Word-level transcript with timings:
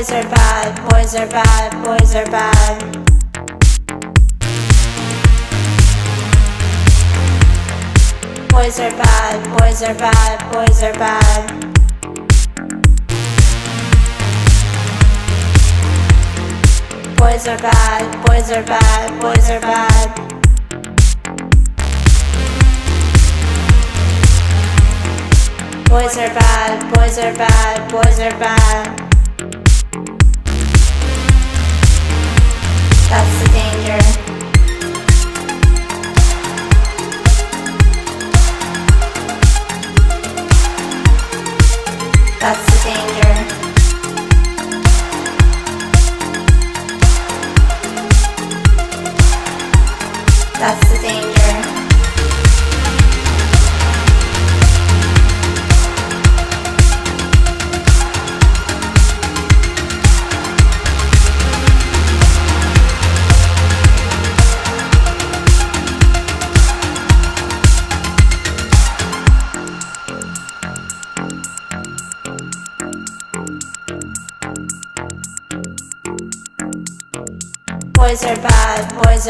Boys 0.00 0.12
are 0.12 0.30
bad, 0.30 0.88
boys 0.88 1.14
are 1.14 1.26
bad, 1.26 1.84
boys 1.84 2.14
are 2.14 2.24
bad. 2.24 2.80
Boys 8.48 8.80
are 8.80 8.90
bad, 8.92 9.58
boys 9.58 9.82
are 9.82 9.94
bad, 9.94 10.52
boys 10.52 10.82
are 10.82 10.94
bad. 10.94 11.50
Boys 17.18 17.46
are 17.46 17.58
bad, 17.58 18.26
boys 18.26 18.50
are 18.52 18.64
bad, 18.64 19.20
boys 19.20 19.50
are 19.50 19.60
bad. 19.60 20.16
Boys 25.90 26.16
are 26.16 26.32
bad, 26.32 26.94
boys 26.94 27.18
are 27.18 27.34
bad, 27.34 27.90
boys 27.92 28.18
are 28.18 28.38
bad. 28.38 29.09
That's 33.10 33.42
the 33.42 33.48
danger. 33.48 34.19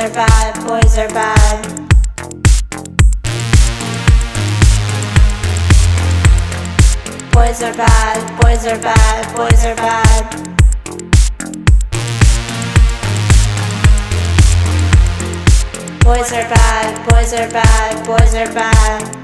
Are 0.01 0.09
bad, 0.15 0.67
boys 0.67 0.97
are 0.97 1.09
bad. 1.09 1.67
Boys 7.33 7.62
are 7.62 7.75
bad, 7.75 8.41
boys 8.41 8.67
are 8.67 8.78
bad, 8.78 9.37
boys 9.37 9.65
are 9.67 9.77
bad. 9.77 10.47
Boys 16.03 16.33
are 16.33 16.48
bad, 16.48 17.11
boys 17.11 17.33
are 17.34 17.51
bad, 17.51 18.06
boys 18.06 18.34
are 18.34 18.55
bad. 18.55 19.19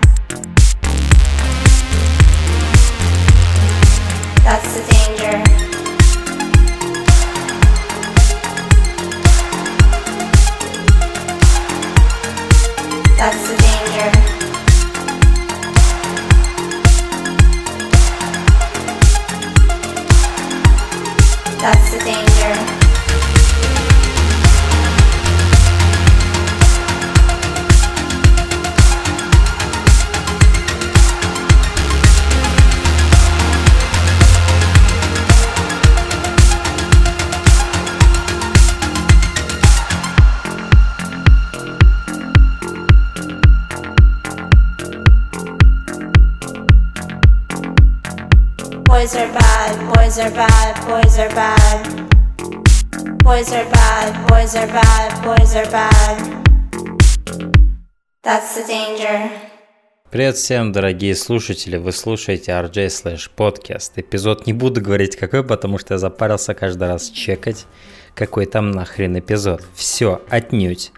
Привет 60.27 60.39
всем, 60.39 60.73
дорогие 60.73 61.15
слушатели, 61.15 61.77
вы 61.77 61.93
слушаете 61.93 62.51
RJ 62.51 62.87
Slash 62.89 63.31
Podcast. 63.37 63.93
Эпизод 63.95 64.45
не 64.45 64.53
буду 64.53 64.81
говорить 64.81 65.15
какой, 65.15 65.45
потому 65.45 65.79
что 65.79 65.95
я 65.95 65.99
запарился 65.99 66.53
каждый 66.53 66.89
раз 66.89 67.11
чекать, 67.11 67.65
какой 68.13 68.47
там 68.47 68.73
нахрен 68.73 69.17
эпизод. 69.21 69.63
Все, 69.77 70.21
отнюдь. 70.29 70.91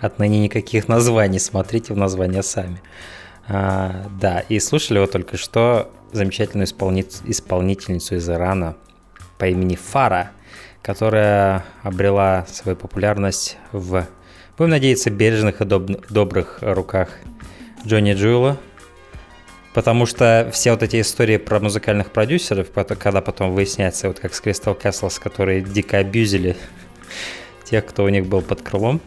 Отныне 0.00 0.38
никаких 0.38 0.86
названий, 0.86 1.40
смотрите 1.40 1.94
в 1.94 1.96
название 1.96 2.44
сами. 2.44 2.80
А, 3.48 4.06
да, 4.20 4.44
и 4.48 4.60
слушали 4.60 5.00
вы 5.00 5.08
только 5.08 5.36
что 5.36 5.90
замечательную 6.12 6.68
исполни- 6.68 7.10
исполнительницу 7.24 8.14
из 8.14 8.30
Ирана 8.30 8.76
по 9.36 9.48
имени 9.48 9.74
Фара, 9.74 10.30
которая 10.82 11.64
обрела 11.82 12.46
свою 12.48 12.76
популярность 12.76 13.56
в, 13.72 14.06
будем 14.56 14.70
надеяться, 14.70 15.10
бережных 15.10 15.60
и 15.60 15.64
доб- 15.64 16.04
добрых 16.08 16.58
руках 16.60 17.08
Джонни 17.84 18.14
Джуэла, 18.14 18.58
потому 19.76 20.06
что 20.06 20.48
все 20.54 20.70
вот 20.70 20.82
эти 20.82 21.02
истории 21.02 21.36
про 21.36 21.60
музыкальных 21.60 22.10
продюсеров, 22.10 22.68
когда 22.72 23.20
потом 23.20 23.52
выясняется, 23.52 24.08
вот 24.08 24.18
как 24.18 24.32
с 24.32 24.40
Crystal 24.40 24.74
Castles, 24.74 25.20
которые 25.20 25.60
дико 25.60 25.98
абьюзили 25.98 26.56
тех, 27.64 27.84
кто 27.84 28.04
у 28.04 28.08
них 28.08 28.24
был 28.24 28.40
под 28.40 28.62
крылом, 28.62 29.02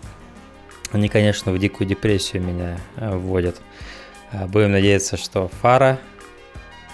они, 0.92 1.10
конечно, 1.10 1.52
в 1.52 1.58
дикую 1.58 1.88
депрессию 1.88 2.44
меня 2.44 2.78
э, 2.98 3.16
вводят. 3.16 3.60
Э, 4.32 4.46
Будем 4.46 4.72
надеяться, 4.72 5.18
что 5.18 5.50
Фара 5.60 5.98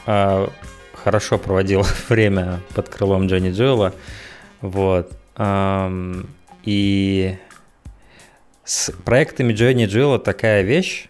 э, 0.05 0.47
хорошо 0.93 1.37
проводила 1.37 1.85
время 2.07 2.61
под 2.75 2.87
крылом 2.87 3.27
Джонни 3.27 3.51
Джуэла. 3.51 3.93
Вот. 4.61 5.11
Ам, 5.35 6.29
И 6.63 7.37
с 8.63 8.93
проектами 9.03 9.51
Джонни 9.51 9.85
Джилла 9.85 10.17
такая 10.17 10.61
вещь. 10.61 11.09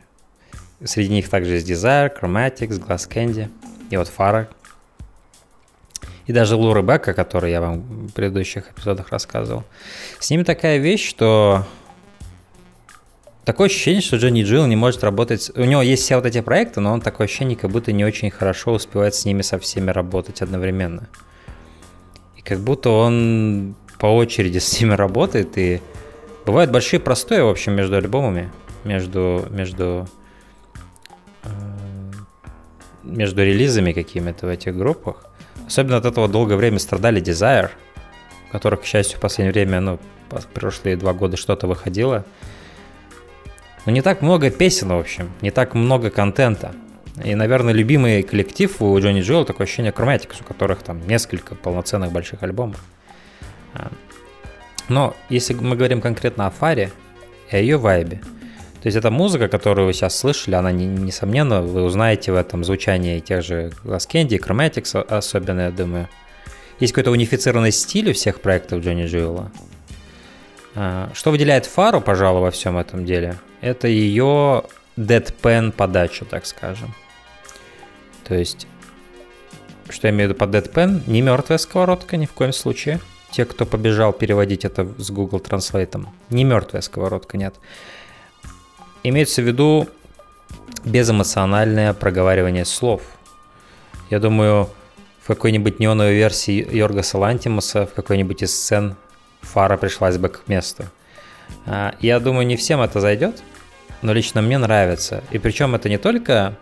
Среди 0.86 1.10
них 1.10 1.30
также 1.30 1.56
есть 1.56 1.70
Desire, 1.70 2.12
Chromatics, 2.16 2.80
Glass 2.80 3.10
Candy 3.10 3.50
и 3.90 3.98
вот 3.98 4.08
Фара. 4.08 4.48
И 6.28 6.34
даже 6.34 6.56
Лу 6.56 6.74
Ребекка, 6.74 7.14
который 7.14 7.52
я 7.52 7.60
вам 7.60 7.82
в 7.82 8.14
предыдущих 8.14 8.72
эпизодах 8.72 9.10
рассказывал. 9.10 9.64
С 10.20 10.30
ними 10.30 10.44
такая 10.44 10.78
вещь, 10.78 11.08
что 11.08 11.66
такое 13.46 13.68
ощущение, 13.68 14.02
что 14.02 14.18
Джонни 14.18 14.44
Джилл 14.44 14.66
не 14.68 14.76
может 14.76 15.04
работать. 15.04 15.52
У 15.56 15.64
него 15.64 15.82
есть 15.82 16.04
все 16.04 16.16
вот 16.16 16.26
эти 16.26 16.42
проекты, 16.42 16.82
но 16.82 16.94
он 16.94 17.02
такое 17.02 17.26
ощущение, 17.26 17.56
как 17.56 17.72
будто 17.72 17.92
не 17.92 18.06
очень 18.06 18.30
хорошо 18.32 18.74
успевает 18.74 19.16
с 19.16 19.26
ними 19.26 19.42
со 19.42 19.60
всеми 19.60 19.92
работать 19.92 20.42
одновременно. 20.42 21.08
И 22.38 22.42
как 22.42 22.60
будто 22.60 22.90
он 22.90 23.76
по 24.00 24.08
очереди 24.08 24.58
с 24.60 24.80
ними 24.80 24.94
работает, 24.94 25.58
и 25.58 25.82
бывают 26.46 26.72
большие 26.72 27.00
простои, 27.00 27.42
в 27.42 27.50
общем, 27.50 27.74
между 27.74 27.96
альбомами, 27.96 28.52
между, 28.84 29.46
между, 29.50 30.08
между 33.04 33.44
релизами 33.44 33.92
какими-то 33.92 34.48
в 34.48 34.50
этих 34.50 34.76
группах. 34.76 35.26
Особенно 35.68 35.98
от 35.98 36.06
этого 36.06 36.28
долгое 36.28 36.56
время 36.56 36.80
страдали 36.80 37.22
Desire, 37.22 37.70
у 38.50 38.52
которых, 38.52 38.82
к 38.82 38.86
счастью, 38.86 39.18
в 39.18 39.22
последнее 39.22 39.54
время, 39.54 39.80
ну, 39.80 40.00
прошлые 40.54 40.98
два 40.98 41.14
года 41.14 41.38
что-то 41.38 41.68
выходило. 41.68 42.26
Но 43.86 43.92
не 43.92 44.02
так 44.02 44.22
много 44.22 44.50
песен, 44.50 44.90
в 44.90 45.00
общем, 45.00 45.30
не 45.42 45.52
так 45.52 45.76
много 45.76 46.10
контента. 46.10 46.74
И, 47.24 47.34
наверное, 47.36 47.74
любимый 47.74 48.24
коллектив 48.24 48.82
у 48.82 49.00
Джонни 49.00 49.22
Джоэла 49.22 49.46
такое 49.46 49.66
ощущение 49.66 49.94
Chromatics, 49.94 50.42
у 50.42 50.44
которых 50.44 50.82
там 50.82 51.06
несколько 51.08 51.56
полноценных 51.56 52.12
больших 52.12 52.44
альбомов. 52.44 52.84
А. 53.74 53.90
Но 54.90 55.16
если 55.30 55.54
мы 55.54 55.76
говорим 55.76 56.02
конкретно 56.02 56.48
о 56.48 56.50
Фаре 56.50 56.92
и 57.52 57.56
о 57.56 57.60
ее 57.60 57.78
вайбе, 57.78 58.22
то 58.86 58.88
есть 58.88 58.98
эта 58.98 59.10
музыка, 59.10 59.48
которую 59.48 59.88
вы 59.88 59.94
сейчас 59.94 60.16
слышали, 60.16 60.54
она, 60.54 60.72
не- 60.72 60.86
несомненно, 60.86 61.64
вы 61.64 61.82
узнаете 61.82 62.32
в 62.32 62.36
этом 62.36 62.64
звучании 62.64 63.20
тех 63.20 63.44
же 63.44 63.72
Glass 63.84 64.08
Candy, 64.08 64.38
Chromatics 64.40 65.02
особенно, 65.02 65.62
я 65.62 65.72
думаю. 65.72 66.08
Есть 66.80 66.94
какой-то 66.94 67.10
унифицированный 67.10 67.72
стиль 67.72 68.12
у 68.12 68.14
всех 68.14 68.42
проектов 68.42 68.84
Джонни 68.84 69.08
Джуэла. 69.08 69.52
А, 70.76 71.10
Что 71.16 71.32
выделяет 71.32 71.66
Фару, 71.66 72.00
пожалуй, 72.00 72.42
во 72.42 72.52
всем 72.52 72.78
этом 72.78 73.08
деле, 73.08 73.40
это 73.60 73.88
ее 73.88 74.62
deadpan 74.98 75.72
подачу, 75.72 76.24
так 76.24 76.46
скажем. 76.46 76.94
То 78.24 78.36
есть 78.36 78.68
что 79.90 80.06
я 80.06 80.14
имею 80.14 80.30
в 80.30 80.34
виду 80.34 80.40
под 80.40 80.54
Deadpan, 80.54 81.02
не 81.08 81.24
мертвая 81.24 81.58
сковородка 81.58 82.18
ни 82.18 82.28
в 82.28 82.34
коем 82.34 82.54
случае. 82.54 83.00
Те, 83.32 83.46
кто 83.46 83.66
побежал 83.66 84.14
переводить 84.14 84.64
это 84.64 84.88
с 85.00 85.10
Google 85.10 85.40
Translate, 85.40 86.06
не 86.30 86.44
мертвая 86.44 86.84
сковородка, 86.84 87.36
нет. 87.40 87.56
Имеется 89.08 89.44
в 89.44 89.46
виду 89.46 89.88
безэмоциональное 90.84 91.94
проговаривание 91.94 92.66
слов. 92.66 93.04
Я 94.10 94.20
думаю, 94.20 94.68
в 95.22 95.28
какой-нибудь 95.28 95.80
неоновой 95.80 96.16
версии 96.16 96.68
Йоргаса 96.76 97.20
Лантимуса, 97.20 97.86
в 97.86 97.94
какой-нибудь 97.94 98.42
из 98.42 98.56
сцен 98.56 98.96
фара 99.42 99.78
пришлась 99.78 100.18
бы 100.18 100.30
к 100.30 100.48
месту. 100.48 100.86
А, 101.68 101.94
я 102.00 102.20
думаю, 102.20 102.48
не 102.48 102.56
всем 102.56 102.82
это 102.82 103.00
зайдет, 103.00 103.44
но 104.02 104.12
лично 104.12 104.42
мне 104.42 104.58
нравится. 104.58 105.24
И 105.30 105.38
причем 105.38 105.76
это 105.76 105.88
не 105.88 106.00
только 106.00 106.58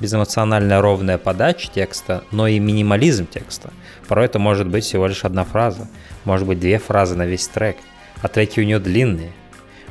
безэмоциональная 0.00 0.80
ровная 0.80 1.16
подача 1.16 1.70
текста, 1.72 2.24
но 2.32 2.48
и 2.48 2.58
минимализм 2.58 3.28
текста. 3.28 3.70
Порой 4.08 4.24
это 4.24 4.40
может 4.40 4.66
быть 4.66 4.82
всего 4.82 5.06
лишь 5.06 5.24
одна 5.24 5.44
фраза, 5.44 5.86
может 6.24 6.48
быть 6.48 6.58
две 6.58 6.80
фразы 6.80 7.14
на 7.14 7.24
весь 7.24 7.46
трек, 7.46 7.76
а 8.20 8.26
треки 8.26 8.58
у 8.58 8.64
нее 8.64 8.80
длинные. 8.80 9.30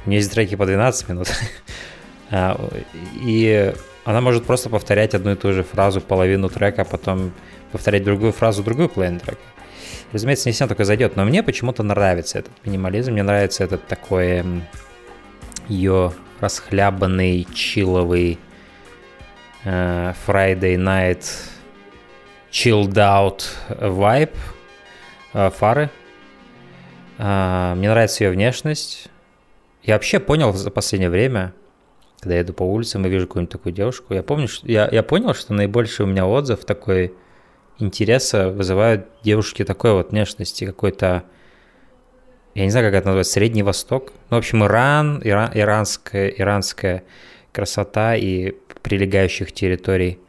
У 0.09 0.11
нее 0.11 0.21
есть 0.21 0.31
треки 0.31 0.55
по 0.55 0.65
12 0.65 1.09
минут. 1.09 1.27
А, 2.31 2.59
и 3.23 3.73
она 4.05 4.21
может 4.21 4.45
просто 4.45 4.69
повторять 4.69 5.15
одну 5.15 5.31
и 5.31 5.35
ту 5.35 5.51
же 5.51 5.63
фразу 5.63 5.99
половину 5.99 6.47
трека, 6.47 6.83
а 6.83 6.85
потом 6.85 7.31
повторять 7.71 8.03
другую 8.03 8.33
фразу, 8.33 8.61
другую 8.61 8.87
половину 8.87 9.19
трека. 9.19 9.41
Разумеется, 10.13 10.47
не 10.47 10.53
всем 10.53 10.67
такое 10.67 10.85
зайдет, 10.85 11.15
но 11.15 11.25
мне 11.25 11.41
почему-то 11.41 11.81
нравится 11.81 12.37
этот 12.37 12.51
минимализм, 12.63 13.13
мне 13.13 13.23
нравится 13.23 13.63
этот 13.63 13.87
такой 13.87 14.43
ее 15.67 16.13
расхлябанный, 16.39 17.47
чиловый 17.51 18.37
uh, 19.65 20.15
Friday 20.27 20.75
Night 20.75 21.25
Chilled 22.51 22.93
Out 22.93 23.43
Vibe 23.69 24.37
uh, 25.33 25.49
фары. 25.49 25.89
Uh, 27.17 27.73
мне 27.73 27.89
нравится 27.89 28.23
ее 28.23 28.29
внешность. 28.29 29.09
Я 29.83 29.95
вообще 29.95 30.19
понял 30.19 30.53
за 30.53 30.71
последнее 30.71 31.09
время, 31.09 31.53
когда 32.19 32.35
я 32.35 32.41
иду 32.41 32.53
по 32.53 32.63
улицам 32.63 33.05
и 33.05 33.09
вижу 33.09 33.27
какую-нибудь 33.27 33.51
такую 33.51 33.73
девушку, 33.73 34.13
я 34.13 34.23
помню, 34.23 34.47
что 34.47 34.67
я, 34.67 34.89
я 34.91 35.03
понял, 35.03 35.33
что 35.33 35.53
наибольший 35.53 36.05
у 36.05 36.09
меня 36.09 36.25
отзыв 36.25 36.65
такой 36.65 37.13
интереса 37.79 38.49
вызывают 38.49 39.07
девушки 39.23 39.63
такой 39.63 39.93
вот 39.93 40.11
внешности, 40.11 40.65
какой-то, 40.65 41.23
я 42.55 42.65
не 42.65 42.71
знаю, 42.71 42.87
как 42.87 42.95
это 42.95 43.07
назвать, 43.07 43.27
Средний 43.27 43.63
Восток. 43.63 44.11
Ну, 44.29 44.35
в 44.35 44.39
общем, 44.39 44.65
Иран, 44.65 45.21
Иран 45.23 45.51
иранская, 45.53 46.27
иранская 46.27 47.03
красота 47.53 48.15
и 48.15 48.55
прилегающих 48.83 49.53
территорий, 49.53 50.19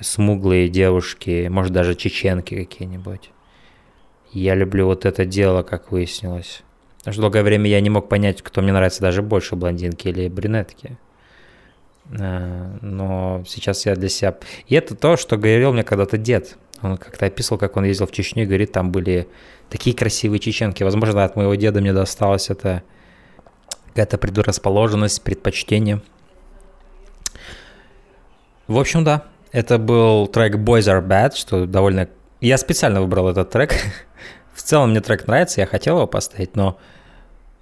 смуглые 0.00 0.68
девушки, 0.68 1.48
может, 1.48 1.72
даже 1.72 1.94
чеченки 1.94 2.54
какие-нибудь. 2.54 3.30
Я 4.32 4.54
люблю 4.54 4.86
вот 4.86 5.06
это 5.06 5.24
дело, 5.24 5.62
как 5.62 5.92
выяснилось. 5.92 6.63
Потому 7.04 7.12
что 7.12 7.20
долгое 7.20 7.42
время 7.42 7.68
я 7.68 7.82
не 7.82 7.90
мог 7.90 8.08
понять, 8.08 8.40
кто 8.40 8.62
мне 8.62 8.72
нравится 8.72 9.02
даже 9.02 9.20
больше, 9.20 9.56
блондинки 9.56 10.08
или 10.08 10.26
брюнетки. 10.28 10.96
А, 12.18 12.78
но 12.80 13.44
сейчас 13.46 13.84
я 13.84 13.94
для 13.94 14.08
себя... 14.08 14.38
И 14.68 14.74
это 14.74 14.94
то, 14.94 15.18
что 15.18 15.36
говорил 15.36 15.74
мне 15.74 15.84
когда-то 15.84 16.16
дед. 16.16 16.56
Он 16.80 16.96
как-то 16.96 17.26
описывал, 17.26 17.58
как 17.58 17.76
он 17.76 17.84
ездил 17.84 18.06
в 18.06 18.12
Чечню 18.12 18.44
и 18.44 18.46
говорит, 18.46 18.72
там 18.72 18.90
были 18.90 19.28
такие 19.68 19.94
красивые 19.94 20.38
чеченки. 20.40 20.82
Возможно, 20.82 21.24
от 21.24 21.36
моего 21.36 21.54
деда 21.56 21.82
мне 21.82 21.92
досталось 21.92 22.48
это 22.48 22.82
какая-то 23.88 24.16
предрасположенность, 24.16 25.22
предпочтение. 25.22 26.00
В 28.66 28.78
общем, 28.78 29.04
да, 29.04 29.24
это 29.52 29.76
был 29.76 30.26
трек 30.26 30.54
Boys 30.56 30.88
Are 30.90 31.06
Bad, 31.06 31.36
что 31.36 31.66
довольно... 31.66 32.08
Я 32.40 32.56
специально 32.56 33.02
выбрал 33.02 33.28
этот 33.28 33.50
трек. 33.50 33.74
в 34.54 34.62
целом 34.62 34.92
мне 34.92 35.02
трек 35.02 35.26
нравится, 35.26 35.60
я 35.60 35.66
хотел 35.66 35.96
его 35.96 36.06
поставить, 36.06 36.56
но 36.56 36.78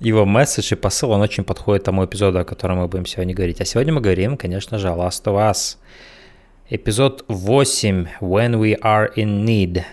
его 0.03 0.25
месседж 0.25 0.73
и 0.73 0.77
посыл, 0.77 1.13
он 1.13 1.21
очень 1.21 1.45
подходит 1.45 1.85
тому 1.85 2.05
эпизоду, 2.05 2.41
о 2.41 2.45
котором 2.45 2.79
мы 2.79 2.89
будем 2.89 3.07
сегодня 3.07 3.35
говорить. 3.35 3.61
А 3.61 3.65
сегодня 3.65 3.93
мы 3.93 4.01
говорим, 4.01 4.37
конечно 4.37 4.79
же, 4.79 4.89
о 4.89 4.97
Last 4.97 5.25
of 5.25 5.51
Us. 5.51 5.79
Эпизод 6.69 7.25
8, 7.29 8.09
When 8.21 8.61
We 8.61 8.79
Are 8.81 9.09
In 9.15 9.45
Need. 9.45 9.85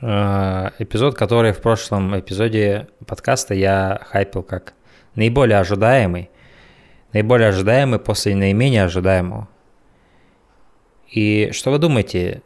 Э, 0.00 0.70
эпизод, 0.78 1.14
который 1.14 1.52
в 1.52 1.60
прошлом 1.60 2.18
эпизоде 2.18 2.88
подкаста 3.06 3.54
я 3.54 4.00
хайпил 4.10 4.42
как 4.42 4.74
наиболее 5.14 5.58
ожидаемый. 5.58 6.30
Наиболее 7.12 7.48
ожидаемый 7.48 7.98
после 7.98 8.34
наименее 8.34 8.84
ожидаемого. 8.84 9.48
И 11.10 11.50
что 11.52 11.70
вы 11.70 11.78
думаете? 11.78 12.42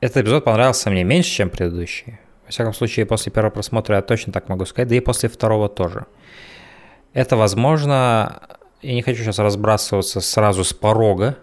Этот 0.00 0.18
эпизод 0.18 0.44
понравился 0.44 0.90
мне 0.90 1.04
меньше, 1.04 1.30
чем 1.30 1.48
предыдущий. 1.48 2.18
Во 2.48 2.50
всяком 2.50 2.72
случае, 2.72 3.04
после 3.04 3.30
первого 3.30 3.50
просмотра 3.50 3.96
я 3.96 4.00
точно 4.02 4.32
так 4.32 4.48
могу 4.48 4.64
сказать, 4.64 4.88
да 4.88 4.94
и 4.94 5.00
после 5.00 5.28
второго 5.28 5.68
тоже. 5.68 6.06
Это 7.12 7.36
возможно, 7.36 8.40
я 8.80 8.94
не 8.94 9.02
хочу 9.02 9.22
сейчас 9.22 9.38
разбрасываться 9.38 10.22
сразу 10.22 10.64
с 10.64 10.72
порога 10.72 11.36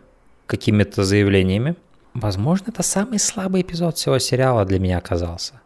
какими-то 0.47 1.03
заявлениями. 1.03 1.75
Возможно, 2.15 2.71
это 2.71 2.81
самый 2.81 3.19
слабый 3.19 3.61
эпизод 3.61 3.97
всего 3.97 4.17
сериала 4.17 4.65
для 4.65 4.79
меня 4.79 4.97
оказался. 4.97 5.61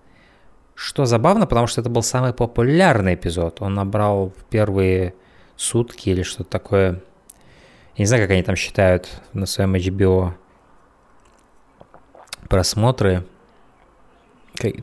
Что 0.75 1.05
забавно, 1.05 1.47
потому 1.47 1.67
что 1.67 1.79
это 1.79 1.89
был 1.89 2.03
самый 2.03 2.33
популярный 2.33 3.13
эпизод. 3.13 3.61
Он 3.61 3.75
набрал 3.75 4.33
в 4.35 4.43
первые 4.43 5.13
сутки 5.55 6.09
или 6.09 6.23
что-то 6.23 6.49
такое. 6.49 7.01
Я 7.95 7.99
не 7.99 8.05
знаю, 8.07 8.23
как 8.23 8.31
они 8.31 8.43
там 8.43 8.57
считают 8.57 9.07
на 9.31 9.45
своем 9.45 9.73
HBO 9.75 10.33
просмотры 12.49 13.23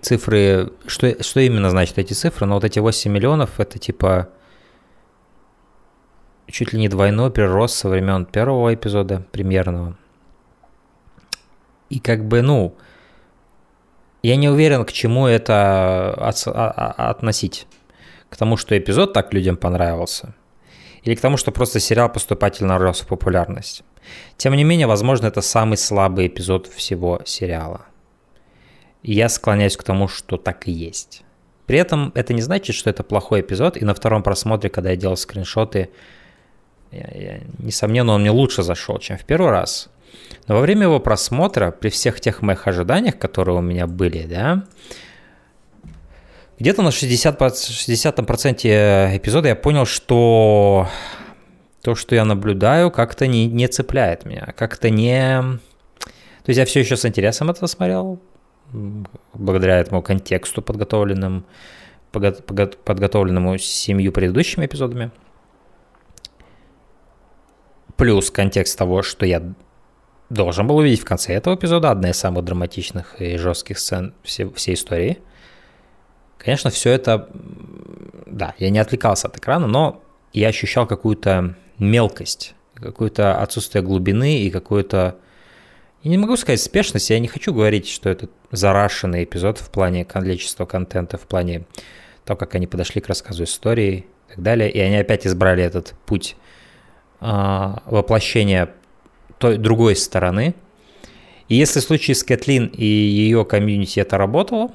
цифры, 0.01 0.73
что, 0.87 1.23
что 1.23 1.41
именно 1.41 1.71
значит 1.71 1.99
эти 1.99 2.13
цифры, 2.13 2.47
но 2.47 2.55
вот 2.55 2.65
эти 2.65 2.79
8 2.79 3.11
миллионов, 3.11 3.61
это 3.61 3.79
типа 3.79 4.29
чуть 6.47 6.73
ли 6.73 6.79
не 6.79 6.89
двойной 6.89 7.31
прирост 7.31 7.77
со 7.77 7.89
времен 7.89 8.25
первого 8.25 8.75
эпизода 8.75 9.25
премьерного. 9.33 9.97
И 11.91 12.01
как 12.01 12.27
бы, 12.27 12.43
ну, 12.43 12.77
я 14.23 14.37
не 14.37 14.49
уверен, 14.49 14.85
к 14.85 14.93
чему 14.93 15.27
это 15.27 16.15
от, 16.15 16.43
а, 16.47 16.71
а, 16.71 17.11
относить. 17.11 17.67
К 18.29 18.37
тому, 18.37 18.57
что 18.57 18.77
эпизод 18.77 19.13
так 19.13 19.33
людям 19.33 19.57
понравился, 19.57 20.35
или 21.03 21.15
к 21.15 21.21
тому, 21.21 21.37
что 21.37 21.53
просто 21.53 21.79
сериал 21.79 22.11
поступательно 22.11 22.79
рос 22.79 23.03
в 23.03 23.07
популярность. 23.07 23.85
Тем 24.37 24.55
не 24.55 24.65
менее, 24.65 24.87
возможно, 24.87 25.27
это 25.27 25.41
самый 25.43 25.77
слабый 25.77 26.27
эпизод 26.27 26.67
всего 26.67 27.21
сериала– 27.25 27.87
и 29.07 29.15
я 29.15 29.29
склоняюсь 29.29 29.77
к 29.77 29.85
тому, 29.85 30.09
что 30.09 30.37
так 30.37 30.67
и 30.67 30.73
есть. 30.73 31.23
При 31.67 31.79
этом 31.79 32.11
это 32.17 32.35
не 32.35 32.43
значит, 32.43 32.75
что 32.75 32.91
это 32.91 33.05
плохой 33.05 33.41
эпизод, 33.41 33.77
и 33.77 33.85
на 33.85 33.95
втором 33.95 34.25
просмотре, 34.25 34.69
когда 34.69 34.91
я 34.91 34.97
делал 34.97 35.17
скриншоты, 35.17 35.91
я, 36.91 37.09
я, 37.15 37.41
несомненно, 37.59 38.15
он 38.15 38.23
мне 38.23 38.33
лучше 38.33 38.65
зашел, 38.65 38.99
чем 38.99 39.17
в 39.17 39.25
первый 39.25 39.51
раз. 39.51 39.91
Но 40.49 40.57
во 40.57 40.61
время 40.61 40.83
его 40.83 40.99
просмотра, 40.99 41.71
при 41.71 41.89
всех 41.89 42.21
тех 42.21 42.43
моих 42.43 42.67
ожиданиях, 42.67 43.17
которые 43.17 43.57
у 43.59 43.61
меня 43.61 43.87
были, 43.87 44.27
да, 44.27 44.65
где-то 46.59 46.83
на 46.83 46.89
60%, 46.89 47.39
60% 47.39 49.17
эпизода 49.17 49.49
я 49.49 49.55
понял, 49.55 49.87
что 49.87 50.89
то, 51.81 51.95
что 51.95 52.17
я 52.17 52.25
наблюдаю, 52.25 52.91
как-то 52.91 53.29
не, 53.29 53.47
не 53.47 53.69
цепляет 53.69 54.25
меня, 54.25 54.53
как-то 54.57 54.91
не... 54.91 55.41
То 56.43 56.51
есть 56.51 56.59
я 56.59 56.65
все 56.65 56.81
еще 56.81 56.97
с 56.97 57.05
интересом 57.05 57.51
это 57.51 57.69
смотрел, 57.69 58.21
благодаря 59.33 59.79
этому 59.79 60.03
контексту 60.03 60.63
подготовленным, 60.63 61.45
подготовленному 62.13 63.59
семью 63.59 64.13
предыдущими 64.13 64.67
эпизодами. 64.67 65.11
Плюс 67.97 68.31
контекст 68.31 68.79
того, 68.79 69.03
что 69.03 69.25
я 69.25 69.43
должен 70.29 70.67
был 70.67 70.77
увидеть 70.77 71.01
в 71.01 71.05
конце 71.05 71.35
этого 71.35 71.55
эпизода, 71.55 71.91
одна 71.91 72.11
из 72.11 72.17
самых 72.17 72.45
драматичных 72.45 73.21
и 73.21 73.37
жестких 73.37 73.79
сцен 73.79 74.15
всей, 74.23 74.53
всей 74.53 74.75
истории. 74.75 75.19
Конечно, 76.39 76.71
все 76.71 76.91
это, 76.91 77.29
да, 78.27 78.55
я 78.59 78.71
не 78.71 78.79
отвлекался 78.79 79.29
от 79.29 79.37
экрана, 79.39 79.67
но 79.67 80.03
я 80.33 80.49
ощущал 80.49 80.87
какую-то 80.87 81.57
мелкость, 81.79 82.55
какое-то 82.75 83.41
отсутствие 83.41 83.83
глубины 83.83 84.41
и 84.41 84.51
какое-то 84.51 85.17
я 86.03 86.11
не 86.11 86.19
могу 86.19 86.37
сказать 86.37 86.61
спешность, 86.61 87.11
я 87.11 87.19
не 87.19 87.29
хочу 87.29 87.53
говорить, 87.53 87.89
что 87.89 88.09
это 88.09 88.29
зарашенный 88.51 89.25
эпизод 89.25 89.59
в 89.59 89.71
плане 89.71 90.05
количества 90.05 90.65
контента, 90.65 91.19
в 91.19 91.23
плане 91.23 91.65
того, 92.25 92.37
как 92.37 92.55
они 92.55 92.67
подошли 92.67 93.01
к 93.01 93.09
рассказу 93.09 93.45
истории 93.45 94.07
и 94.29 94.35
так 94.35 94.43
далее. 94.43 94.71
И 94.71 94.79
они 94.79 94.97
опять 94.97 95.27
избрали 95.27 95.63
этот 95.65 95.95
путь 96.07 96.37
э, 97.21 97.75
воплощения 97.87 98.71
той 99.39 99.59
другой 99.59 99.97
стороны. 99.97 100.55
И 101.49 101.55
если 101.55 101.81
в 101.81 101.83
случае 101.83 102.15
с 102.15 102.25
Кэтлин 102.25 102.67
и 102.67 102.85
ее 102.85 103.45
комьюнити 103.45 104.01
это 104.01 104.19
работало, 104.19 104.73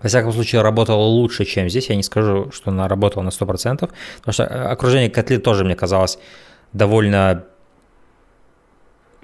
во 0.00 0.08
всяком 0.08 0.32
случае, 0.32 0.62
работало 0.62 1.02
лучше, 1.02 1.44
чем 1.44 1.68
здесь. 1.68 1.88
Я 1.88 1.96
не 1.96 2.02
скажу, 2.02 2.50
что 2.52 2.70
она 2.70 2.86
работала 2.86 3.22
на 3.22 3.30
100%, 3.30 3.78
потому 4.18 4.32
что 4.32 4.70
окружение 4.70 5.10
Кэтлин 5.10 5.40
тоже 5.40 5.64
мне 5.64 5.74
казалось 5.74 6.18
довольно 6.72 7.46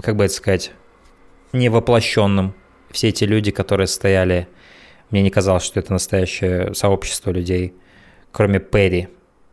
как 0.01 0.17
бы 0.17 0.25
это 0.25 0.35
сказать, 0.35 0.73
невоплощенным. 1.53 2.55
Все 2.91 3.09
эти 3.09 3.25
люди, 3.25 3.51
которые 3.51 3.87
стояли, 3.87 4.49
мне 5.11 5.23
не 5.23 5.31
казалось, 5.31 5.63
что 5.63 5.81
это 5.81 5.93
настоящее 5.93 6.75
сообщество 6.75 7.31
людей, 7.31 7.75
кроме 8.31 8.61
Перри, 8.61 9.09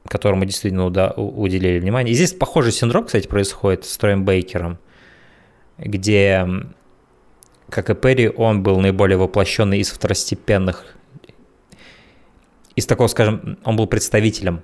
которому 0.08 0.46
действительно 0.46 0.86
уда- 0.86 1.12
уделили 1.12 1.79
внимание. 1.79 2.13
И 2.13 2.15
здесь 2.15 2.34
похожий 2.34 2.72
синдром, 2.72 3.05
кстати, 3.05 3.27
происходит 3.27 3.86
с 3.86 3.98
Троем 3.98 4.25
Бейкером, 4.25 4.79
где, 5.77 6.48
как 7.69 7.89
и 7.89 7.96
Перри, 7.96 8.29
он 8.29 8.63
был 8.63 8.79
наиболее 8.79 9.17
воплощенный 9.17 9.79
из 9.79 9.89
второстепенных, 9.89 10.86
из 12.75 12.86
такого, 12.86 13.08
скажем, 13.08 13.58
он 13.63 13.75
был 13.75 13.88
представителем 13.88 14.62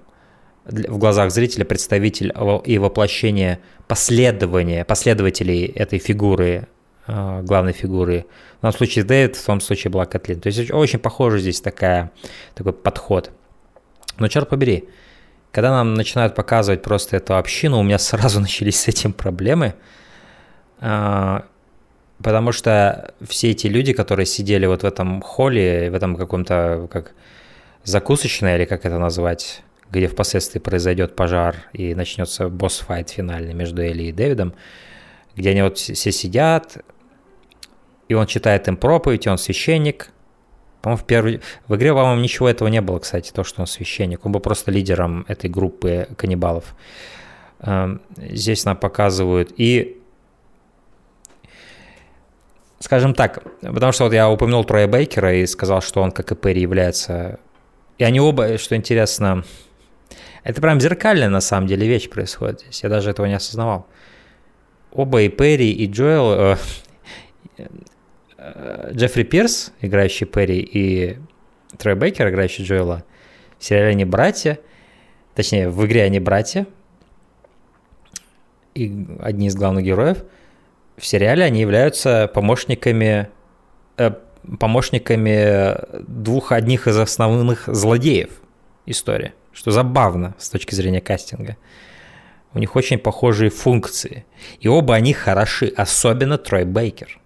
в 0.65 0.98
глазах 0.98 1.31
зрителя 1.31 1.63
представитель 1.63 2.34
и 2.63 2.77
воплощение 2.77 3.60
последования, 3.88 4.84
последователей 4.84 5.65
этой 5.65 6.00
фигуры, 6.00 6.67
э, 7.07 7.41
главной 7.43 7.74
фигуры. 7.74 8.25
В 8.57 8.62
том 8.62 8.72
случае 8.74 9.05
Дэвид, 9.05 9.36
в 9.36 9.45
том 9.45 9.62
случае 9.62 9.91
была 9.91 10.05
Кэтлин. 10.05 10.39
То 10.39 10.48
есть 10.48 10.72
очень 10.72 11.00
похоже 11.00 11.39
здесь 11.39 11.62
такая, 11.62 12.12
такой 12.55 12.74
подход. 12.74 13.31
Но 14.17 14.27
черт 14.27 14.50
побери, 14.50 14.89
когда 15.51 15.69
нам 15.69 15.93
начинают 15.93 16.36
показывать 16.36 16.81
просто 16.81 17.17
эту 17.17 17.38
общину, 17.38 17.79
у 17.79 17.84
меня 17.84 18.00
сразу 18.00 18.39
начались 18.41 18.79
с 18.79 18.88
этим 18.88 19.13
проблемы, 19.13 19.75
э, 20.81 21.39
потому 22.24 22.51
что 22.51 23.13
все 23.22 23.51
эти 23.51 23.67
люди, 23.67 23.93
которые 23.93 24.25
сидели 24.25 24.65
вот 24.65 24.81
в 24.81 24.86
этом 24.86 25.22
холле, 25.22 25.91
в 25.91 25.93
этом 25.93 26.15
каком-то, 26.15 26.88
как 26.91 27.13
закусочной, 27.84 28.55
или 28.55 28.65
как 28.65 28.86
это 28.86 28.98
назвать, 28.98 29.62
где 29.96 30.08
впоследствии 30.08 30.60
произойдет 30.60 31.16
пожар 31.16 31.56
и 31.74 31.96
начнется 31.96 32.50
босс-файт 32.50 33.10
финальный 33.10 33.54
между 33.54 33.82
Элли 33.82 34.04
и 34.04 34.12
Дэвидом, 34.12 34.54
где 35.36 35.52
они 35.52 35.62
вот 35.62 35.78
все 35.78 36.12
сидят, 36.12 36.78
и 38.08 38.14
он 38.14 38.28
читает 38.28 38.68
им 38.68 38.78
проповедь, 38.78 39.25
и 39.25 39.30
он 39.30 39.38
священник. 39.38 40.10
По-моему, 40.82 41.02
в, 41.02 41.06
первой... 41.06 41.42
в 41.68 41.75
игре, 41.75 41.94
по-моему, 41.94 42.22
ничего 42.22 42.48
этого 42.48 42.68
не 42.68 42.82
было, 42.82 43.00
кстати, 43.00 43.32
то, 43.32 43.44
что 43.44 43.62
он 43.62 43.68
священник. 43.68 44.25
Он 44.25 44.32
был 44.32 44.40
просто 44.40 44.70
лидером 44.70 45.25
этой 45.28 45.50
группы 45.50 46.08
каннибалов. 46.16 46.75
Эм, 47.62 48.02
здесь 48.18 48.66
нам 48.66 48.78
показывают. 48.78 49.52
И 49.58 50.00
скажем 52.80 53.16
так, 53.16 53.42
потому 53.62 53.92
что 53.92 54.04
вот 54.04 54.14
я 54.14 54.30
упомянул 54.30 54.64
Троя 54.64 54.88
Бейкера 54.88 55.34
и 55.34 55.46
сказал, 55.48 55.82
что 55.82 56.02
он, 56.02 56.12
как 56.12 56.32
и 56.32 56.36
Перри, 56.36 56.62
является... 56.62 57.40
И 57.98 58.04
они 58.04 58.20
оба, 58.20 58.60
что 58.60 58.75
интересно, 58.75 59.44
это 60.46 60.62
прям 60.62 60.80
зеркальная 60.80 61.28
на 61.28 61.42
самом 61.42 61.66
деле 61.66 61.88
вещь 61.88 62.08
происходит 62.08 62.62
здесь. 62.62 62.84
Я 62.84 62.90
даже 62.90 63.10
этого 63.10 63.25
не 63.25 63.34
осознавал. 63.34 63.88
Оба 64.92 65.24
и 65.24 65.28
Перри, 65.28 65.72
и 65.72 65.88
Джоэл, 65.88 66.58
э, 67.58 67.68
э, 68.38 68.92
Джеффри 68.94 69.24
Пирс, 69.24 69.74
играющий 69.82 70.28
Перри, 70.28 70.60
и 70.60 71.18
Трой 71.80 71.96
Бейкер, 71.96 72.30
играющий 72.30 72.64
Джоэла, 72.64 73.04
в 73.58 73.66
сериале 73.66 73.90
они 73.90 74.06
братья, 74.06 74.60
точнее, 75.34 75.68
в 75.68 75.84
игре 75.84 76.04
они 76.04 76.20
братья, 76.20 76.68
и 78.75 79.08
одни 79.20 79.48
из 79.48 79.56
главных 79.56 79.84
героев. 79.84 80.24
В 80.96 81.06
сериале 81.08 81.44
они 81.44 81.60
являются 81.60 82.30
помощниками, 82.32 83.30
э, 83.98 84.12
помощниками 84.60 85.75
двух 86.08 86.52
одних 86.52 86.88
из 86.88 87.00
основных 87.00 87.64
злодеев 87.66 88.30
истории 88.86 89.34
что 89.56 89.72
забавно 89.72 90.36
с 90.38 90.50
точки 90.50 90.75
зрения 90.75 91.01
кастинга. 91.01 91.58
У 92.54 92.60
них 92.60 92.75
очень 92.75 93.00
похожие 93.00 93.50
функции. 93.50 94.25
И 94.60 94.68
оба 94.68 94.96
они 94.96 95.13
хороши, 95.13 95.74
особенно 95.75 96.38
Трой 96.38 96.65
Бейкер. 96.65 97.20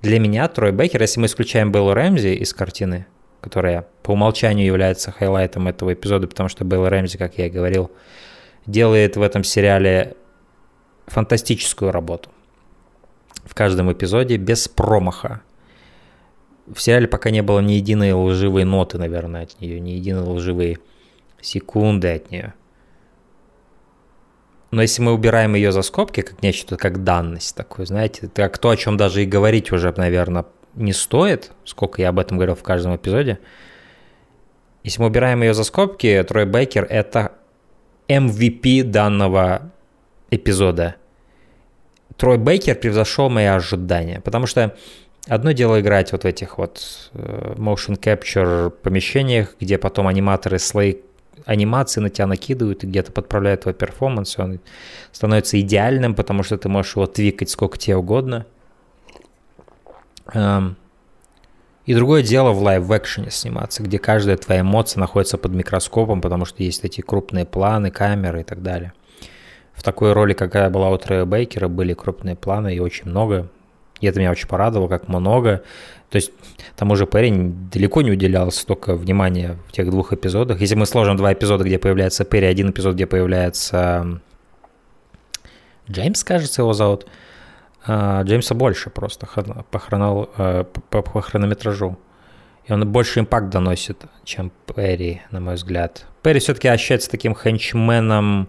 Для 0.00 0.18
меня 0.18 0.48
Трой 0.48 0.72
Бейкер, 0.72 1.02
если 1.02 1.20
мы 1.20 1.26
исключаем 1.26 1.70
Беллу 1.70 1.92
Рэмзи 1.92 2.34
из 2.34 2.54
картины, 2.54 3.06
которая 3.40 3.86
по 4.02 4.12
умолчанию 4.12 4.66
является 4.66 5.12
хайлайтом 5.12 5.68
этого 5.68 5.92
эпизода, 5.92 6.28
потому 6.28 6.48
что 6.48 6.64
Белла 6.64 6.88
Рэмзи, 6.88 7.18
как 7.18 7.38
я 7.38 7.46
и 7.46 7.50
говорил, 7.50 7.90
делает 8.66 9.16
в 9.16 9.22
этом 9.22 9.44
сериале 9.44 10.16
фантастическую 11.06 11.90
работу. 11.90 12.30
В 13.44 13.54
каждом 13.54 13.92
эпизоде 13.92 14.36
без 14.36 14.68
промаха. 14.68 15.42
В 16.72 16.80
сериале 16.80 17.08
пока 17.08 17.30
не 17.30 17.42
было 17.42 17.58
ни 17.58 17.72
единой 17.72 18.12
лживой 18.12 18.62
ноты, 18.64 18.98
наверное, 18.98 19.42
от 19.42 19.60
нее, 19.60 19.80
ни 19.80 19.90
единой 19.90 20.22
лживой 20.22 20.78
секунды 21.42 22.14
от 22.14 22.30
нее. 22.30 22.54
Но 24.70 24.80
если 24.80 25.02
мы 25.02 25.12
убираем 25.12 25.54
ее 25.54 25.70
за 25.70 25.82
скобки, 25.82 26.22
как 26.22 26.42
нечто, 26.42 26.76
как 26.78 27.04
данность 27.04 27.54
такую, 27.54 27.84
знаете, 27.84 28.30
как 28.34 28.56
то, 28.56 28.70
о 28.70 28.76
чем 28.76 28.96
даже 28.96 29.22
и 29.22 29.26
говорить 29.26 29.70
уже, 29.70 29.92
наверное, 29.94 30.46
не 30.74 30.94
стоит, 30.94 31.52
сколько 31.64 32.00
я 32.00 32.08
об 32.08 32.18
этом 32.18 32.38
говорил 32.38 32.54
в 32.54 32.62
каждом 32.62 32.96
эпизоде. 32.96 33.38
Если 34.82 35.00
мы 35.00 35.08
убираем 35.08 35.42
ее 35.42 35.52
за 35.52 35.64
скобки, 35.64 36.24
Трой 36.26 36.46
Бейкер– 36.46 36.86
это 36.90 37.32
MVP 38.08 38.84
данного 38.84 39.70
эпизода. 40.30 40.96
Трой 42.16 42.38
Бейкер 42.38 42.74
превзошел 42.76 43.28
мои 43.28 43.44
ожидания, 43.44 44.20
потому 44.20 44.46
что 44.46 44.74
Одно 45.28 45.52
дело 45.52 45.80
играть 45.80 46.10
вот 46.12 46.24
в 46.24 46.26
этих 46.26 46.58
вот 46.58 47.10
э, 47.14 47.54
motion 47.56 47.96
capture 47.98 48.70
помещениях, 48.70 49.54
где 49.60 49.78
потом 49.78 50.08
аниматоры 50.08 50.58
слои 50.58 51.04
анимации 51.44 52.00
на 52.00 52.10
тебя 52.10 52.26
накидывают 52.26 52.84
и 52.84 52.86
где-то 52.86 53.12
подправляют 53.12 53.62
твой 53.62 53.74
перформанс, 53.74 54.38
он 54.38 54.60
становится 55.12 55.60
идеальным, 55.60 56.14
потому 56.14 56.42
что 56.42 56.58
ты 56.58 56.68
можешь 56.68 56.96
его 56.96 57.06
твикать 57.06 57.50
сколько 57.50 57.78
тебе 57.78 57.96
угодно. 57.96 58.46
Эм, 60.32 60.76
и 61.84 61.94
другое 61.94 62.22
дело 62.22 62.52
в 62.52 62.62
live-action 62.62 63.24
е 63.24 63.30
сниматься, 63.30 63.82
где 63.82 63.98
каждая 63.98 64.36
твоя 64.36 64.60
эмоция 64.60 65.00
находится 65.00 65.36
под 65.36 65.52
микроскопом, 65.52 66.20
потому 66.20 66.44
что 66.44 66.62
есть 66.62 66.84
эти 66.84 67.00
крупные 67.00 67.44
планы, 67.44 67.90
камеры 67.90 68.42
и 68.42 68.44
так 68.44 68.62
далее. 68.62 68.92
В 69.72 69.82
такой 69.82 70.12
роли, 70.12 70.32
какая 70.32 70.70
была 70.70 70.90
у 70.90 70.98
Трея 70.98 71.24
Бейкера, 71.24 71.66
были 71.66 71.94
крупные 71.94 72.36
планы 72.36 72.74
и 72.74 72.78
очень 72.78 73.08
много. 73.08 73.48
И 74.02 74.06
это 74.06 74.18
меня 74.18 74.32
очень 74.32 74.48
порадовало, 74.48 74.88
как 74.88 75.08
много. 75.08 75.62
То 76.10 76.16
есть 76.16 76.32
тому 76.76 76.96
же 76.96 77.06
парень 77.06 77.70
далеко 77.70 78.02
не 78.02 78.10
уделял 78.10 78.50
столько 78.50 78.94
внимания 78.94 79.56
в 79.68 79.72
тех 79.72 79.88
двух 79.88 80.12
эпизодах. 80.12 80.60
Если 80.60 80.74
мы 80.74 80.84
сложим 80.84 81.16
два 81.16 81.32
эпизода, 81.32 81.64
где 81.64 81.78
появляется 81.78 82.24
Перри, 82.24 82.46
один 82.46 82.70
эпизод, 82.70 82.96
где 82.96 83.06
появляется 83.06 84.20
Джеймс, 85.88 86.24
кажется, 86.24 86.62
его 86.62 86.72
зовут, 86.74 87.06
а, 87.86 88.22
Джеймса 88.24 88.54
больше 88.54 88.90
просто 88.90 89.26
по, 89.70 89.78
хронол, 89.78 90.28
э, 90.36 90.64
по, 90.90 91.02
по 91.02 91.20
хронометражу. 91.22 91.96
И 92.66 92.72
он 92.72 92.86
больше 92.90 93.20
импакт 93.20 93.50
доносит, 93.50 94.02
чем 94.24 94.52
Перри, 94.66 95.22
на 95.30 95.40
мой 95.40 95.54
взгляд. 95.54 96.06
Перри 96.22 96.40
все-таки 96.40 96.68
ощущается 96.68 97.10
таким 97.10 97.34
хенчменом, 97.34 98.48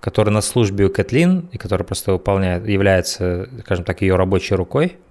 который 0.00 0.30
на 0.30 0.40
службе 0.40 0.86
у 0.86 0.90
Кэтлин, 0.90 1.48
и 1.52 1.58
который 1.58 1.84
просто 1.84 2.12
выполняет, 2.12 2.66
является, 2.66 3.48
скажем 3.60 3.84
так, 3.84 4.02
ее 4.02 4.16
рабочей 4.16 4.54
рукой– 4.54 4.96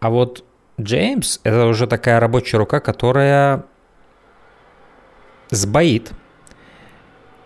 а 0.00 0.10
вот 0.10 0.44
Джеймс– 0.80 1.40
это 1.42 1.66
уже 1.66 1.86
такая 1.86 2.20
рабочая 2.20 2.58
рука, 2.58 2.80
которая 2.80 3.64
сбоит. 5.50 6.12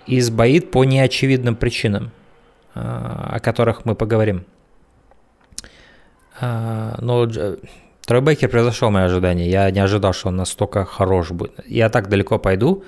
И 0.07 0.21
сбоит 0.21 0.71
по 0.71 0.85
неочевидным 0.85 1.55
причинам, 1.55 2.11
а, 2.75 3.31
о 3.37 3.41
которых 3.41 3.85
мы 3.85 3.95
поговорим. 3.95 4.45
А, 6.41 6.97
но 7.01 7.27
Трой 8.07 8.21
Бейкер 8.21 8.49
превзошел 8.49 8.91
мои 8.91 9.05
ожидания. 9.05 9.49
Я 9.49 9.71
не 9.71 9.79
ожидал, 9.79 10.13
что 10.13 10.29
он 10.29 10.37
настолько 10.37 10.85
хорош 10.85 11.31
будет. 11.31 11.53
Я 11.67 11.91
так 11.91 12.09
далеко 12.09 12.39
пойду. 12.39 12.83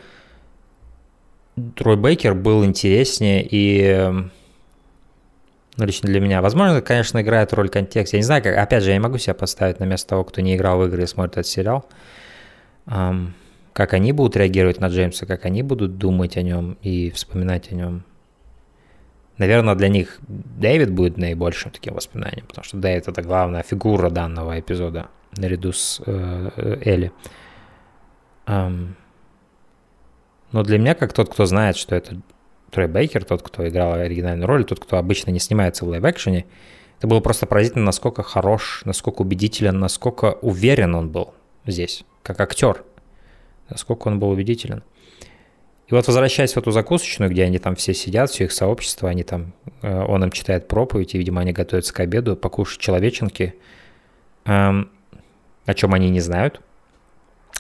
Трой 1.77 1.97
Бейкер 1.97 2.35
был 2.35 2.65
интереснее 2.65 3.47
и 3.49 4.11
ну, 5.77 5.85
лично 5.87 6.09
для 6.09 6.21
меня. 6.21 6.43
Возможно, 6.43 6.81
конечно, 6.83 7.21
играет 7.23 7.53
роль 7.53 7.69
контекста. 7.69 8.17
Я 8.17 8.21
не 8.21 8.25
знаю, 8.25 8.43
как, 8.43 8.57
опять 8.57 8.83
же, 8.83 8.91
я 8.91 8.97
не 8.97 9.01
могу 9.03 9.19
себя 9.19 9.35
поставить 9.35 9.81
на 9.81 9.85
место 9.85 10.11
того, 10.11 10.25
кто 10.25 10.41
не 10.41 10.57
играл 10.57 10.79
в 10.79 10.87
игры 10.87 11.03
и 11.03 11.07
смотрит 11.07 11.33
этот 11.33 11.47
сериал. 11.47 11.87
Um, 12.87 13.31
как 13.73 13.95
они 13.95 14.13
будут 14.13 14.37
реагировать 14.37 14.81
на 14.81 14.89
Джеймса, 14.89 15.25
как 15.25 15.45
они 15.47 15.63
будут 15.63 15.97
думать 15.97 16.37
о 16.37 16.43
нем 16.43 16.77
и 16.83 17.11
вспоминать 17.11 17.73
о 17.73 17.75
нем. 17.75 18.05
Наверное, 19.39 19.75
для 19.75 19.89
них 19.89 20.19
Дэвид 20.29 20.91
будет 20.91 21.17
наибольшим 21.17 21.71
таким 21.71 21.95
воспоминанием, 21.95 22.47
потому 22.47 22.65
что 22.65 22.77
Дэвид 22.77 23.09
это 23.09 23.23
главная 23.23 23.63
фигура 23.63 24.11
данного 24.11 24.61
эпизода 24.61 25.09
наряду 25.37 25.73
с 25.73 26.03
э, 26.05 26.51
э 26.57 26.79
Элли. 26.85 27.13
Um, 28.47 28.95
но 30.53 30.63
для 30.63 30.79
меня, 30.79 30.95
как 30.95 31.13
тот, 31.13 31.29
кто 31.29 31.47
знает, 31.47 31.77
что 31.77 31.95
это 31.95 32.21
Трой 32.71 32.87
Бейкер, 32.87 33.25
тот, 33.25 33.43
кто 33.43 33.67
играл 33.69 33.95
оригинальную 33.95 34.47
роль, 34.47 34.65
тот, 34.65 34.81
кто 34.81 34.97
обычно 34.97 35.31
не 35.31 35.39
снимается 35.39 35.85
в 35.85 35.89
лайв-экшене, 35.89 36.47
это 36.99 37.07
было 37.07 37.21
просто 37.21 37.47
поразительно, 37.47 37.85
насколько 37.85 38.23
хорош, 38.23 38.83
насколько 38.85 39.23
убедителен, 39.23 39.79
насколько 39.79 40.39
уверен 40.41 40.95
он 40.95 41.11
был 41.11 41.35
здесь, 41.67 42.05
как 42.23 42.41
актер. 42.41 42.85
Насколько 43.69 44.09
он 44.09 44.19
был 44.19 44.31
убедителен. 44.31 44.85
И 45.89 45.95
вот 45.95 46.07
возвращаясь 46.07 46.53
в 46.53 46.57
эту 46.57 46.71
закусочную, 46.71 47.31
где 47.31 47.45
они 47.45 47.59
там 47.59 47.75
все 47.75 47.93
сидят, 47.93 48.31
все 48.31 48.45
их 48.45 48.53
сообщество, 48.53 49.09
они 49.09 49.25
там, 49.25 49.53
э, 49.83 50.05
он 50.05 50.25
им 50.25 50.31
читает 50.31 50.69
проповедь, 50.69 51.15
и, 51.15 51.19
видимо, 51.19 51.41
они 51.41 51.53
готовятся 51.53 51.93
к 51.93 52.01
обеду, 52.01 52.37
покушать 52.37 52.81
человеченки, 52.81 53.55
эм, 54.45 54.91
о 55.67 55.75
чем 55.75 55.93
они 55.95 56.09
не 56.09 56.21
знают. 56.21 56.61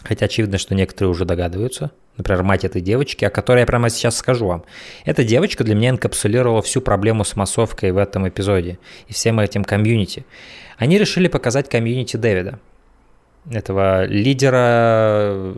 Хотя 0.03 0.27
очевидно, 0.27 0.59
что 0.59 0.75
некоторые 0.75 1.11
уже 1.11 1.25
догадываются. 1.25 1.93
Например, 2.17 2.43
мать 2.43 2.65
этой 2.65 2.83
девочки, 2.83 3.25
о 3.25 3.31
которой 3.31 3.61
я 3.61 3.67
прямо 3.67 3.89
сейчас 3.89 4.17
скажу 4.17 4.47
вам. 4.47 4.65
Эта 5.05 5.25
девочка 5.25 5.65
для 5.65 5.75
меня 5.75 5.91
инкапсулировала 5.91 6.61
всю 6.61 6.81
проблему 6.81 7.25
с 7.25 7.37
массовкой 7.37 7.93
в 7.93 7.99
этом 7.99 8.29
эпизоде 8.29 8.79
и 9.07 9.13
всем 9.13 9.41
этим 9.41 9.65
комьюнити. 9.65 10.25
Они 10.77 10.99
решили 10.99 11.29
показать 11.29 11.69
комьюнити 11.69 12.17
Дэвида– 12.17 12.59
этого 13.51 14.05
лидера 14.05 15.55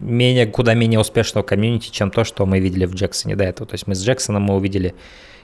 менее, 0.00 0.46
куда 0.46 0.74
менее 0.74 0.98
успешного 0.98 1.44
комьюнити, 1.44 1.90
чем 1.90 2.10
то, 2.10 2.24
что 2.24 2.46
мы 2.46 2.58
видели 2.58 2.84
в 2.86 2.94
Джексоне 2.94 3.36
до 3.36 3.44
этого. 3.44 3.66
То 3.68 3.74
есть 3.74 3.86
мы 3.86 3.94
с 3.94 4.04
Джексоном 4.04 4.42
мы 4.42 4.56
увидели 4.56 4.94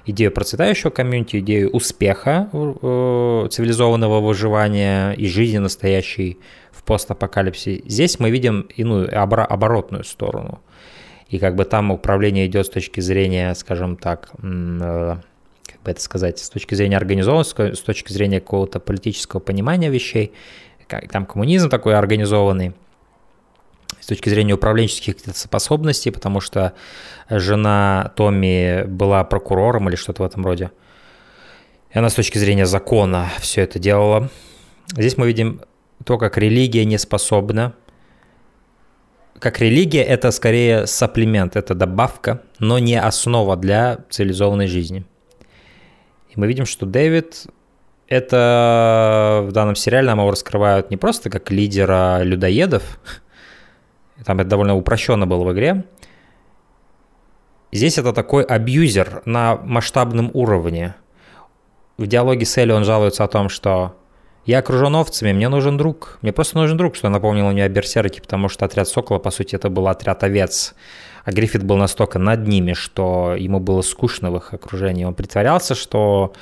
идею 0.06 0.32
процветающего 0.32 0.90
комьюнити, 0.90 1.38
идею 1.38 1.70
успеха 1.70 2.48
э, 2.52 3.48
цивилизованного 3.50 4.20
выживания 4.20 5.12
и 5.12 5.26
жизни 5.28 5.58
настоящей 5.58 6.38
в 6.84 6.86
постапокалипсисе. 6.86 7.82
Здесь 7.86 8.20
мы 8.20 8.30
видим 8.30 8.68
иную, 8.76 9.08
оборотную 9.18 10.04
сторону. 10.04 10.60
И 11.28 11.38
как 11.38 11.56
бы 11.56 11.64
там 11.64 11.90
управление 11.90 12.46
идет 12.46 12.66
с 12.66 12.68
точки 12.68 13.00
зрения, 13.00 13.54
скажем 13.54 13.96
так, 13.96 14.30
э, 14.42 15.16
как 15.66 15.82
бы 15.82 15.90
это 15.90 16.00
сказать, 16.02 16.38
с 16.38 16.50
точки 16.50 16.74
зрения 16.74 16.98
организованности, 16.98 17.72
с 17.72 17.80
точки 17.80 18.12
зрения 18.12 18.40
какого-то 18.40 18.80
политического 18.80 19.40
понимания 19.40 19.88
вещей, 19.88 20.32
там 21.10 21.24
коммунизм 21.24 21.70
такой 21.70 21.96
организованный, 21.96 22.74
с 23.98 24.06
точки 24.06 24.28
зрения 24.28 24.52
управленческих 24.52 25.16
способностей, 25.34 26.10
потому 26.10 26.40
что 26.40 26.74
жена 27.30 28.12
Томми 28.16 28.84
была 28.84 29.24
прокурором 29.24 29.88
или 29.88 29.96
что-то 29.96 30.22
в 30.22 30.26
этом 30.26 30.44
роде. 30.44 30.70
И 31.94 31.98
она 31.98 32.10
с 32.10 32.14
точки 32.14 32.36
зрения 32.36 32.66
закона 32.66 33.30
все 33.40 33.62
это 33.62 33.78
делала. 33.78 34.28
Здесь 34.92 35.16
мы 35.16 35.26
видим 35.26 35.62
то, 36.04 36.18
как 36.18 36.38
религия 36.38 36.84
не 36.84 36.98
способна. 36.98 37.74
Как 39.38 39.60
религия 39.60 40.02
это 40.02 40.30
скорее 40.30 40.86
сапплемент, 40.86 41.56
это 41.56 41.74
добавка, 41.74 42.42
но 42.58 42.78
не 42.78 43.00
основа 43.00 43.56
для 43.56 43.98
цивилизованной 44.08 44.68
жизни. 44.68 45.04
И 46.30 46.40
мы 46.40 46.46
видим, 46.46 46.66
что 46.66 46.86
Дэвид 46.86 47.46
это 48.06 49.44
в 49.48 49.52
данном 49.52 49.74
сериале 49.74 50.08
нам 50.08 50.20
его 50.20 50.30
раскрывают 50.30 50.90
не 50.90 50.96
просто 50.96 51.30
как 51.30 51.50
лидера 51.50 52.22
людоедов, 52.22 53.00
там 54.24 54.40
это 54.40 54.50
довольно 54.50 54.76
упрощенно 54.76 55.26
было 55.26 55.44
в 55.44 55.52
игре. 55.52 55.84
Здесь 57.72 57.98
это 57.98 58.12
такой 58.12 58.44
абьюзер 58.44 59.22
на 59.24 59.56
масштабном 59.56 60.30
уровне. 60.32 60.94
В 61.98 62.06
диалоге 62.06 62.46
с 62.46 62.56
Элли 62.56 62.72
он 62.72 62.84
жалуется 62.84 63.24
о 63.24 63.28
том, 63.28 63.48
что 63.48 63.96
я 64.46 64.58
окружен 64.58 64.94
овцами, 64.94 65.32
мне 65.32 65.48
нужен 65.48 65.76
друг. 65.76 66.18
Мне 66.22 66.32
просто 66.32 66.58
нужен 66.58 66.76
друг, 66.76 66.96
что 66.96 67.08
напомнило 67.08 67.50
мне 67.50 67.64
о 67.64 67.68
Берсерке, 67.68 68.20
потому 68.20 68.48
что 68.48 68.64
отряд 68.64 68.88
Сокола, 68.88 69.18
по 69.18 69.30
сути, 69.30 69.54
это 69.54 69.70
был 69.70 69.88
отряд 69.88 70.22
овец. 70.22 70.74
А 71.24 71.32
Гриффит 71.32 71.62
был 71.62 71.76
настолько 71.76 72.18
над 72.18 72.46
ними, 72.46 72.74
что 72.74 73.34
ему 73.38 73.58
было 73.58 73.80
скучно 73.80 74.30
в 74.30 74.36
их 74.36 74.52
окружении. 74.52 75.04
Он 75.04 75.14
притворялся, 75.14 75.74
что 75.74 76.34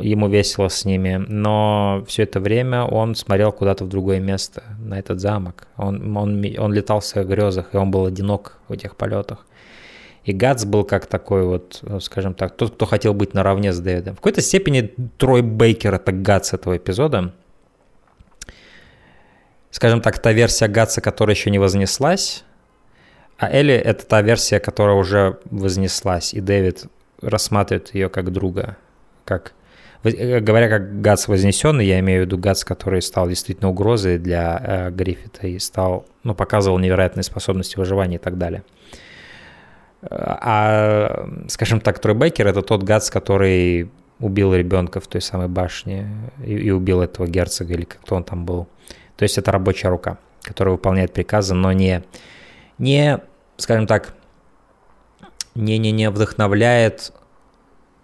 ему 0.00 0.28
весело 0.28 0.68
с 0.68 0.84
ними, 0.84 1.16
но 1.16 2.04
все 2.06 2.22
это 2.22 2.38
время 2.38 2.84
он 2.84 3.14
смотрел 3.14 3.52
куда-то 3.52 3.84
в 3.84 3.88
другое 3.88 4.20
место, 4.20 4.62
на 4.78 4.98
этот 4.98 5.20
замок. 5.20 5.66
Он, 5.76 6.16
он, 6.16 6.44
он 6.58 6.72
летал 6.72 7.00
в 7.00 7.06
своих 7.06 7.26
грезах, 7.26 7.74
и 7.74 7.76
он 7.76 7.90
был 7.90 8.06
одинок 8.06 8.58
в 8.68 8.72
этих 8.72 8.94
полетах. 8.96 9.46
И 10.24 10.32
Гац 10.32 10.64
был 10.64 10.84
как 10.84 11.06
такой 11.06 11.44
вот, 11.44 11.82
скажем 12.00 12.34
так, 12.34 12.56
тот, 12.56 12.74
кто 12.74 12.86
хотел 12.86 13.12
быть 13.12 13.34
наравне 13.34 13.72
с 13.72 13.80
Дэвидом. 13.80 14.14
В 14.14 14.18
какой-то 14.18 14.40
степени 14.40 14.94
Трой 15.18 15.42
Бейкер— 15.42 15.94
это 15.96 16.12
Гац 16.12 16.52
этого 16.52 16.76
эпизода. 16.76 17.34
Скажем 19.70 20.00
так, 20.00 20.18
та 20.18 20.32
версия 20.32 20.68
Гатса, 20.68 21.00
которая 21.00 21.34
еще 21.34 21.50
не 21.50 21.58
вознеслась, 21.58 22.44
а 23.38 23.50
Элли— 23.50 23.74
это 23.74 24.06
та 24.06 24.22
версия, 24.22 24.60
которая 24.60 24.96
уже 24.96 25.38
вознеслась, 25.46 26.34
и 26.34 26.40
Дэвид 26.40 26.84
рассматривает 27.20 27.94
ее 27.94 28.08
как 28.08 28.30
друга, 28.30 28.76
как 29.24 29.54
Э, 30.04 30.40
говоря 30.40 30.68
как 30.68 31.00
Гац 31.00 31.28
вознесенный, 31.28 31.86
я 31.86 32.00
имею 32.00 32.22
в 32.22 32.26
виду 32.26 32.38
Гац, 32.38 32.64
который 32.64 33.02
стал 33.02 33.28
действительно 33.28 33.70
угрозой 33.70 34.18
для 34.18 34.60
э, 34.62 34.90
Гриффита 34.90 35.46
и 35.46 35.58
стал, 35.58 36.06
ну, 36.24 36.34
показывал 36.34 36.78
невероятные 36.78 37.22
способности 37.22 37.76
выживания 37.76 38.16
и 38.16 38.20
так 38.20 38.38
далее. 38.38 38.64
А, 40.02 41.28
скажем 41.48 41.80
так, 41.80 42.00
Трой 42.00 42.14
Бейкер– 42.14 42.46
это 42.48 42.62
тот 42.62 42.82
Гац, 42.82 43.10
который 43.10 43.90
убил 44.18 44.54
ребенка 44.54 45.00
в 45.00 45.06
той 45.06 45.20
самой 45.20 45.48
башне 45.48 46.08
и, 46.44 46.54
и 46.54 46.70
убил 46.70 47.02
этого 47.02 47.26
герцога 47.26 47.74
или 47.74 47.84
кто 47.84 48.16
он 48.16 48.24
там 48.24 48.44
был. 48.44 48.68
То 49.16 49.24
есть 49.24 49.38
это 49.38 49.52
рабочая 49.52 49.88
рука, 49.88 50.18
которая 50.42 50.72
выполняет 50.72 51.12
приказы, 51.12 51.54
но 51.54 51.72
не, 51.72 52.02
не 52.78 53.20
скажем 53.56 53.86
так, 53.86 54.14
не, 55.54 55.78
не, 55.78 55.92
не 55.92 56.10
вдохновляет 56.10 57.12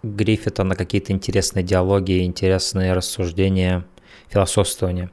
Гриффита 0.03 0.63
на 0.63 0.75
какие-то 0.75 1.11
интересные 1.11 1.63
диалоги, 1.63 2.23
интересные 2.23 2.93
рассуждения, 2.93 3.85
философствования. 4.29 5.11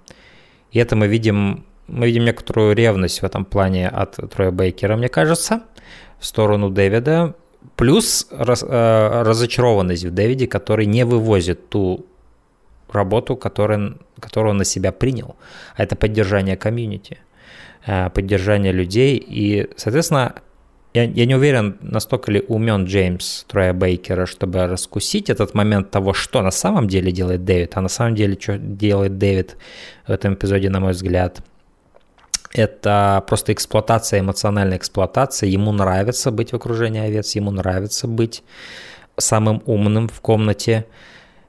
И 0.71 0.79
это 0.79 0.95
мы 0.95 1.09
видим, 1.09 1.67
мы 1.89 2.07
видим 2.07 2.25
некоторую 2.25 2.75
ревность 2.75 3.23
в 3.23 3.25
этом 3.25 3.45
плане 3.45 3.89
от 3.89 4.17
Троя 4.31 4.51
Бейкера, 4.51 4.97
мне 4.97 5.09
кажется, 5.09 5.63
сторону 6.27 6.71
Дэвида, 6.71 7.35
плюс 7.77 8.27
раз, 8.31 8.65
э, 8.67 9.23
разочарованность 9.23 10.05
в 10.05 10.11
Дэвиде, 10.11 10.47
который 10.47 10.87
не 10.87 11.05
вывозит 11.05 11.69
ту 11.69 12.07
работу, 12.91 13.37
которую, 13.37 13.99
которую 14.21 14.53
он 14.53 14.59
на 14.59 14.65
себя 14.65 14.93
принял, 14.93 15.37
а 15.77 15.83
это 15.83 15.97
поддержание 15.97 16.57
комьюнити, 16.57 17.19
э, 17.87 18.11
поддержание 18.11 18.73
людей, 18.73 19.17
и, 19.17 19.69
соответственно, 19.77 20.35
я, 20.97 21.03
я 21.05 21.27
не 21.27 21.35
уверен, 21.35 21.77
настолько 21.83 22.33
ли 22.33 22.43
умен 22.49 22.87
Джеймс 22.87 23.45
Троя 23.45 23.75
Бейкера, 23.75 24.25
чтобы 24.25 24.67
раскусить 24.67 25.29
этот 25.29 25.53
момент 25.53 25.91
того, 25.91 26.15
что 26.15 26.41
на 26.41 26.51
самом 26.51 26.89
деле 26.89 27.13
делает 27.13 27.45
Дэвид. 27.45 27.73
А 27.75 27.83
на 27.83 27.89
самом 27.89 28.15
деле, 28.15 28.39
что 28.41 28.57
делает 28.57 29.19
Дэвид 29.19 29.59
в 30.07 30.11
этом 30.11 30.33
эпизоде, 30.35 30.71
на 30.71 30.81
мой 30.81 30.93
взгляд, 30.93 31.43
это 32.57 33.23
просто 33.29 33.53
эксплуатация, 33.53 34.21
эмоциональная 34.21 34.79
эксплуатация. 34.79 35.49
Ему 35.49 35.73
нравится 35.73 36.31
быть 36.31 36.53
в 36.53 36.57
окружении 36.57 37.03
овец, 37.03 37.37
ему 37.37 37.51
нравится 37.51 38.09
быть 38.09 38.43
самым 39.19 39.63
умным 39.67 40.09
в 40.09 40.21
комнате, 40.21 40.87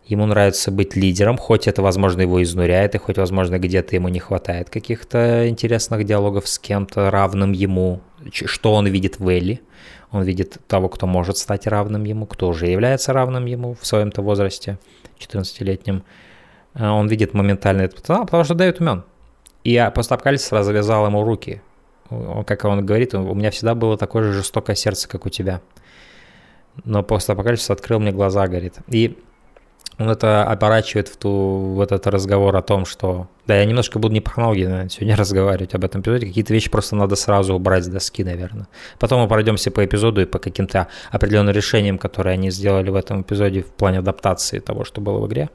ему 0.06 0.26
нравится 0.26 0.70
быть 0.70 0.96
лидером, 0.96 1.38
хоть 1.38 1.68
это, 1.68 1.82
возможно, 1.82 2.22
его 2.22 2.44
изнуряет, 2.44 2.96
и 2.96 2.98
хоть, 2.98 3.18
возможно, 3.18 3.58
где-то 3.58 3.96
ему 3.96 4.10
не 4.10 4.20
хватает 4.20 4.70
каких-то 4.70 5.48
интересных 5.48 6.04
диалогов 6.04 6.48
с 6.48 6.60
кем-то 6.60 7.10
равным 7.10 7.54
ему, 7.54 8.02
что 8.32 8.74
он 8.74 8.88
видит 8.88 9.20
в 9.20 9.28
Элли. 9.28 9.62
Он 10.12 10.24
видит 10.24 10.58
того, 10.68 10.88
кто 10.90 11.08
может 11.08 11.38
стать 11.38 11.68
равным 11.68 12.06
ему, 12.06 12.26
кто 12.26 12.48
уже 12.48 12.68
является 12.68 13.12
равным 13.14 13.46
ему 13.46 13.76
в 13.80 13.86
своем-то 13.86 14.22
возрасте, 14.22 14.78
14-летнем. 15.20 16.04
А 16.74 16.94
он 16.94 17.08
видит 17.08 17.34
моментально 17.34 17.82
это, 17.84 18.02
потому 18.02 18.44
что 18.44 18.54
Дэвид 18.54 18.80
умен. 18.80 19.04
И 19.68 19.92
постапокалипсис 19.94 20.54
развязал 20.54 21.08
ему 21.08 21.26
руки. 21.26 21.62
Как 22.46 22.64
он 22.64 22.86
говорит, 22.86 23.14
у 23.14 23.36
меня 23.36 23.52
всегда 23.52 23.76
было 23.76 23.98
такое 23.98 24.24
же 24.24 24.32
жестокое 24.32 24.78
сердце, 24.78 25.10
как 25.10 25.26
у 25.26 25.30
тебя. 25.30 25.60
Но 26.86 27.04
постапокалипсис 27.04 27.70
открыл 27.70 28.00
мне 28.00 28.14
глаза, 28.14 28.48
говорит. 28.48 28.76
И 28.88 29.18
он 30.00 30.10
это 30.10 30.46
оборачивает 30.46 31.10
в, 31.10 31.18
ту, 31.18 31.74
в 31.76 31.82
этот 31.82 32.08
разговор 32.08 32.56
о 32.56 32.62
том, 32.62 32.86
что... 32.86 33.28
Да, 33.46 33.58
я 33.58 33.66
немножко 33.66 34.00
буду 34.00 34.14
не 34.14 34.22
по 34.22 34.30
хронологии 34.30 34.64
наверное, 34.64 34.88
сегодня 34.88 35.16
разговаривать 35.18 35.76
об 35.76 35.84
этом 35.84 36.00
эпизоде. 36.00 36.28
Какие-то 36.28 36.54
вещи 36.54 36.72
просто 36.72 36.96
надо 36.96 37.18
сразу 37.18 37.54
убрать 37.54 37.84
с 37.84 37.88
доски, 37.88 38.24
наверное. 38.24 38.70
Потом 39.00 39.20
мы 39.20 39.28
пройдемся 39.28 39.70
по 39.70 39.84
эпизоду 39.84 40.22
и 40.22 40.26
по 40.26 40.40
каким-то 40.40 40.88
определенным 41.12 41.54
решениям, 41.54 41.98
которые 41.98 42.36
они 42.36 42.52
сделали 42.52 42.90
в 42.90 42.96
этом 42.96 43.24
эпизоде 43.24 43.64
в 43.64 43.72
плане 43.72 44.00
адаптации 44.00 44.60
того, 44.60 44.86
что 44.86 45.02
было 45.02 45.20
в 45.20 45.28
игре. 45.28 45.50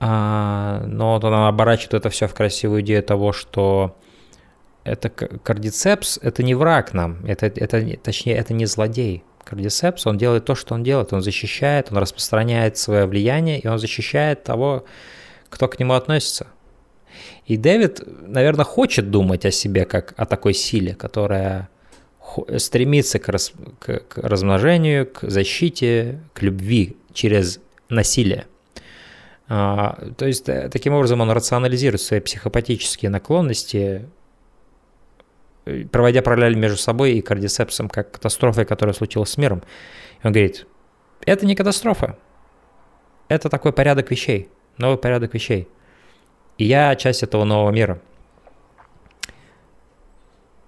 А, 0.00 0.84
но 0.86 1.14
вот 1.14 1.24
он 1.24 1.34
оборачивает 1.34 1.94
это 1.94 2.10
все 2.10 2.26
в 2.26 2.34
красивую 2.34 2.82
идею 2.82 3.02
того, 3.02 3.32
что 3.32 3.96
это 4.82 5.08
кардицепс, 5.08 6.18
это 6.20 6.42
не 6.42 6.54
враг 6.54 6.92
нам, 6.92 7.24
это, 7.26 7.46
это, 7.46 7.96
точнее, 8.02 8.36
это 8.36 8.52
не 8.52 8.66
злодей, 8.66 9.24
Кардисепс, 9.44 10.06
он 10.06 10.18
делает 10.18 10.46
то, 10.46 10.54
что 10.54 10.74
он 10.74 10.82
делает, 10.82 11.12
он 11.12 11.22
защищает, 11.22 11.88
он 11.90 11.98
распространяет 11.98 12.76
свое 12.76 13.06
влияние, 13.06 13.60
и 13.60 13.68
он 13.68 13.78
защищает 13.78 14.42
того, 14.42 14.84
кто 15.50 15.68
к 15.68 15.78
нему 15.78 15.92
относится. 15.92 16.48
И 17.46 17.56
Дэвид, 17.56 18.00
наверное, 18.06 18.64
хочет 18.64 19.10
думать 19.10 19.44
о 19.44 19.50
себе 19.50 19.84
как 19.84 20.14
о 20.16 20.24
такой 20.24 20.54
силе, 20.54 20.94
которая 20.94 21.68
стремится 22.56 23.18
к, 23.18 23.28
раз, 23.28 23.52
к, 23.78 24.00
к 24.00 24.18
размножению, 24.18 25.06
к 25.06 25.28
защите, 25.30 26.20
к 26.32 26.42
любви 26.42 26.96
через 27.12 27.60
насилие. 27.88 28.46
А, 29.48 29.98
то 30.16 30.26
есть 30.26 30.44
таким 30.44 30.94
образом 30.94 31.20
он 31.20 31.30
рационализирует 31.30 32.00
свои 32.00 32.20
психопатические 32.20 33.10
наклонности 33.10 34.08
проводя 35.90 36.22
параллель 36.22 36.56
между 36.56 36.76
собой 36.76 37.12
и 37.12 37.22
кардицепсом, 37.22 37.88
как 37.88 38.12
катастрофой, 38.12 38.64
которая 38.64 38.94
случилась 38.94 39.30
с 39.30 39.38
миром. 39.38 39.62
Он 40.22 40.32
говорит, 40.32 40.66
это 41.24 41.46
не 41.46 41.54
катастрофа, 41.54 42.18
это 43.28 43.48
такой 43.48 43.72
порядок 43.72 44.10
вещей, 44.10 44.48
новый 44.76 44.98
порядок 44.98 45.34
вещей. 45.34 45.68
И 46.58 46.64
я 46.64 46.94
часть 46.96 47.22
этого 47.22 47.44
нового 47.44 47.70
мира. 47.70 48.00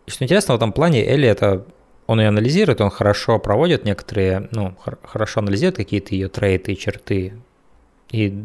И 0.06 0.10
что 0.10 0.24
интересно 0.24 0.54
в 0.54 0.56
этом 0.56 0.72
плане, 0.72 1.04
Элли 1.04 1.28
это 1.28 1.66
он 2.06 2.20
ее 2.20 2.28
анализирует, 2.28 2.80
он 2.80 2.90
хорошо 2.90 3.38
проводит 3.38 3.84
некоторые, 3.84 4.48
ну, 4.52 4.76
хорошо 5.02 5.40
анализирует 5.40 5.76
какие-то 5.76 6.14
ее 6.14 6.28
трейты 6.28 6.72
и 6.72 6.78
черты, 6.78 7.34
и 8.10 8.44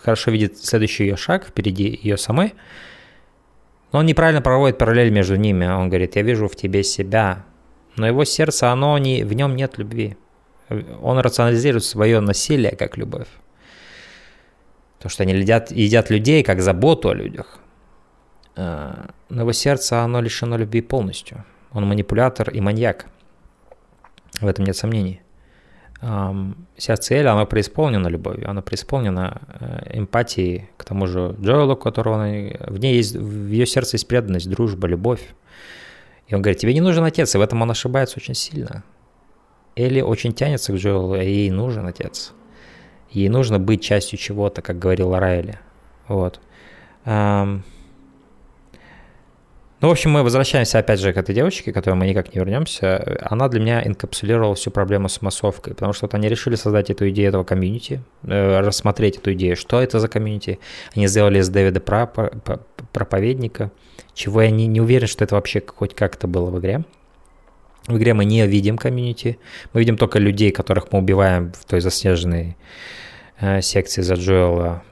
хорошо 0.00 0.30
видит 0.30 0.58
следующий 0.58 1.04
ее 1.04 1.16
шаг 1.16 1.46
впереди 1.46 1.98
ее 2.02 2.16
самой, 2.16 2.54
но 3.92 4.00
он 4.00 4.06
неправильно 4.06 4.42
проводит 4.42 4.78
параллель 4.78 5.10
между 5.10 5.36
ними. 5.36 5.66
Он 5.66 5.88
говорит, 5.88 6.16
я 6.16 6.22
вижу 6.22 6.48
в 6.48 6.56
тебе 6.56 6.82
себя, 6.82 7.44
но 7.96 8.06
его 8.06 8.24
сердце, 8.24 8.70
оно 8.70 8.98
не, 8.98 9.22
в 9.24 9.32
нем 9.34 9.54
нет 9.54 9.78
любви. 9.78 10.16
Он 11.00 11.18
рационализирует 11.18 11.84
свое 11.84 12.20
насилие 12.20 12.74
как 12.74 12.96
любовь. 12.96 13.28
То, 14.98 15.08
что 15.08 15.22
они 15.22 15.34
едят, 15.34 15.70
едят 15.70 16.10
людей 16.10 16.42
как 16.42 16.60
заботу 16.60 17.10
о 17.10 17.14
людях. 17.14 17.60
А, 18.56 19.10
но 19.28 19.42
его 19.42 19.52
сердце, 19.52 20.00
оно 20.00 20.20
лишено 20.20 20.56
любви 20.56 20.80
полностью. 20.80 21.44
Он 21.72 21.86
манипулятор 21.86 22.50
и 22.50 22.60
маньяк. 22.60 23.06
В 24.40 24.46
этом 24.46 24.64
нет 24.64 24.76
сомнений. 24.76 25.20
Сердце 26.76 27.14
Эля, 27.14 27.32
оно 27.32 27.46
преисполнено 27.46 28.08
любовью, 28.08 28.50
оно 28.50 28.62
преисполнено 28.62 29.40
э, 29.48 29.98
эмпатией 29.98 30.68
к 30.76 30.84
тому 30.84 31.06
же 31.06 31.34
Джоэлу, 31.40 31.76
которого 31.76 32.16
она, 32.16 32.26
в 32.66 32.78
ней 32.78 32.96
есть, 32.96 33.16
в 33.16 33.48
ее 33.48 33.64
сердце 33.64 33.94
есть 33.94 34.06
преданность, 34.06 34.50
дружба, 34.50 34.86
любовь. 34.86 35.34
И 36.26 36.34
он 36.34 36.42
говорит, 36.42 36.58
тебе 36.58 36.74
не 36.74 36.80
нужен 36.82 37.04
отец, 37.04 37.34
и 37.34 37.38
в 37.38 37.40
этом 37.40 37.62
он 37.62 37.70
ошибается 37.70 38.18
очень 38.18 38.34
сильно. 38.34 38.82
Элли 39.76 40.02
очень 40.02 40.34
тянется 40.34 40.72
к 40.72 40.76
Джоэлу, 40.76 41.16
и 41.16 41.26
ей 41.26 41.50
нужен 41.50 41.86
отец. 41.86 42.32
Ей 43.10 43.28
нужно 43.28 43.58
быть 43.58 43.82
частью 43.82 44.18
чего-то, 44.18 44.60
как 44.60 44.78
говорила 44.78 45.18
Райли. 45.18 45.58
Вот. 46.08 46.40
Ну, 49.80 49.88
в 49.88 49.90
общем, 49.90 50.12
мы 50.12 50.22
возвращаемся 50.22 50.78
опять 50.78 51.00
же 51.00 51.12
к 51.12 51.16
этой 51.16 51.34
девочке, 51.34 51.72
к 51.72 51.74
которой 51.74 51.94
мы 51.94 52.06
никак 52.06 52.32
не 52.32 52.38
вернемся. 52.38 53.18
Она 53.22 53.48
для 53.48 53.60
меня 53.60 53.86
инкапсулировала 53.86 54.54
всю 54.54 54.70
проблему 54.70 55.08
с 55.08 55.20
массовкой, 55.20 55.74
потому 55.74 55.92
что 55.92 56.06
вот 56.06 56.14
они 56.14 56.28
решили 56.28 56.54
создать 56.54 56.90
эту 56.90 57.08
идею 57.10 57.28
этого 57.28 57.44
комьюнити, 57.44 58.00
э, 58.22 58.60
рассмотреть 58.60 59.18
эту 59.18 59.32
идею, 59.34 59.56
что 59.56 59.80
это 59.80 59.98
за 59.98 60.08
комьюнити. 60.08 60.58
Они 60.94 61.06
сделали 61.08 61.40
из 61.40 61.48
Дэвида 61.48 61.80
проповедника, 62.92 63.72
чего 64.14 64.42
я 64.42 64.50
не, 64.50 64.66
не 64.68 64.80
уверен, 64.80 65.08
что 65.08 65.24
это 65.24 65.34
вообще 65.34 65.60
хоть 65.66 65.94
как-то 65.94 66.28
было 66.28 66.50
в 66.50 66.58
игре. 66.60 66.84
В 67.86 67.98
игре 67.98 68.14
мы 68.14 68.24
не 68.24 68.46
видим 68.46 68.78
комьюнити, 68.78 69.38
мы 69.74 69.80
видим 69.80 69.98
только 69.98 70.18
людей, 70.18 70.50
которых 70.52 70.92
мы 70.92 71.00
убиваем 71.00 71.52
в 71.52 71.64
той 71.66 71.80
заснеженной 71.80 72.56
э, 73.40 73.60
секции 73.60 74.00
за 74.00 74.14
Джоэла 74.14 74.82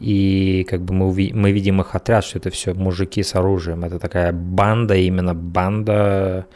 и 0.00 0.66
как 0.68 0.82
бы 0.82 0.92
мы, 0.92 1.30
мы 1.32 1.52
видим 1.52 1.80
их 1.80 1.94
отряд, 1.94 2.24
что 2.24 2.38
это 2.38 2.50
все 2.50 2.74
мужики 2.74 3.22
с 3.22 3.34
оружием. 3.34 3.84
Это 3.84 3.98
такая 3.98 4.32
банда, 4.32 4.96
именно 4.96 5.34
банда 5.34 6.46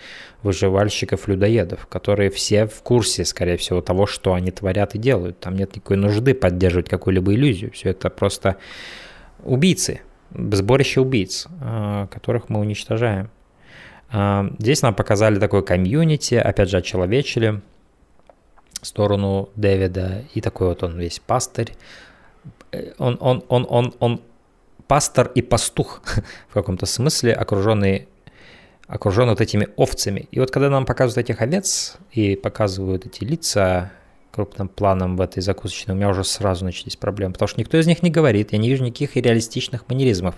выживальщиков-людоедов, 0.43 1.87
которые 1.87 2.31
все 2.31 2.67
в 2.67 2.83
курсе, 2.83 3.25
скорее 3.25 3.57
всего, 3.57 3.81
того, 3.81 4.07
что 4.07 4.35
они 4.35 4.51
творят 4.51 4.95
и 4.95 4.99
делают. 4.99 5.39
Там 5.39 5.57
нет 5.57 5.77
никакой 5.77 5.97
нужды 5.97 6.35
поддерживать 6.35 6.89
какую-либо 6.89 7.33
иллюзию. 7.33 7.71
Все 7.71 7.91
это 7.91 8.11
просто 8.11 8.57
убийцы, 9.45 10.01
сборище 10.33 11.01
убийц, 11.01 11.47
а, 11.61 12.09
которых 12.09 12.49
мы 12.49 12.59
уничтожаем. 12.59 13.31
А, 14.11 14.51
здесь 14.59 14.83
нам 14.83 14.95
показали 14.95 15.39
такой 15.39 15.65
комьюнити, 15.65 16.35
опять 16.35 16.71
же, 16.71 16.79
очеловечили 16.79 17.63
сторону 18.83 19.49
Дэвида, 19.57 20.25
и 20.35 20.41
такой 20.41 20.69
вот 20.69 20.83
он 20.83 20.99
весь 20.99 21.21
пастырь, 21.21 21.73
он, 22.99 23.17
он, 23.21 23.45
он, 23.49 23.67
он, 23.69 23.95
он 23.99 24.21
пастор 24.87 25.31
и 25.35 25.43
пастух 25.43 26.03
в 26.49 26.55
каком-то 26.55 26.87
смысле, 26.87 27.33
окруженный, 27.33 28.09
окружен 28.87 29.29
вот 29.29 29.41
этими 29.41 29.69
овцами. 29.77 30.29
И 30.31 30.41
вот 30.41 30.51
когда 30.51 30.71
нам 30.71 30.87
показывают 30.87 31.29
этих 31.29 31.41
овец 31.41 31.97
и 32.13 32.37
показывают 32.37 33.07
эти 33.07 33.25
лица 33.25 33.93
крупным 34.33 34.69
планом 34.69 35.17
в 35.17 35.21
этой 35.21 35.43
закусочной, 35.43 35.95
у 35.95 35.97
меня 35.97 36.09
уже 36.09 36.25
сразу 36.25 36.65
начались 36.65 36.97
проблемы, 36.97 37.35
потому 37.35 37.49
что 37.49 37.61
никто 37.61 37.79
из 37.79 37.87
них 37.87 38.03
не 38.03 38.11
говорит, 38.11 38.53
я 38.53 38.59
не 38.59 38.71
вижу 38.71 38.85
никаких 38.85 39.15
реалистичных 39.17 39.89
манеризмов. 39.89 40.35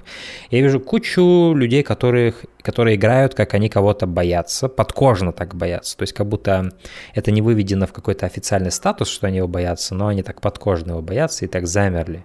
Я 0.50 0.60
вижу 0.60 0.80
кучу 0.80 1.54
людей, 1.54 1.84
которых, 1.84 2.44
которые 2.60 2.96
играют, 2.96 3.34
как 3.34 3.54
они 3.54 3.68
кого-то 3.68 4.06
боятся, 4.06 4.68
подкожно 4.68 5.32
так 5.32 5.54
боятся, 5.54 5.96
то 5.96 6.02
есть 6.02 6.12
как 6.12 6.26
будто 6.26 6.70
это 7.14 7.30
не 7.30 7.40
выведено 7.40 7.86
в 7.86 7.92
какой-то 7.92 8.26
официальный 8.26 8.72
статус, 8.72 9.08
что 9.08 9.28
они 9.28 9.38
его 9.38 9.48
боятся, 9.48 9.94
но 9.94 10.08
они 10.08 10.22
так 10.24 10.40
подкожно 10.40 10.90
его 10.92 11.02
боятся 11.02 11.44
и 11.44 11.48
так 11.48 11.68
замерли. 11.68 12.24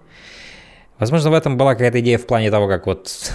Возможно, 0.98 1.30
в 1.30 1.34
этом 1.34 1.56
была 1.56 1.74
какая-то 1.74 2.00
идея 2.00 2.18
в 2.18 2.26
плане 2.26 2.50
того, 2.50 2.68
как 2.68 2.86
вот 2.86 3.32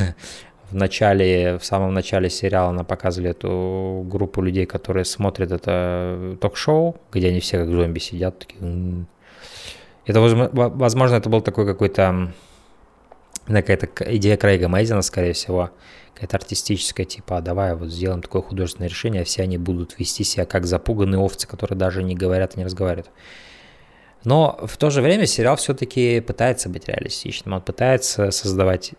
в 0.69 0.75
начале, 0.75 1.57
в 1.57 1.65
самом 1.65 1.93
начале 1.93 2.29
сериала 2.29 2.71
нам 2.71 2.85
показывали 2.85 3.31
эту 3.31 4.05
группу 4.09 4.41
людей, 4.41 4.65
которые 4.65 5.05
смотрят 5.05 5.51
это 5.51 6.37
ток-шоу, 6.41 6.97
где 7.11 7.29
они 7.29 7.39
все 7.39 7.57
как 7.57 7.69
зомби 7.69 7.99
сидят. 7.99 8.39
Такие... 8.39 9.05
Это, 10.05 10.21
возможно, 10.21 11.15
это 11.15 11.29
был 11.29 11.41
такой 11.41 11.65
какой-то 11.65 12.31
какая-то 13.47 13.87
идея 14.15 14.37
Крейга 14.37 14.67
Мейзена, 14.67 15.01
скорее 15.01 15.33
всего, 15.33 15.69
какая-то 16.13 16.37
артистическая, 16.37 17.05
типа, 17.05 17.37
а 17.37 17.41
давай 17.41 17.75
вот 17.75 17.89
сделаем 17.89 18.21
такое 18.21 18.41
художественное 18.41 18.89
решение, 18.89 19.21
а 19.21 19.25
все 19.25 19.43
они 19.43 19.57
будут 19.57 19.99
вести 19.99 20.23
себя 20.23 20.45
как 20.45 20.65
запуганные 20.65 21.19
овцы, 21.19 21.47
которые 21.47 21.77
даже 21.77 22.03
не 22.03 22.15
говорят 22.15 22.55
и 22.55 22.59
не 22.59 22.65
разговаривают. 22.65 23.11
Но 24.23 24.59
в 24.63 24.77
то 24.77 24.89
же 24.89 25.01
время 25.01 25.27
сериал 25.27 25.55
все-таки 25.57 26.19
пытается 26.21 26.69
быть 26.69 26.87
реалистичным, 26.87 27.53
он 27.53 27.61
пытается 27.61 28.31
создавать 28.31 28.93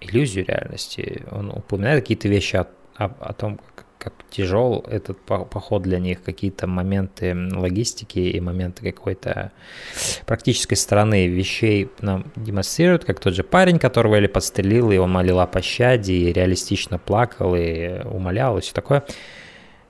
иллюзию 0.00 0.46
реальности. 0.46 1.24
Он 1.30 1.50
упоминает 1.50 2.02
какие-то 2.02 2.28
вещи 2.28 2.56
о, 2.56 2.66
о, 2.96 3.04
о 3.20 3.32
том, 3.32 3.58
как, 3.74 3.86
как 3.98 4.12
тяжел 4.30 4.84
этот 4.88 5.20
поход 5.20 5.82
для 5.82 5.98
них, 5.98 6.22
какие-то 6.22 6.66
моменты 6.66 7.34
логистики 7.34 8.18
и 8.18 8.40
моменты 8.40 8.92
какой-то 8.92 9.52
практической 10.26 10.76
стороны 10.76 11.26
вещей 11.26 11.90
нам 12.00 12.30
демонстрируют, 12.36 13.04
как 13.04 13.20
тот 13.20 13.34
же 13.34 13.42
парень, 13.42 13.78
которого 13.78 14.16
Элли 14.16 14.28
подстрелил, 14.28 14.90
и 14.90 14.96
он 14.96 15.10
молил 15.10 15.40
о 15.40 15.46
пощаде, 15.46 16.14
и 16.14 16.32
реалистично 16.32 16.98
плакал, 16.98 17.54
и 17.56 18.02
умолял, 18.04 18.58
и 18.58 18.60
все 18.60 18.72
такое. 18.72 19.04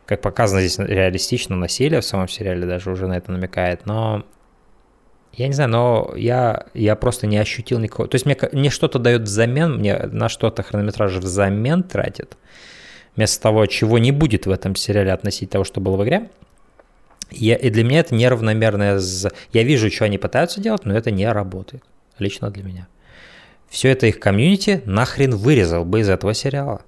Как 0.07 0.23
показано 0.23 0.63
здесь 0.63 0.79
реалистично 0.79 1.55
насилие 1.55 2.01
в 2.01 2.05
самом 2.05 2.29
сериале 2.29 2.67
даже 2.67 2.91
уже 2.91 3.07
на 3.07 3.19
это 3.19 3.31
намекает, 3.31 3.85
но 3.85 4.25
я 5.39 5.47
не 5.47 5.53
знаю, 5.53 5.71
но 5.71 6.13
я, 6.17 6.67
я 6.75 6.97
просто 6.97 7.29
не 7.29 7.39
ощутил 7.39 7.79
никакого... 7.79 8.09
То 8.09 8.17
есть 8.17 8.27
мне, 8.27 8.37
мне 8.51 8.71
что-то 8.71 8.99
дает 8.99 9.23
взамен, 9.23 9.79
мне 9.79 9.97
на 9.97 10.29
что-то 10.29 10.65
хронометраж 10.65 11.15
взамен 11.15 11.85
тратит, 11.85 12.37
вместо 13.15 13.41
того, 13.41 13.67
чего 13.67 13.99
не 13.99 14.11
будет 14.11 14.47
в 14.47 14.51
этом 14.51 14.75
сериале 14.75 15.13
относительно 15.13 15.51
того, 15.51 15.65
что 15.65 15.81
было 15.81 15.97
в 15.97 16.05
игре. 16.05 16.29
Я, 17.31 17.55
и 17.55 17.71
для 17.71 17.85
меня 17.85 18.01
это 18.01 18.17
неравномерное... 18.17 19.01
Я 19.53 19.63
вижу, 19.63 19.91
что 19.93 20.07
они 20.07 20.19
пытаются 20.19 20.61
делать, 20.61 20.85
но 20.85 20.97
это 20.97 21.13
не 21.13 21.31
работает. 21.31 21.85
Лично 22.19 22.51
для 22.51 22.65
меня. 22.65 22.89
Все 23.69 23.91
это 23.91 24.07
их 24.07 24.19
комьюнити 24.19 24.83
нахрен 24.87 25.37
вырезал 25.37 25.85
бы 25.85 26.01
из 26.01 26.09
этого 26.09 26.35
сериала. 26.35 26.83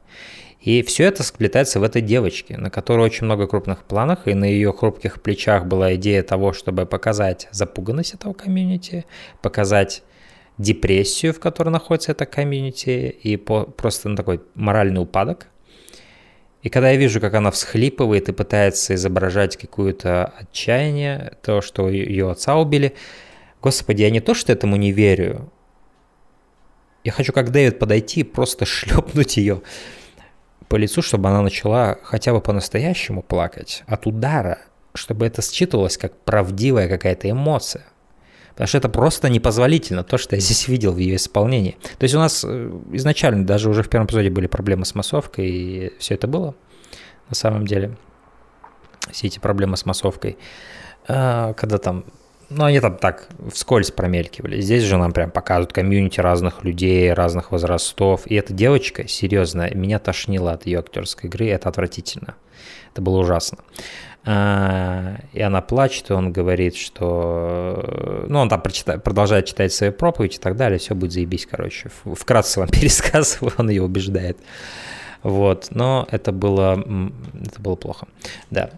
И 0.61 0.83
все 0.83 1.05
это 1.05 1.23
сплетается 1.23 1.81
в 1.81 1.83
этой 1.83 2.03
девочке, 2.03 2.59
на 2.59 2.69
которой 2.71 3.07
очень 3.07 3.25
много 3.25 3.47
крупных 3.47 3.85
планов, 3.85 4.27
и 4.27 4.35
на 4.35 4.45
ее 4.45 4.73
хрупких 4.75 5.23
плечах 5.23 5.65
была 5.65 5.95
идея 5.95 6.23
того, 6.23 6.53
чтобы 6.53 6.85
показать 6.85 7.49
запуганность 7.51 8.13
этого 8.13 8.35
комьюнити, 8.35 9.07
показать 9.41 10.03
депрессию, 10.59 11.33
в 11.33 11.41
которой 11.41 11.71
находится 11.71 12.13
это 12.13 12.27
комьюнити, 12.27 13.09
и 13.23 13.39
по, 13.39 13.65
просто 13.65 14.11
на 14.11 14.17
такой 14.17 14.43
моральный 14.55 15.01
упадок. 15.01 15.47
И 16.63 16.69
когда 16.69 16.91
я 16.91 16.97
вижу, 16.97 17.23
как 17.23 17.33
она 17.33 17.51
всхлипывает 17.51 18.29
и 18.29 18.33
пытается 18.33 18.95
изображать 18.95 19.57
какое-то 19.57 20.27
отчаяние, 20.27 21.39
то, 21.43 21.63
что 21.63 21.89
ее 21.89 22.31
отца 22.31 22.57
убили, 22.57 22.95
господи, 23.63 24.03
я 24.03 24.11
не 24.11 24.21
то, 24.21 24.35
что 24.35 24.53
этому 24.53 24.77
не 24.77 24.93
верю, 24.93 25.51
я 27.03 27.13
хочу 27.13 27.33
как 27.33 27.51
Дэвид 27.51 27.79
подойти 27.79 28.21
и 28.21 28.25
просто 28.25 28.65
шлепнуть 28.67 29.39
ее 29.39 29.63
по 30.71 30.77
лицу, 30.77 31.03
чтобы 31.03 31.29
она 31.29 31.43
начала 31.43 31.99
хотя 32.05 32.33
бы 32.33 32.41
по-настоящему 32.41 33.23
плакать 33.23 33.83
от 33.89 34.07
удара, 34.07 34.59
чтобы 34.95 35.27
это 35.27 35.43
считывалось 35.43 35.99
как 35.99 36.17
правдивая 36.21 36.89
какая-то 36.89 37.29
эмоция. 37.29 37.85
Потому 38.51 38.69
что 38.69 38.79
это 38.79 38.89
просто 38.89 39.29
непозволительно, 39.29 40.05
то, 40.05 40.17
что 40.17 40.37
я 40.37 40.41
здесь 40.41 40.69
видел 40.69 40.93
в 40.93 40.99
ее 40.99 41.17
исполнении. 41.17 41.77
То 41.99 42.05
есть 42.05 42.15
у 42.15 42.19
нас 42.19 42.45
э, 42.47 42.71
изначально 42.93 43.45
даже 43.45 43.69
уже 43.69 43.83
в 43.83 43.89
первом 43.89 44.07
эпизоде 44.07 44.31
были 44.31 44.47
проблемы 44.47 44.85
с 44.85 44.95
массовкой, 44.95 45.51
и 45.51 45.93
все 45.99 46.15
это 46.15 46.29
было 46.29 46.55
на 47.29 47.35
самом 47.35 47.67
деле. 47.67 47.97
Все 49.11 49.27
эти 49.27 49.41
проблемы 49.41 49.77
с 49.77 49.85
массовкой. 49.87 50.39
А, 51.09 51.53
когда 51.55 51.79
там 51.79 52.05
ну, 52.51 52.65
они 52.65 52.81
там 52.81 52.97
так 52.97 53.29
вскользь 53.53 53.93
промелькивали. 53.93 54.61
Здесь 54.61 54.83
же 54.83 54.97
нам 54.97 55.13
прям 55.13 55.31
показывают 55.31 55.73
комьюнити 55.73 56.21
разных 56.21 56.65
людей, 56.65 57.13
разных 57.13 57.53
возрастов. 57.53 58.27
И 58.27 58.35
эта 58.35 58.53
девочка, 58.53 59.07
серьезно, 59.07 59.73
меня 59.73 60.01
тошнило 60.01 60.53
от 60.53 60.67
ее 60.67 60.81
актерской 60.81 61.29
игры, 61.31 61.47
это 61.49 61.69
отвратительно. 61.69 62.35
Это 62.93 63.03
было 63.03 63.19
ужасно. 63.19 63.59
А, 64.25 65.17
и 65.33 65.41
она 65.41 65.61
плачет, 65.63 66.11
и 66.11 66.13
он 66.13 66.33
говорит, 66.33 66.75
что... 66.77 68.27
Ну, 68.29 68.41
он 68.41 68.49
там 68.49 68.61
прочитает, 68.61 69.03
продолжает 69.05 69.47
читать 69.47 69.73
свою 69.73 69.93
проповедь 69.93 70.37
и 70.37 70.39
так 70.39 70.57
далее, 70.57 70.79
все 70.79 70.95
будет 70.95 71.13
заебись, 71.13 71.47
короче. 71.47 71.91
Вкратце 72.05 72.61
вам 72.61 72.69
пересказываю, 72.73 73.53
он 73.59 73.71
ее 73.71 73.83
убеждает. 73.83 74.39
Вот, 75.23 75.69
но 75.71 76.09
это 76.11 76.33
было, 76.33 76.83
это 77.45 77.61
было 77.61 77.77
плохо. 77.77 78.09
Да. 78.51 78.71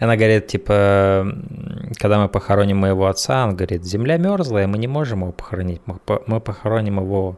Эм, 0.00 0.04
она 0.04 0.16
говорит, 0.16 0.46
типа, 0.46 1.26
когда 1.98 2.18
мы 2.18 2.28
похороним 2.28 2.78
моего 2.78 3.06
отца, 3.06 3.44
он 3.44 3.56
говорит, 3.56 3.84
земля 3.84 4.16
мерзлая, 4.16 4.66
мы 4.66 4.78
не 4.78 4.88
можем 4.88 5.22
его 5.22 5.32
похоронить, 5.32 5.80
мы 6.26 6.40
похороним 6.40 7.00
его 7.00 7.36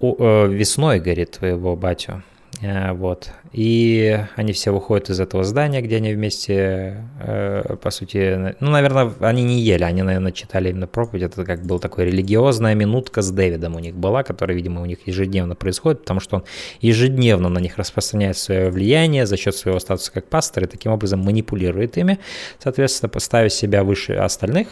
э, 0.00 0.46
весной, 0.48 1.00
говорит, 1.00 1.32
твоего 1.32 1.76
батю. 1.76 2.22
Э, 2.64 2.92
вот. 2.92 3.30
И 3.52 4.18
они 4.36 4.52
все 4.52 4.70
выходят 4.72 5.10
из 5.10 5.20
этого 5.20 5.44
здания, 5.44 5.82
где 5.82 5.96
они 5.96 6.14
вместе, 6.14 7.04
э, 7.20 7.76
по 7.80 7.90
сути, 7.90 8.56
ну, 8.60 8.70
наверное, 8.70 9.12
они 9.20 9.42
не 9.42 9.60
ели, 9.60 9.84
они, 9.84 10.02
наверное, 10.02 10.32
читали 10.32 10.70
именно 10.70 10.86
проповедь. 10.86 11.24
Это 11.24 11.44
как 11.44 11.64
был 11.64 11.78
такой 11.78 12.06
религиозная 12.06 12.74
минутка 12.74 13.20
с 13.22 13.30
Дэвидом 13.30 13.76
у 13.76 13.78
них 13.80 13.94
была, 13.94 14.22
которая, 14.22 14.56
видимо, 14.56 14.80
у 14.80 14.86
них 14.86 15.06
ежедневно 15.06 15.54
происходит, 15.54 16.00
потому 16.00 16.20
что 16.20 16.36
он 16.36 16.44
ежедневно 16.80 17.48
на 17.48 17.58
них 17.58 17.76
распространяет 17.76 18.38
свое 18.38 18.70
влияние 18.70 19.26
за 19.26 19.36
счет 19.36 19.54
своего 19.54 19.78
статуса 19.78 20.10
как 20.12 20.28
пастор 20.28 20.64
и 20.64 20.66
таким 20.66 20.92
образом 20.92 21.20
манипулирует 21.20 21.98
ими, 21.98 22.18
соответственно, 22.58 23.10
поставя 23.10 23.50
себя 23.50 23.84
выше 23.84 24.14
остальных 24.14 24.68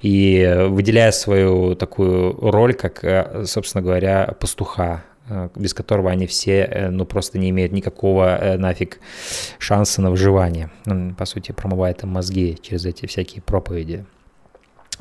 и 0.00 0.66
выделяя 0.68 1.10
свою 1.10 1.74
такую 1.74 2.38
роль, 2.38 2.74
как, 2.74 3.02
э, 3.02 3.44
собственно 3.46 3.82
говоря, 3.82 4.36
пастуха 4.38 5.02
без 5.54 5.74
которого 5.74 6.10
они 6.10 6.26
все, 6.26 6.64
э, 6.64 6.90
ну, 6.90 7.04
просто 7.04 7.38
не 7.38 7.50
имеют 7.50 7.72
никакого 7.72 8.36
э, 8.36 8.56
нафиг 8.56 9.00
шанса 9.58 10.02
на 10.02 10.10
выживание. 10.10 10.70
Он, 10.86 11.14
по 11.14 11.24
сути, 11.24 11.52
промывает 11.52 12.02
им 12.02 12.10
мозги 12.10 12.58
через 12.60 12.86
эти 12.86 13.06
всякие 13.06 13.42
проповеди. 13.42 14.04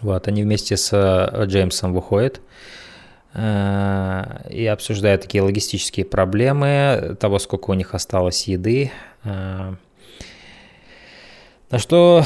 Вот, 0.02 0.28
они 0.28 0.44
вместе 0.44 0.76
с 0.78 0.92
Джеймсом 1.46 1.94
выходят 1.94 2.42
и 3.34 4.70
обсуждают 4.72 5.22
такие 5.22 5.42
логистические 5.42 6.06
проблемы, 6.06 7.16
того, 7.20 7.40
сколько 7.40 7.72
у 7.72 7.74
них 7.74 7.94
осталось 7.94 8.48
еды. 8.48 8.92
На 11.76 11.80
что 11.80 12.24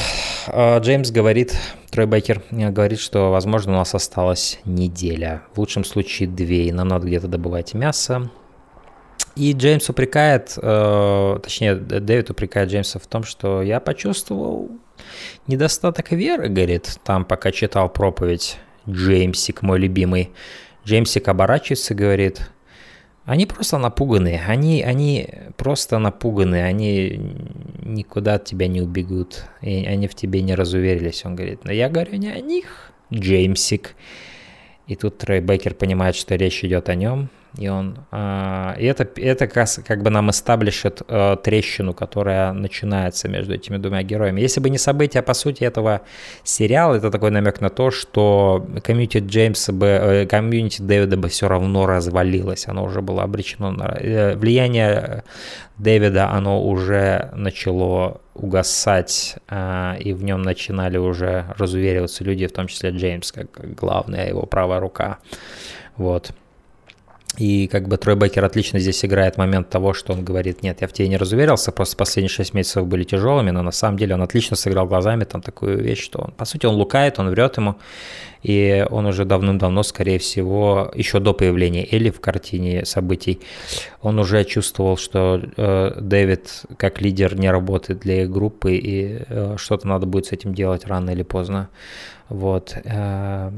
Джеймс 0.48 1.10
говорит, 1.10 1.58
Трой 1.90 2.06
Бейкер 2.06 2.44
говорит, 2.52 3.00
что, 3.00 3.32
возможно, 3.32 3.72
у 3.72 3.76
нас 3.78 3.96
осталась 3.96 4.60
неделя, 4.64 5.42
в 5.56 5.58
лучшем 5.58 5.84
случае 5.84 6.30
две, 6.30 6.68
и 6.68 6.72
нам 6.72 6.88
надо 6.88 7.08
где-то 7.08 7.28
добывать 7.28 7.74
мясо. 7.74 8.30
И 9.36 9.54
Джеймс 9.54 9.90
упрекает, 9.90 10.54
э, 10.56 11.40
точнее, 11.42 11.74
Дэвид 11.74 12.30
упрекает 12.30 12.70
Джеймса 12.70 13.00
в 13.00 13.08
том, 13.08 13.24
что 13.24 13.64
я 13.64 13.80
почувствовал 13.80 14.70
недостаток 15.48 16.12
веры, 16.12 16.48
говорит, 16.48 17.00
там 17.04 17.26
пока 17.26 17.52
читал 17.52 17.90
проповедь 17.90 18.60
Джеймсик, 18.88 19.64
мой 19.64 19.80
любимый. 19.80 20.30
Джеймсик 20.86 21.28
оборачивается 21.28 21.96
и 21.96 21.98
говорит, 21.98 22.52
они 23.30 23.46
просто 23.46 23.78
напуганы, 23.78 24.42
они, 24.48 24.82
они 24.82 25.30
просто 25.56 26.00
напуганы, 26.00 26.64
они 26.64 27.22
никуда 27.84 28.36
от 28.36 28.46
тебя 28.46 28.68
не 28.68 28.82
убегут, 28.82 29.44
и 29.62 29.86
они 29.86 30.08
в 30.08 30.16
тебе 30.16 30.42
не 30.42 30.56
разуверились. 30.56 31.24
Он 31.26 31.36
говорит, 31.36 31.64
но 31.64 31.72
я 31.72 31.90
говорю 31.90 32.16
не 32.16 32.30
о 32.30 32.40
них, 32.40 32.92
Джеймсик. 33.14 33.96
И 34.88 34.96
тут 34.96 35.20
Трей 35.20 35.42
Бейкер 35.42 35.76
понимает, 35.76 36.16
что 36.16 36.34
речь 36.34 36.64
идет 36.64 36.90
о 36.90 36.96
нем, 36.96 37.30
и 37.58 37.68
он, 37.68 37.98
э, 38.12 38.76
и 38.80 38.86
это, 38.86 39.08
это 39.16 39.48
как, 39.48 39.68
как 39.86 40.04
бы 40.04 40.10
нам 40.10 40.30
эстаблишит 40.30 41.02
э, 41.08 41.38
трещину, 41.44 41.94
которая 41.94 42.54
начинается 42.54 43.28
между 43.28 43.56
этими 43.56 43.78
двумя 43.78 44.04
героями. 44.04 44.42
Если 44.42 44.60
бы 44.60 44.70
не 44.70 44.78
события, 44.78 45.22
по 45.22 45.34
сути, 45.34 45.64
этого 45.64 46.02
сериала, 46.44 46.96
это 46.96 47.10
такой 47.10 47.32
намек 47.32 47.60
на 47.62 47.70
то, 47.70 47.90
что 47.92 48.66
комьюнити 48.84 49.18
Джеймса 49.18 49.74
бы, 49.74 49.88
э, 49.88 50.26
комьюнити 50.28 50.82
Дэвида 50.82 51.18
бы 51.18 51.28
все 51.30 51.48
равно 51.48 51.88
развалилось, 51.88 52.68
оно 52.68 52.84
уже 52.84 53.02
было 53.02 53.24
обречено 53.24 53.72
на... 53.72 53.98
Э, 54.00 54.36
влияние 54.36 55.24
Дэвида, 55.78 56.30
оно 56.30 56.64
уже 56.64 57.32
начало 57.34 58.22
угасать, 58.36 59.38
э, 59.50 59.96
и 60.00 60.14
в 60.14 60.24
нем 60.24 60.44
начинали 60.44 60.98
уже 60.98 61.46
разувериваться 61.58 62.24
люди, 62.24 62.46
в 62.46 62.52
том 62.52 62.68
числе 62.68 62.92
Джеймс, 62.92 63.32
как 63.32 63.76
главная 63.76 64.28
его 64.28 64.46
правая 64.46 64.80
рука. 64.80 65.18
Вот. 65.98 66.32
И 67.40 67.68
как 67.68 67.88
бы 67.88 67.96
Трой 67.98 68.18
Бекер 68.18 68.44
отлично 68.44 68.80
здесь 68.80 69.06
играет 69.06 69.38
момент 69.38 69.70
того, 69.70 69.94
что 69.94 70.12
он 70.12 70.26
говорит, 70.26 70.62
нет, 70.62 70.82
я 70.82 70.88
в 70.90 70.94
тебе 70.94 71.08
не 71.08 71.16
разуверился, 71.16 71.72
просто 71.72 71.96
последние 71.96 72.30
6 72.30 72.54
месяцев 72.54 72.86
были 72.86 73.06
тяжелыми, 73.06 73.52
но 73.52 73.62
на 73.62 73.72
самом 73.72 73.98
деле 73.98 74.16
он 74.16 74.22
отлично 74.22 74.58
сыграл 74.58 74.88
глазами 74.88 75.24
там 75.24 75.42
такую 75.42 75.82
вещь, 75.82 76.04
что 76.04 76.20
он, 76.20 76.32
по 76.32 76.44
сути, 76.44 76.66
он 76.66 76.76
лукает, 76.76 77.18
он 77.18 77.30
врет 77.30 77.56
ему, 77.56 77.78
и 78.44 78.86
он 78.90 79.06
уже 79.06 79.24
давным-давно, 79.24 79.84
скорее 79.84 80.20
всего, 80.20 80.92
еще 80.94 81.20
до 81.20 81.34
появления 81.34 81.88
Элли 81.90 82.10
в 82.10 82.20
картине 82.20 82.84
событий, 82.84 83.40
он 84.02 84.20
уже 84.20 84.44
чувствовал, 84.44 84.98
что 84.98 85.42
э, 85.56 85.94
Дэвид 85.98 86.64
как 86.76 87.00
лидер 87.00 87.40
не 87.40 87.50
работает 87.50 88.02
для 88.02 88.24
их 88.24 88.32
группы, 88.32 88.76
и 88.76 89.24
э, 89.28 89.56
что-то 89.58 89.88
надо 89.88 90.06
будет 90.06 90.26
с 90.26 90.34
этим 90.34 90.54
делать 90.54 90.86
рано 90.88 91.12
или 91.12 91.24
поздно. 91.24 91.70
Вот. 92.28 92.76
Э, 92.84 93.52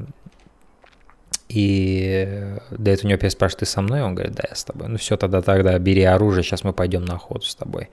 и 1.54 2.58
Дэвид 2.72 3.04
у 3.04 3.08
него 3.08 3.30
спрашивает, 3.30 3.60
ты 3.60 3.66
со 3.66 3.82
мной? 3.82 4.02
Он 4.02 4.16
говорит, 4.16 4.36
да, 4.36 4.44
я 4.50 4.56
с 4.56 4.64
тобой. 4.64 4.88
Ну 4.88 4.98
все, 4.98 5.18
тогда 5.18 5.42
тогда 5.42 5.78
бери 5.80 6.04
оружие, 6.04 6.44
сейчас 6.44 6.64
мы 6.64 6.72
пойдем 6.72 7.04
на 7.04 7.16
охоту 7.16 7.46
с 7.46 7.56
тобой. 7.56 7.90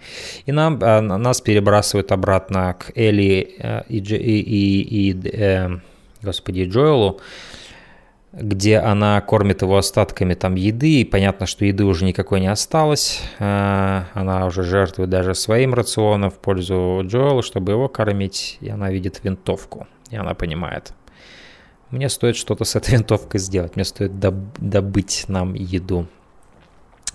И 0.46 0.52
нам, 0.52 0.78
а, 0.82 1.00
нас 1.00 1.40
перебрасывают 1.40 2.12
обратно 2.12 2.76
к 2.78 2.92
Элли 2.96 3.56
э, 3.58 3.82
и, 3.88 3.98
и, 3.98 4.40
и, 4.40 5.10
и 5.10 5.28
э, 5.36 5.78
господи, 6.22 6.68
Джоэлу, 6.70 7.20
где 8.32 8.78
она 8.78 9.20
кормит 9.22 9.62
его 9.62 9.76
остатками 9.76 10.34
там 10.34 10.54
еды, 10.54 11.00
и 11.00 11.04
понятно, 11.04 11.46
что 11.46 11.64
еды 11.64 11.84
уже 11.84 12.04
никакой 12.04 12.40
не 12.40 12.48
осталось. 12.48 13.22
Э, 13.40 14.02
она 14.14 14.46
уже 14.46 14.62
жертвует 14.62 15.10
даже 15.10 15.34
своим 15.34 15.74
рационом 15.74 16.30
в 16.30 16.38
пользу 16.38 17.02
Джоэла, 17.04 17.42
чтобы 17.42 17.72
его 17.72 17.88
кормить, 17.88 18.58
и 18.60 18.68
она 18.68 18.90
видит 18.90 19.20
винтовку, 19.24 19.88
и 20.10 20.16
она 20.16 20.34
понимает, 20.34 20.92
мне 21.90 22.08
стоит 22.08 22.36
что-то 22.36 22.64
с 22.64 22.76
этой 22.76 22.90
винтовкой 22.96 23.40
сделать, 23.40 23.76
мне 23.76 23.84
стоит 23.84 24.12
доб- 24.12 24.54
добыть 24.58 25.24
нам 25.28 25.54
еду. 25.54 26.06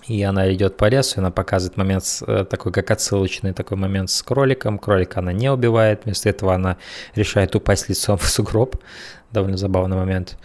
И 0.08 0.22
она 0.22 0.52
идет 0.54 0.76
по 0.76 0.90
лесу, 0.90 1.16
и 1.16 1.20
она 1.20 1.32
показывает 1.32 1.78
момент 1.78 2.04
э, 2.28 2.46
такой, 2.50 2.74
как 2.74 2.92
отсылочный 2.92 3.54
такой 3.54 3.78
момент 3.78 4.10
с 4.10 4.22
кроликом. 4.22 4.78
Кролика 4.78 5.20
она 5.20 5.32
не 5.32 5.50
убивает, 5.50 6.04
вместо 6.04 6.28
этого 6.28 6.54
она 6.54 6.78
решает 7.16 7.56
упасть 7.56 7.88
лицом 7.88 8.18
в 8.20 8.28
сугроб. 8.28 8.76
Довольно 9.32 9.58
забавный 9.58 9.96
момент. 9.96 10.38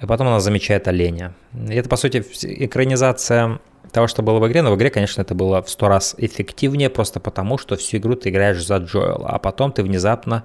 И 0.00 0.06
потом 0.06 0.28
она 0.28 0.40
замечает 0.40 0.86
оленя. 0.86 1.34
И 1.54 1.74
это, 1.74 1.88
по 1.88 1.96
сути, 1.96 2.22
экранизация 2.42 3.58
того, 3.90 4.06
что 4.06 4.22
было 4.22 4.38
в 4.38 4.46
игре, 4.46 4.62
но 4.62 4.72
в 4.72 4.76
игре, 4.76 4.90
конечно, 4.90 5.22
это 5.22 5.34
было 5.34 5.62
в 5.62 5.70
сто 5.70 5.88
раз 5.88 6.14
эффективнее, 6.18 6.90
просто 6.90 7.18
потому, 7.18 7.56
что 7.56 7.76
всю 7.76 7.96
игру 7.96 8.14
ты 8.14 8.28
играешь 8.28 8.64
за 8.64 8.76
Джоэла, 8.76 9.28
а 9.28 9.38
потом 9.38 9.72
ты 9.72 9.82
внезапно 9.82 10.44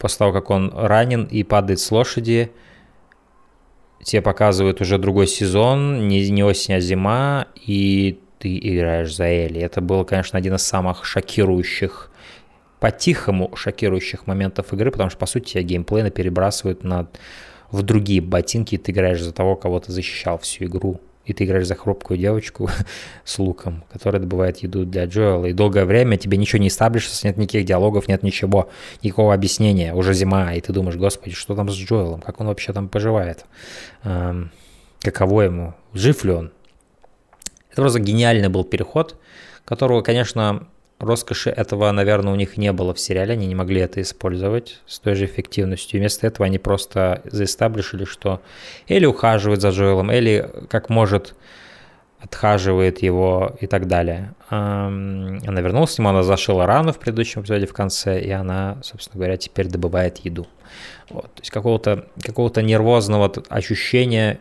после 0.00 0.18
того, 0.18 0.32
как 0.32 0.50
он 0.50 0.72
ранен 0.74 1.24
и 1.24 1.44
падает 1.44 1.78
с 1.78 1.90
лошади, 1.92 2.50
тебе 4.02 4.22
показывают 4.22 4.80
уже 4.80 4.98
другой 4.98 5.26
сезон, 5.26 6.08
не, 6.08 6.28
не 6.30 6.42
осень, 6.42 6.74
а 6.74 6.80
зима, 6.80 7.46
и 7.54 8.18
ты 8.38 8.58
играешь 8.58 9.14
за 9.14 9.24
Элли. 9.24 9.60
Это 9.60 9.82
был, 9.82 10.04
конечно, 10.06 10.38
один 10.38 10.54
из 10.54 10.62
самых 10.62 11.04
шокирующих, 11.04 12.10
по-тихому 12.80 13.54
шокирующих 13.54 14.26
моментов 14.26 14.72
игры, 14.72 14.90
потому 14.90 15.10
что, 15.10 15.18
по 15.18 15.26
сути, 15.26 15.52
тебя 15.52 15.62
геймплейно 15.62 16.10
перебрасывают 16.10 16.82
на, 16.82 17.08
в 17.70 17.82
другие 17.82 18.22
ботинки, 18.22 18.76
и 18.76 18.78
ты 18.78 18.92
играешь 18.92 19.20
за 19.20 19.32
того, 19.32 19.54
кого 19.54 19.80
ты 19.80 19.92
защищал 19.92 20.38
всю 20.38 20.64
игру 20.64 20.98
и 21.30 21.32
ты 21.32 21.44
играешь 21.44 21.66
за 21.66 21.76
хрупкую 21.76 22.18
девочку 22.18 22.68
с 23.24 23.38
луком, 23.38 23.84
которая 23.92 24.20
добывает 24.20 24.58
еду 24.58 24.84
для 24.84 25.04
Джоэла, 25.04 25.46
и 25.46 25.52
долгое 25.52 25.84
время 25.84 26.16
тебе 26.16 26.36
ничего 26.36 26.60
не 26.60 26.70
стаблишится, 26.70 27.26
нет 27.26 27.36
никаких 27.36 27.64
диалогов, 27.64 28.08
нет 28.08 28.24
ничего, 28.24 28.68
никакого 29.02 29.32
объяснения, 29.32 29.94
уже 29.94 30.12
зима, 30.12 30.54
и 30.54 30.60
ты 30.60 30.72
думаешь, 30.72 30.96
господи, 30.96 31.34
что 31.34 31.54
там 31.54 31.68
с 31.68 31.74
Джоэлом, 31.74 32.20
как 32.20 32.40
он 32.40 32.48
вообще 32.48 32.72
там 32.72 32.88
поживает, 32.88 33.44
эм, 34.02 34.50
каково 35.00 35.42
ему, 35.42 35.74
жив 35.94 36.24
ли 36.24 36.32
он. 36.32 36.52
Это 37.70 37.82
просто 37.82 38.00
гениальный 38.00 38.48
был 38.48 38.64
переход, 38.64 39.16
которого, 39.64 40.02
конечно, 40.02 40.66
роскоши 41.00 41.50
этого, 41.50 41.90
наверное, 41.90 42.32
у 42.32 42.36
них 42.36 42.56
не 42.56 42.72
было 42.72 42.94
в 42.94 43.00
сериале, 43.00 43.32
они 43.32 43.46
не 43.46 43.54
могли 43.54 43.80
это 43.80 44.00
использовать 44.00 44.80
с 44.86 44.98
той 45.00 45.14
же 45.14 45.24
эффективностью. 45.24 45.98
Вместо 45.98 46.26
этого 46.26 46.46
они 46.46 46.58
просто 46.58 47.22
заэстаблишили, 47.24 48.04
что 48.04 48.40
Элли 48.88 49.06
ухаживает 49.06 49.60
за 49.60 49.70
Джоэлом, 49.70 50.10
Элли 50.10 50.48
как 50.68 50.90
может 50.90 51.34
отхаживает 52.20 53.02
его 53.02 53.56
и 53.60 53.66
так 53.66 53.88
далее. 53.88 54.34
Она 54.50 55.40
вернулась 55.60 55.94
к 55.94 55.98
нему, 55.98 56.10
она 56.10 56.22
зашила 56.22 56.66
рану 56.66 56.92
в 56.92 56.98
предыдущем 56.98 57.40
эпизоде 57.40 57.66
в 57.66 57.72
конце, 57.72 58.20
и 58.20 58.30
она, 58.30 58.76
собственно 58.82 59.18
говоря, 59.18 59.38
теперь 59.38 59.68
добывает 59.68 60.18
еду. 60.18 60.46
Вот. 61.08 61.32
То 61.34 61.40
есть 61.40 61.50
какого-то 61.50 62.06
какого 62.22 62.50
нервозного 62.60 63.32
ощущения 63.48 64.38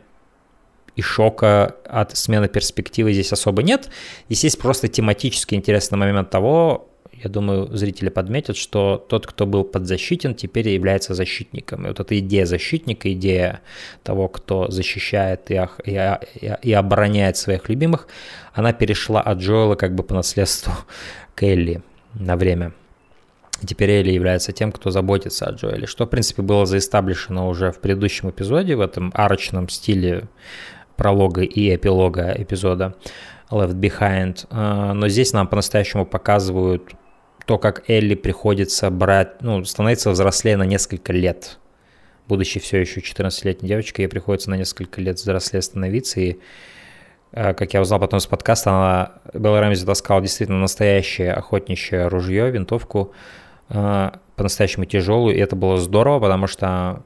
и 1.00 1.02
шока 1.02 1.76
от 1.86 2.18
смены 2.18 2.50
перспективы 2.50 3.14
здесь 3.14 3.32
особо 3.32 3.64
нет. 3.64 3.90
Здесь 4.28 4.44
есть 4.44 4.60
просто 4.60 4.90
тематически 4.90 5.56
интересный 5.56 5.98
момент 5.98 6.30
того, 6.30 6.90
я 7.24 7.30
думаю, 7.30 7.76
зрители 7.76 8.10
подметят, 8.10 8.58
что 8.58 8.98
тот, 9.10 9.26
кто 9.26 9.46
был 9.46 9.64
подзащитен, 9.64 10.36
теперь 10.36 10.68
является 10.70 11.14
защитником. 11.14 11.86
И 11.86 11.88
вот 11.88 12.00
эта 12.02 12.20
идея 12.20 12.46
защитника, 12.46 13.12
идея 13.14 13.62
того, 14.04 14.28
кто 14.28 14.70
защищает 14.70 15.50
и, 15.52 15.62
и, 15.86 16.56
и 16.64 16.74
обороняет 16.74 17.38
своих 17.38 17.70
любимых, 17.70 18.08
она 18.54 18.74
перешла 18.74 19.22
от 19.22 19.40
Джоэла 19.40 19.76
как 19.76 19.96
бы 19.96 20.04
по 20.04 20.14
наследству 20.14 20.74
к 21.36 21.44
Элли 21.44 21.82
на 22.14 22.36
время. 22.36 22.74
И 23.62 23.66
теперь 23.66 23.90
Элли 23.92 24.12
является 24.12 24.52
тем, 24.52 24.72
кто 24.72 24.92
заботится 24.92 25.46
о 25.46 25.52
Джоэле, 25.52 25.88
что, 25.88 26.06
в 26.06 26.10
принципе, 26.10 26.42
было 26.42 26.66
заэстаблишено 26.66 27.48
уже 27.48 27.72
в 27.72 27.80
предыдущем 27.80 28.30
эпизоде, 28.30 28.76
в 28.76 28.82
этом 28.82 29.12
арочном 29.14 29.68
стиле 29.70 30.28
пролога 31.00 31.44
и 31.44 31.74
эпилога 31.74 32.36
эпизода 32.38 32.94
Left 33.50 33.74
Behind. 33.74 34.46
А, 34.50 34.94
но 34.94 35.08
здесь 35.08 35.32
нам 35.32 35.48
по-настоящему 35.48 36.06
показывают 36.06 36.92
то, 37.46 37.58
как 37.58 37.90
Элли 37.90 38.16
приходится 38.16 38.90
брать, 38.92 39.42
ну, 39.42 39.64
становится 39.64 40.12
взрослее 40.12 40.58
на 40.58 40.64
несколько 40.64 41.14
лет. 41.14 41.58
Будучи 42.28 42.60
все 42.60 42.80
еще 42.80 43.00
14-летней 43.00 43.70
девочкой, 43.70 44.04
ей 44.04 44.10
приходится 44.10 44.50
на 44.50 44.56
несколько 44.56 45.00
лет 45.00 45.16
взрослее 45.16 45.62
становиться. 45.62 46.20
И, 46.20 46.38
э, 47.32 47.54
как 47.54 47.74
я 47.74 47.82
узнал 47.82 48.00
потом 48.02 48.20
из 48.20 48.28
подкаста, 48.28 48.70
она, 48.70 49.12
Белла 49.34 49.62
Рэмзи 49.62 49.86
таскала 49.86 50.22
действительно 50.22 50.60
настоящее 50.60 51.32
охотничье 51.32 52.08
ружье, 52.08 52.52
винтовку, 52.52 53.14
э, 53.70 54.12
по-настоящему 54.36 54.84
тяжелую. 54.84 55.36
И 55.36 55.40
это 55.40 55.56
было 55.56 55.78
здорово, 55.78 56.20
потому 56.20 56.46
что, 56.48 57.04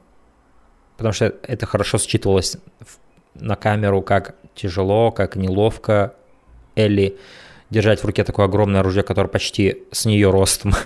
потому 0.96 1.12
что 1.12 1.32
это 1.44 1.64
хорошо 1.64 1.96
считывалось 1.96 2.58
на 3.34 3.56
камеру, 3.56 4.02
как 4.02 4.34
тяжело, 4.54 5.10
как 5.10 5.36
неловко 5.36 6.14
Элли 6.76 7.16
держать 7.70 8.00
в 8.00 8.04
руке 8.04 8.24
такое 8.24 8.46
огромное 8.46 8.80
оружие, 8.80 9.02
которое 9.02 9.28
почти 9.28 9.82
с 9.90 10.04
нее 10.04 10.30
ростом. 10.30 10.74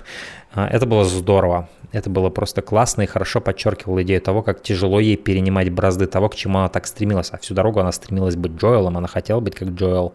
А, 0.51 0.67
это 0.67 0.87
было 0.87 1.05
здорово. 1.05 1.69
Это 1.91 2.09
было 2.09 2.31
просто 2.31 2.63
классно 2.63 3.03
и 3.03 3.05
хорошо 3.05 3.39
подчеркивало 3.39 4.01
идею 4.01 4.19
того, 4.19 4.41
как 4.41 4.63
тяжело 4.63 4.99
ей 4.99 5.15
перенимать 5.15 5.69
бразды 5.69 6.07
того, 6.07 6.27
к 6.27 6.33
чему 6.35 6.57
она 6.57 6.69
так 6.69 6.87
стремилась. 6.87 7.29
А 7.31 7.37
всю 7.37 7.53
дорогу 7.53 7.79
она 7.79 7.91
стремилась 7.91 8.35
быть 8.35 8.53
Джоэлом, 8.53 8.97
она 8.97 9.07
хотела 9.07 9.41
быть 9.41 9.53
как 9.53 9.69
Джоэл. 9.69 10.13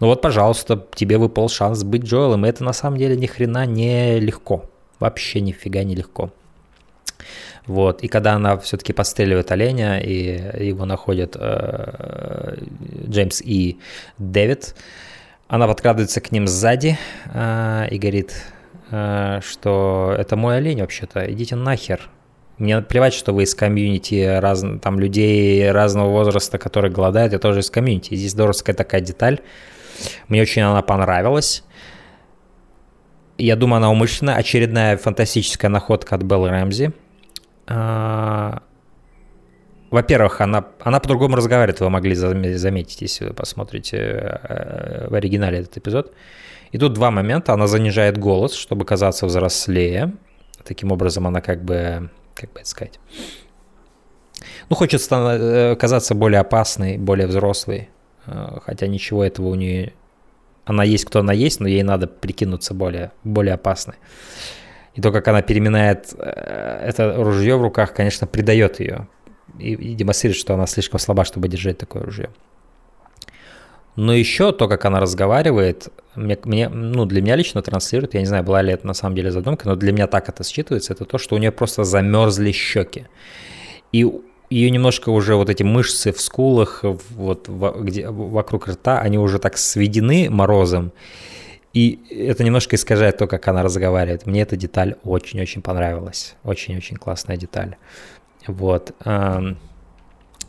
Ну 0.00 0.06
вот, 0.06 0.22
пожалуйста, 0.22 0.82
тебе 0.94 1.18
выпал 1.18 1.50
шанс 1.50 1.84
быть 1.84 2.04
Джоэлом, 2.04 2.46
и 2.46 2.48
это 2.48 2.64
на 2.64 2.72
самом 2.72 2.96
деле 2.96 3.16
ни 3.16 3.26
хрена 3.26 3.66
не 3.66 4.18
легко. 4.18 4.64
Вообще 4.98 5.42
нифига 5.42 5.84
не 5.84 5.94
легко. 5.94 6.30
Вот. 7.66 8.02
И 8.02 8.08
когда 8.08 8.34
она 8.34 8.56
все-таки 8.58 8.92
подстреливает 8.92 9.50
оленя, 9.50 9.98
и 9.98 10.66
его 10.66 10.84
находят 10.84 11.36
э, 11.38 12.56
Джеймс 13.08 13.40
и 13.42 13.78
Дэвид, 14.18 14.74
она 15.48 15.66
подкрадывается 15.66 16.20
к 16.20 16.30
ним 16.32 16.46
сзади 16.46 16.96
э, 17.32 17.88
и 17.90 17.98
говорит, 17.98 18.34
э, 18.90 19.40
что 19.42 20.14
это 20.16 20.36
мой 20.36 20.58
олень 20.58 20.80
вообще-то, 20.80 21.30
идите 21.32 21.56
нахер. 21.56 22.08
Мне 22.58 22.80
плевать, 22.80 23.12
что 23.12 23.32
вы 23.34 23.42
из 23.42 23.54
комьюнити, 23.54 24.38
раз, 24.38 24.64
там 24.80 24.98
людей 24.98 25.70
разного 25.70 26.08
возраста, 26.08 26.56
которые 26.58 26.90
голодают, 26.90 27.32
я 27.32 27.38
тоже 27.38 27.60
из 27.60 27.70
комьюнити. 27.70 28.14
Здесь 28.14 28.30
здоровская 28.30 28.74
такая 28.74 29.00
деталь. 29.00 29.40
Мне 30.28 30.40
очень 30.40 30.62
она 30.62 30.82
понравилась. 30.82 31.64
Я 33.36 33.56
думаю, 33.56 33.78
она 33.78 33.90
умышленная. 33.90 34.36
Очередная 34.36 34.96
фантастическая 34.96 35.70
находка 35.70 36.14
от 36.14 36.22
Беллы 36.22 36.48
Рэмзи. 36.48 36.92
А, 37.66 38.62
во-первых, 39.90 40.40
она, 40.40 40.66
она 40.80 41.00
по-другому 41.00 41.36
разговаривает, 41.36 41.80
вы 41.80 41.90
могли 41.90 42.14
заметить, 42.14 43.02
если 43.02 43.26
вы 43.26 43.34
посмотрите 43.34 43.96
э, 43.96 45.08
в 45.08 45.14
оригинале 45.14 45.58
этот 45.60 45.76
эпизод. 45.78 46.12
И 46.72 46.78
тут 46.78 46.94
два 46.94 47.10
момента. 47.10 47.52
Она 47.52 47.66
занижает 47.66 48.18
голос, 48.18 48.54
чтобы 48.54 48.84
казаться 48.84 49.26
взрослее. 49.26 50.12
Таким 50.64 50.92
образом, 50.92 51.26
она 51.26 51.40
как 51.40 51.62
бы, 51.62 52.10
как 52.34 52.52
бы 52.52 52.60
это 52.60 52.68
сказать, 52.68 52.98
ну, 54.68 54.76
хочет 54.76 55.00
э, 55.10 55.76
казаться 55.76 56.14
более 56.14 56.40
опасной, 56.40 56.98
более 56.98 57.26
взрослой. 57.26 57.88
Э, 58.26 58.58
хотя 58.64 58.86
ничего 58.86 59.24
этого 59.24 59.48
у 59.48 59.54
нее... 59.54 59.92
Она 60.64 60.82
есть, 60.82 61.04
кто 61.04 61.20
она 61.20 61.32
есть, 61.32 61.60
но 61.60 61.68
ей 61.68 61.84
надо 61.84 62.08
прикинуться 62.08 62.74
более, 62.74 63.12
более 63.22 63.54
опасной. 63.54 63.94
И 64.96 65.00
то, 65.00 65.12
как 65.12 65.28
она 65.28 65.42
переминает 65.42 66.14
это 66.18 67.14
ружье 67.16 67.56
в 67.56 67.62
руках, 67.62 67.92
конечно, 67.92 68.26
придает 68.26 68.80
ее 68.80 69.08
и, 69.58 69.74
и 69.74 69.94
демонстрирует, 69.94 70.38
что 70.38 70.54
она 70.54 70.66
слишком 70.66 70.98
слаба, 70.98 71.24
чтобы 71.24 71.48
держать 71.48 71.78
такое 71.78 72.02
оружие. 72.02 72.30
Но 73.94 74.14
еще 74.14 74.52
то, 74.52 74.68
как 74.68 74.84
она 74.86 75.00
разговаривает, 75.00 75.88
мне, 76.14 76.38
мне, 76.44 76.68
ну, 76.68 77.04
для 77.04 77.22
меня 77.22 77.36
лично 77.36 77.62
транслирует, 77.62 78.14
я 78.14 78.20
не 78.20 78.26
знаю, 78.26 78.42
была 78.42 78.62
ли 78.62 78.72
это 78.72 78.86
на 78.86 78.94
самом 78.94 79.16
деле 79.16 79.30
задумка, 79.30 79.68
но 79.68 79.76
для 79.76 79.92
меня 79.92 80.06
так 80.06 80.28
это 80.28 80.42
считывается, 80.42 80.92
это 80.92 81.04
то, 81.04 81.18
что 81.18 81.34
у 81.34 81.38
нее 81.38 81.52
просто 81.52 81.84
замерзли 81.84 82.52
щеки. 82.52 83.06
И 83.92 84.10
ее 84.50 84.70
немножко 84.70 85.10
уже 85.10 85.34
вот 85.34 85.50
эти 85.50 85.62
мышцы 85.62 86.12
в 86.12 86.20
скулах, 86.20 86.80
вот 86.82 87.48
где, 87.48 88.08
вокруг 88.08 88.68
рта, 88.68 89.00
они 89.00 89.18
уже 89.18 89.38
так 89.38 89.58
сведены 89.58 90.28
морозом. 90.30 90.92
И 91.76 91.98
это 92.10 92.42
немножко 92.42 92.74
искажает 92.74 93.18
то, 93.18 93.26
как 93.26 93.46
она 93.48 93.62
разговаривает. 93.62 94.24
Мне 94.24 94.40
эта 94.40 94.56
деталь 94.56 94.94
очень-очень 95.04 95.60
понравилась. 95.60 96.34
Очень-очень 96.42 96.96
классная 96.96 97.36
деталь. 97.36 97.76
Вот. 98.46 98.94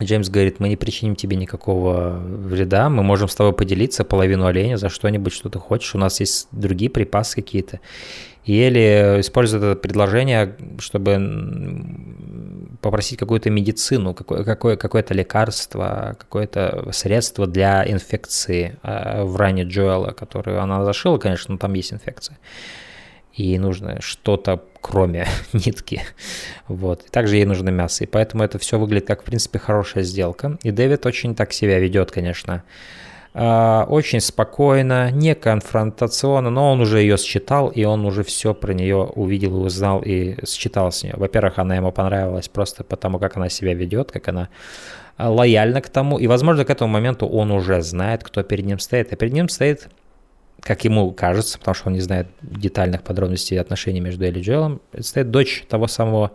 Джеймс 0.02 0.30
говорит, 0.30 0.58
мы 0.58 0.70
не 0.70 0.76
причиним 0.76 1.16
тебе 1.16 1.36
никакого 1.36 2.18
вреда, 2.18 2.88
мы 2.88 3.02
можем 3.02 3.28
с 3.28 3.34
тобой 3.34 3.52
поделиться 3.52 4.04
половину 4.04 4.46
оленя 4.46 4.78
за 4.78 4.88
что-нибудь, 4.88 5.34
что 5.34 5.50
ты 5.50 5.58
хочешь, 5.58 5.94
у 5.94 5.98
нас 5.98 6.18
есть 6.20 6.48
другие 6.50 6.90
припасы 6.90 7.34
какие-то. 7.34 7.80
И 8.46 8.58
Элли 8.58 9.20
использует 9.20 9.62
это 9.62 9.76
предложение, 9.76 10.56
чтобы 10.78 11.18
попросить 12.80 13.18
какую-то 13.18 13.50
медицину, 13.50 14.14
какое- 14.14 14.44
какое- 14.44 14.76
какое-то 14.76 15.14
лекарство, 15.14 16.16
какое-то 16.18 16.88
средство 16.92 17.46
для 17.46 17.84
инфекции 17.90 18.76
а, 18.82 19.24
в 19.24 19.36
ране 19.36 19.64
Джоэла, 19.64 20.12
которую 20.12 20.62
она 20.62 20.84
зашила, 20.84 21.18
конечно, 21.18 21.52
но 21.52 21.58
там 21.58 21.74
есть 21.74 21.92
инфекция 21.92 22.38
и 23.38 23.56
нужно 23.58 24.00
что-то 24.00 24.64
кроме 24.80 25.26
нитки. 25.52 26.02
Вот. 26.66 27.04
И 27.04 27.08
также 27.08 27.36
ей 27.36 27.44
нужно 27.44 27.70
мясо. 27.70 28.04
И 28.04 28.06
поэтому 28.06 28.42
это 28.42 28.58
все 28.58 28.78
выглядит 28.78 29.06
как, 29.06 29.22
в 29.22 29.24
принципе, 29.24 29.58
хорошая 29.58 30.02
сделка. 30.02 30.58
И 30.62 30.70
Дэвид 30.70 31.06
очень 31.06 31.34
так 31.34 31.52
себя 31.52 31.78
ведет, 31.78 32.10
конечно. 32.10 32.64
Очень 33.34 34.20
спокойно, 34.20 35.10
не 35.10 35.34
конфронтационно, 35.34 36.50
но 36.50 36.72
он 36.72 36.80
уже 36.80 37.00
ее 37.00 37.16
считал, 37.18 37.68
и 37.68 37.84
он 37.84 38.04
уже 38.04 38.24
все 38.24 38.54
про 38.54 38.72
нее 38.72 38.96
увидел 38.96 39.62
узнал, 39.62 40.00
и 40.00 40.44
считал 40.46 40.90
с 40.90 41.02
нее. 41.02 41.14
Во-первых, 41.16 41.58
она 41.58 41.76
ему 41.76 41.92
понравилась 41.92 42.48
просто 42.48 42.84
потому, 42.84 43.18
как 43.18 43.36
она 43.36 43.48
себя 43.48 43.74
ведет, 43.74 44.10
как 44.10 44.28
она 44.28 44.48
а, 45.16 45.30
лояльна 45.30 45.80
к 45.82 45.88
тому, 45.88 46.18
и, 46.18 46.26
возможно, 46.26 46.64
к 46.64 46.70
этому 46.70 46.90
моменту 46.90 47.26
он 47.26 47.50
уже 47.50 47.82
знает, 47.82 48.24
кто 48.24 48.42
перед 48.42 48.64
ним 48.64 48.78
стоит. 48.78 49.12
А 49.12 49.16
перед 49.16 49.32
ним 49.32 49.48
стоит 49.48 49.88
как 50.60 50.84
ему 50.84 51.12
кажется, 51.12 51.58
потому 51.58 51.74
что 51.74 51.88
он 51.88 51.94
не 51.94 52.00
знает 52.00 52.28
детальных 52.42 53.02
подробностей 53.02 53.60
отношений 53.60 54.00
между 54.00 54.24
Элли 54.24 54.40
и 54.40 54.42
Джоэлом, 54.42 54.80
стоит 54.98 55.30
дочь 55.30 55.64
того 55.68 55.86
самого 55.86 56.32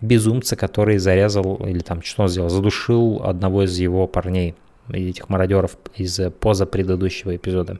безумца, 0.00 0.56
который 0.56 0.98
зарезал, 0.98 1.56
или 1.66 1.80
там 1.80 2.02
что 2.02 2.22
он 2.22 2.28
сделал, 2.28 2.48
задушил 2.48 3.20
одного 3.22 3.64
из 3.64 3.78
его 3.78 4.06
парней, 4.06 4.54
этих 4.90 5.28
мародеров 5.28 5.76
из 5.94 6.20
поза 6.40 6.66
предыдущего 6.66 7.36
эпизода, 7.36 7.78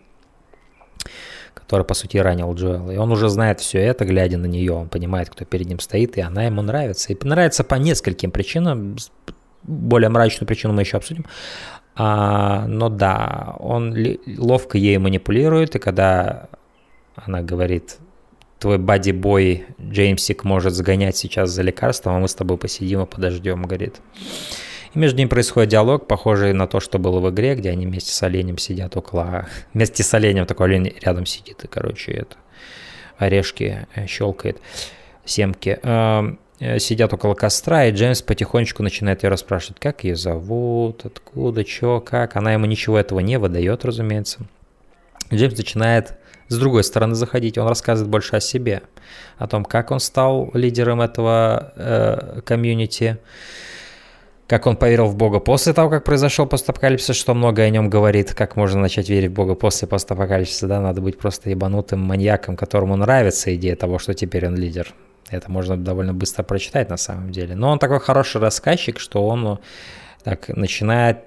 который, 1.55 1.85
по 1.85 1.95
сути, 1.95 2.17
ранил 2.19 2.55
Джоэла. 2.55 2.91
И 2.91 2.97
он 2.97 3.11
уже 3.13 3.29
знает 3.29 3.61
все 3.61 3.79
это, 3.79 4.05
глядя 4.05 4.39
на 4.39 4.47
нее, 4.47 4.73
он 4.73 4.89
понимает, 4.89 5.31
кто 5.31 5.45
перед 5.45 5.67
ним 5.67 5.81
стоит, 5.81 6.17
и 6.17 6.21
она 6.21 6.45
ему 6.45 6.63
нравится. 6.63 7.13
И 7.13 7.25
нравится 7.25 7.65
по 7.65 7.75
нескольким 7.77 8.31
причинам, 8.31 8.97
более 9.63 10.09
мрачную 10.09 10.47
причину 10.47 10.73
мы 10.73 10.83
еще 10.83 10.97
обсудим. 10.97 11.27
А, 11.95 12.67
но 12.67 12.89
да, 12.89 13.57
он 13.59 13.95
ловко 14.37 14.79
ей 14.79 14.99
манипулирует, 14.99 15.75
и 15.75 15.79
когда 15.79 16.49
она 17.17 17.43
говорит, 17.43 17.99
твой 18.59 18.79
бади-бой 18.79 19.67
Джеймсик 19.81 20.45
может 20.45 20.75
сгонять 20.75 21.17
сейчас 21.17 21.51
за 21.51 21.63
лекарством, 21.63 22.17
а 22.17 22.19
мы 22.21 22.29
с 22.29 22.35
тобой 22.35 22.57
посидим 22.57 23.03
и 23.03 23.07
подождем, 23.07 23.63
говорит. 23.63 24.01
И 24.95 24.99
между 24.99 25.19
ними 25.19 25.29
происходит 25.29 25.71
диалог, 25.71 26.07
похожий 26.07 26.53
на 26.53 26.67
то, 26.67 26.81
что 26.81 26.99
было 26.99 27.21
в 27.21 27.31
игре, 27.31 27.55
где 27.55 27.71
они 27.71 27.87
вместе 27.87 28.13
с 28.13 28.23
оленем 28.23 28.59
сидят 28.59 28.97
около... 28.97 29.47
Вместе 29.75 30.03
с 30.03 30.15
оленем 30.15 30.47
такой 30.47 30.67
олень 30.67 30.95
рядом 31.01 31.27
сидит, 31.27 31.65
и, 31.65 31.67
короче, 31.69 32.13
это 32.13 32.37
орешки 33.19 33.87
э, 33.95 34.07
щелкает, 34.07 34.59
семки. 35.25 35.79
э, 35.83 36.79
сидят 36.79 37.13
около 37.13 37.35
костра, 37.35 37.85
и 37.85 37.93
Джеймс 37.93 38.23
потихонечку 38.23 38.83
начинает 38.83 39.23
ее 39.23 39.31
расспрашивать, 39.31 39.79
как 39.81 40.05
ее 40.05 40.17
зовут, 40.17 41.05
откуда, 41.05 41.67
что, 41.67 42.01
как. 42.01 42.37
Она 42.37 42.53
ему 42.53 42.67
ничего 42.67 42.99
этого 42.99 43.21
не 43.21 43.39
выдает, 43.39 43.85
разумеется. 43.85 44.41
Джеймс 45.33 45.57
начинает 45.57 46.15
с 46.49 46.57
другой 46.57 46.83
стороны 46.83 47.15
заходить, 47.15 47.59
он 47.59 47.69
рассказывает 47.69 48.11
больше 48.11 48.37
о 48.37 48.41
себе, 48.41 48.83
о 49.37 49.47
том, 49.47 49.65
как 49.65 49.91
он 49.91 50.01
стал 50.01 50.51
лидером 50.55 51.01
этого 51.01 51.73
э, 51.77 52.41
комьюнити, 52.45 53.19
как 54.49 54.67
он 54.67 54.77
поверил 54.77 55.07
в 55.07 55.15
Бога 55.15 55.41
после 55.41 55.75
того, 55.75 55.91
как 55.91 56.05
произошел 56.05 56.47
постапокалипсис, 56.47 57.15
что 57.15 57.35
много 57.35 57.63
о 57.63 57.69
нем 57.69 57.91
говорит, 57.91 58.33
как 58.33 58.57
можно 58.57 58.81
начать 58.81 59.11
верить 59.11 59.31
в 59.31 59.35
Бога 59.35 59.55
после 59.55 59.87
постапокалипсиса, 59.87 60.67
да, 60.67 60.81
надо 60.81 61.03
быть 61.03 61.19
просто 61.19 61.51
ебанутым 61.51 62.01
маньяком, 62.01 62.57
которому 62.57 62.97
нравится 62.97 63.55
идея 63.55 63.77
того, 63.77 63.99
что 63.99 64.15
теперь 64.15 64.47
он 64.47 64.57
лидер. 64.57 64.95
Это 65.31 65.51
можно 65.51 65.77
довольно 65.77 66.15
быстро 66.15 66.43
прочитать 66.45 66.89
на 66.89 66.97
самом 66.97 67.31
деле. 67.31 67.55
Но 67.55 67.71
он 67.71 67.79
такой 67.79 68.01
хороший 68.01 68.41
рассказчик, 68.41 68.99
что 68.99 69.27
он 69.27 69.43
ну, 69.43 69.59
так 70.25 70.49
начинает 70.49 71.19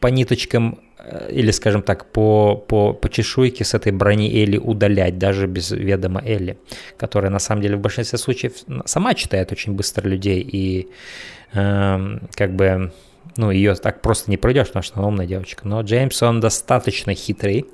по 0.00 0.06
ниточкам 0.06 0.78
э, 0.98 1.28
или, 1.32 1.50
скажем 1.50 1.82
так, 1.82 2.06
по, 2.12 2.56
по, 2.56 2.94
по 2.94 3.08
чешуйке 3.10 3.64
с 3.64 3.74
этой 3.74 3.92
брони 3.92 4.42
Элли 4.42 4.56
удалять, 4.56 5.18
даже 5.18 5.46
без 5.46 5.70
ведома 5.70 6.22
Элли, 6.24 6.56
которая 6.96 7.30
на 7.30 7.38
самом 7.38 7.60
деле 7.60 7.76
в 7.76 7.80
большинстве 7.80 8.18
случаев 8.18 8.52
сама 8.86 9.12
читает 9.12 9.52
очень 9.52 9.74
быстро 9.74 10.08
людей 10.08 10.40
и 10.40 10.80
э, 10.80 11.43
как 11.54 12.56
бы, 12.56 12.92
ну, 13.36 13.50
ее 13.50 13.74
так 13.74 14.02
просто 14.02 14.30
не 14.30 14.36
пройдешь, 14.36 14.68
потому 14.68 14.82
что 14.82 14.98
она 14.98 15.08
умная 15.08 15.26
девочка. 15.26 15.66
Но 15.66 15.80
Джеймс, 15.82 16.22
он 16.22 16.40
достаточно 16.40 17.14
хитрый, 17.14 17.66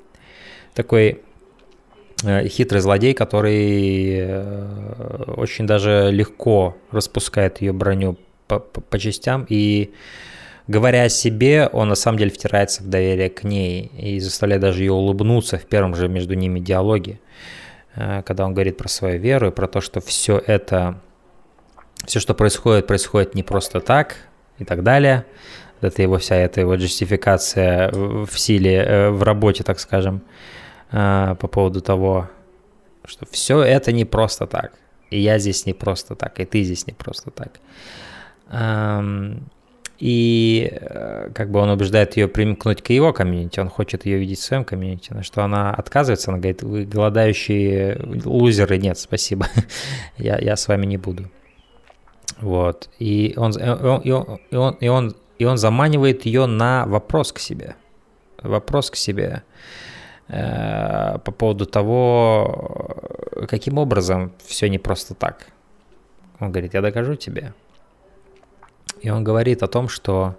такой 0.73 1.21
э, 2.23 2.47
хитрый 2.47 2.81
злодей, 2.81 3.13
который 3.13 4.15
э, 4.19 5.33
очень 5.35 5.65
даже 5.65 6.09
легко 6.11 6.77
распускает 6.91 7.61
ее 7.61 7.73
броню 7.73 8.17
по, 8.47 8.59
по, 8.59 8.81
по 8.81 8.99
частям. 8.99 9.45
И 9.49 9.91
говоря 10.67 11.03
о 11.03 11.09
себе, 11.09 11.67
он 11.67 11.89
на 11.89 11.95
самом 11.95 12.19
деле 12.19 12.31
втирается 12.31 12.83
в 12.83 12.87
доверие 12.87 13.29
к 13.29 13.43
ней 13.43 13.91
и 13.97 14.19
заставляет 14.19 14.61
даже 14.61 14.83
ее 14.83 14.93
улыбнуться 14.93 15.57
в 15.57 15.65
первом 15.65 15.95
же 15.95 16.07
между 16.07 16.35
ними 16.35 16.59
диалоге, 16.59 17.19
э, 17.95 18.21
когда 18.23 18.45
он 18.45 18.53
говорит 18.53 18.77
про 18.77 18.87
свою 18.87 19.19
веру 19.19 19.47
и 19.47 19.51
про 19.51 19.67
то, 19.67 19.81
что 19.81 20.01
все 20.01 20.37
это 20.37 21.01
все, 22.05 22.19
что 22.19 22.33
происходит, 22.33 22.87
происходит 22.87 23.35
не 23.35 23.43
просто 23.43 23.79
так 23.79 24.17
и 24.57 24.65
так 24.65 24.83
далее. 24.83 25.25
Это 25.81 26.01
его 26.01 26.17
вся 26.17 26.35
эта 26.35 26.61
его 26.61 26.75
джестификация 26.75 27.91
в 27.91 28.31
силе, 28.37 28.75
э, 28.75 29.09
в 29.09 29.23
работе, 29.23 29.63
так 29.63 29.79
скажем, 29.79 30.21
э, 30.91 31.35
по 31.39 31.47
поводу 31.47 31.81
того, 31.81 32.29
что 33.05 33.25
все 33.31 33.61
это 33.61 33.91
не 33.91 34.05
просто 34.05 34.45
так. 34.45 34.73
И 35.09 35.19
я 35.19 35.39
здесь 35.39 35.65
не 35.65 35.73
просто 35.73 36.15
так, 36.15 36.39
и 36.39 36.45
ты 36.45 36.63
здесь 36.63 36.87
не 36.87 36.93
просто 36.93 37.31
так. 37.31 37.59
И 40.01 40.67
э, 40.71 41.29
как 41.35 41.51
бы 41.51 41.59
он 41.59 41.69
убеждает 41.69 42.17
ее 42.17 42.27
примкнуть 42.27 42.81
к 42.81 42.89
его 42.89 43.13
комьюнити, 43.13 43.59
он 43.59 43.69
хочет 43.69 44.07
ее 44.07 44.17
видеть 44.17 44.39
в 44.39 44.43
своем 44.43 44.65
комьюнити, 44.65 45.13
на 45.13 45.21
что 45.21 45.43
она 45.43 45.71
отказывается, 45.71 46.31
она 46.31 46.39
говорит, 46.39 46.63
вы 46.63 46.85
голодающие 46.85 48.01
лузеры, 48.25 48.79
нет, 48.79 48.97
спасибо, 48.97 49.45
я, 50.17 50.39
я 50.39 50.55
с 50.55 50.67
вами 50.67 50.87
не 50.87 50.97
буду. 50.97 51.29
Вот. 52.41 52.89
И 52.99 53.33
он, 53.37 53.51
и 53.51 53.69
он, 53.69 54.01
и 54.01 54.11
он, 54.11 54.39
и 54.49 54.55
он, 54.55 54.73
и 54.79 54.87
он, 54.87 55.15
и 55.37 55.45
он 55.45 55.57
заманивает 55.57 56.25
ее 56.25 56.47
на 56.47 56.85
вопрос 56.87 57.31
к 57.31 57.39
себе. 57.39 57.75
Вопрос 58.41 58.89
к 58.89 58.95
себе 58.95 59.43
э, 60.27 61.19
по 61.23 61.31
поводу 61.31 61.65
того, 61.67 62.97
каким 63.47 63.77
образом 63.77 64.31
все 64.43 64.67
не 64.69 64.79
просто 64.79 65.13
так. 65.13 65.47
Он 66.39 66.51
говорит, 66.51 66.73
я 66.73 66.81
докажу 66.81 67.15
тебе. 67.15 67.53
И 69.01 69.09
он 69.09 69.23
говорит 69.23 69.61
о 69.61 69.67
том, 69.67 69.87
что 69.87 70.35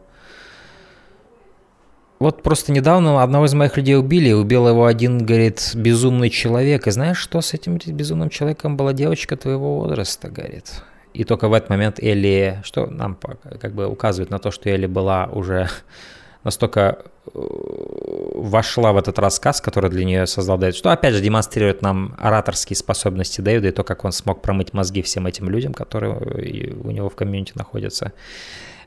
вот 2.18 2.42
просто 2.42 2.72
недавно 2.72 3.22
одного 3.22 3.46
из 3.46 3.54
моих 3.54 3.76
людей 3.76 3.96
убили, 3.96 4.32
убил 4.32 4.68
его 4.68 4.86
один, 4.86 5.24
говорит, 5.24 5.72
безумный 5.74 6.30
человек. 6.30 6.86
И 6.86 6.90
знаешь, 6.90 7.18
что 7.18 7.40
с 7.40 7.54
этим 7.54 7.78
безумным 7.78 8.30
человеком 8.30 8.76
была 8.76 8.92
девочка 8.92 9.36
твоего 9.36 9.80
возраста, 9.80 10.28
говорит. 10.28 10.82
И 11.14 11.24
только 11.24 11.48
в 11.48 11.52
этот 11.52 11.70
момент 11.70 11.98
Элли, 12.00 12.60
что 12.64 12.86
нам 12.86 13.18
как 13.60 13.72
бы 13.72 13.86
указывает 13.86 14.30
на 14.30 14.38
то, 14.38 14.50
что 14.50 14.70
Элли 14.70 14.86
была 14.86 15.26
уже 15.26 15.68
настолько 16.44 16.98
э, 17.34 17.38
вошла 18.34 18.92
в 18.92 18.96
этот 18.96 19.18
рассказ, 19.18 19.60
который 19.60 19.90
для 19.90 20.04
нее 20.04 20.26
создал 20.26 20.58
Дэвид, 20.58 20.74
что 20.74 20.90
опять 20.90 21.14
же 21.14 21.20
демонстрирует 21.20 21.82
нам 21.82 22.14
ораторские 22.18 22.76
способности 22.76 23.40
Дэвида 23.40 23.68
и 23.68 23.72
то, 23.72 23.84
как 23.84 24.04
он 24.04 24.12
смог 24.12 24.42
промыть 24.42 24.72
мозги 24.72 25.02
всем 25.02 25.26
этим 25.26 25.48
людям, 25.48 25.74
которые 25.74 26.14
у 26.14 26.90
него 26.90 27.08
в 27.08 27.14
комьюнити 27.14 27.52
находятся. 27.54 28.12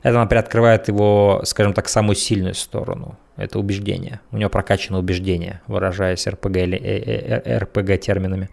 Это, 0.02 0.18
например, 0.18 0.44
открывает 0.44 0.88
его, 0.88 1.40
скажем 1.44 1.72
так, 1.72 1.88
самую 1.88 2.14
сильную 2.14 2.54
сторону. 2.54 3.18
Это 3.36 3.58
убеждение. 3.58 4.20
У 4.30 4.36
него 4.36 4.50
прокачано 4.50 4.98
убеждение, 4.98 5.60
выражаясь 5.66 6.26
РПГ 6.28 6.56
или 6.56 7.42
РПГ 7.58 7.90
э, 7.90 7.98
терминами. 7.98 8.48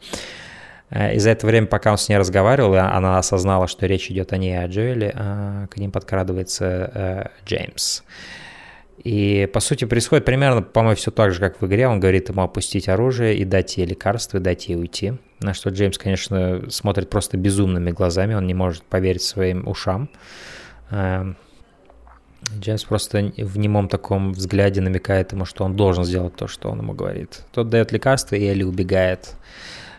Э, 0.93 1.15
и 1.15 1.19
за 1.19 1.31
это 1.31 1.47
время, 1.47 1.67
пока 1.67 1.91
он 1.91 1.97
с 1.97 2.07
ней 2.07 2.17
разговаривал, 2.17 2.75
она 2.75 3.17
осознала, 3.17 3.67
что 3.67 3.87
речь 3.87 4.09
идет 4.11 4.31
о 4.31 4.37
ней 4.37 4.57
о 4.57 4.67
Джоэле, 4.67 5.11
а 5.15 5.67
к 5.67 5.77
ним 5.77 5.91
подкрадывается 5.91 6.91
э, 6.93 7.45
Джеймс. 7.45 8.03
И, 9.03 9.49
по 9.51 9.59
сути, 9.59 9.85
происходит 9.85 10.23
примерно, 10.23 10.61
по-моему, 10.61 10.95
все 10.95 11.11
так 11.11 11.33
же, 11.33 11.39
как 11.39 11.59
в 11.59 11.65
игре. 11.65 11.87
Он 11.87 11.99
говорит 11.99 12.29
ему 12.29 12.43
опустить 12.43 12.87
оружие 12.87 13.35
и 13.35 13.43
дать 13.43 13.75
ей 13.75 13.87
лекарство, 13.87 14.37
и 14.37 14.39
дать 14.39 14.69
ей 14.69 14.77
уйти. 14.77 15.13
На 15.41 15.53
что 15.53 15.71
Джеймс, 15.71 15.97
конечно, 15.97 16.69
смотрит 16.69 17.09
просто 17.09 17.35
безумными 17.35 17.91
глазами, 17.91 18.35
он 18.35 18.45
не 18.45 18.53
может 18.53 18.83
поверить 18.83 19.23
своим 19.23 19.67
ушам. 19.67 20.09
Джеймс 22.59 22.83
просто 22.85 23.33
в 23.35 23.57
немом 23.57 23.89
таком 23.89 24.31
взгляде 24.33 24.79
намекает 24.79 25.33
ему, 25.33 25.43
что 25.45 25.65
он 25.65 25.75
должен 25.75 26.05
сделать 26.05 26.35
то, 26.35 26.47
что 26.47 26.69
он 26.69 26.79
ему 26.79 26.93
говорит. 26.93 27.41
Тот 27.51 27.69
дает 27.69 27.91
лекарство, 27.91 28.35
и 28.35 28.45
Элли 28.45 28.63
убегает. 28.63 29.35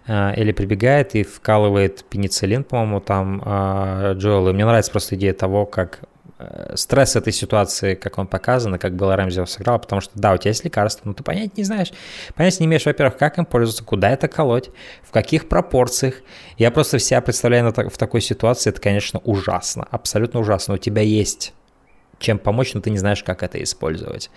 А, 0.07 0.35
Элли 0.37 0.53
прибегает 0.53 1.15
и 1.15 1.23
вкалывает 1.23 2.05
пенициллин, 2.05 2.65
по-моему, 2.65 3.01
там 3.01 3.43
а, 3.45 4.13
Джоэл. 4.15 4.53
Мне 4.53 4.67
нравится 4.67 4.91
просто 4.91 5.15
идея 5.17 5.33
того, 5.33 5.65
как 5.65 6.01
э, 6.39 6.75
стресс 6.77 7.17
этой 7.17 7.33
ситуации, 7.33 7.95
как 7.95 8.19
он 8.19 8.27
показан, 8.27 8.75
и 8.75 8.79
как 8.79 8.95
Белла 8.95 9.17
Рэмзи 9.17 9.39
его 9.39 9.47
сыграл, 9.47 9.79
потому 9.79 10.03
что, 10.03 10.13
да, 10.15 10.35
у 10.35 10.37
тебя 10.37 10.51
есть 10.51 10.65
лекарство, 10.65 11.09
но 11.09 11.15
ты 11.15 11.23
понять 11.23 11.57
не 11.57 11.65
знаешь. 11.65 11.91
Понять 12.35 12.61
не 12.61 12.67
имеешь, 12.67 12.85
во-первых, 12.85 13.17
как 13.17 13.39
им 13.39 13.47
пользоваться, 13.47 13.85
куда 13.85 14.11
это 14.11 14.29
колоть, 14.29 14.71
в 15.03 15.11
каких 15.11 15.49
пропорциях. 15.49 16.17
Я 16.59 16.71
просто 16.71 16.99
себя 16.99 17.23
представляю 17.23 17.73
в 17.73 17.97
такой 17.97 18.21
ситуации, 18.21 18.71
это, 18.71 18.81
конечно, 18.81 19.21
ужасно, 19.21 19.87
абсолютно 19.91 20.41
ужасно. 20.41 20.75
У 20.75 20.79
тебя 20.79 21.01
есть 21.01 21.55
чем 22.19 22.39
помочь, 22.39 22.75
но 22.75 22.81
ты 22.81 22.91
не 22.91 22.99
знаешь, 22.99 23.23
как 23.23 23.43
это 23.43 23.63
использовать. 23.63 24.31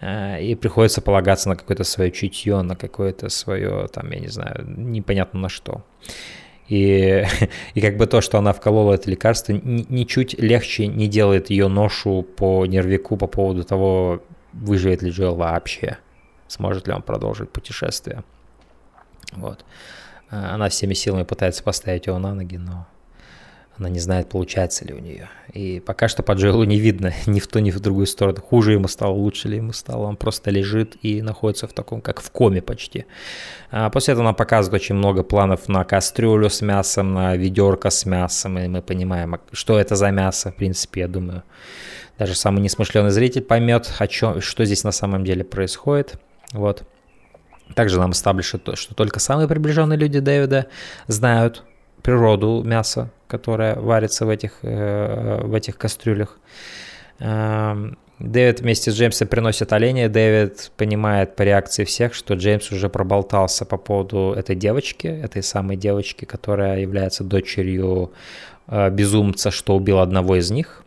Э, 0.00 0.42
и 0.42 0.54
приходится 0.54 1.00
полагаться 1.00 1.48
на 1.48 1.56
какое-то 1.56 1.84
свое 1.84 2.10
чутье, 2.10 2.62
на 2.62 2.76
какое-то 2.76 3.28
свое, 3.28 3.88
там, 3.88 4.10
я 4.10 4.20
не 4.20 4.28
знаю, 4.28 4.64
непонятно 4.66 5.40
на 5.40 5.48
что. 5.48 5.84
И, 6.68 7.24
и 7.74 7.80
как 7.80 7.96
бы 7.96 8.06
то, 8.06 8.20
что 8.20 8.38
она 8.38 8.52
вколола 8.52 8.94
это 8.94 9.10
лекарство, 9.10 9.52
ничуть 9.52 10.38
легче 10.38 10.86
не 10.86 11.08
делает 11.08 11.50
ее 11.50 11.68
ношу 11.68 12.22
по 12.22 12.66
нервику 12.66 13.16
по 13.16 13.26
поводу 13.26 13.64
того, 13.64 14.22
выживет 14.52 15.02
ли 15.02 15.10
Джоэл 15.10 15.34
вообще, 15.34 15.98
сможет 16.48 16.86
ли 16.86 16.94
он 16.94 17.02
продолжить 17.02 17.50
путешествие. 17.50 18.24
Вот. 19.32 19.64
Э, 20.30 20.36
она 20.36 20.68
всеми 20.68 20.94
силами 20.94 21.24
пытается 21.24 21.62
поставить 21.62 22.06
его 22.06 22.18
на 22.18 22.34
ноги, 22.34 22.56
но 22.56 22.86
она 23.78 23.88
не 23.88 23.98
знает, 23.98 24.28
получается 24.28 24.84
ли 24.84 24.92
у 24.92 24.98
нее. 24.98 25.28
И 25.54 25.80
пока 25.80 26.08
что 26.08 26.22
по 26.22 26.32
Джоэлу 26.32 26.64
не 26.64 26.78
видно 26.78 27.12
ни 27.26 27.40
в 27.40 27.46
ту, 27.46 27.60
ни 27.60 27.70
в 27.70 27.80
другую 27.80 28.06
сторону. 28.06 28.40
Хуже 28.40 28.72
ему 28.72 28.88
стало, 28.88 29.12
лучше 29.12 29.48
ли 29.48 29.56
ему 29.56 29.72
стало. 29.72 30.06
Он 30.06 30.16
просто 30.16 30.50
лежит 30.50 30.96
и 31.02 31.22
находится 31.22 31.66
в 31.66 31.72
таком, 31.72 32.00
как 32.00 32.20
в 32.20 32.30
коме 32.30 32.60
почти. 32.60 33.06
А 33.70 33.88
после 33.90 34.12
этого 34.12 34.24
нам 34.24 34.34
показывают 34.34 34.82
очень 34.82 34.94
много 34.94 35.22
планов 35.22 35.68
на 35.68 35.84
кастрюлю 35.84 36.50
с 36.50 36.60
мясом, 36.60 37.14
на 37.14 37.36
ведерко 37.36 37.90
с 37.90 38.04
мясом. 38.04 38.58
И 38.58 38.68
мы 38.68 38.82
понимаем, 38.82 39.40
что 39.52 39.78
это 39.78 39.96
за 39.96 40.10
мясо, 40.10 40.52
в 40.52 40.56
принципе, 40.56 41.00
я 41.00 41.08
думаю. 41.08 41.42
Даже 42.18 42.34
самый 42.34 42.60
несмышленый 42.60 43.10
зритель 43.10 43.42
поймет, 43.42 43.94
о 43.98 44.06
чем, 44.06 44.42
что 44.42 44.64
здесь 44.66 44.84
на 44.84 44.92
самом 44.92 45.24
деле 45.24 45.42
происходит. 45.42 46.20
Вот. 46.52 46.82
Также 47.74 47.98
нам 47.98 48.12
то, 48.12 48.76
что 48.76 48.94
только 48.94 49.20
самые 49.20 49.48
приближенные 49.48 49.98
люди 49.98 50.18
Дэвида 50.18 50.66
знают 51.06 51.64
природу 52.02 52.62
мяса, 52.64 53.10
которое 53.26 53.74
варится 53.76 54.26
в 54.26 54.28
этих, 54.28 54.58
э, 54.62 55.40
в 55.42 55.54
этих 55.54 55.78
кастрюлях. 55.78 56.38
Эм, 57.18 57.98
Дэвид 58.18 58.60
вместе 58.60 58.90
с 58.90 58.94
Джеймсом 58.94 59.28
приносит 59.28 59.72
оленя. 59.72 60.08
Дэвид 60.08 60.72
понимает 60.76 61.36
по 61.36 61.42
реакции 61.42 61.84
всех, 61.84 62.12
что 62.12 62.34
Джеймс 62.34 62.70
уже 62.70 62.90
проболтался 62.90 63.64
по 63.64 63.78
поводу 63.78 64.34
этой 64.36 64.56
девочки, 64.56 65.06
этой 65.06 65.42
самой 65.42 65.76
девочки, 65.76 66.26
которая 66.26 66.80
является 66.80 67.24
дочерью 67.24 68.12
э, 68.68 68.90
безумца, 68.90 69.50
что 69.50 69.74
убил 69.74 70.00
одного 70.00 70.36
из 70.36 70.50
них. 70.50 70.84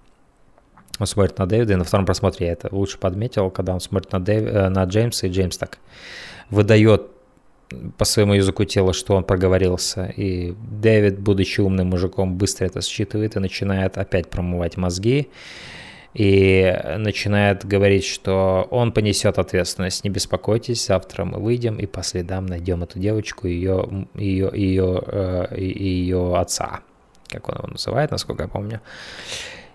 Он 0.99 1.07
смотрит 1.07 1.39
на 1.39 1.47
Дэвида, 1.47 1.73
и 1.73 1.75
на 1.75 1.83
втором 1.83 2.05
просмотре 2.05 2.47
я 2.47 2.53
это 2.53 2.69
лучше 2.71 2.99
подметил, 2.99 3.49
когда 3.49 3.73
он 3.73 3.79
смотрит 3.79 4.11
на, 4.11 4.19
Дэв... 4.19 4.43
Э, 4.43 4.69
на 4.69 4.83
Джеймса, 4.83 5.25
и 5.25 5.31
Джеймс 5.31 5.57
так 5.57 5.79
выдает 6.51 7.12
по 7.97 8.05
своему 8.05 8.33
языку 8.33 8.63
тела, 8.65 8.93
что 8.93 9.15
он 9.15 9.23
проговорился. 9.23 10.05
И 10.15 10.53
Дэвид, 10.81 11.19
будучи 11.19 11.61
умным 11.61 11.87
мужиком, 11.87 12.37
быстро 12.37 12.65
это 12.65 12.81
считывает 12.81 13.35
и 13.35 13.39
начинает 13.39 13.97
опять 13.97 14.29
промывать 14.29 14.77
мозги. 14.77 15.29
И 16.13 16.79
начинает 16.97 17.65
говорить, 17.65 18.05
что 18.05 18.67
он 18.69 18.91
понесет 18.91 19.39
ответственность. 19.39 20.03
Не 20.03 20.11
беспокойтесь, 20.11 20.85
завтра 20.85 21.25
мы 21.25 21.39
выйдем 21.39 21.77
и 21.77 21.87
по 21.87 22.03
следам 22.03 22.45
найдем 22.45 22.83
эту 22.83 22.99
девочку 22.99 23.47
и 23.47 23.53
ее, 23.53 24.07
ее, 24.13 24.51
ее, 24.53 25.47
ее 25.57 26.37
отца, 26.37 26.81
как 27.29 27.49
он 27.49 27.55
его 27.55 27.67
называет, 27.67 28.11
насколько 28.11 28.43
я 28.43 28.49
помню. 28.49 28.79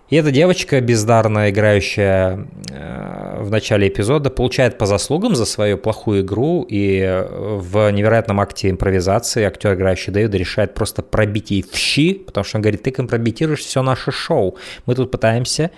И 0.09 0.15
эта 0.15 0.31
девочка, 0.31 0.81
бездарно 0.81 1.51
играющая 1.51 2.47
э, 2.71 3.43
в 3.43 3.51
начале 3.51 3.87
эпизода, 3.89 4.31
получает 4.31 4.79
по 4.79 4.87
заслугам 4.87 5.35
за 5.35 5.45
свою 5.45 5.77
плохую 5.77 6.21
игру, 6.21 6.65
и 6.67 7.25
в 7.29 7.91
невероятном 7.91 8.39
акте 8.39 8.71
импровизации 8.71 9.43
актер, 9.43 9.75
играющий 9.75 10.11
Дэвида, 10.11 10.37
решает 10.37 10.73
просто 10.73 11.03
пробить 11.03 11.51
ей 11.51 11.61
в 11.63 11.75
щи, 11.75 12.15
потому 12.15 12.43
что 12.43 12.57
он 12.57 12.63
говорит, 12.63 12.81
ты 12.81 12.91
компрометируешь 12.91 13.59
все 13.59 13.83
наше 13.83 14.11
шоу. 14.11 14.57
Мы 14.87 14.95
тут 14.95 15.11
пытаемся 15.11 15.69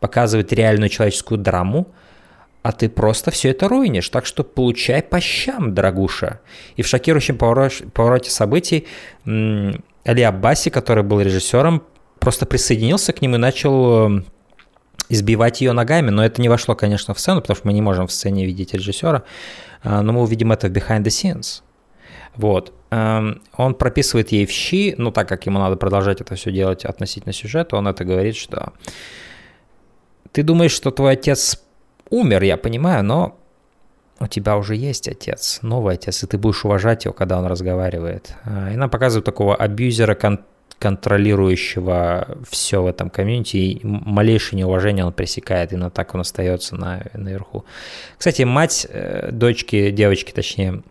показывать 0.00 0.52
реальную 0.52 0.88
человеческую 0.88 1.38
драму, 1.38 1.86
а 2.62 2.72
ты 2.72 2.88
просто 2.88 3.30
все 3.30 3.50
это 3.50 3.68
руинишь, 3.68 4.08
так 4.08 4.26
что 4.26 4.42
получай 4.42 5.00
по 5.00 5.20
щам, 5.20 5.74
дорогуша. 5.74 6.40
И 6.74 6.82
в 6.82 6.88
шокирующем 6.88 7.38
повороте 7.38 8.30
событий 8.30 8.88
Али 9.24 10.22
Аббаси, 10.22 10.70
который 10.70 11.04
был 11.04 11.20
режиссером, 11.20 11.84
просто 12.26 12.44
присоединился 12.44 13.12
к 13.12 13.22
ним 13.22 13.36
и 13.36 13.38
начал 13.38 14.06
эм, 14.06 14.26
избивать 15.08 15.60
ее 15.60 15.70
ногами, 15.70 16.10
но 16.10 16.24
это 16.24 16.42
не 16.42 16.48
вошло, 16.48 16.74
конечно, 16.74 17.14
в 17.14 17.20
сцену, 17.20 17.40
потому 17.40 17.56
что 17.56 17.68
мы 17.68 17.72
не 17.72 17.80
можем 17.80 18.08
в 18.08 18.12
сцене 18.12 18.44
видеть 18.44 18.74
режиссера, 18.74 19.22
э, 19.84 20.00
но 20.00 20.12
мы 20.12 20.22
увидим 20.22 20.50
это 20.50 20.66
в 20.66 20.72
behind 20.72 21.04
the 21.04 21.04
scenes. 21.04 21.62
Вот. 22.34 22.72
Эм, 22.90 23.42
он 23.56 23.76
прописывает 23.76 24.32
ей 24.32 24.44
в 24.44 24.50
щи, 24.50 24.96
ну 24.98 25.12
так 25.12 25.28
как 25.28 25.46
ему 25.46 25.60
надо 25.60 25.76
продолжать 25.76 26.20
это 26.20 26.34
все 26.34 26.50
делать 26.50 26.84
относительно 26.84 27.32
сюжета, 27.32 27.76
он 27.76 27.86
это 27.86 28.04
говорит, 28.04 28.34
что 28.34 28.72
ты 30.32 30.42
думаешь, 30.42 30.72
что 30.72 30.90
твой 30.90 31.12
отец 31.12 31.62
умер, 32.10 32.42
я 32.42 32.56
понимаю, 32.56 33.04
но 33.04 33.38
у 34.18 34.26
тебя 34.26 34.56
уже 34.56 34.74
есть 34.74 35.06
отец, 35.06 35.60
новый 35.62 35.94
отец, 35.94 36.24
и 36.24 36.26
ты 36.26 36.38
будешь 36.38 36.64
уважать 36.64 37.04
его, 37.04 37.14
когда 37.14 37.38
он 37.38 37.46
разговаривает. 37.46 38.34
Э, 38.44 38.72
и 38.72 38.76
нам 38.76 38.90
показывают 38.90 39.24
такого 39.24 39.54
абьюзера, 39.54 40.16
контролирующего 40.78 42.38
все 42.48 42.82
в 42.82 42.86
этом 42.86 43.10
комьюнити, 43.10 43.56
и 43.56 43.80
малейшее 43.82 44.58
неуважение 44.58 45.04
он 45.04 45.12
пресекает, 45.12 45.72
и 45.72 45.76
на 45.76 45.90
так 45.90 46.14
он 46.14 46.20
остается 46.20 46.76
на, 46.76 47.06
наверху. 47.14 47.64
Кстати, 48.18 48.42
мать 48.42 48.86
э, 48.88 49.30
дочки, 49.32 49.90
девочки 49.90 50.32
точнее, 50.32 50.82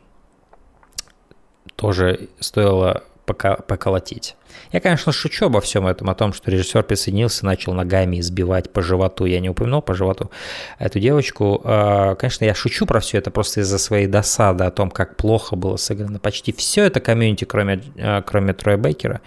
тоже 1.76 2.30
стоило 2.40 3.04
пока, 3.26 3.56
поколотить. 3.56 4.36
Я, 4.72 4.80
конечно, 4.80 5.12
шучу 5.12 5.46
обо 5.46 5.62
всем 5.62 5.88
этом, 5.88 6.10
о 6.10 6.16
том, 6.16 6.34
что 6.34 6.50
режиссер 6.50 6.84
присоединился, 6.84 7.46
начал 7.46 7.74
ногами 7.74 8.20
избивать 8.20 8.72
по 8.72 8.82
животу. 8.82 9.26
Я 9.26 9.40
не 9.40 9.50
упомянул 9.50 9.82
по 9.82 9.94
животу 9.94 10.32
эту 10.80 11.00
девочку. 11.00 11.62
А, 11.64 12.16
конечно, 12.16 12.46
я 12.46 12.54
шучу 12.54 12.86
про 12.86 13.00
все 13.00 13.18
это 13.18 13.32
просто 13.32 13.62
из-за 13.62 13.78
своей 13.78 14.08
досады 14.08 14.64
о 14.64 14.72
том, 14.72 14.90
как 14.90 15.18
плохо 15.18 15.56
было 15.56 15.78
сыграно 15.78 16.20
почти 16.20 16.54
все 16.54 16.84
это 16.84 17.00
комьюнити, 17.00 17.46
кроме, 17.46 17.82
а, 17.98 18.22
кроме 18.22 18.54
Троя 18.54 18.78
Бейкера. 18.78 19.22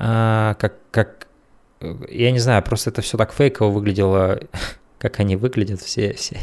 А, 0.00 0.54
как, 0.54 0.76
как, 0.92 1.26
я 2.08 2.30
не 2.30 2.38
знаю, 2.38 2.62
просто 2.62 2.90
это 2.90 3.02
все 3.02 3.18
так 3.18 3.32
фейково 3.32 3.68
выглядело, 3.70 4.40
как 4.98 5.18
они 5.18 5.34
выглядят 5.34 5.80
все, 5.80 6.14
все. 6.14 6.36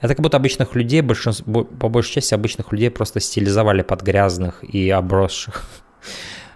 Это 0.00 0.14
как 0.14 0.20
будто 0.22 0.36
обычных 0.36 0.74
людей, 0.74 1.00
большинство, 1.00 1.64
по 1.64 1.88
большей 1.88 2.14
части 2.14 2.34
обычных 2.34 2.70
людей 2.70 2.90
просто 2.90 3.20
стилизовали 3.20 3.82
под 3.82 4.02
грязных 4.02 4.62
и 4.62 4.90
обросших. 4.90 5.64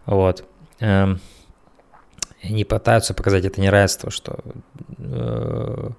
Вот. 0.05 0.45
Эм, 0.81 1.21
они 2.43 2.65
пытаются 2.65 3.15
показать 3.15 3.45
это 3.45 3.61
неравенство, 3.61 4.11
что 4.11 4.41
э, 4.99 5.91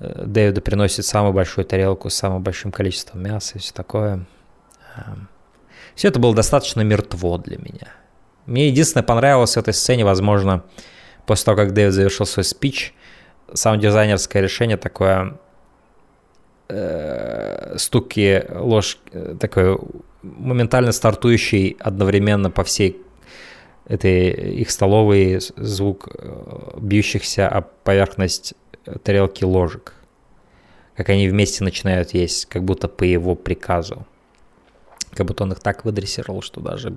Дэвиду 0.00 0.60
приносит 0.60 1.06
самую 1.06 1.32
большую 1.32 1.66
тарелку 1.66 2.10
с 2.10 2.14
самым 2.14 2.42
большим 2.42 2.72
количеством 2.72 3.22
мяса 3.22 3.58
и 3.58 3.60
все 3.60 3.72
такое. 3.72 4.26
Эм, 4.96 5.28
все 5.94 6.08
это 6.08 6.18
было 6.18 6.34
достаточно 6.34 6.80
мертво 6.80 7.38
для 7.38 7.58
меня. 7.58 7.92
Мне 8.46 8.68
единственное 8.68 9.04
понравилось 9.04 9.54
в 9.54 9.58
этой 9.58 9.74
сцене, 9.74 10.04
возможно, 10.04 10.64
после 11.26 11.44
того, 11.46 11.56
как 11.56 11.72
Дэвид 11.72 11.92
завершил 11.92 12.26
свой 12.26 12.44
спич, 12.44 12.94
саунд-дизайнерское 13.52 14.42
решение 14.42 14.76
такое 14.76 15.38
э, 16.68 17.74
стуки 17.76 18.44
ложь, 18.50 18.98
э, 19.12 19.36
такой 19.38 19.78
моментально 20.22 20.92
стартующий 20.92 21.76
одновременно 21.80 22.50
по 22.50 22.64
всей 22.64 23.00
этой 23.86 24.30
их 24.60 24.70
столовой 24.70 25.40
звук 25.56 26.08
э, 26.12 26.78
бьющихся 26.78 27.48
о 27.48 27.62
поверхность 27.62 28.54
тарелки 29.02 29.44
ложек. 29.44 29.94
Как 30.96 31.08
они 31.10 31.28
вместе 31.28 31.62
начинают 31.62 32.14
есть, 32.14 32.46
как 32.46 32.64
будто 32.64 32.88
по 32.88 33.04
его 33.04 33.34
приказу. 33.34 34.06
Как 35.12 35.26
будто 35.26 35.44
он 35.44 35.52
их 35.52 35.60
так 35.60 35.84
выдрессировал, 35.84 36.42
что 36.42 36.60
даже 36.60 36.96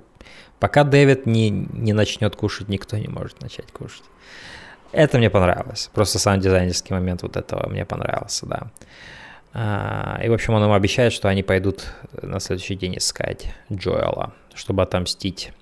пока 0.60 0.84
Дэвид 0.84 1.26
не, 1.26 1.50
не 1.50 1.92
начнет 1.92 2.36
кушать, 2.36 2.68
никто 2.68 2.96
не 2.96 3.08
может 3.08 3.40
начать 3.40 3.72
кушать. 3.72 4.04
Это 4.92 5.18
мне 5.18 5.30
понравилось. 5.30 5.90
Просто 5.92 6.18
сам 6.18 6.40
дизайнерский 6.40 6.94
момент 6.94 7.22
вот 7.22 7.36
этого 7.36 7.68
мне 7.68 7.84
понравился, 7.84 8.46
да. 8.46 8.66
А, 9.52 10.20
и, 10.22 10.28
в 10.28 10.32
общем, 10.32 10.54
он 10.54 10.64
им 10.64 10.72
обещает, 10.72 11.12
что 11.12 11.28
они 11.28 11.42
пойдут 11.42 11.84
на 12.22 12.38
следующий 12.40 12.76
день 12.76 12.96
искать 12.96 13.52
Джоэла, 13.72 14.32
чтобы 14.54 14.82
отомстить. 14.82 15.52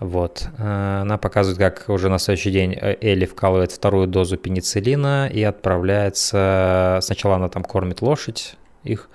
Вот. 0.00 0.48
А, 0.58 1.02
она 1.02 1.18
показывает, 1.18 1.58
как 1.58 1.88
уже 1.88 2.08
на 2.08 2.18
следующий 2.18 2.50
день 2.50 2.76
Элли 2.80 3.26
вкалывает 3.26 3.72
вторую 3.72 4.06
дозу 4.06 4.36
пенициллина 4.36 5.28
и 5.28 5.42
отправляется... 5.42 6.98
Сначала 7.02 7.36
она 7.36 7.48
там 7.48 7.62
кормит 7.62 8.00
лошадь 8.00 8.56
их, 8.84 9.08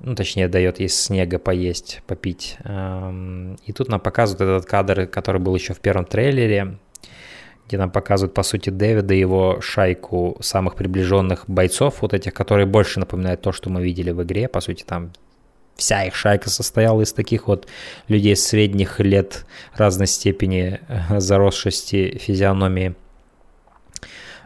ну, 0.00 0.14
точнее, 0.14 0.48
дает 0.48 0.80
ей 0.80 0.88
снега 0.88 1.38
поесть, 1.38 2.02
попить. 2.06 2.56
И 2.62 3.72
тут 3.72 3.88
нам 3.88 4.00
показывают 4.00 4.40
этот 4.42 4.70
кадр, 4.70 5.06
который 5.06 5.40
был 5.40 5.54
еще 5.54 5.72
в 5.72 5.80
первом 5.80 6.04
трейлере, 6.04 6.78
где 7.66 7.78
нам 7.78 7.90
показывают, 7.90 8.34
по 8.34 8.42
сути, 8.42 8.70
Дэвида 8.70 9.14
и 9.14 9.18
его 9.18 9.60
шайку 9.60 10.36
самых 10.40 10.74
приближенных 10.74 11.44
бойцов, 11.48 12.02
вот 12.02 12.12
этих, 12.12 12.34
которые 12.34 12.66
больше 12.66 13.00
напоминают 13.00 13.40
то, 13.40 13.52
что 13.52 13.70
мы 13.70 13.82
видели 13.82 14.10
в 14.10 14.22
игре. 14.22 14.48
По 14.48 14.60
сути, 14.60 14.84
там 14.84 15.12
вся 15.76 16.04
их 16.04 16.14
шайка 16.14 16.50
состояла 16.50 17.00
из 17.00 17.12
таких 17.12 17.48
вот 17.48 17.66
людей 18.08 18.36
средних 18.36 19.00
лет 19.00 19.46
разной 19.74 20.06
степени 20.06 20.80
заросшести 21.18 22.18
физиономии 22.18 22.94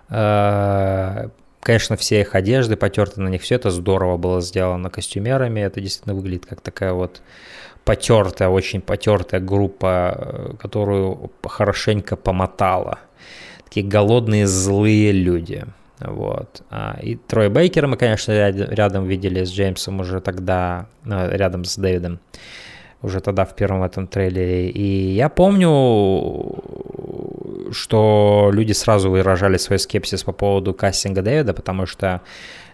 э, 0.08 1.28
Конечно, 1.68 1.98
все 1.98 2.22
их 2.22 2.34
одежды 2.34 2.76
потерты 2.76 3.20
на 3.20 3.28
них, 3.28 3.42
все 3.42 3.56
это 3.56 3.70
здорово 3.70 4.16
было 4.16 4.40
сделано 4.40 4.88
костюмерами, 4.88 5.60
это 5.60 5.82
действительно 5.82 6.14
выглядит 6.14 6.46
как 6.46 6.62
такая 6.62 6.94
вот 6.94 7.20
потертая, 7.84 8.48
очень 8.48 8.80
потертая 8.80 9.42
группа, 9.42 10.14
э, 10.16 10.52
которую 10.58 11.30
хорошенько 11.44 12.16
помотала. 12.16 13.00
Такие 13.64 13.84
голодные, 13.86 14.46
злые 14.46 15.12
люди. 15.12 15.66
Вот. 16.00 16.62
А, 16.70 16.98
и 17.02 17.16
Трой 17.16 17.50
Бейкера 17.50 17.86
мы, 17.86 17.98
конечно, 17.98 18.32
рядом 18.50 19.04
видели 19.04 19.44
с 19.44 19.50
Джеймсом 19.50 20.00
уже 20.00 20.22
тогда, 20.22 20.86
э, 21.04 21.36
рядом 21.36 21.66
с 21.66 21.76
Дэвидом, 21.76 22.18
уже 23.02 23.20
тогда 23.20 23.44
в 23.44 23.54
первом 23.54 23.82
этом 23.82 24.06
трейлере. 24.06 24.70
И 24.70 25.12
я 25.12 25.28
помню, 25.28 26.62
что 27.72 28.50
люди 28.52 28.72
сразу 28.72 29.10
выражали 29.10 29.56
свой 29.56 29.78
скепсис 29.78 30.24
по 30.24 30.32
поводу 30.32 30.74
кастинга 30.74 31.22
Дэвида, 31.22 31.54
потому 31.54 31.86
что 31.86 32.20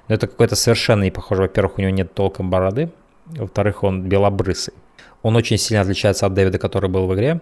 ну, 0.09 0.15
это 0.15 0.27
какой-то 0.27 0.57
совершенно 0.57 1.05
не 1.05 1.11
похоже. 1.11 1.43
Во-первых, 1.43 1.79
у 1.79 1.81
него 1.83 1.91
нет 1.91 2.15
толком 2.15 2.51
бороды, 2.51 2.91
во-вторых, 3.27 3.83
он 3.83 4.03
белобрысый. 4.03 4.75
Он 5.23 5.37
очень 5.37 5.59
сильно 5.59 5.83
отличается 5.83 6.27
от 6.27 6.35
Дэвида, 6.35 6.59
который 6.59 6.91
был 6.91 7.07
в 7.07 7.15
игре. 7.15 7.41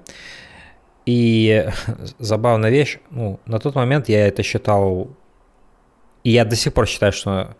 И 1.06 1.68
забавная 2.18 2.70
вещь, 2.70 2.98
ну, 3.10 3.40
на 3.46 3.58
тот 3.58 3.74
момент 3.74 4.08
я 4.08 4.26
это 4.26 4.42
считал, 4.42 5.10
и 6.24 6.30
я 6.30 6.44
до 6.44 6.56
сих 6.56 6.72
пор 6.72 6.86
считаю, 6.86 7.12
что, 7.12 7.56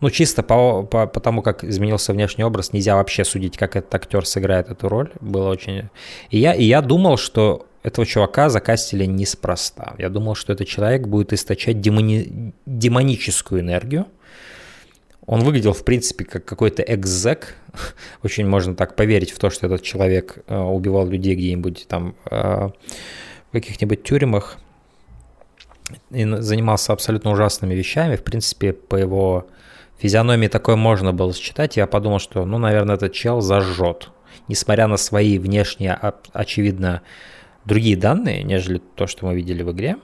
ну, 0.00 0.10
чисто 0.10 0.42
по, 0.42 0.82
по, 0.82 1.06
по 1.06 1.20
тому, 1.20 1.42
как 1.42 1.64
изменился 1.64 2.12
внешний 2.12 2.44
образ, 2.44 2.72
нельзя 2.72 2.96
вообще 2.96 3.24
судить, 3.24 3.56
как 3.56 3.76
этот 3.76 3.94
актер 3.94 4.26
сыграет 4.26 4.70
эту 4.70 4.88
роль. 4.88 5.10
Было 5.20 5.50
очень... 5.50 5.90
И 6.30 6.38
я, 6.38 6.54
и 6.54 6.64
я 6.64 6.80
думал, 6.80 7.18
что 7.18 7.66
этого 7.82 8.06
чувака 8.06 8.48
закастили 8.48 9.04
неспроста. 9.04 9.94
Я 9.98 10.08
думал, 10.08 10.34
что 10.34 10.52
этот 10.52 10.68
человек 10.68 11.06
будет 11.06 11.32
источать 11.32 11.80
демони... 11.80 12.54
демоническую 12.64 13.60
энергию. 13.60 14.06
Он 15.26 15.40
выглядел, 15.40 15.74
в 15.74 15.84
принципе, 15.84 16.24
как 16.24 16.44
какой-то 16.44 16.82
экзек. 16.82 17.56
Очень 18.22 18.46
можно 18.46 18.74
так 18.74 18.96
поверить 18.96 19.30
в 19.30 19.38
то, 19.38 19.50
что 19.50 19.66
этот 19.66 19.82
человек 19.82 20.38
э, 20.46 20.58
убивал 20.58 21.06
людей 21.06 21.34
где-нибудь 21.34 21.86
там 21.88 22.14
э, 22.30 22.70
в 23.50 23.52
каких-нибудь 23.52 24.02
тюрьмах 24.02 24.58
и 26.10 26.24
занимался 26.24 26.92
абсолютно 26.92 27.32
ужасными 27.32 27.74
вещами. 27.74 28.16
В 28.16 28.22
принципе, 28.22 28.72
по 28.72 28.96
его 28.96 29.46
физиономии 30.00 30.48
такое 30.48 30.76
можно 30.76 31.12
было 31.12 31.34
считать. 31.34 31.76
Я 31.76 31.86
подумал, 31.86 32.18
что, 32.18 32.44
ну, 32.44 32.58
наверное, 32.58 32.96
этот 32.96 33.12
чел 33.12 33.40
зажжет. 33.40 34.10
Несмотря 34.48 34.86
на 34.86 34.96
свои 34.96 35.38
внешние, 35.38 35.98
очевидно, 36.32 37.02
другие 37.64 37.96
данные, 37.96 38.42
нежели 38.42 38.78
то, 38.78 39.06
что 39.06 39.26
мы 39.26 39.34
видели 39.34 39.62
в 39.62 39.72
игре, 39.72 39.96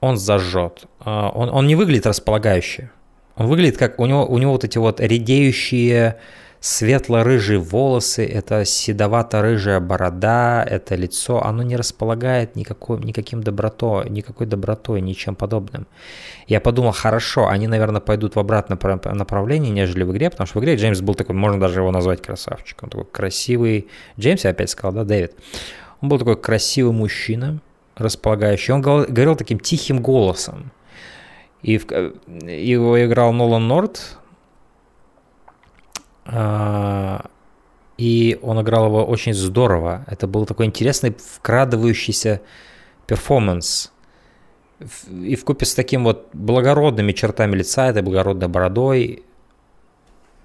он 0.00 0.16
зажжет. 0.16 0.84
А, 1.00 1.30
он, 1.30 1.48
он 1.48 1.66
не 1.66 1.76
выглядит 1.76 2.06
располагающе. 2.06 2.90
Он 3.36 3.46
выглядит 3.46 3.78
как 3.78 3.98
у 3.98 4.06
него, 4.06 4.26
у 4.26 4.38
него 4.38 4.52
вот 4.52 4.64
эти 4.64 4.78
вот 4.78 5.00
редеющие 5.00 6.18
светло-рыжие 6.64 7.58
волосы, 7.58 8.24
это 8.24 8.64
седовато-рыжая 8.64 9.80
борода, 9.80 10.64
это 10.66 10.94
лицо, 10.94 11.44
оно 11.44 11.62
не 11.62 11.76
располагает 11.76 12.56
никакой, 12.56 13.00
никаким 13.04 13.42
добротой, 13.42 14.08
никакой 14.08 14.46
добротой, 14.46 15.02
ничем 15.02 15.34
подобным. 15.34 15.86
Я 16.46 16.62
подумал, 16.62 16.92
хорошо, 16.92 17.48
они, 17.48 17.68
наверное, 17.68 18.00
пойдут 18.00 18.36
в 18.36 18.38
обратном 18.38 18.78
направлении, 19.12 19.70
нежели 19.70 20.04
в 20.04 20.12
игре, 20.12 20.30
потому 20.30 20.46
что 20.46 20.58
в 20.58 20.62
игре 20.62 20.76
Джеймс 20.76 21.02
был 21.02 21.14
такой, 21.14 21.34
можно 21.34 21.60
даже 21.60 21.80
его 21.80 21.90
назвать 21.90 22.22
красавчиком, 22.22 22.88
такой 22.88 23.04
красивый, 23.04 23.88
Джеймс, 24.18 24.44
я 24.44 24.50
опять 24.50 24.70
сказал, 24.70 24.92
да, 24.92 25.04
Дэвид. 25.04 25.32
Он 26.00 26.08
был 26.08 26.18
такой 26.18 26.40
красивый 26.40 26.94
мужчина, 26.94 27.60
располагающий, 27.94 28.72
он 28.72 28.80
говорил 28.80 29.36
таким 29.36 29.60
тихим 29.60 30.00
голосом, 30.00 30.72
и 31.60 31.76
в, 31.76 31.84
его 32.48 33.04
играл 33.04 33.34
Нолан 33.34 33.68
Норт, 33.68 34.16
и 36.26 37.18
он 38.42 38.60
играл 38.60 38.86
его 38.86 39.04
очень 39.04 39.34
здорово. 39.34 40.04
Это 40.08 40.26
был 40.26 40.46
такой 40.46 40.66
интересный 40.66 41.14
вкрадывающийся 41.16 42.40
перформанс. 43.06 43.92
И 45.10 45.36
в 45.36 45.44
купе 45.44 45.66
с 45.66 45.74
таким 45.74 46.04
вот 46.04 46.28
благородными 46.32 47.12
чертами 47.12 47.56
лица, 47.56 47.88
этой 47.88 48.02
благородной 48.02 48.48
бородой, 48.48 49.22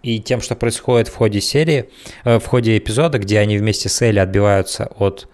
и 0.04 0.20
тем, 0.20 0.42
что 0.42 0.56
происходит 0.56 1.08
в 1.08 1.16
ходе 1.16 1.42
серии, 1.42 1.90
э, 2.24 2.40
в 2.40 2.46
ходе 2.46 2.78
эпизода, 2.78 3.20
где 3.20 3.40
они 3.40 3.58
вместе 3.58 3.90
с 3.90 4.02
Элли 4.02 4.20
отбиваются 4.20 4.86
от 4.98 5.28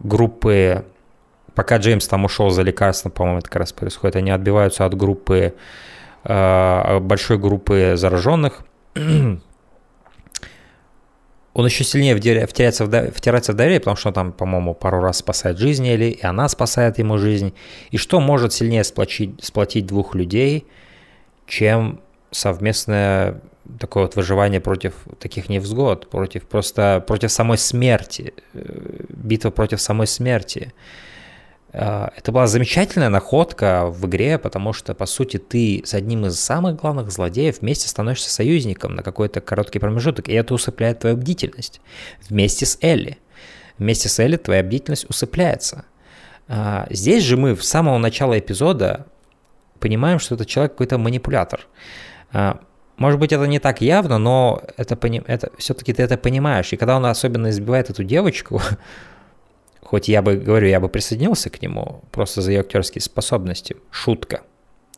группы 0.00 0.84
пока 1.56 1.78
Джеймс 1.78 2.06
там 2.06 2.24
ушел 2.24 2.50
за 2.50 2.62
лекарством, 2.62 3.10
по-моему, 3.10 3.38
это 3.38 3.48
как 3.48 3.56
раз 3.56 3.72
происходит, 3.72 4.16
они 4.16 4.30
отбиваются 4.30 4.84
от 4.84 4.94
группы, 4.94 5.54
э, 6.22 6.98
большой 7.00 7.38
группы 7.38 7.94
зараженных. 7.96 8.60
Он 11.56 11.64
еще 11.64 11.84
сильнее 11.84 12.14
втирается 12.46 12.84
в, 12.84 13.10
втирается 13.12 13.54
в 13.54 13.56
доверие, 13.56 13.80
потому 13.80 13.96
что 13.96 14.08
он 14.08 14.14
там, 14.14 14.32
по-моему, 14.32 14.74
пару 14.74 15.00
раз 15.00 15.16
спасает 15.16 15.56
жизнь 15.56 15.88
Эли, 15.88 16.10
и 16.10 16.22
она 16.22 16.50
спасает 16.50 16.98
ему 16.98 17.16
жизнь. 17.16 17.54
И 17.90 17.96
что 17.96 18.20
может 18.20 18.52
сильнее 18.52 18.84
сплочить, 18.84 19.42
сплотить 19.42 19.86
двух 19.86 20.14
людей, 20.14 20.66
чем 21.46 22.00
совместное 22.30 23.40
такое 23.80 24.02
вот 24.02 24.16
выживание 24.16 24.60
против 24.60 24.92
таких 25.18 25.48
невзгод, 25.48 26.10
против 26.10 26.46
просто 26.46 27.02
против 27.06 27.32
самой 27.32 27.56
смерти, 27.56 28.34
э, 28.52 29.04
битва 29.08 29.48
против 29.48 29.80
самой 29.80 30.08
смерти. 30.08 30.74
А, 31.78 32.10
это 32.16 32.32
была 32.32 32.46
замечательная 32.46 33.10
находка 33.10 33.86
в 33.86 34.06
игре, 34.06 34.38
потому 34.38 34.72
что, 34.72 34.94
по 34.94 35.04
сути, 35.04 35.36
ты 35.36 35.82
с 35.84 35.92
одним 35.92 36.24
из 36.24 36.40
самых 36.40 36.76
главных 36.76 37.10
злодеев 37.10 37.60
вместе 37.60 37.88
становишься 37.88 38.30
союзником 38.30 38.94
на 38.94 39.02
какой-то 39.02 39.42
короткий 39.42 39.78
промежуток, 39.78 40.28
и 40.28 40.32
это 40.32 40.54
усыпляет 40.54 41.00
твою 41.00 41.16
бдительность. 41.16 41.82
Вместе 42.28 42.64
с 42.64 42.78
Элли. 42.80 43.18
Вместе 43.78 44.08
с 44.08 44.18
Элли 44.18 44.36
твоя 44.36 44.62
бдительность 44.62 45.08
усыпляется. 45.10 45.84
А, 46.48 46.86
здесь 46.88 47.22
же 47.22 47.36
мы 47.36 47.54
в 47.54 47.62
самого 47.62 47.98
начала 47.98 48.38
эпизода 48.38 49.06
понимаем, 49.78 50.18
что 50.18 50.34
этот 50.34 50.48
человек 50.48 50.72
какой-то 50.72 50.96
манипулятор. 50.96 51.66
А, 52.32 52.60
может 52.96 53.20
быть, 53.20 53.32
это 53.32 53.44
не 53.44 53.58
так 53.58 53.82
явно, 53.82 54.16
но 54.16 54.62
это, 54.78 54.98
это, 55.26 55.50
все-таки 55.58 55.92
ты 55.92 56.02
это 56.02 56.16
понимаешь. 56.16 56.72
И 56.72 56.78
когда 56.78 56.96
он 56.96 57.04
особенно 57.04 57.50
избивает 57.50 57.90
эту 57.90 58.02
девочку, 58.02 58.62
Хоть 59.86 60.08
я 60.08 60.20
бы, 60.20 60.34
говорю, 60.34 60.66
я 60.66 60.80
бы 60.80 60.88
присоединился 60.88 61.48
к 61.48 61.62
нему 61.62 62.02
просто 62.10 62.40
за 62.40 62.50
ее 62.50 62.60
актерские 62.60 63.00
способности. 63.00 63.76
Шутка. 63.92 64.40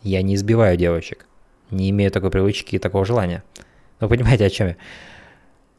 Я 0.02 0.22
не 0.22 0.34
избиваю 0.34 0.78
девочек. 0.78 1.26
Не 1.70 1.90
имею 1.90 2.10
такой 2.10 2.30
привычки 2.30 2.76
и 2.76 2.78
такого 2.78 3.04
желания. 3.04 3.42
Вы 4.00 4.08
понимаете, 4.08 4.46
о 4.46 4.50
чем 4.50 4.68
я? 4.68 4.76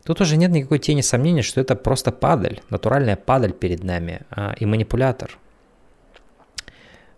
Тут 0.03 0.21
уже 0.21 0.37
нет 0.37 0.51
никакой 0.51 0.77
тени 0.77 1.01
сомнения, 1.01 1.41
что 1.41 1.59
это 1.59 1.75
просто 1.75 2.11
падаль, 2.11 2.61
натуральная 2.69 3.15
падаль 3.15 3.51
перед 3.51 3.83
нами 3.83 4.21
а, 4.29 4.53
и 4.59 4.67
манипулятор. 4.67 5.39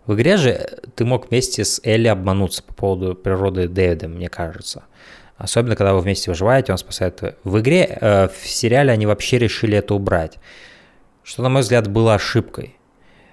В 0.06 0.14
игре 0.14 0.38
же 0.38 0.66
ты 0.94 1.04
мог 1.04 1.28
вместе 1.28 1.62
с 1.62 1.78
Элли 1.84 2.08
обмануться 2.08 2.62
по 2.62 2.72
поводу 2.72 3.14
природы 3.14 3.68
Дэвида, 3.68 4.08
мне 4.08 4.30
кажется. 4.30 4.84
Особенно, 5.36 5.76
когда 5.76 5.92
вы 5.92 6.00
вместе 6.00 6.30
выживаете, 6.30 6.72
он 6.72 6.78
спасает. 6.78 7.22
В 7.44 7.60
игре, 7.60 7.98
э, 8.00 8.28
в 8.28 8.48
сериале 8.48 8.92
они 8.92 9.04
вообще 9.04 9.36
решили 9.36 9.76
это 9.76 9.94
убрать 9.94 10.38
что, 11.22 11.42
на 11.42 11.48
мой 11.48 11.62
взгляд, 11.62 11.88
было 11.88 12.14
ошибкой. 12.14 12.76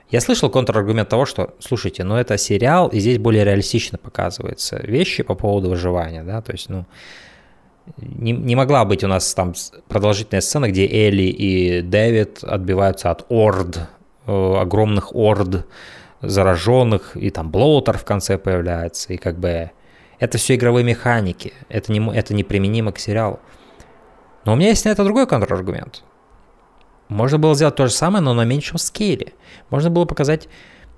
Я 0.10 0.22
слышал 0.22 0.50
контраргумент 0.50 1.10
того, 1.10 1.26
что, 1.26 1.56
слушайте, 1.60 2.04
ну 2.04 2.16
это 2.16 2.38
сериал, 2.38 2.88
и 2.88 3.00
здесь 3.00 3.20
более 3.20 3.44
реалистично 3.44 3.98
показываются 3.98 4.78
вещи 4.78 5.22
по 5.22 5.36
поводу 5.36 5.70
выживания, 5.70 6.24
да, 6.24 6.42
то 6.42 6.52
есть, 6.52 6.68
ну, 6.70 6.86
не, 7.98 8.32
не 8.32 8.56
могла 8.56 8.86
быть 8.86 9.04
у 9.04 9.08
нас 9.08 9.34
там 9.34 9.54
продолжительная 9.88 10.42
сцена, 10.42 10.70
где 10.70 10.88
Элли 10.88 11.24
и 11.24 11.82
Дэвид 11.82 12.44
отбиваются 12.44 13.12
от 13.12 13.26
орд, 13.30 13.82
э, 14.26 14.56
огромных 14.60 15.16
орд 15.16 15.68
зараженных, 16.22 17.16
и 17.16 17.30
там 17.30 17.52
Блоутер 17.52 17.98
в 17.98 18.06
конце 18.06 18.38
появляется, 18.38 19.14
и 19.14 19.18
как 19.18 19.40
бы 19.40 19.72
это 20.20 20.38
все 20.38 20.56
игровые 20.56 20.84
механики, 20.84 21.54
это, 21.70 21.92
не, 21.92 22.16
это 22.16 22.34
неприменимо 22.34 22.92
к 22.92 23.00
сериалу. 23.00 23.40
Но 24.46 24.54
у 24.54 24.56
меня 24.56 24.70
есть 24.70 24.86
на 24.86 24.90
это 24.90 25.04
другой 25.04 25.28
контраргумент. 25.28 26.04
Можно 27.10 27.40
было 27.40 27.56
сделать 27.56 27.76
то 27.76 27.88
же 27.88 27.94
самое, 27.94 28.24
но 28.24 28.34
на 28.34 28.46
меньшем 28.46 28.78
скейле. 28.78 29.34
Можно 29.70 29.90
было 29.90 30.06
показать 30.06 30.48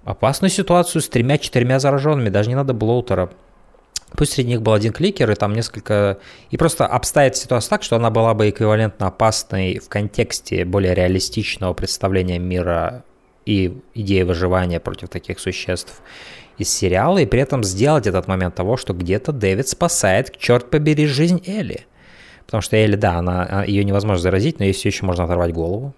опасную 0.03 0.51
ситуацию 0.51 1.01
с 1.01 1.09
тремя-четырьмя 1.09 1.79
зараженными, 1.79 2.29
даже 2.29 2.49
не 2.49 2.55
надо 2.55 2.73
блоутера. 2.73 3.31
Пусть 4.17 4.33
среди 4.33 4.49
них 4.49 4.61
был 4.61 4.73
один 4.73 4.91
кликер 4.91 5.31
и 5.31 5.35
там 5.35 5.53
несколько... 5.53 6.19
И 6.49 6.57
просто 6.57 6.85
обставить 6.85 7.37
ситуацию 7.37 7.69
так, 7.69 7.83
что 7.83 7.95
она 7.95 8.09
была 8.09 8.33
бы 8.33 8.49
эквивалентно 8.49 9.07
опасной 9.07 9.79
в 9.79 9.87
контексте 9.87 10.65
более 10.65 10.93
реалистичного 10.93 11.73
представления 11.73 12.37
мира 12.37 13.05
и 13.45 13.79
идеи 13.93 14.23
выживания 14.23 14.81
против 14.81 15.07
таких 15.07 15.39
существ 15.39 16.01
из 16.57 16.69
сериала, 16.69 17.19
и 17.19 17.25
при 17.25 17.39
этом 17.39 17.63
сделать 17.63 18.05
этот 18.05 18.27
момент 18.27 18.53
того, 18.53 18.75
что 18.75 18.93
где-то 18.93 19.31
Дэвид 19.31 19.69
спасает, 19.69 20.37
черт 20.37 20.69
побери, 20.69 21.07
жизнь 21.07 21.41
Элли. 21.47 21.85
Потому 22.51 22.63
что 22.63 22.75
Элли, 22.75 22.97
да, 22.97 23.13
она, 23.13 23.47
а, 23.49 23.65
ее 23.65 23.85
невозможно 23.85 24.21
заразить, 24.21 24.59
но 24.59 24.65
ей 24.65 24.73
все 24.73 24.89
еще 24.89 25.05
можно 25.05 25.23
оторвать 25.23 25.53
голову. 25.53 25.95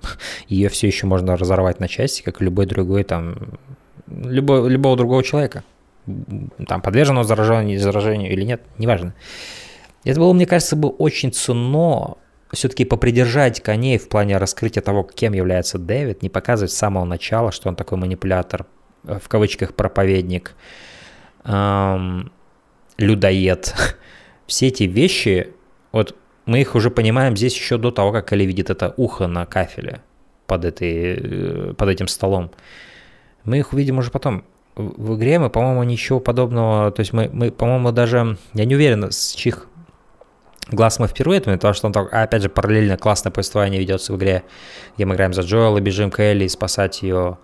Ее 0.47 0.69
все 0.69 0.85
еще 0.85 1.07
можно 1.07 1.35
разорвать 1.35 1.79
на 1.79 1.87
части, 1.87 2.21
как 2.21 2.41
любой 2.41 2.67
другой 2.67 3.03
там, 3.03 3.57
любой, 4.05 4.69
любого 4.69 4.95
другого 4.95 5.23
человека. 5.23 5.63
Там 6.67 6.83
подвержено 6.83 7.23
заражению, 7.23 7.79
заражению 7.79 8.31
или 8.31 8.43
нет, 8.43 8.61
неважно. 8.77 9.15
Это 10.03 10.19
было, 10.19 10.31
мне 10.31 10.45
кажется, 10.45 10.75
бы 10.75 10.89
очень 10.89 11.33
ценно 11.33 12.17
все-таки 12.51 12.85
попридержать 12.85 13.59
коней 13.59 13.97
в 13.97 14.07
плане 14.07 14.37
раскрытия 14.37 14.83
того, 14.83 15.01
кем 15.01 15.33
является 15.33 15.79
Дэвид, 15.79 16.21
не 16.21 16.29
показывать 16.29 16.71
с 16.71 16.77
самого 16.77 17.05
начала, 17.05 17.51
что 17.51 17.67
он 17.67 17.75
такой 17.75 17.97
манипулятор, 17.97 18.67
э, 19.07 19.17
в 19.19 19.27
кавычках 19.27 19.73
проповедник, 19.73 20.53
эм, 21.45 22.31
людоед. 22.99 23.73
Все 24.45 24.67
эти 24.67 24.83
вещи, 24.83 25.47
вот 25.91 26.15
мы 26.45 26.61
их 26.61 26.75
уже 26.75 26.89
понимаем 26.89 27.35
здесь 27.37 27.55
еще 27.55 27.77
до 27.77 27.91
того, 27.91 28.11
как 28.11 28.31
Али 28.31 28.45
видит 28.45 28.69
это 28.69 28.93
ухо 28.97 29.27
на 29.27 29.45
кафеле 29.45 30.01
под, 30.47 30.65
этой, 30.65 31.17
э, 31.19 31.73
под 31.73 31.89
этим 31.89 32.07
столом. 32.07 32.51
Мы 33.45 33.59
их 33.59 33.73
увидим 33.73 33.97
уже 33.97 34.11
потом. 34.11 34.43
В 34.75 35.15
игре 35.17 35.37
мы, 35.37 35.49
по-моему, 35.49 35.83
ничего 35.83 36.19
подобного, 36.19 36.91
то 36.91 37.01
есть 37.01 37.13
мы, 37.13 37.29
мы 37.31 37.51
по-моему, 37.51 37.91
даже, 37.91 38.37
я 38.53 38.65
не 38.65 38.75
уверен, 38.75 39.11
с 39.11 39.33
чьих 39.33 39.67
глаз 40.71 40.97
мы 40.97 41.07
впервые 41.07 41.37
это, 41.39 41.51
потому 41.51 41.73
что 41.73 41.87
он 41.87 41.93
так, 41.93 42.11
опять 42.11 42.41
же, 42.41 42.49
параллельно 42.49 42.97
классное 42.97 43.31
повествование 43.31 43.79
ведется 43.79 44.13
в 44.13 44.17
игре, 44.17 44.43
где 44.95 45.05
мы 45.05 45.13
играем 45.13 45.33
за 45.33 45.43
Джоэла, 45.43 45.79
бежим 45.79 46.09
к 46.09 46.19
Элли, 46.19 46.47
спасать 46.47 47.03
ее, 47.03 47.37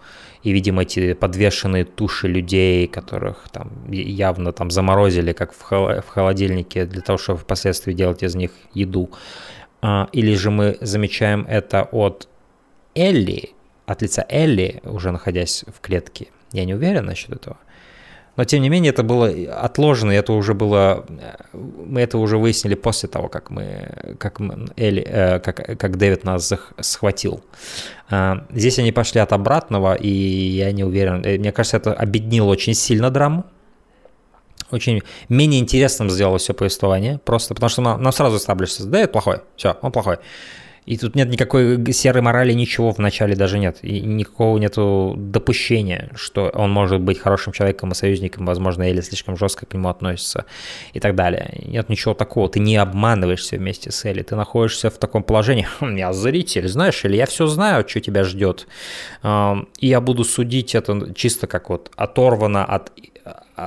и 0.44 0.52
видим 0.52 0.80
эти 0.80 1.14
подвешенные 1.14 1.84
туши 1.86 2.28
людей, 2.28 2.88
которых 2.88 3.50
там 3.52 3.72
явно 3.92 4.54
там 4.54 4.72
заморозили, 4.72 5.34
как 5.34 5.54
в 5.54 6.08
холодильнике, 6.08 6.86
для 6.86 7.02
того, 7.02 7.18
чтобы 7.18 7.40
впоследствии 7.40 7.94
делать 7.94 8.24
из 8.24 8.36
них 8.36 8.52
еду. 8.74 9.10
А, 9.82 10.10
или 10.14 10.34
же 10.36 10.52
мы 10.52 10.78
замечаем 10.82 11.46
это 11.48 11.84
от 11.84 12.28
Элли, 12.96 13.52
от 13.86 14.02
лица 14.02 14.26
Элли, 14.30 14.82
уже 14.84 15.12
находясь 15.12 15.66
в 15.68 15.82
клетке. 15.82 16.28
Я 16.52 16.66
не 16.66 16.74
уверен 16.74 17.06
насчет 17.06 17.32
этого. 17.32 17.58
Но 18.40 18.46
тем 18.46 18.62
не 18.62 18.70
менее 18.70 18.92
это 18.92 19.04
было 19.04 19.28
отложено, 19.66 20.12
это 20.12 20.32
уже 20.32 20.54
было, 20.54 21.06
мы 21.52 22.00
это 22.00 22.18
уже 22.18 22.38
выяснили 22.38 22.74
после 22.74 23.10
того, 23.10 23.28
как 23.28 23.50
мы, 23.50 24.16
как 24.18 24.40
мы, 24.40 24.70
Элли, 24.78 25.06
э, 25.06 25.40
как, 25.42 25.78
как 25.78 25.98
Дэвид 25.98 26.24
нас 26.24 26.54
схватил. 26.80 27.44
Э, 28.10 28.36
здесь 28.54 28.80
они 28.80 28.94
пошли 28.94 29.20
от 29.20 29.34
обратного, 29.34 29.94
и 29.94 30.08
я 30.08 30.72
не 30.72 30.86
уверен, 30.86 31.22
э, 31.26 31.38
мне 31.38 31.52
кажется, 31.52 31.76
это 31.76 31.94
объединило 31.94 32.46
очень 32.46 32.76
сильно 32.76 33.10
драму. 33.10 33.44
очень 34.72 35.02
менее 35.28 35.60
интересным 35.60 36.10
сделало 36.10 36.38
все 36.38 36.54
повествование, 36.54 37.20
просто 37.26 37.54
потому 37.54 37.70
что 37.70 37.82
нам, 37.82 38.02
нам 38.02 38.14
сразу 38.14 38.38
establishится, 38.38 38.86
да, 38.86 39.00
это 39.00 39.12
плохой, 39.12 39.42
все, 39.58 39.76
он 39.82 39.92
плохой. 39.92 40.20
И 40.90 40.98
тут 40.98 41.16
нет 41.16 41.30
никакой 41.30 41.94
серой 41.94 42.24
морали, 42.24 42.52
ничего 42.52 42.92
в 42.92 42.98
начале 42.98 43.36
даже 43.36 43.60
нет. 43.60 43.78
И 43.84 44.02
никакого 44.02 44.58
нету 44.58 45.14
допущения, 45.16 46.10
что 46.16 46.50
он 46.50 46.72
может 46.72 47.00
быть 47.00 47.20
хорошим 47.20 47.54
человеком 47.54 47.92
и 47.92 47.94
союзником, 47.94 48.48
возможно, 48.48 48.90
или 48.90 49.00
слишком 49.02 49.38
жестко 49.38 49.68
к 49.68 49.74
нему 49.76 49.90
относится 49.90 50.46
и 50.94 51.00
так 51.00 51.14
далее. 51.14 51.62
Нет 51.64 51.90
ничего 51.90 52.16
такого. 52.16 52.50
Ты 52.50 52.60
не 52.60 52.76
обманываешься 52.76 53.58
вместе 53.58 53.92
с 53.92 54.04
Элли. 54.04 54.24
Ты 54.24 54.36
находишься 54.36 54.90
в 54.90 54.98
таком 54.98 55.22
положении, 55.22 55.68
«Хм, 55.80 55.96
я 55.96 56.12
зритель, 56.12 56.68
знаешь, 56.68 57.06
или 57.06 57.18
я 57.18 57.28
все 57.28 57.46
знаю, 57.46 57.88
что 57.88 58.00
тебя 58.00 58.24
ждет. 58.24 58.68
И 59.24 59.88
я 59.88 60.02
буду 60.02 60.24
судить 60.24 60.74
это 60.74 61.14
чисто 61.14 61.46
как 61.46 61.70
вот 61.70 61.92
оторвано 61.98 62.66
от 62.66 62.92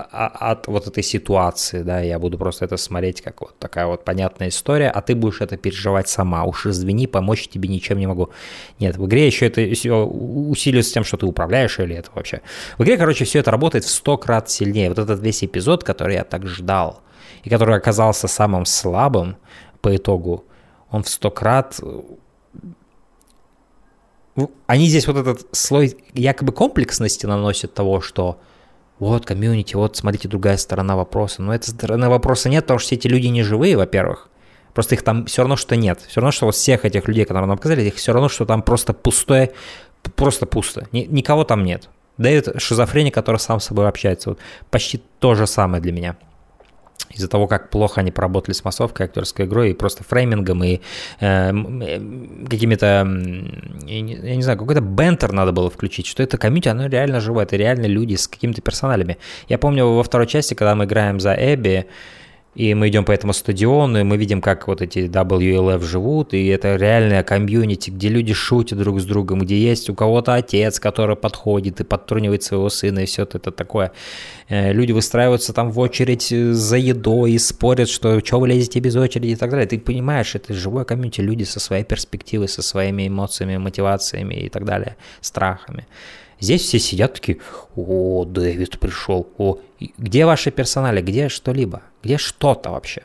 от 0.01 0.66
вот 0.66 0.86
этой 0.86 1.03
ситуации, 1.03 1.82
да, 1.82 2.01
я 2.01 2.18
буду 2.18 2.38
просто 2.38 2.64
это 2.64 2.76
смотреть 2.76 3.20
как 3.20 3.40
вот 3.40 3.59
такая 3.59 3.86
вот 3.86 4.05
понятная 4.05 4.49
история, 4.49 4.90
а 4.90 5.03
ты 5.03 5.14
будешь 5.14 5.40
это 5.40 5.57
переживать 5.57 6.09
сама. 6.09 6.45
Уж 6.45 6.66
извини, 6.66 7.07
помочь 7.07 7.49
тебе 7.49 7.68
ничем 7.68 7.99
не 7.99 8.07
могу. 8.07 8.30
Нет, 8.80 8.97
в 8.97 9.07
игре 9.07 9.26
еще 9.26 9.47
это 9.47 9.61
усиливается 9.62 10.95
тем, 10.95 11.05
что 11.05 11.16
ты 11.16 11.26
управляешь 11.26 11.78
или 11.78 11.95
это 11.95 12.11
вообще. 12.14 12.40
В 12.78 12.82
игре, 12.84 12.97
короче, 12.97 13.24
все 13.24 13.40
это 13.40 13.51
работает 13.51 13.84
в 13.84 13.90
сто 13.90 14.16
крат 14.16 14.51
сильнее. 14.51 14.88
Вот 14.88 14.99
этот 14.99 15.20
весь 15.20 15.45
эпизод, 15.45 15.84
который 15.84 16.14
я 16.14 16.24
так 16.24 16.47
ждал, 16.47 17.03
и 17.45 17.51
который 17.51 17.76
оказался 17.76 18.28
самым 18.28 18.64
слабым 18.64 19.36
по 19.80 19.95
итогу, 19.95 20.45
он 20.90 21.03
в 21.03 21.09
сто 21.09 21.30
крат 21.30 21.80
они 24.66 24.86
здесь 24.86 25.07
вот 25.07 25.16
этот 25.16 25.47
слой 25.53 25.97
якобы 26.14 26.53
комплексности 26.53 27.26
наносят 27.26 27.74
того, 27.74 28.01
что 28.01 28.40
вот 28.99 29.26
комьюнити, 29.26 29.74
вот 29.74 29.97
смотрите 29.97 30.28
другая 30.28 30.57
сторона 30.57 30.97
вопроса. 30.97 31.43
Но 31.43 31.55
этой 31.55 31.70
стороны 31.70 32.09
вопроса 32.09 32.49
нет, 32.49 32.64
потому 32.64 32.78
что 32.78 32.88
все 32.88 32.97
эти 32.97 33.09
люди 33.09 33.26
не 33.26 33.43
живые, 33.43 33.76
во-первых. 33.76 34.28
Просто 34.74 34.95
их 34.95 35.03
там 35.03 35.26
все 35.26 35.43
равно 35.43 35.57
что 35.57 35.76
нет. 35.76 36.01
Все 36.01 36.20
равно, 36.20 36.30
что 36.30 36.47
вот 36.47 36.55
всех 36.55 36.84
этих 36.84 37.07
людей, 37.09 37.24
которые 37.24 37.49
нам 37.49 37.57
показали, 37.57 37.82
их 37.82 37.97
все 37.97 38.12
равно, 38.12 38.28
что 38.28 38.47
там 38.47 38.62
просто 38.62 38.93
пустое, 38.93 39.53
просто 40.16 40.47
пусто. 40.47 40.88
Ни, 40.93 41.01
никого 41.01 41.45
там 41.45 41.64
нет. 41.64 41.88
Дэвид 42.16 42.61
шизофреник, 42.61 43.14
который 43.14 43.38
сам 43.38 43.61
с 43.61 43.64
собой 43.64 43.88
общается. 43.88 44.30
Вот 44.30 44.38
почти 44.70 45.03
то 45.18 45.34
же 45.34 45.47
самое 45.47 45.82
для 45.82 45.93
меня 45.93 46.16
из-за 47.11 47.29
того, 47.29 47.47
как 47.47 47.71
плохо 47.71 48.01
они 48.01 48.11
поработали 48.11 48.55
с 48.55 48.65
массовкой, 48.65 49.07
актерской 49.07 49.47
игрой 49.47 49.71
и 49.71 49.75
просто 49.75 50.05
фреймингом 50.05 50.65
и 50.65 50.81
э, 51.21 51.51
э 51.51 52.01
какими-то, 52.49 53.07
я 53.87 54.01
не 54.37 54.43
знаю, 54.43 54.59
какой-то 54.59 54.81
бентер 54.81 55.33
надо 55.33 55.53
было 55.53 55.71
включить, 55.71 56.07
что 56.07 56.23
это 56.23 56.39
комьюнити, 56.39 56.69
оно 56.69 56.87
реально 56.87 57.21
живое, 57.21 57.45
это 57.45 57.57
реально 57.57 57.87
люди 57.87 58.15
с 58.15 58.29
какими-то 58.29 58.61
персоналями. 58.63 59.19
Я 59.49 59.59
помню 59.59 59.87
во 59.87 60.03
второй 60.03 60.27
части, 60.27 60.55
когда 60.55 60.75
мы 60.75 60.85
играем 60.85 61.21
за 61.21 61.35
Эбби, 61.35 61.87
и 62.55 62.75
мы 62.75 62.89
идем 62.89 63.05
по 63.05 63.13
этому 63.13 63.33
стадиону, 63.33 64.01
и 64.01 64.03
мы 64.03 64.19
видим, 64.19 64.43
как 64.43 64.69
вот 64.69 64.83
эти 64.83 64.99
WLF 65.09 65.83
живут, 65.83 66.35
и 66.35 66.47
это 66.49 66.77
реальная 66.77 67.23
комьюнити, 67.23 67.91
где 67.91 68.09
люди 68.09 68.35
шутят 68.35 68.79
друг 68.79 69.01
с 69.01 69.05
другом, 69.05 69.41
где 69.41 69.57
есть 69.57 69.89
у 69.89 69.95
кого-то 69.95 70.35
отец, 70.35 70.79
который 70.79 71.17
подходит 71.17 71.81
и 71.81 71.85
подтрунивает 71.85 72.43
своего 72.43 72.69
сына, 72.69 73.01
и 73.01 73.07
все 73.07 73.23
это 73.23 73.51
такое. 73.51 73.93
Э, 74.49 74.73
люди 74.73 74.93
выстраиваются 74.93 75.55
там 75.55 75.71
в 75.71 75.79
очередь 75.79 76.31
э, 76.31 76.53
за 76.53 76.77
едой 76.77 77.33
и 77.33 77.39
спорят, 77.39 77.89
что 77.89 78.21
что 78.23 78.39
вы 78.39 78.49
лезете 78.49 78.81
без 78.81 78.97
очереди 78.97 79.33
и 79.33 79.37
так 79.37 79.51
далее. 79.51 79.67
Ты 79.67 79.79
понимаешь, 79.79 80.35
это 80.35 80.53
живое 80.53 80.85
комьюнити, 80.85 81.23
люди 81.23 81.45
со 81.45 81.59
своей 81.59 81.85
перспективой, 81.85 82.49
со 82.49 82.61
своими 82.61 83.09
эмоциями, 83.09 83.57
мотивациями 83.57 84.35
и 84.35 84.51
так 84.51 84.67
далее, 84.67 84.97
страхами. 85.23 85.87
Здесь 86.43 86.63
все 86.63 86.81
сидят 86.81 87.15
такие, 87.15 87.39
о, 87.77 88.25
Дэвид 88.25 88.81
пришел, 88.81 89.29
о, 89.39 89.59
где 89.99 90.26
ваши 90.26 90.51
персонали, 90.51 91.01
где 91.01 91.28
что-либо, 91.28 91.83
где 92.03 92.18
что-то 92.18 92.70
вообще. 92.70 93.03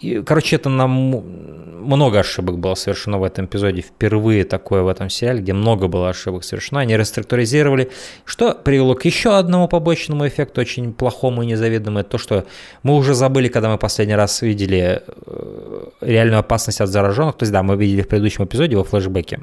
И, 0.00 0.22
короче, 0.22 0.56
это 0.56 0.68
нам 0.68 0.90
много 0.90 2.18
ошибок 2.18 2.58
было 2.58 2.74
совершено 2.74 3.18
в 3.18 3.24
этом 3.24 3.46
эпизоде. 3.46 3.80
Впервые 3.80 4.44
такое 4.44 4.82
в 4.82 4.88
этом 4.88 5.08
сериале, 5.08 5.40
где 5.40 5.54
много 5.54 5.88
было 5.88 6.10
ошибок 6.10 6.44
совершено. 6.44 6.80
Они 6.80 6.96
реструктуризировали, 6.96 7.90
что 8.26 8.54
привело 8.54 8.94
к 8.94 9.06
еще 9.06 9.38
одному 9.38 9.68
побочному 9.68 10.28
эффекту, 10.28 10.60
очень 10.60 10.92
плохому 10.92 11.42
и 11.42 11.46
незавидному. 11.46 12.00
Это 12.00 12.10
то, 12.10 12.18
что 12.18 12.44
мы 12.82 12.94
уже 12.94 13.14
забыли, 13.14 13.48
когда 13.48 13.70
мы 13.70 13.78
последний 13.78 14.16
раз 14.16 14.42
видели 14.42 15.02
э, 15.26 15.84
реальную 16.02 16.40
опасность 16.40 16.82
от 16.82 16.90
зараженных. 16.90 17.36
То 17.36 17.44
есть, 17.44 17.52
да, 17.52 17.62
мы 17.62 17.76
видели 17.76 18.02
в 18.02 18.08
предыдущем 18.08 18.44
эпизоде 18.44 18.76
во 18.76 18.84
флешбеке. 18.84 19.40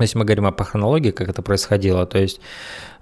Если 0.00 0.18
мы 0.18 0.24
говорим 0.24 0.52
по 0.52 0.64
хронологии, 0.64 1.10
как 1.10 1.28
это 1.28 1.42
происходило, 1.42 2.06
то 2.06 2.18
есть 2.18 2.40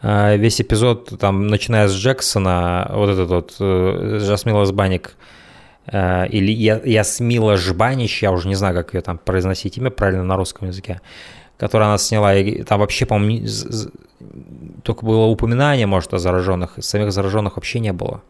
э, 0.02 0.36
весь 0.36 0.60
эпизод, 0.60 1.18
там, 1.18 1.46
начиная 1.46 1.88
с 1.88 1.92
Джексона, 1.92 2.90
вот 2.92 3.10
этот 3.10 3.28
вот 3.28 3.56
э, 3.60 4.18
Жасмила 4.20 4.64
Сбаник, 4.64 5.14
э, 5.86 6.28
или 6.28 6.52
Ясмила 6.52 7.56
Жбанич, 7.56 8.22
я 8.22 8.32
уже 8.32 8.48
не 8.48 8.54
знаю, 8.54 8.74
как 8.74 8.94
ее 8.94 9.00
там 9.00 9.18
произносить 9.18 9.78
имя 9.78 9.90
правильно 9.90 10.24
на 10.24 10.36
русском 10.36 10.68
языке, 10.68 11.00
которую 11.58 11.88
она 11.88 11.98
сняла, 11.98 12.34
и 12.34 12.62
там 12.62 12.80
вообще, 12.80 13.06
по-моему, 13.06 13.46
только 14.82 15.04
было 15.04 15.24
упоминание, 15.26 15.86
может, 15.86 16.14
о 16.14 16.18
зараженных, 16.18 16.78
самих 16.80 17.12
зараженных 17.12 17.56
вообще 17.56 17.80
не 17.80 17.92
было. 17.92 18.22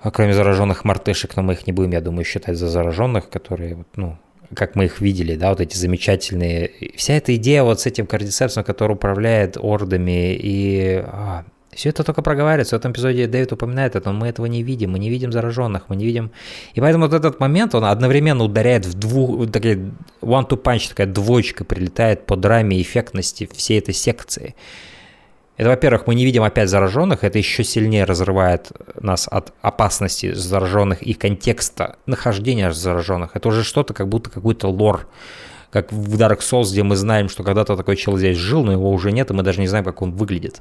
А 0.00 0.10
кроме 0.10 0.34
зараженных 0.34 0.84
мартышек, 0.84 1.36
но 1.36 1.42
мы 1.42 1.54
их 1.54 1.66
не 1.66 1.72
будем, 1.72 1.90
я 1.90 2.00
думаю, 2.00 2.24
считать 2.24 2.56
за 2.56 2.68
зараженных, 2.68 3.28
которые, 3.28 3.84
ну, 3.96 4.16
как 4.54 4.74
мы 4.74 4.86
их 4.86 5.00
видели, 5.00 5.36
да, 5.36 5.50
вот 5.50 5.60
эти 5.60 5.76
замечательные... 5.76 6.70
Вся 6.96 7.14
эта 7.14 7.34
идея 7.36 7.62
вот 7.62 7.80
с 7.80 7.86
этим 7.86 8.06
кардицепсом, 8.06 8.64
который 8.64 8.92
управляет 8.92 9.56
ордами, 9.58 10.34
и 10.34 11.02
а, 11.04 11.44
все 11.76 11.90
это 11.90 12.04
только 12.04 12.22
проговаривается. 12.22 12.76
В 12.76 12.78
этом 12.78 12.92
эпизоде 12.92 13.26
Дэвид 13.26 13.52
упоминает 13.52 13.96
это, 13.96 14.10
но 14.10 14.18
мы 14.18 14.28
этого 14.28 14.46
не 14.46 14.62
видим. 14.62 14.92
Мы 14.92 14.98
не 14.98 15.10
видим 15.10 15.30
зараженных, 15.30 15.88
мы 15.88 15.96
не 15.96 16.06
видим... 16.06 16.30
И 16.74 16.80
поэтому 16.80 17.04
вот 17.04 17.14
этот 17.14 17.38
момент, 17.38 17.74
он 17.74 17.84
одновременно 17.84 18.44
ударяет 18.44 18.86
в 18.86 18.94
двух... 18.94 19.50
Такая 19.50 19.76
one-two 20.22 20.62
punch, 20.62 20.88
такая 20.88 21.06
двоечка 21.06 21.64
прилетает 21.64 22.24
по 22.24 22.36
драме 22.36 22.80
эффектности 22.80 23.48
всей 23.54 23.78
этой 23.78 23.92
секции. 23.92 24.54
Это, 25.56 25.70
во-первых, 25.70 26.06
мы 26.06 26.14
не 26.14 26.24
видим 26.24 26.42
опять 26.42 26.68
зараженных, 26.68 27.24
это 27.24 27.38
еще 27.38 27.64
сильнее 27.64 28.04
разрывает 28.04 28.72
нас 29.00 29.26
от 29.30 29.54
опасности 29.62 30.32
зараженных 30.34 31.02
и 31.02 31.14
контекста 31.14 31.96
нахождения 32.04 32.70
зараженных. 32.72 33.30
Это 33.34 33.48
уже 33.48 33.64
что-то, 33.64 33.94
как 33.94 34.08
будто 34.08 34.28
какой-то 34.28 34.68
лор, 34.68 35.08
как 35.70 35.92
в 35.92 36.14
Dark 36.20 36.40
Souls, 36.40 36.70
где 36.70 36.82
мы 36.82 36.96
знаем, 36.96 37.30
что 37.30 37.42
когда-то 37.42 37.76
такой 37.76 37.96
человек 37.96 38.20
здесь 38.20 38.38
жил, 38.38 38.64
но 38.64 38.72
его 38.72 38.90
уже 38.90 39.12
нет, 39.12 39.30
и 39.30 39.34
мы 39.34 39.42
даже 39.42 39.60
не 39.60 39.66
знаем, 39.66 39.84
как 39.84 40.02
он 40.02 40.12
выглядит. 40.12 40.60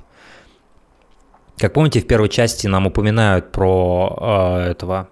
Как 1.58 1.74
помните, 1.74 2.00
в 2.00 2.08
первой 2.08 2.30
части 2.30 2.68
нам 2.68 2.88
упоминают 2.88 3.52
про 3.52 4.62
э, 4.66 4.72
этого 4.72 5.10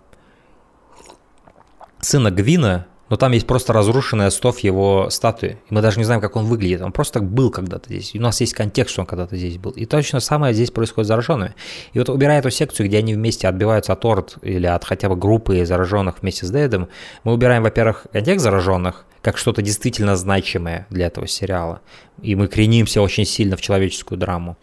сына 1.99 2.31
Гвина, 2.31 2.88
но 3.14 3.18
там 3.18 3.32
есть 3.32 3.45
просто 3.45 3.74
разрушенный 3.74 4.26
остов 4.26 4.57
его 4.61 5.07
статуи. 5.11 5.59
И 5.70 5.74
мы 5.76 5.84
даже 5.84 5.99
не 5.99 6.03
знаем, 6.03 6.20
как 6.20 6.36
он 6.36 6.45
выглядит. 6.45 6.82
Он 6.82 6.91
просто 6.91 7.22
был 7.22 7.51
когда-то 7.51 7.88
здесь. 7.88 8.16
И 8.16 8.18
у 8.18 8.22
нас 8.24 8.41
есть 8.41 8.55
контекст, 8.55 8.93
что 8.93 9.01
он 9.01 9.05
когда-то 9.05 9.38
здесь 9.38 9.59
был. 9.59 9.70
И 9.70 9.86
точно 9.86 10.20
самое 10.20 10.51
здесь 10.55 10.72
происходит 10.72 11.05
с 11.05 11.09
зараженными. 11.09 11.53
И 11.93 11.99
вот 11.99 12.09
убирая 12.09 12.39
эту 12.39 12.49
секцию, 12.49 12.88
где 12.88 12.97
они 12.97 13.14
вместе 13.14 13.47
отбиваются 13.47 13.93
от 13.93 14.03
орд 14.03 14.38
или 14.41 14.66
от 14.66 14.84
хотя 14.84 15.09
бы 15.09 15.16
группы 15.16 15.64
зараженных 15.64 16.24
вместе 16.24 16.47
с 16.47 16.49
Дэвидом, 16.49 16.89
мы 17.24 17.34
убираем, 17.34 17.61
во-первых, 17.61 18.07
контекст 18.11 18.45
зараженных, 18.45 19.05
как 19.22 19.38
что-то 19.38 19.61
действительно 19.61 20.16
значимое 20.16 20.88
для 20.89 21.05
этого 21.05 21.28
сериала. 21.28 21.82
И 22.20 22.34
мы 22.34 22.47
кренимся 22.47 22.99
очень 22.99 23.26
сильно 23.26 23.55
в 23.55 23.61
человеческую 23.61 24.18
драму. 24.18 24.57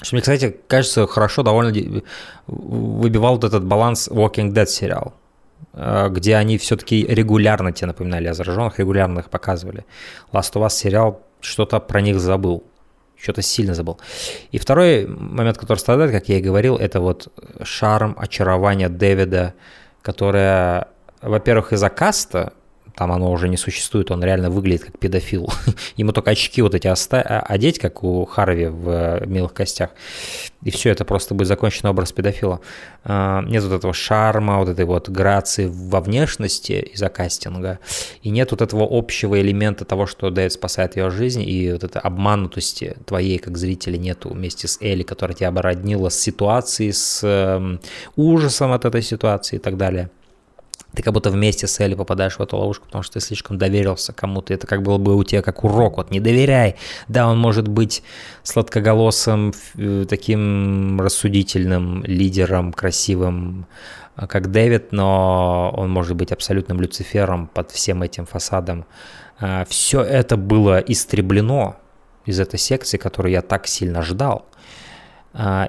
Что 0.00 0.14
мне, 0.14 0.22
кстати, 0.22 0.56
кажется, 0.68 1.08
хорошо 1.08 1.42
довольно 1.42 1.72
выбивал 2.46 3.34
вот 3.34 3.42
этот 3.42 3.64
баланс 3.64 4.06
Walking 4.08 4.52
Dead 4.52 4.66
сериал. 4.66 5.12
Э, 5.76 6.08
где 6.10 6.36
они 6.36 6.56
все-таки 6.56 7.06
регулярно 7.06 7.70
тебе 7.70 7.88
напоминали 7.88 8.28
о 8.28 8.34
зараженных, 8.34 8.78
регулярно 8.78 9.20
их 9.20 9.28
показывали. 9.28 9.84
Last 10.32 10.54
of 10.54 10.64
Us 10.64 10.70
сериал 10.70 11.22
что-то 11.40 11.80
про 11.80 12.00
них 12.00 12.18
забыл, 12.18 12.64
что-то 13.16 13.42
сильно 13.42 13.74
забыл. 13.74 14.00
И 14.52 14.58
второй 14.58 15.06
момент, 15.06 15.58
который 15.58 15.78
страдает, 15.78 16.12
как 16.12 16.28
я 16.30 16.38
и 16.38 16.40
говорил, 16.40 16.76
это 16.76 17.00
вот 17.00 17.28
шарм, 17.62 18.16
очарование 18.18 18.88
Дэвида, 18.88 19.52
которое, 20.00 20.88
во-первых, 21.20 21.74
из-за 21.74 21.90
каста, 21.90 22.54
там 22.96 23.12
оно 23.12 23.30
уже 23.30 23.48
не 23.48 23.58
существует, 23.58 24.10
он 24.10 24.24
реально 24.24 24.50
выглядит 24.50 24.84
как 24.84 24.98
педофил. 24.98 25.48
Ему 25.96 26.12
только 26.12 26.30
очки 26.30 26.62
вот 26.62 26.74
эти 26.74 26.88
оста- 26.88 27.22
а, 27.22 27.40
одеть, 27.40 27.78
как 27.78 28.02
у 28.02 28.24
Харви 28.24 28.66
в 28.66 28.88
э, 28.88 29.26
«Милых 29.26 29.52
костях», 29.52 29.90
и 30.62 30.70
все, 30.70 30.90
это 30.90 31.04
просто 31.04 31.34
будет 31.34 31.46
законченный 31.46 31.90
образ 31.90 32.12
педофила. 32.12 32.60
А, 33.04 33.42
нет 33.42 33.62
вот 33.62 33.74
этого 33.74 33.92
шарма, 33.92 34.58
вот 34.58 34.68
этой 34.68 34.86
вот 34.86 35.10
грации 35.10 35.66
во 35.66 36.00
внешности 36.00 36.88
из-за 36.94 37.10
кастинга, 37.10 37.78
и 38.22 38.30
нет 38.30 38.50
вот 38.50 38.62
этого 38.62 38.88
общего 38.90 39.38
элемента 39.40 39.84
того, 39.84 40.06
что 40.06 40.30
Дэвид 40.30 40.52
спасает 40.52 40.96
ее 40.96 41.10
жизнь, 41.10 41.42
и 41.42 41.72
вот 41.72 41.84
этой 41.84 42.00
обманутости 42.00 42.96
твоей, 43.04 43.38
как 43.38 43.58
зрителя, 43.58 43.98
нету 43.98 44.30
вместе 44.30 44.68
с 44.68 44.80
Элли, 44.80 45.02
которая 45.02 45.36
тебя 45.36 45.48
обороднила 45.48 46.08
с 46.08 46.18
ситуацией, 46.18 46.92
с 46.92 47.20
эм, 47.22 47.78
ужасом 48.16 48.72
от 48.72 48.86
этой 48.86 49.02
ситуации 49.02 49.56
и 49.56 49.60
так 49.60 49.76
далее. 49.76 50.08
Ты 50.96 51.02
как 51.02 51.12
будто 51.12 51.30
вместе 51.30 51.66
с 51.66 51.78
Элли 51.78 51.94
попадаешь 51.94 52.38
в 52.38 52.40
эту 52.40 52.56
ловушку, 52.56 52.86
потому 52.86 53.02
что 53.04 53.14
ты 53.14 53.20
слишком 53.20 53.58
доверился 53.58 54.14
кому-то. 54.14 54.54
Это 54.54 54.66
как 54.66 54.82
было 54.82 54.96
бы 54.96 55.14
у 55.14 55.24
тебя 55.24 55.42
как 55.42 55.62
урок. 55.62 55.98
Вот 55.98 56.10
не 56.10 56.20
доверяй. 56.20 56.76
Да, 57.06 57.28
он 57.28 57.38
может 57.38 57.68
быть 57.68 58.02
сладкоголосым, 58.42 59.52
э, 59.74 60.06
таким 60.08 60.98
рассудительным 60.98 62.02
лидером, 62.04 62.72
красивым, 62.72 63.66
э, 64.16 64.26
как 64.26 64.50
Дэвид, 64.50 64.92
но 64.92 65.70
он 65.76 65.90
может 65.90 66.16
быть 66.16 66.32
абсолютным 66.32 66.80
Люцифером 66.80 67.48
под 67.48 67.70
всем 67.70 68.02
этим 68.02 68.24
фасадом. 68.24 68.86
Э, 69.38 69.64
Все 69.68 70.00
это 70.00 70.38
было 70.38 70.78
истреблено 70.78 71.76
из 72.24 72.40
этой 72.40 72.58
секции, 72.58 72.96
которую 72.96 73.32
я 73.32 73.42
так 73.42 73.66
сильно 73.66 74.00
ждал. 74.02 74.46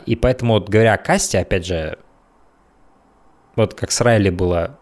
И 0.05 0.15
поэтому, 0.15 0.53
вот, 0.53 0.69
говоря 0.69 0.93
о 0.93 0.97
касте, 0.97 1.39
опять 1.39 1.65
же, 1.65 1.99
вот 3.57 3.73
как 3.73 3.91
с 3.91 3.99
Райли 3.99 4.29
было 4.29 4.79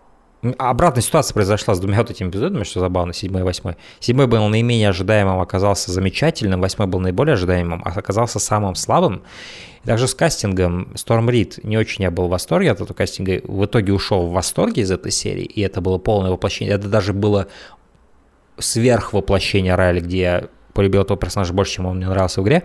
Обратная 0.57 1.01
ситуация 1.01 1.33
произошла 1.33 1.73
с 1.73 1.79
двумя 1.79 1.97
вот 1.97 2.11
этими 2.11 2.29
эпизодами, 2.29 2.63
что 2.63 2.79
забавно, 2.79 3.13
седьмой 3.13 3.41
и 3.41 3.43
восьмой. 3.43 3.77
Седьмой 3.99 4.27
был 4.27 4.47
наименее 4.47 4.89
ожидаемым, 4.89 5.39
оказался 5.39 5.91
замечательным, 5.91 6.61
восьмой 6.61 6.87
был 6.87 6.99
наиболее 6.99 7.33
ожидаемым, 7.33 7.81
а 7.83 7.89
оказался 7.89 8.39
самым 8.39 8.75
слабым. 8.75 9.23
И 9.83 9.87
также 9.87 10.07
с 10.07 10.13
кастингом 10.13 10.89
Storm 10.95 11.31
Рид 11.31 11.63
не 11.63 11.77
очень 11.77 12.03
я 12.03 12.11
был 12.11 12.27
в 12.27 12.29
восторге 12.29 12.71
от 12.71 12.81
этого 12.81 12.95
кастинга, 12.95 13.41
в 13.43 13.65
итоге 13.65 13.93
ушел 13.93 14.27
в 14.27 14.31
восторге 14.31 14.83
из 14.83 14.91
этой 14.91 15.11
серии, 15.11 15.45
и 15.45 15.61
это 15.61 15.81
было 15.81 15.97
полное 15.97 16.31
воплощение, 16.31 16.75
это 16.75 16.87
даже 16.89 17.13
было 17.13 17.47
сверхвоплощение 18.57 19.75
Райли, 19.75 19.99
где 19.99 20.19
я 20.19 20.47
полюбил 20.73 21.01
этого 21.01 21.17
персонажа 21.17 21.53
больше, 21.53 21.73
чем 21.73 21.87
он 21.87 21.97
мне 21.97 22.07
нравился 22.07 22.41
в 22.41 22.43
игре. 22.43 22.63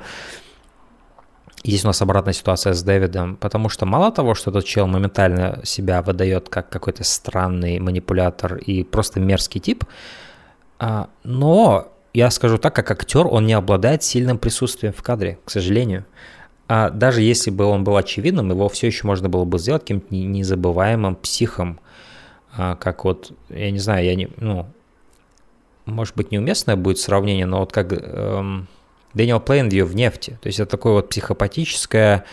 Здесь 1.62 1.84
у 1.84 1.88
нас 1.88 2.00
обратная 2.00 2.32
ситуация 2.32 2.72
с 2.72 2.82
Дэвидом, 2.82 3.36
потому 3.36 3.68
что 3.68 3.84
мало 3.84 4.10
того, 4.10 4.34
что 4.34 4.50
этот 4.50 4.64
чел 4.64 4.86
моментально 4.86 5.60
себя 5.62 6.00
выдает 6.00 6.48
как 6.48 6.70
какой-то 6.70 7.04
странный 7.04 7.78
манипулятор 7.78 8.56
и 8.56 8.82
просто 8.82 9.20
мерзкий 9.20 9.60
тип, 9.60 9.84
а, 10.78 11.10
но 11.22 11.92
я 12.14 12.30
скажу 12.30 12.56
так, 12.56 12.74
как 12.74 12.90
актер, 12.90 13.26
он 13.26 13.46
не 13.46 13.52
обладает 13.52 14.02
сильным 14.02 14.38
присутствием 14.38 14.94
в 14.94 15.02
кадре, 15.02 15.38
к 15.44 15.50
сожалению. 15.50 16.06
А 16.66 16.88
даже 16.88 17.20
если 17.20 17.50
бы 17.50 17.64
он 17.64 17.84
был 17.84 17.96
очевидным, 17.96 18.50
его 18.50 18.68
все 18.68 18.86
еще 18.86 19.06
можно 19.06 19.28
было 19.28 19.44
бы 19.44 19.58
сделать 19.58 19.82
каким-то 19.82 20.14
незабываемым 20.14 21.14
психом, 21.16 21.78
а, 22.56 22.76
как 22.76 23.04
вот, 23.04 23.32
я 23.50 23.70
не 23.70 23.78
знаю, 23.78 24.06
я 24.06 24.14
не, 24.14 24.30
ну, 24.38 24.66
может 25.84 26.16
быть, 26.16 26.30
неуместное 26.30 26.76
будет 26.76 26.98
сравнение, 26.98 27.46
но 27.46 27.60
вот 27.60 27.72
как 27.72 27.92
эм, 27.92 28.68
Дэниел 29.14 29.40
Плейнвью 29.40 29.86
в 29.86 29.94
нефти. 29.94 30.38
То 30.42 30.46
есть 30.46 30.60
это 30.60 30.70
такое 30.70 30.94
вот 30.94 31.08
психопатическое, 31.08 32.24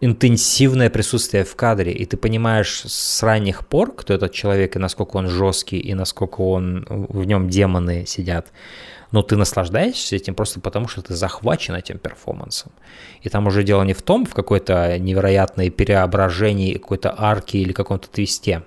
интенсивное 0.00 0.90
присутствие 0.90 1.44
в 1.44 1.56
кадре, 1.56 1.92
и 1.92 2.04
ты 2.04 2.16
понимаешь 2.16 2.82
с 2.86 3.22
ранних 3.22 3.66
пор, 3.66 3.94
кто 3.94 4.12
этот 4.12 4.32
человек, 4.32 4.76
и 4.76 4.78
насколько 4.78 5.16
он 5.16 5.28
жесткий, 5.28 5.78
и 5.78 5.94
насколько 5.94 6.42
он, 6.42 6.84
в 6.88 7.24
нем 7.24 7.48
демоны 7.48 8.04
сидят. 8.06 8.52
Но 9.12 9.22
ты 9.22 9.36
наслаждаешься 9.36 10.16
этим 10.16 10.34
просто 10.34 10.60
потому, 10.60 10.88
что 10.88 11.00
ты 11.00 11.14
захвачен 11.14 11.74
этим 11.74 11.98
перформансом. 11.98 12.72
И 13.22 13.28
там 13.28 13.46
уже 13.46 13.62
дело 13.62 13.82
не 13.84 13.94
в 13.94 14.02
том, 14.02 14.26
в 14.26 14.34
какой-то 14.34 14.98
невероятной 14.98 15.70
переображении 15.70 16.74
какой-то 16.74 17.14
арки 17.16 17.56
или 17.56 17.72
каком-то 17.72 18.08
твисте, 18.08 18.62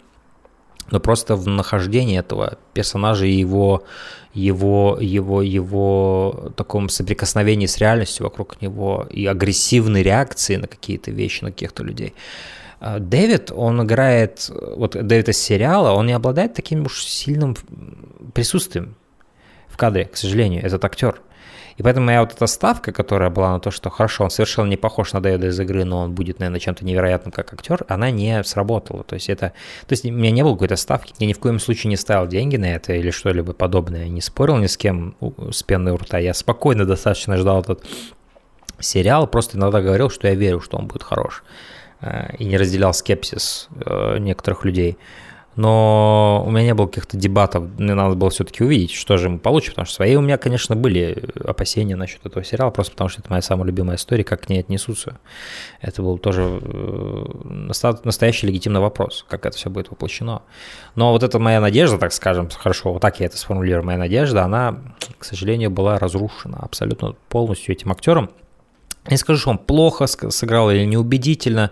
но 0.91 0.99
просто 0.99 1.35
в 1.35 1.47
нахождении 1.47 2.17
этого 2.17 2.57
персонажа 2.73 3.25
и 3.25 3.31
его, 3.31 3.83
его, 4.33 4.97
его, 4.99 5.41
его 5.41 6.51
таком 6.55 6.89
соприкосновении 6.89 7.65
с 7.65 7.77
реальностью 7.77 8.25
вокруг 8.25 8.61
него 8.61 9.07
и 9.09 9.25
агрессивной 9.25 10.03
реакции 10.03 10.55
на 10.55 10.67
какие-то 10.67 11.11
вещи, 11.11 11.43
на 11.43 11.51
каких-то 11.51 11.83
людей. 11.83 12.13
А 12.79 12.99
Дэвид, 12.99 13.51
он 13.51 13.83
играет, 13.83 14.49
вот 14.75 14.91
Дэвид 14.91 15.29
из 15.29 15.37
сериала, 15.37 15.91
он 15.91 16.05
не 16.05 16.13
обладает 16.13 16.53
таким 16.53 16.85
уж 16.85 17.03
сильным 17.03 17.55
присутствием 18.33 18.95
в 19.67 19.77
кадре, 19.77 20.05
к 20.05 20.15
сожалению, 20.15 20.63
этот 20.63 20.85
актер. 20.85 21.21
И 21.77 21.83
поэтому 21.83 22.07
моя 22.07 22.21
вот 22.21 22.33
эта 22.33 22.47
ставка, 22.47 22.91
которая 22.91 23.29
была 23.29 23.53
на 23.53 23.59
то, 23.59 23.69
что 23.71 23.89
хорошо, 23.89 24.23
он 24.23 24.29
совершенно 24.31 24.67
не 24.67 24.77
похож 24.77 25.13
на 25.13 25.21
Дэвида 25.21 25.47
из 25.47 25.59
игры, 25.59 25.85
но 25.85 25.99
он 26.01 26.11
будет, 26.13 26.39
наверное, 26.39 26.59
чем-то 26.59 26.83
невероятным 26.83 27.31
как 27.31 27.53
актер, 27.53 27.85
она 27.87 28.09
не 28.09 28.43
сработала. 28.43 29.03
То 29.03 29.13
есть 29.13 29.29
это... 29.29 29.53
То 29.85 29.93
есть 29.93 30.03
у 30.05 30.11
меня 30.11 30.31
не 30.31 30.43
было 30.43 30.53
какой-то 30.53 30.75
ставки, 30.75 31.13
я 31.19 31.27
ни 31.27 31.33
в 31.33 31.39
коем 31.39 31.59
случае 31.59 31.89
не 31.89 31.97
ставил 31.97 32.27
деньги 32.27 32.57
на 32.57 32.65
это 32.65 32.93
или 32.93 33.11
что-либо 33.11 33.53
подобное, 33.53 34.07
не 34.07 34.21
спорил 34.21 34.57
ни 34.57 34.67
с 34.67 34.75
кем 34.75 35.15
с 35.51 35.61
пеной 35.63 35.93
у 35.93 35.97
рта. 35.97 36.17
Я 36.17 36.33
спокойно 36.33 36.85
достаточно 36.85 37.37
ждал 37.37 37.61
этот 37.61 37.85
сериал, 38.79 39.27
просто 39.27 39.57
иногда 39.57 39.81
говорил, 39.81 40.09
что 40.09 40.27
я 40.27 40.33
верю, 40.35 40.61
что 40.61 40.77
он 40.77 40.87
будет 40.87 41.03
хорош. 41.03 41.43
Э, 42.01 42.35
и 42.37 42.45
не 42.45 42.57
разделял 42.57 42.93
скепсис 42.93 43.67
э, 43.85 44.17
некоторых 44.19 44.65
людей 44.65 44.97
но 45.57 46.43
у 46.45 46.51
меня 46.51 46.65
не 46.65 46.73
было 46.75 46.85
каких-то 46.85 47.17
дебатов, 47.17 47.65
мне 47.79 47.95
надо 47.95 48.15
было 48.15 48.29
все-таки 48.29 48.63
увидеть, 48.63 48.91
что 48.91 49.17
же 49.17 49.27
мы 49.27 49.39
получим, 49.39 49.71
потому 49.71 49.87
что 49.87 49.95
свои 49.95 50.15
у 50.15 50.21
меня, 50.21 50.37
конечно, 50.37 50.75
были 50.75 51.25
опасения 51.43 51.95
насчет 51.95 52.23
этого 52.25 52.45
сериала, 52.45 52.69
просто 52.69 52.91
потому 52.91 53.09
что 53.09 53.21
это 53.21 53.31
моя 53.31 53.41
самая 53.41 53.65
любимая 53.65 53.97
история, 53.97 54.23
как 54.23 54.41
к 54.41 54.49
ней 54.49 54.59
отнесутся. 54.59 55.19
Это 55.81 56.03
был 56.03 56.19
тоже 56.19 56.61
э, 56.61 57.25
настоящий 58.03 58.45
легитимный 58.45 58.81
вопрос, 58.81 59.25
как 59.27 59.47
это 59.47 59.57
все 59.57 59.71
будет 59.71 59.89
воплощено. 59.89 60.43
Но 60.93 61.11
вот 61.11 61.23
эта 61.23 61.39
моя 61.39 61.59
надежда, 61.59 61.97
так 61.97 62.13
скажем, 62.13 62.49
хорошо, 62.49 62.93
вот 62.93 63.01
так 63.01 63.19
я 63.19 63.25
это 63.25 63.37
сформулирую, 63.37 63.83
моя 63.83 63.97
надежда, 63.97 64.43
она, 64.43 64.77
к 65.17 65.25
сожалению, 65.25 65.71
была 65.71 65.97
разрушена 65.97 66.59
абсолютно 66.61 67.15
полностью 67.29 67.73
этим 67.73 67.91
актером. 67.91 68.29
Не 69.09 69.17
скажу, 69.17 69.39
что 69.39 69.49
он 69.51 69.57
плохо 69.57 70.05
сыграл 70.05 70.69
или 70.69 70.85
неубедительно, 70.85 71.71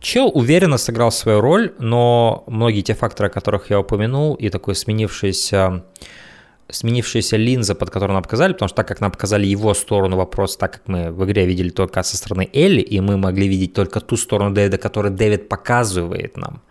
Чел 0.00 0.30
уверенно 0.32 0.78
сыграл 0.78 1.10
свою 1.10 1.40
роль, 1.40 1.74
но 1.78 2.44
многие 2.46 2.82
те 2.82 2.94
факторы, 2.94 3.28
о 3.28 3.32
которых 3.32 3.70
я 3.70 3.80
упомянул, 3.80 4.34
и 4.34 4.48
такой 4.48 4.74
сменившийся 4.74 5.84
сменившаяся 6.70 7.36
линза, 7.36 7.74
под 7.74 7.90
которую 7.90 8.14
нам 8.14 8.22
показали, 8.22 8.52
потому 8.52 8.68
что 8.68 8.76
так 8.76 8.88
как 8.88 9.00
нам 9.00 9.10
показали 9.10 9.46
его 9.46 9.74
сторону 9.74 10.16
вопроса, 10.16 10.58
так 10.58 10.72
как 10.72 10.82
мы 10.86 11.10
в 11.10 11.24
игре 11.24 11.46
видели 11.46 11.70
только 11.70 12.02
со 12.02 12.16
стороны 12.16 12.48
Элли, 12.52 12.80
и 12.80 13.00
мы 13.00 13.16
могли 13.16 13.48
видеть 13.48 13.72
только 13.72 14.00
ту 14.00 14.16
сторону 14.16 14.54
Дэвида, 14.54 14.78
которую 14.78 15.14
Дэвид 15.14 15.48
показывает 15.48 16.36
нам. 16.36 16.62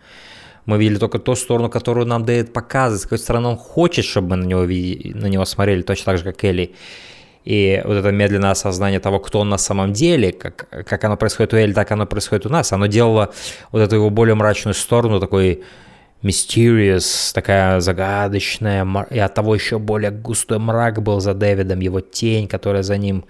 Мы 0.66 0.78
видели 0.78 0.98
только 0.98 1.18
ту 1.18 1.34
сторону, 1.34 1.68
которую 1.68 2.06
нам 2.06 2.24
Дэвид 2.24 2.52
показывает, 2.52 3.00
с 3.00 3.04
какой 3.04 3.18
стороны 3.18 3.48
он 3.48 3.56
хочет, 3.56 4.04
чтобы 4.04 4.28
мы 4.28 4.36
на 4.36 4.44
него, 4.44 4.62
на 4.62 5.26
него 5.26 5.44
смотрели, 5.44 5.82
точно 5.82 6.04
так 6.04 6.18
же, 6.18 6.24
как 6.24 6.44
Элли. 6.44 6.74
И 7.48 7.80
вот 7.82 7.94
это 7.94 8.10
медленное 8.12 8.50
осознание 8.50 9.00
того, 9.00 9.20
кто 9.20 9.40
он 9.40 9.48
на 9.48 9.56
самом 9.56 9.94
деле, 9.94 10.32
как, 10.32 10.68
как 10.68 11.04
оно 11.04 11.16
происходит 11.16 11.54
у 11.54 11.56
Эль, 11.56 11.72
так 11.72 11.90
оно 11.90 12.04
происходит 12.04 12.44
у 12.44 12.50
нас, 12.50 12.74
оно 12.74 12.88
делало 12.88 13.32
вот 13.72 13.80
эту 13.80 13.94
его 13.94 14.10
более 14.10 14.34
мрачную 14.34 14.74
сторону, 14.74 15.18
такой 15.18 15.64
mysterious, 16.22 17.32
такая 17.32 17.80
загадочная, 17.80 18.86
и 19.10 19.18
от 19.18 19.32
того 19.32 19.54
еще 19.54 19.78
более 19.78 20.10
густой 20.10 20.58
мрак 20.58 21.00
был 21.00 21.20
за 21.20 21.32
Дэвидом, 21.32 21.80
его 21.80 22.00
тень, 22.02 22.48
которая 22.48 22.82
за 22.82 22.98
ним, 22.98 23.24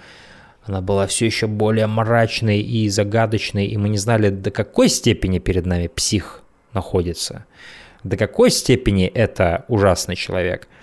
она 0.65 0.81
была 0.81 1.07
все 1.07 1.27
еще 1.27 1.47
более 1.47 1.87
мрачной 1.87 2.59
и 2.59 2.89
загадочной, 2.89 3.67
и 3.67 3.77
мы 3.77 3.89
не 3.89 3.99
знали, 3.99 4.31
до 4.31 4.51
какой 4.51 4.89
степени 4.89 5.39
перед 5.39 5.65
нами 5.65 5.87
псих 5.87 6.43
находится, 6.73 7.45
до 8.03 8.17
какой 8.17 8.51
степени 8.51 9.07
это 9.07 9.65
ужасный 9.69 10.17
человек– 10.17 10.67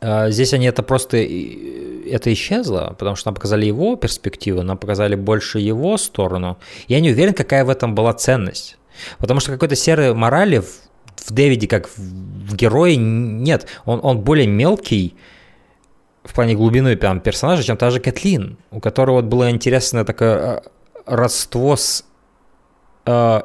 здесь 0.00 0.54
они 0.54 0.66
это 0.66 0.82
просто 0.82 1.18
это 1.18 2.32
исчезло, 2.32 2.94
потому 2.98 3.16
что 3.16 3.28
нам 3.28 3.34
показали 3.34 3.66
его 3.66 3.96
перспективу, 3.96 4.62
нам 4.62 4.78
показали 4.78 5.14
больше 5.14 5.58
его 5.58 5.96
сторону. 5.98 6.58
Я 6.88 7.00
не 7.00 7.10
уверен, 7.10 7.34
какая 7.34 7.64
в 7.64 7.70
этом 7.70 7.94
была 7.94 8.12
ценность. 8.14 8.78
Потому 9.18 9.40
что 9.40 9.52
какой-то 9.52 9.76
серой 9.76 10.14
морали 10.14 10.58
в, 10.58 10.68
в 11.16 11.32
Дэвиде, 11.32 11.66
как 11.66 11.88
в, 11.88 11.98
в 11.98 12.56
герое, 12.56 12.96
нет. 12.96 13.66
Он, 13.84 14.00
он 14.02 14.20
более 14.20 14.46
мелкий 14.46 15.14
в 16.24 16.34
плане 16.34 16.54
глубины 16.54 16.96
прям, 16.96 17.20
персонажа, 17.20 17.62
чем 17.62 17.76
та 17.76 17.90
же 17.90 18.00
Кэтлин, 18.00 18.58
у 18.70 18.80
которого 18.80 19.16
вот 19.16 19.24
было 19.24 19.50
интересное 19.50 20.04
такое 20.04 20.36
а, 20.36 20.62
родство 21.06 21.76
с 21.76 22.04
э, 23.06 23.42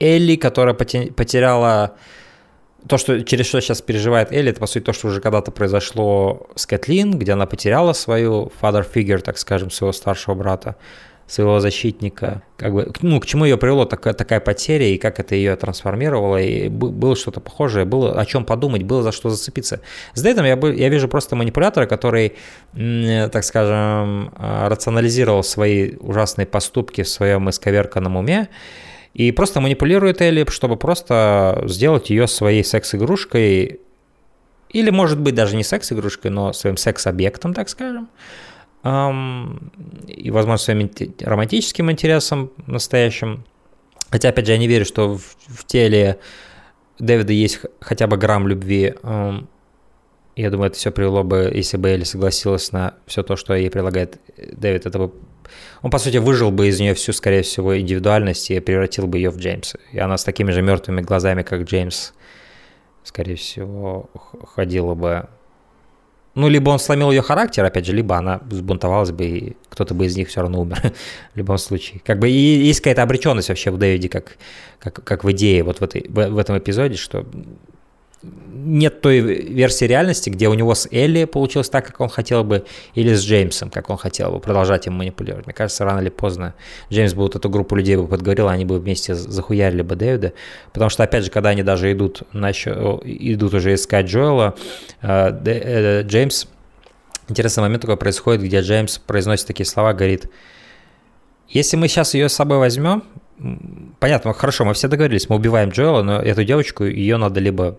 Элли, 0.00 0.36
которая 0.36 0.74
потеряла 0.74 1.94
то, 2.88 2.98
что 2.98 3.22
через 3.24 3.46
что 3.46 3.60
сейчас 3.60 3.80
переживает 3.80 4.32
Элли, 4.32 4.50
это, 4.50 4.60
по 4.60 4.66
сути, 4.66 4.84
то, 4.84 4.92
что 4.92 5.08
уже 5.08 5.20
когда-то 5.20 5.50
произошло 5.50 6.46
с 6.54 6.66
Кэтлин, 6.66 7.18
где 7.18 7.32
она 7.32 7.46
потеряла 7.46 7.92
свою 7.92 8.52
father 8.60 8.86
figure, 8.90 9.20
так 9.20 9.38
скажем, 9.38 9.70
своего 9.70 9.92
старшего 9.92 10.34
брата, 10.34 10.76
своего 11.26 11.60
защитника. 11.60 12.42
Как 12.58 12.74
бы, 12.74 12.92
ну, 13.00 13.18
к 13.20 13.26
чему 13.26 13.46
ее 13.46 13.56
привело 13.56 13.86
такая, 13.86 14.12
такая 14.12 14.40
потеря, 14.40 14.86
и 14.86 14.98
как 14.98 15.18
это 15.18 15.34
ее 15.34 15.56
трансформировало, 15.56 16.40
и 16.40 16.68
было 16.68 17.16
что-то 17.16 17.40
похожее, 17.40 17.86
было 17.86 18.20
о 18.20 18.26
чем 18.26 18.44
подумать, 18.44 18.82
было 18.82 19.02
за 19.02 19.12
что 19.12 19.30
зацепиться. 19.30 19.80
С 20.12 20.20
Дэйтом 20.20 20.44
я, 20.44 20.54
я 20.54 20.88
вижу 20.90 21.08
просто 21.08 21.36
манипулятора, 21.36 21.86
который, 21.86 22.34
так 22.74 23.44
скажем, 23.44 24.32
а, 24.36 24.68
рационализировал 24.68 25.42
свои 25.42 25.96
ужасные 26.00 26.46
поступки 26.46 27.02
в 27.02 27.08
своем 27.08 27.48
исковерканном 27.48 28.16
уме, 28.16 28.48
и 29.14 29.30
просто 29.30 29.60
манипулирует 29.60 30.20
Элли, 30.20 30.44
чтобы 30.50 30.76
просто 30.76 31.62
сделать 31.66 32.10
ее 32.10 32.26
своей 32.26 32.64
секс-игрушкой, 32.64 33.80
или, 34.70 34.90
может 34.90 35.20
быть, 35.20 35.36
даже 35.36 35.56
не 35.56 35.62
секс-игрушкой, 35.62 36.32
но 36.32 36.52
своим 36.52 36.76
секс-объектом, 36.76 37.54
так 37.54 37.68
скажем, 37.68 38.08
и, 38.82 40.30
возможно, 40.30 40.56
своим 40.56 40.90
романтическим 41.20 41.92
интересом 41.92 42.50
настоящим. 42.66 43.44
Хотя, 44.10 44.30
опять 44.30 44.46
же, 44.46 44.52
я 44.52 44.58
не 44.58 44.66
верю, 44.66 44.84
что 44.84 45.16
в, 45.16 45.64
теле 45.64 46.18
Дэвида 46.98 47.32
есть 47.32 47.60
хотя 47.80 48.08
бы 48.08 48.16
грамм 48.16 48.48
любви, 48.48 48.94
я 50.36 50.50
думаю, 50.50 50.68
это 50.68 50.76
все 50.76 50.90
привело 50.90 51.22
бы, 51.22 51.50
если 51.54 51.76
бы 51.76 51.88
Элли 51.88 52.04
согласилась 52.04 52.72
на 52.72 52.94
все 53.06 53.22
то, 53.22 53.36
что 53.36 53.54
ей 53.54 53.70
предлагает 53.70 54.18
Дэвид, 54.36 54.86
это 54.86 54.98
бы 54.98 55.12
он, 55.82 55.90
по 55.90 55.98
сути, 55.98 56.16
выжил 56.16 56.50
бы 56.50 56.68
из 56.68 56.80
нее 56.80 56.94
всю, 56.94 57.12
скорее 57.12 57.42
всего, 57.42 57.78
индивидуальность 57.78 58.50
и 58.50 58.58
превратил 58.60 59.06
бы 59.06 59.18
ее 59.18 59.30
в 59.30 59.36
Джеймса. 59.36 59.78
И 59.92 59.98
она 59.98 60.16
с 60.16 60.24
такими 60.24 60.50
же 60.50 60.62
мертвыми 60.62 61.02
глазами, 61.02 61.42
как 61.42 61.62
Джеймс, 61.62 62.12
скорее 63.04 63.36
всего, 63.36 64.10
ходила 64.54 64.94
бы 64.94 65.28
ну, 66.34 66.48
либо 66.48 66.70
он 66.70 66.80
сломил 66.80 67.12
ее 67.12 67.22
характер, 67.22 67.64
опять 67.64 67.86
же, 67.86 67.92
либо 67.92 68.16
она 68.16 68.40
сбунтовалась 68.50 69.12
бы, 69.12 69.24
и 69.24 69.56
кто-то 69.68 69.94
бы 69.94 70.06
из 70.06 70.16
них 70.16 70.28
все 70.28 70.40
равно 70.40 70.62
умер 70.62 70.82
в 71.34 71.36
любом 71.36 71.58
случае. 71.58 72.00
Как 72.04 72.18
бы 72.18 72.28
и 72.28 72.32
есть 72.32 72.80
какая-то 72.80 73.02
обреченность 73.02 73.48
вообще 73.50 73.70
в 73.70 73.78
Дэвиде, 73.78 74.08
как, 74.08 74.36
как, 74.80 75.04
как 75.04 75.22
в 75.22 75.30
идее 75.30 75.62
вот 75.62 75.78
в, 75.78 75.82
этой, 75.82 76.06
в, 76.08 76.30
в 76.30 76.38
этом 76.38 76.58
эпизоде, 76.58 76.96
что 76.96 77.24
нет 78.64 79.00
той 79.00 79.20
версии 79.20 79.84
реальности, 79.84 80.30
где 80.30 80.48
у 80.48 80.54
него 80.54 80.74
с 80.74 80.88
Элли 80.90 81.24
получилось 81.24 81.68
так, 81.68 81.86
как 81.86 82.00
он 82.00 82.08
хотел 82.08 82.44
бы, 82.44 82.64
или 82.94 83.14
с 83.14 83.22
Джеймсом, 83.22 83.70
как 83.70 83.90
он 83.90 83.96
хотел 83.96 84.32
бы, 84.32 84.40
продолжать 84.40 84.86
им 84.86 84.94
манипулировать. 84.94 85.46
Мне 85.46 85.54
кажется, 85.54 85.84
рано 85.84 86.00
или 86.00 86.08
поздно 86.08 86.54
Джеймс 86.90 87.14
бы 87.14 87.22
вот 87.22 87.36
эту 87.36 87.48
группу 87.50 87.76
людей 87.76 87.96
бы 87.96 88.06
подговорил, 88.06 88.48
они 88.48 88.64
бы 88.64 88.78
вместе 88.78 89.14
захуярили 89.14 89.82
бы 89.82 89.96
Дэвида, 89.96 90.32
потому 90.72 90.90
что, 90.90 91.02
опять 91.02 91.24
же, 91.24 91.30
когда 91.30 91.50
они 91.50 91.62
даже 91.62 91.92
идут, 91.92 92.22
насчет, 92.32 92.76
идут 93.04 93.54
уже 93.54 93.74
искать 93.74 94.06
Джоэла, 94.06 94.54
э, 95.02 95.32
э, 95.44 96.02
Джеймс, 96.02 96.46
интересный 97.28 97.62
момент 97.62 97.82
такой 97.82 97.96
происходит, 97.96 98.42
где 98.42 98.60
Джеймс 98.60 98.98
произносит 98.98 99.46
такие 99.46 99.66
слова, 99.66 99.92
говорит, 99.92 100.30
если 101.48 101.76
мы 101.76 101.88
сейчас 101.88 102.14
ее 102.14 102.28
с 102.28 102.32
собой 102.32 102.58
возьмем, 102.58 103.04
понятно, 104.00 104.32
хорошо, 104.32 104.64
мы 104.64 104.74
все 104.74 104.88
договорились, 104.88 105.28
мы 105.28 105.36
убиваем 105.36 105.70
Джоэла, 105.70 106.02
но 106.02 106.20
эту 106.20 106.44
девочку, 106.44 106.84
ее 106.84 107.16
надо 107.16 107.40
либо 107.40 107.78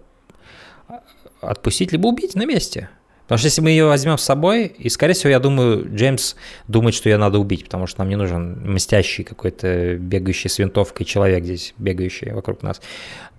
отпустить, 1.47 1.91
либо 1.91 2.07
убить 2.07 2.35
на 2.35 2.45
месте. 2.45 2.89
Потому 3.25 3.39
что 3.39 3.47
если 3.47 3.61
мы 3.61 3.71
ее 3.71 3.85
возьмем 3.85 4.19
с 4.19 4.23
собой, 4.23 4.67
и, 4.67 4.87
скорее 4.87 5.13
всего, 5.13 5.31
я 5.31 5.39
думаю, 5.39 5.89
Джеймс 5.95 6.35
думает, 6.67 6.93
что 6.93 7.09
ее 7.09 7.17
надо 7.17 7.39
убить, 7.39 7.63
потому 7.63 7.87
что 7.87 7.99
нам 7.99 8.09
не 8.09 8.15
нужен 8.15 8.71
мстящий 8.71 9.23
какой-то 9.23 9.95
бегающий 9.95 10.47
с 10.47 10.59
винтовкой 10.59 11.07
человек 11.07 11.43
здесь, 11.43 11.73
бегающий 11.79 12.33
вокруг 12.33 12.61
нас. 12.61 12.81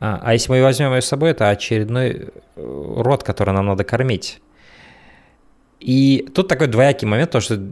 А, 0.00 0.18
а 0.20 0.32
если 0.32 0.50
мы 0.50 0.56
ее 0.56 0.64
возьмем 0.64 0.92
ее 0.92 1.02
с 1.02 1.06
собой, 1.06 1.30
это 1.30 1.50
очередной 1.50 2.10
э, 2.56 2.92
род, 2.96 3.22
который 3.22 3.54
нам 3.54 3.66
надо 3.66 3.84
кормить. 3.84 4.40
И 5.78 6.26
тут 6.34 6.48
такой 6.48 6.66
двоякий 6.66 7.06
момент, 7.06 7.30
то 7.30 7.40
что 7.40 7.62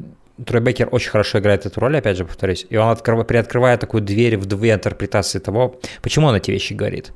Трой 0.44 0.60
Беккер 0.60 0.88
очень 0.90 1.10
хорошо 1.10 1.38
играет 1.38 1.64
эту 1.64 1.78
роль, 1.78 1.96
опять 1.96 2.16
же 2.16 2.24
повторюсь, 2.24 2.66
и 2.68 2.76
он 2.76 2.88
открыв, 2.88 3.24
приоткрывает 3.24 3.78
такую 3.78 4.02
дверь 4.02 4.36
в 4.36 4.46
две 4.46 4.72
интерпретации 4.72 5.38
того, 5.38 5.80
почему 6.02 6.26
он 6.26 6.34
эти 6.34 6.50
вещи 6.50 6.72
говорит. 6.72 7.12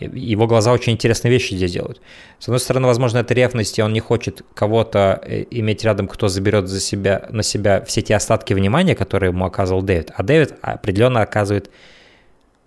Его 0.00 0.46
глаза 0.46 0.72
очень 0.72 0.94
интересные 0.94 1.30
вещи 1.30 1.52
здесь 1.54 1.72
делают. 1.72 2.00
С 2.38 2.48
одной 2.48 2.60
стороны, 2.60 2.86
возможно, 2.86 3.18
это 3.18 3.34
ревность, 3.34 3.78
и 3.78 3.82
он 3.82 3.92
не 3.92 4.00
хочет 4.00 4.42
кого-то 4.54 5.20
э, 5.22 5.44
иметь 5.50 5.84
рядом, 5.84 6.08
кто 6.08 6.28
заберет 6.28 6.66
за 6.66 6.80
себя, 6.80 7.26
на 7.28 7.42
себя 7.42 7.82
все 7.82 8.00
те 8.00 8.16
остатки 8.16 8.54
внимания, 8.54 8.94
которые 8.94 9.30
ему 9.30 9.44
оказывал 9.44 9.82
Дэвид. 9.82 10.10
А 10.14 10.22
Дэвид 10.22 10.54
определенно 10.62 11.20
оказывает 11.20 11.70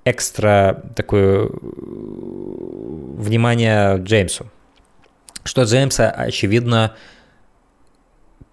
экстра 0.06 0.84
такое 0.96 1.50
внимание 3.18 3.98
Джеймсу. 3.98 4.46
Что 5.44 5.64
Джеймса, 5.64 6.12
очевидно, 6.12 6.96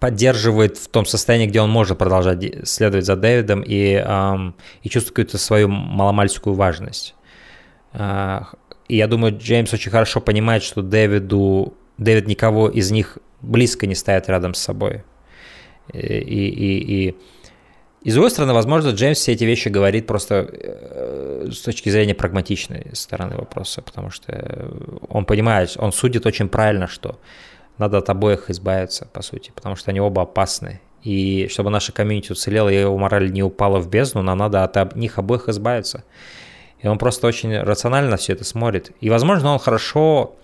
поддерживает 0.03 0.75
в 0.77 0.89
том 0.89 1.05
состоянии, 1.05 1.47
где 1.47 1.61
он 1.61 1.69
может 1.69 1.97
продолжать 1.97 2.67
следовать 2.67 3.05
за 3.05 3.15
Дэвидом 3.15 3.61
и, 3.61 3.93
эм, 3.93 4.53
и 4.81 4.89
чувствует 4.89 5.31
свою 5.31 5.69
маломальскую 5.69 6.53
важность. 6.53 7.15
Э, 7.93 8.41
и 8.89 8.97
я 8.97 9.07
думаю, 9.07 9.37
Джеймс 9.37 9.73
очень 9.73 9.91
хорошо 9.91 10.19
понимает, 10.19 10.61
что 10.61 10.81
Дэвиду, 10.81 11.73
Дэвид 11.97 12.27
никого 12.27 12.67
из 12.67 12.91
них 12.91 13.17
близко 13.39 13.87
не 13.87 13.95
ставит 13.95 14.27
рядом 14.27 14.55
с 14.55 14.59
собой. 14.59 15.05
И, 15.93 15.99
и, 15.99 17.07
и, 17.07 17.15
и 18.01 18.09
с 18.09 18.13
другой 18.13 18.31
стороны, 18.31 18.51
возможно, 18.51 18.89
Джеймс 18.89 19.19
все 19.19 19.31
эти 19.31 19.45
вещи 19.45 19.69
говорит 19.69 20.05
просто 20.05 20.49
э, 20.51 21.47
с 21.49 21.61
точки 21.61 21.87
зрения 21.87 22.13
прагматичной 22.13 22.87
стороны 22.91 23.37
вопроса, 23.37 23.81
потому 23.81 24.09
что 24.09 24.69
он 25.07 25.23
понимает, 25.23 25.77
он 25.77 25.93
судит 25.93 26.25
очень 26.25 26.49
правильно, 26.49 26.89
что 26.89 27.21
надо 27.77 27.97
от 27.97 28.09
обоих 28.09 28.49
избавиться, 28.49 29.07
по 29.11 29.21
сути, 29.21 29.51
потому 29.53 29.75
что 29.75 29.91
они 29.91 29.99
оба 29.99 30.23
опасны. 30.23 30.81
И 31.03 31.47
чтобы 31.51 31.69
наша 31.69 31.91
комьюнити 31.91 32.31
уцелела 32.31 32.69
и 32.69 32.79
его 32.79 32.97
мораль 32.97 33.31
не 33.31 33.43
упала 33.43 33.79
в 33.79 33.89
бездну, 33.89 34.21
нам 34.21 34.37
надо 34.37 34.63
от 34.63 34.95
них 34.95 35.19
обоих 35.19 35.49
избавиться. 35.49 36.03
И 36.79 36.87
он 36.87 36.97
просто 36.97 37.27
очень 37.27 37.57
рационально 37.57 38.17
все 38.17 38.33
это 38.33 38.43
смотрит. 38.43 38.91
И, 39.01 39.09
возможно, 39.09 39.53
он 39.53 39.59
хорошо... 39.59 40.35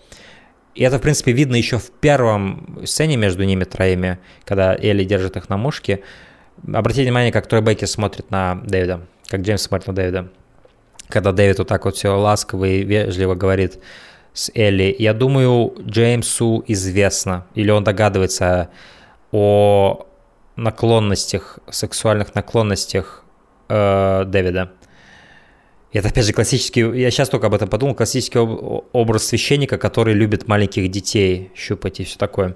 И 0.75 0.83
это, 0.83 0.97
в 0.97 1.01
принципе, 1.01 1.31
видно 1.31 1.55
еще 1.55 1.77
в 1.77 1.91
первом 1.91 2.79
сцене 2.85 3.17
между 3.17 3.43
ними 3.43 3.63
троими, 3.63 4.19
когда 4.45 4.75
Элли 4.75 5.03
держит 5.03 5.35
их 5.35 5.49
на 5.49 5.57
мушке. 5.57 6.03
Обратите 6.65 7.03
внимание, 7.03 7.31
как 7.31 7.47
Трой 7.47 7.61
Бекки 7.61 7.85
смотрит 7.85 8.31
на 8.31 8.55
Дэвида, 8.63 9.01
как 9.27 9.41
Джеймс 9.41 9.63
смотрит 9.63 9.87
на 9.87 9.95
Дэвида. 9.95 10.29
Когда 11.09 11.31
Дэвид 11.31 11.57
вот 11.57 11.67
так 11.67 11.85
вот 11.85 11.95
все 11.95 12.17
ласково 12.17 12.65
и 12.65 12.83
вежливо 12.83 13.35
говорит, 13.35 13.79
с 14.39 14.49
Элли. 14.55 14.95
Я 14.97 15.13
думаю, 15.13 15.73
Джеймсу 15.81 16.63
известно, 16.65 17.45
или 17.55 17.71
он 17.71 17.83
догадывается 17.83 18.69
о 19.33 20.07
наклонностях, 20.55 21.59
сексуальных 21.69 22.35
наклонностях 22.35 23.25
э, 23.67 24.23
Дэвида. 24.25 24.71
И 25.91 25.97
это, 25.97 26.07
опять 26.07 26.25
же, 26.25 26.31
классический, 26.31 26.81
я 27.01 27.11
сейчас 27.11 27.27
только 27.27 27.47
об 27.47 27.53
этом 27.53 27.67
подумал, 27.67 27.95
классический 27.95 28.39
образ 28.39 29.25
священника, 29.25 29.77
который 29.77 30.13
любит 30.13 30.47
маленьких 30.47 30.89
детей 30.89 31.51
щупать 31.53 31.99
и 31.99 32.05
все 32.05 32.17
такое. 32.17 32.55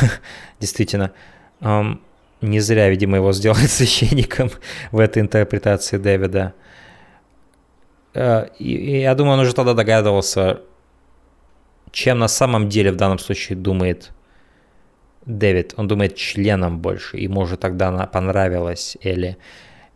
Действительно. 0.60 1.12
Не 2.42 2.60
зря, 2.60 2.90
видимо, 2.90 3.16
его 3.16 3.32
сделали 3.32 3.66
священником 3.66 4.50
в 4.92 4.98
этой 4.98 5.22
интерпретации 5.22 5.96
Дэвида. 5.96 6.52
Э, 8.12 8.48
и 8.58 9.00
я 9.00 9.14
думаю, 9.14 9.34
он 9.34 9.40
уже 9.40 9.54
тогда 9.54 9.72
догадывался, 9.72 10.60
чем 11.94 12.18
на 12.18 12.28
самом 12.28 12.68
деле 12.68 12.90
в 12.90 12.96
данном 12.96 13.18
случае 13.18 13.56
думает 13.56 14.10
Дэвид. 15.24 15.74
Он 15.76 15.86
думает 15.86 16.16
членом 16.16 16.80
больше, 16.80 17.16
ему 17.18 17.42
уже 17.42 17.56
тогда 17.56 17.88
она 17.88 18.06
понравилась 18.06 18.96
Элли. 19.00 19.38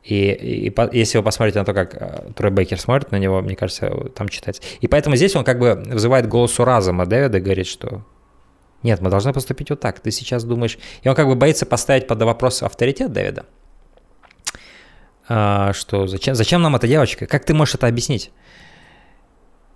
И, 0.05 0.31
и, 0.31 0.69
и 0.69 0.99
если 0.99 1.19
вы 1.19 1.25
посмотрите 1.25 1.59
на 1.59 1.65
то, 1.65 1.75
как 1.75 1.95
э, 1.95 2.33
Трой 2.35 2.53
Бейкер 2.53 2.81
смотрит 2.81 3.11
на 3.11 3.17
него, 3.17 3.43
мне 3.43 3.57
кажется, 3.57 3.91
там 4.15 4.29
читается. 4.29 4.63
И 4.81 4.87
поэтому 4.87 5.17
здесь 5.17 5.35
он 5.35 5.45
как 5.45 5.59
бы 5.59 5.75
вызывает 5.75 6.29
голосу 6.29 6.65
разума 6.65 7.05
Дэвида, 7.05 7.41
говорит, 7.41 7.67
что 7.67 8.07
нет, 8.85 9.01
мы 9.01 9.11
должны 9.11 9.33
поступить 9.33 9.71
вот 9.71 9.81
так. 9.81 9.99
Ты 9.99 10.13
сейчас 10.13 10.45
думаешь... 10.45 10.79
И 11.03 11.09
он 11.09 11.17
как 11.17 11.27
бы 11.27 11.35
боится 11.35 11.67
поставить 11.67 12.07
под 12.07 12.23
вопрос 12.23 12.63
авторитет 12.63 13.13
Дэвида. 13.13 13.45
А, 15.29 15.73
что 15.73 16.07
зачем, 16.07 16.37
зачем 16.37 16.63
нам 16.63 16.77
эта 16.77 16.87
девочка? 16.87 17.27
Как 17.27 17.45
ты 17.45 17.55
можешь 17.55 17.75
это 17.75 17.89
объяснить? 17.89 18.31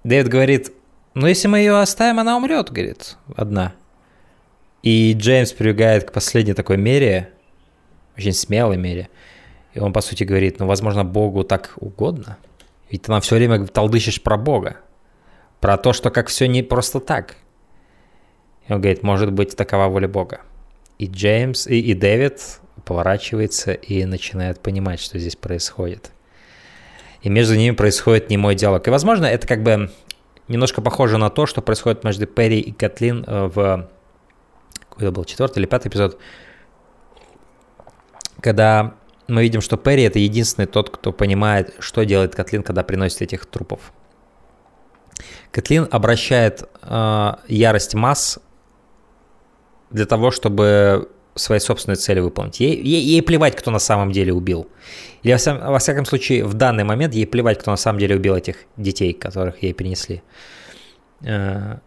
Дэвид 0.05 0.29
говорит, 0.29 0.73
но 1.15 1.29
если 1.29 1.49
мы 1.49 1.59
ее 1.59 1.79
оставим, 1.79 2.21
она 2.21 2.37
умрет, 2.37 2.71
говорит, 2.71 3.17
одна. 3.37 3.75
И 4.83 5.15
Джеймс 5.17 5.53
прибегает 5.53 6.05
к 6.05 6.13
последней 6.13 6.55
такой 6.55 6.77
мере, 6.77 7.31
очень 8.17 8.33
смелой 8.33 8.77
мере. 8.77 9.09
И 9.75 9.79
он, 9.79 9.93
по 9.93 10.01
сути, 10.01 10.25
говорит, 10.25 10.59
ну, 10.59 10.67
возможно, 10.67 11.05
Богу 11.05 11.45
так 11.45 11.75
угодно. 11.77 12.37
Ведь 12.91 13.03
ты 13.03 13.11
нам 13.11 13.21
все 13.21 13.37
время 13.37 13.67
толдычишь 13.67 14.23
про 14.23 14.37
Бога. 14.37 14.77
Про 15.61 15.77
то, 15.77 15.93
что 15.93 16.11
как 16.11 16.29
все 16.29 16.47
не 16.47 16.63
просто 16.63 17.01
так. 17.01 17.37
И 18.67 18.73
он 18.73 18.81
говорит, 18.81 19.03
может 19.03 19.33
быть, 19.33 19.57
такова 19.57 19.87
воля 19.87 20.09
Бога. 20.09 20.41
И 20.99 21.07
Джеймс, 21.07 21.67
и, 21.67 21.81
и 21.81 21.95
Дэвид 21.95 22.41
поворачивается 22.85 23.73
и 23.73 24.05
начинает 24.05 24.61
понимать, 24.61 25.01
что 25.01 25.19
здесь 25.19 25.37
происходит. 25.37 26.11
И 27.23 27.29
между 27.29 27.55
ними 27.55 27.75
происходит 27.75 28.31
немой 28.31 28.57
диалог. 28.57 28.87
И, 28.87 28.91
возможно, 28.91 29.27
это 29.27 29.47
как 29.47 29.63
бы 29.63 29.91
немножко 30.49 30.83
похоже 30.83 31.19
на 31.19 31.31
то, 31.31 31.47
что 31.47 31.63
происходит 31.63 32.05
между 32.05 32.27
Перри 32.27 32.61
и 32.61 32.73
Катлин 32.73 33.25
э, 33.27 33.47
в 33.47 33.89
какой 34.89 35.09
это 35.09 35.13
был 35.13 35.25
четвертый 35.25 35.61
или 35.61 35.67
пятый 35.67 35.89
эпизод, 35.89 36.19
когда 38.41 38.95
мы 39.29 39.43
видим, 39.43 39.61
что 39.61 39.77
Перри 39.77 40.03
это 40.03 40.19
единственный 40.19 40.67
тот, 40.67 40.91
кто 40.91 41.13
понимает, 41.13 41.75
что 41.79 42.05
делает 42.05 42.35
Катлин, 42.35 42.63
когда 42.63 42.83
приносит 42.83 43.23
этих 43.23 43.47
трупов. 43.47 43.93
Катлин 45.51 45.89
обращает 45.91 46.69
э, 46.83 47.33
ярость 47.49 47.95
масс 47.95 48.39
для 49.91 50.07
того, 50.07 50.31
чтобы 50.31 51.11
свои 51.35 51.59
собственные 51.59 51.97
цели 51.97 52.21
выполнить. 52.21 52.61
Ей, 52.61 52.77
ей, 52.77 53.01
ей 53.01 53.23
плевать, 53.23 53.57
кто 53.57 53.71
на 53.71 53.79
самом 53.79 54.13
деле 54.13 54.33
убил. 54.33 54.69
Или, 55.23 55.33
во, 55.33 55.79
всяком 55.79 56.05
случае, 56.05 56.45
в 56.45 56.55
данный 56.55 56.85
момент 56.85 57.15
ей 57.15 57.27
плевать, 57.27 57.59
кто 57.59 57.71
на 57.71 57.77
самом 57.77 57.99
деле 57.99 58.17
убил 58.17 58.35
этих 58.37 58.57
детей, 58.77 59.13
которых 59.13 59.63
ей 59.63 59.73
принесли. 59.73 60.23
Э, 61.23 61.79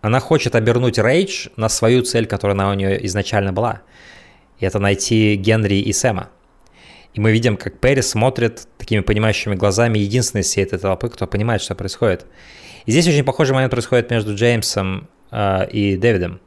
она 0.00 0.20
хочет 0.20 0.54
обернуть 0.54 0.98
Рейдж 0.98 1.48
на 1.56 1.68
свою 1.68 2.02
цель, 2.02 2.26
которая 2.26 2.70
у 2.70 2.74
нее 2.74 3.04
изначально 3.06 3.52
была. 3.52 3.82
И 4.58 4.66
это 4.66 4.78
найти 4.78 5.36
Генри 5.36 5.76
и 5.76 5.92
Сэма. 5.92 6.28
И 7.14 7.20
мы 7.20 7.32
видим, 7.32 7.56
как 7.56 7.78
Перри 7.78 8.02
смотрит 8.02 8.66
такими 8.78 9.00
понимающими 9.00 9.54
глазами, 9.54 9.98
единственный 9.98 10.42
всей 10.42 10.64
этой 10.64 10.78
толпы, 10.78 11.08
кто 11.08 11.26
понимает, 11.26 11.60
что 11.60 11.74
происходит. 11.74 12.26
И 12.86 12.90
здесь 12.90 13.06
очень 13.06 13.24
похожий 13.24 13.54
момент 13.54 13.70
происходит 13.70 14.10
между 14.10 14.34
Джеймсом 14.34 15.08
э, 15.30 15.68
и 15.70 15.96
Дэвидом. 15.96 16.40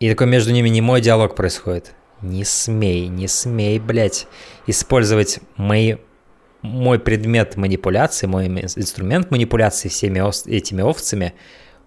И 0.00 0.08
такой 0.08 0.26
между 0.26 0.50
ними 0.52 0.70
не 0.70 0.80
мой 0.80 1.02
диалог 1.02 1.36
происходит. 1.36 1.92
Не 2.22 2.44
смей, 2.44 3.08
не 3.08 3.28
смей, 3.28 3.78
блядь, 3.78 4.26
использовать 4.66 5.40
мои, 5.56 5.96
мой 6.62 6.98
предмет 6.98 7.56
манипуляции, 7.56 8.26
мой 8.26 8.46
инструмент 8.46 9.30
манипуляции 9.30 9.90
всеми 9.90 10.20
этими 10.50 10.82
овцами 10.82 11.34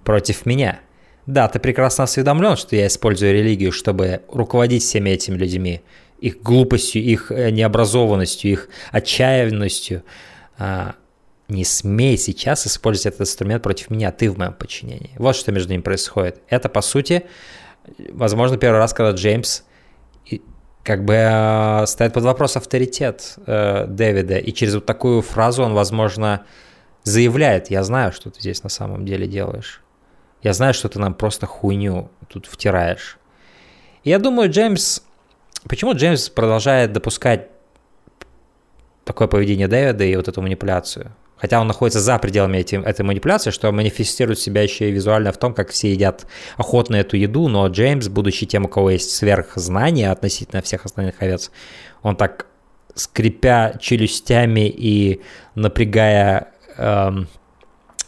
против 0.03 0.45
меня. 0.45 0.79
Да, 1.25 1.47
ты 1.47 1.57
прекрасно 1.57 2.03
осведомлен, 2.03 2.55
что 2.55 2.75
я 2.75 2.85
использую 2.85 3.33
религию, 3.33 3.71
чтобы 3.71 4.21
руководить 4.27 4.83
всеми 4.83 5.09
этими 5.09 5.35
людьми, 5.35 5.81
их 6.19 6.41
глупостью, 6.41 7.01
их 7.01 7.31
э, 7.31 7.49
необразованностью, 7.49 8.51
их 8.51 8.69
отчаянностью. 8.91 10.03
А, 10.57 10.95
не 11.47 11.65
смей 11.65 12.17
сейчас 12.17 12.67
использовать 12.67 13.15
этот 13.15 13.21
инструмент 13.21 13.63
против 13.63 13.89
меня, 13.89 14.11
ты 14.11 14.29
в 14.29 14.37
моем 14.37 14.53
подчинении. 14.53 15.11
Вот 15.17 15.35
что 15.35 15.51
между 15.51 15.71
ними 15.71 15.81
происходит. 15.81 16.41
Это, 16.49 16.69
по 16.69 16.81
сути, 16.81 17.23
возможно, 18.11 18.57
первый 18.57 18.77
раз, 18.77 18.93
когда 18.93 19.11
Джеймс 19.11 19.63
как 20.83 21.05
бы 21.05 21.13
э, 21.13 21.85
ставит 21.85 22.13
под 22.13 22.23
вопрос 22.23 22.57
авторитет 22.57 23.35
э, 23.45 23.85
Дэвида, 23.87 24.37
и 24.37 24.51
через 24.51 24.75
вот 24.75 24.85
такую 24.85 25.21
фразу 25.21 25.63
он, 25.63 25.73
возможно, 25.73 26.45
заявляет, 27.03 27.69
я 27.69 27.83
знаю, 27.83 28.11
что 28.11 28.29
ты 28.29 28.41
здесь 28.41 28.63
на 28.63 28.69
самом 28.69 29.05
деле 29.05 29.25
делаешь. 29.25 29.81
Я 30.41 30.51
знаю, 30.53 30.73
что 30.73 30.89
ты 30.89 30.99
нам 30.99 31.13
просто 31.13 31.45
хуйню 31.45 32.11
тут 32.27 32.47
втираешь. 32.47 33.17
И 34.03 34.09
я 34.09 34.19
думаю, 34.19 34.51
Джеймс... 34.51 35.01
Почему 35.69 35.93
Джеймс 35.93 36.27
продолжает 36.27 36.91
допускать 36.91 37.47
такое 39.05 39.29
поведение 39.29 39.69
Дэвида 39.69 40.03
и 40.03 40.15
вот 40.17 40.27
эту 40.27 40.41
манипуляцию? 40.41 41.15
Хотя 41.37 41.59
он 41.59 41.67
находится 41.67 41.99
за 41.99 42.17
пределами 42.19 42.57
этим, 42.57 42.83
этой 42.83 43.01
манипуляции, 43.01 43.51
что 43.51 43.71
манифестирует 43.71 44.39
себя 44.39 44.61
еще 44.61 44.89
и 44.89 44.91
визуально 44.91 45.31
в 45.31 45.37
том, 45.37 45.53
как 45.53 45.71
все 45.71 45.91
едят 45.91 46.25
охотно 46.57 46.95
эту 46.95 47.17
еду, 47.17 47.49
но 47.49 47.67
Джеймс, 47.67 48.07
будучи 48.07 48.45
тем, 48.45 48.65
у 48.65 48.67
кого 48.69 48.91
есть 48.91 49.11
сверхзнания 49.11 50.11
относительно 50.11 50.61
всех 50.61 50.85
остальных 50.85 51.15
овец, 51.21 51.51
он 52.01 52.15
так 52.15 52.47
скрипя 52.95 53.77
челюстями 53.81 54.69
и 54.69 55.21
напрягая 55.55 56.53
эм, 56.77 57.27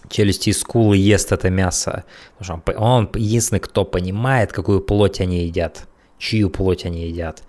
челюсти 0.09 0.49
и 0.49 0.53
скулы 0.53 0.97
ест 0.97 1.31
это 1.31 1.49
мясо. 1.49 2.03
Потому 2.37 2.61
что 2.61 2.79
он, 2.79 2.83
он 2.83 3.09
единственный, 3.15 3.59
кто 3.59 3.85
понимает, 3.85 4.51
какую 4.53 4.81
плоть 4.81 5.19
они 5.19 5.45
едят, 5.45 5.87
чью 6.17 6.49
плоть 6.49 6.85
они 6.85 7.07
едят. 7.07 7.43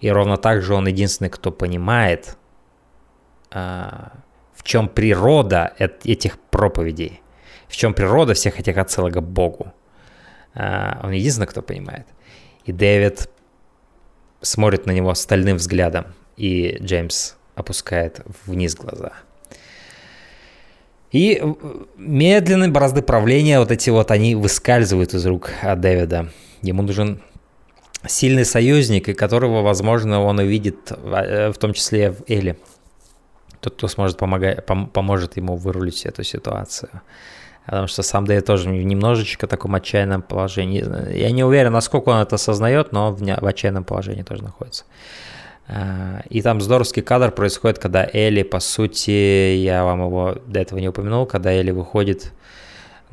И 0.00 0.10
ровно 0.10 0.36
так 0.36 0.62
же 0.62 0.74
он 0.74 0.86
единственный, 0.86 1.30
кто 1.30 1.50
понимает, 1.50 2.36
а, 3.50 4.12
в 4.64 4.68
чем 4.68 4.88
природа 4.88 5.74
этих 5.78 6.38
проповедей, 6.38 7.20
в 7.68 7.76
чем 7.76 7.94
природа 7.94 8.34
всех 8.34 8.58
этих 8.58 8.76
отсылок 8.76 9.14
к 9.14 9.20
Богу. 9.20 9.72
А, 10.54 11.00
он 11.04 11.12
единственный, 11.12 11.46
кто 11.46 11.62
понимает. 11.62 12.06
И 12.64 12.72
Дэвид 12.72 13.28
смотрит 14.40 14.86
на 14.86 14.90
него 14.90 15.14
стальным 15.14 15.58
взглядом, 15.58 16.06
и 16.36 16.78
Джеймс 16.80 17.34
опускает 17.54 18.20
вниз 18.46 18.74
глаза– 18.74 19.12
и 21.14 21.40
медленные 21.96 22.70
борозды 22.70 23.00
правления, 23.00 23.60
вот 23.60 23.70
эти 23.70 23.88
вот, 23.88 24.10
они 24.10 24.34
выскальзывают 24.34 25.14
из 25.14 25.24
рук 25.24 25.52
от 25.62 25.78
Дэвида. 25.78 26.30
Ему 26.60 26.82
нужен 26.82 27.22
сильный 28.04 28.44
союзник, 28.44 29.16
которого, 29.16 29.62
возможно, 29.62 30.20
он 30.20 30.40
увидит, 30.40 30.90
э, 30.90 31.52
в 31.52 31.58
том 31.58 31.72
числе 31.72 32.10
в 32.10 32.24
Эле. 32.26 32.56
Тот, 33.64 33.74
кто 33.76 33.88
сможет 33.88 34.18
помогать, 34.18 34.58
пом- 34.66 34.88
поможет 34.88 35.38
ему 35.38 35.56
вырулить 35.56 36.04
эту 36.04 36.22
ситуацию. 36.22 36.90
Потому 37.64 37.86
что 37.86 38.02
сам 38.02 38.26
Дэвид 38.26 38.44
тоже 38.44 38.68
немножечко 38.68 39.46
в 39.46 39.48
таком 39.48 39.74
отчаянном 39.74 40.20
положении. 40.20 40.84
Я 41.16 41.30
не 41.30 41.44
уверен, 41.44 41.72
насколько 41.72 42.10
он 42.10 42.18
это 42.18 42.34
осознает, 42.34 42.92
но 42.92 43.10
в, 43.10 43.20
в 43.20 43.46
отчаянном 43.46 43.84
положении 43.84 44.22
тоже 44.22 44.42
находится. 44.42 44.84
А, 45.66 46.20
и 46.28 46.42
там 46.42 46.60
здоровский 46.60 47.00
кадр 47.00 47.30
происходит, 47.30 47.78
когда 47.78 48.06
Элли, 48.12 48.42
по 48.42 48.60
сути, 48.60 49.56
я 49.56 49.82
вам 49.84 50.04
его 50.04 50.36
до 50.46 50.60
этого 50.60 50.78
не 50.78 50.88
упомянул, 50.88 51.24
когда 51.24 51.52
Элли 51.52 51.70
выходит 51.70 52.32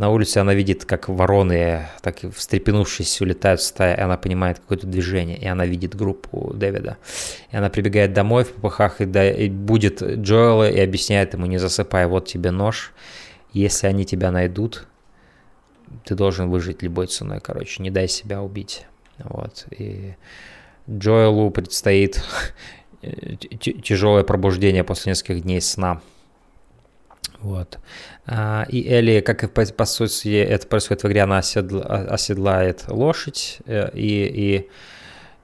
на 0.02 0.10
улицу, 0.10 0.42
она 0.42 0.56
видит, 0.56 0.84
как 0.84 1.10
вороны, 1.10 1.88
так 2.02 2.18
встрепенувшись, 2.36 3.22
улетают 3.22 3.62
в 3.62 3.64
стаю, 3.64 3.98
и 3.98 4.02
она 4.02 4.18
понимает 4.18 4.58
какое-то 4.60 4.88
движение, 4.88 5.38
и 5.38 5.46
она 5.46 5.68
видит 5.68 5.96
группу 5.96 6.54
Дэвида. 6.56 6.98
И 7.52 7.56
она 7.56 7.70
прибегает 7.70 8.12
домой 8.12 8.44
в 8.44 8.52
попыхах 8.52 9.00
и, 9.00 9.06
да, 9.06 9.32
и 9.32 9.48
будет 9.48 10.02
Джоэла 10.02 10.72
и 10.72 10.80
объясняет 10.80 11.36
ему, 11.36 11.46
не 11.46 11.60
засыпай, 11.60 12.08
вот 12.08 12.28
тебе 12.28 12.50
нож, 12.50 12.94
если 13.54 13.86
они 13.86 14.04
тебя 14.04 14.32
найдут, 14.32 14.88
ты 16.04 16.16
должен 16.16 16.50
выжить 16.50 16.82
любой 16.82 17.06
ценой, 17.06 17.40
короче, 17.40 17.84
не 17.84 17.92
дай 17.92 18.08
себя 18.08 18.42
убить. 18.42 18.88
Вот, 19.20 19.68
и 19.70 20.16
Джоэлу 20.90 21.52
предстоит 21.52 22.24
тяжелое 23.60 24.24
пробуждение 24.24 24.84
после 24.84 25.12
нескольких 25.12 25.44
дней 25.44 25.62
сна. 25.62 26.02
Вот. 27.40 27.80
А, 28.28 28.66
и 28.70 28.88
Элли, 28.88 29.22
как 29.22 29.44
и 29.44 29.48
по, 29.48 29.66
по 29.66 29.86
сути 29.86 30.42
это 30.42 30.68
происходит 30.68 31.04
в 31.04 31.08
игре, 31.08 31.22
она 31.22 31.40
оседла, 31.40 31.82
оседлает 31.82 32.86
лошадь 32.88 33.60
э, 33.66 33.90
и, 33.94 34.68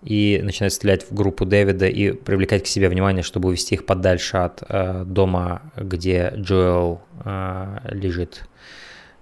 и, 0.04 0.38
и 0.38 0.42
начинает 0.44 0.74
стрелять 0.74 1.10
в 1.10 1.14
группу 1.14 1.46
Дэвида 1.46 1.88
и 1.88 2.12
привлекать 2.12 2.64
к 2.64 2.68
себе 2.68 2.90
внимание, 2.90 3.24
чтобы 3.24 3.50
увести 3.50 3.76
их 3.76 3.86
подальше 3.86 4.38
от 4.38 4.64
э, 4.68 5.04
дома, 5.06 5.72
где 5.76 6.34
Джоэл 6.36 7.02
э, 7.26 7.78
лежит 7.92 8.44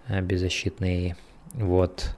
беззащитный. 0.08 1.16
Вот. 1.54 2.16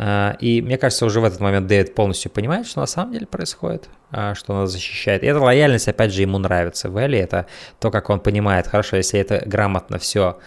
А, 0.00 0.36
и 0.38 0.62
мне 0.62 0.78
кажется, 0.78 1.04
уже 1.04 1.20
в 1.20 1.24
этот 1.24 1.40
момент 1.40 1.66
Дэвид 1.66 1.94
полностью 1.94 2.30
понимает, 2.30 2.68
что 2.68 2.80
на 2.80 2.86
самом 2.86 3.12
деле 3.12 3.26
происходит, 3.26 3.88
а, 4.12 4.36
что 4.36 4.54
она 4.54 4.66
защищает. 4.68 5.24
И 5.24 5.26
эта 5.26 5.40
лояльность, 5.40 5.88
опять 5.88 6.12
же, 6.12 6.22
ему 6.22 6.38
нравится. 6.38 6.88
В 6.88 6.96
Элли 6.96 7.18
это 7.18 7.46
то, 7.80 7.90
как 7.90 8.08
он 8.08 8.20
понимает, 8.20 8.68
хорошо, 8.68 8.96
если 8.96 9.18
это 9.18 9.42
грамотно 9.44 9.98
все 9.98 10.38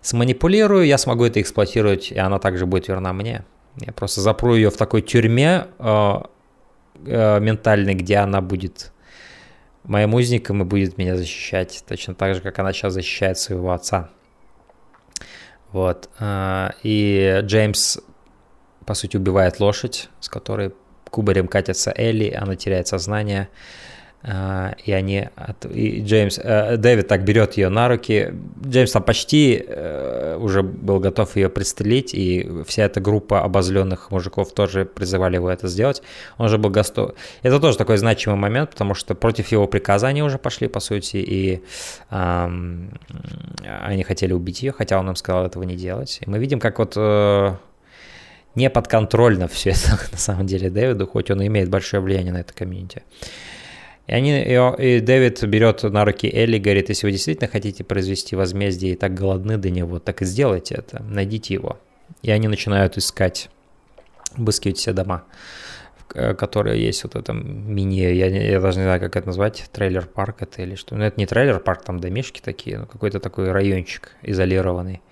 сманипулирую, 0.00 0.86
я 0.86 0.98
смогу 0.98 1.24
это 1.24 1.40
эксплуатировать, 1.40 2.10
и 2.10 2.18
она 2.18 2.40
также 2.40 2.66
будет 2.66 2.88
верна 2.88 3.12
мне. 3.12 3.44
Я 3.76 3.92
просто 3.92 4.20
запру 4.20 4.56
ее 4.56 4.70
в 4.70 4.76
такой 4.76 5.02
тюрьме 5.02 5.68
э, 5.78 6.20
ментальной, 7.04 7.94
где 7.94 8.16
она 8.16 8.40
будет 8.40 8.92
моим 9.84 10.14
узником 10.14 10.62
и 10.62 10.64
будет 10.64 10.98
меня 10.98 11.16
защищать, 11.16 11.84
точно 11.86 12.16
так 12.16 12.34
же, 12.34 12.40
как 12.40 12.58
она 12.58 12.72
сейчас 12.72 12.94
защищает 12.94 13.38
своего 13.38 13.70
отца. 13.70 14.10
Вот. 15.72 16.10
И 16.82 17.40
Джеймс 17.42 17.98
по 18.86 18.94
сути, 18.94 19.16
убивает 19.16 19.60
лошадь, 19.60 20.08
с 20.20 20.28
которой 20.28 20.72
кубарем 21.10 21.48
катится 21.48 21.92
Элли, 21.96 22.30
она 22.30 22.56
теряет 22.56 22.88
сознание, 22.88 23.48
а, 24.22 24.74
и 24.84 24.92
они, 24.92 25.28
и 25.72 26.02
Джеймс, 26.02 26.38
э, 26.42 26.76
Дэвид 26.76 27.08
так 27.08 27.24
берет 27.24 27.54
ее 27.54 27.70
на 27.70 27.88
руки, 27.88 28.34
Джеймс 28.62 28.92
там 28.92 29.02
почти 29.02 29.64
э, 29.66 30.36
уже 30.38 30.62
был 30.62 31.00
готов 31.00 31.36
ее 31.36 31.48
пристрелить, 31.48 32.12
и 32.12 32.46
вся 32.66 32.84
эта 32.84 33.00
группа 33.00 33.42
обозленных 33.42 34.10
мужиков 34.10 34.52
тоже 34.52 34.84
призывали 34.84 35.36
его 35.36 35.48
это 35.48 35.68
сделать, 35.68 36.02
он 36.36 36.50
же 36.50 36.58
был 36.58 36.68
готов. 36.68 37.12
Это 37.42 37.58
тоже 37.60 37.78
такой 37.78 37.96
значимый 37.96 38.38
момент, 38.38 38.72
потому 38.72 38.92
что 38.92 39.14
против 39.14 39.48
его 39.52 39.66
приказа 39.66 40.08
они 40.08 40.22
уже 40.22 40.36
пошли, 40.36 40.68
по 40.68 40.80
сути, 40.80 41.16
и 41.16 41.62
эм, 42.10 43.00
они 43.64 44.04
хотели 44.04 44.34
убить 44.34 44.62
ее, 44.62 44.72
хотя 44.72 44.98
он 44.98 45.08
им 45.08 45.16
сказал 45.16 45.46
этого 45.46 45.62
не 45.62 45.76
делать. 45.76 46.18
И 46.20 46.28
мы 46.28 46.38
видим, 46.38 46.60
как 46.60 46.78
вот 46.78 46.92
э, 46.94 47.54
не 48.54 48.70
подконтрольно 48.70 49.48
все 49.48 49.70
это 49.70 49.98
на 50.12 50.18
самом 50.18 50.46
деле 50.46 50.70
Дэвиду, 50.70 51.06
хоть 51.06 51.30
он 51.30 51.42
и 51.42 51.46
имеет 51.46 51.68
большое 51.68 52.02
влияние 52.02 52.32
на 52.32 52.38
это 52.38 52.52
комьюнити. 52.52 53.02
И, 54.06 54.12
они, 54.12 54.40
и, 54.42 54.96
и 54.96 55.00
Дэвид 55.00 55.44
берет 55.44 55.82
на 55.84 56.04
руки 56.04 56.28
Элли 56.28 56.56
и 56.56 56.60
говорит, 56.60 56.88
если 56.88 57.06
вы 57.06 57.12
действительно 57.12 57.48
хотите 57.48 57.84
произвести 57.84 58.34
возмездие 58.34 58.94
и 58.94 58.96
так 58.96 59.14
голодны 59.14 59.56
до 59.56 59.70
него, 59.70 60.00
так 60.00 60.22
и 60.22 60.24
сделайте 60.24 60.74
это, 60.74 61.02
найдите 61.02 61.54
его. 61.54 61.78
И 62.22 62.30
они 62.30 62.48
начинают 62.48 62.98
искать, 62.98 63.50
обыскивать 64.36 64.78
все 64.78 64.92
дома, 64.92 65.24
которые 66.08 66.84
есть 66.84 67.04
вот 67.04 67.14
в 67.14 67.18
этом 67.18 67.72
мини, 67.72 68.00
я, 68.00 68.26
я 68.26 68.60
даже 68.60 68.78
не 68.78 68.84
знаю, 68.84 69.00
как 69.00 69.14
это 69.14 69.28
назвать, 69.28 69.68
трейлер-парк 69.72 70.42
это 70.42 70.62
или 70.62 70.74
что. 70.74 70.96
Ну, 70.96 71.04
это 71.04 71.18
не 71.18 71.26
трейлер-парк, 71.26 71.84
там 71.84 72.00
домишки 72.00 72.40
такие, 72.40 72.78
но 72.78 72.86
какой-то 72.86 73.20
такой 73.20 73.52
райончик 73.52 74.16
изолированный. 74.22 75.02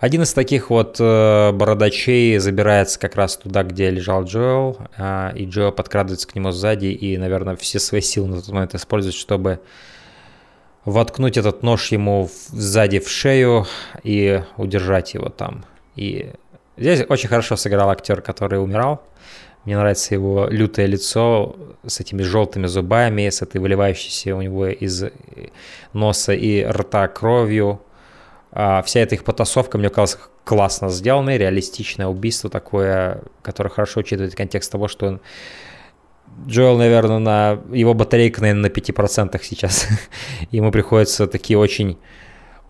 Один 0.00 0.22
из 0.22 0.32
таких 0.32 0.70
вот 0.70 0.96
э, 0.98 1.52
бородачей 1.52 2.38
забирается 2.38 2.98
как 2.98 3.16
раз 3.16 3.36
туда, 3.36 3.62
где 3.64 3.90
лежал 3.90 4.24
Джоэл, 4.24 4.78
э, 4.96 5.32
и 5.36 5.44
Джоэл 5.44 5.72
подкрадывается 5.72 6.26
к 6.26 6.34
нему 6.34 6.52
сзади 6.52 6.86
и, 6.86 7.18
наверное, 7.18 7.54
все 7.54 7.78
свои 7.78 8.00
силы 8.00 8.28
на 8.28 8.36
тот 8.36 8.48
момент 8.48 8.74
использует, 8.74 9.14
чтобы 9.14 9.60
воткнуть 10.86 11.36
этот 11.36 11.62
нож 11.62 11.92
ему 11.92 12.30
сзади 12.48 12.98
в 12.98 13.10
шею 13.10 13.66
и 14.02 14.42
удержать 14.56 15.12
его 15.12 15.28
там. 15.28 15.66
И 15.96 16.30
здесь 16.78 17.04
очень 17.06 17.28
хорошо 17.28 17.56
сыграл 17.56 17.90
актер, 17.90 18.22
который 18.22 18.62
умирал 18.62 19.02
Мне 19.66 19.76
нравится 19.76 20.14
его 20.14 20.46
лютое 20.48 20.86
лицо 20.86 21.56
с 21.86 22.00
этими 22.00 22.22
желтыми 22.22 22.68
зубами, 22.68 23.28
с 23.28 23.42
этой 23.42 23.60
выливающейся 23.60 24.34
у 24.34 24.40
него 24.40 24.66
из 24.68 25.04
носа 25.92 26.32
и 26.32 26.64
рта 26.64 27.06
кровью. 27.08 27.82
А 28.52 28.82
вся 28.82 29.00
эта 29.00 29.14
их 29.14 29.24
потасовка, 29.24 29.78
мне 29.78 29.88
казалось, 29.88 30.18
классно 30.44 30.88
сделанная, 30.88 31.36
реалистичное 31.36 32.08
убийство 32.08 32.50
такое, 32.50 33.22
которое 33.42 33.70
хорошо 33.70 34.00
учитывает 34.00 34.34
контекст 34.34 34.72
того, 34.72 34.88
что 34.88 35.06
он 35.06 35.20
Джоэл, 36.46 36.78
наверное, 36.78 37.18
на 37.18 37.60
его 37.72 37.94
батарейка, 37.94 38.40
наверное, 38.40 38.70
на 38.70 38.72
5% 38.72 39.40
сейчас. 39.42 39.88
Ему 40.50 40.70
приходится 40.70 41.26
такие 41.26 41.58
очень 41.58 41.98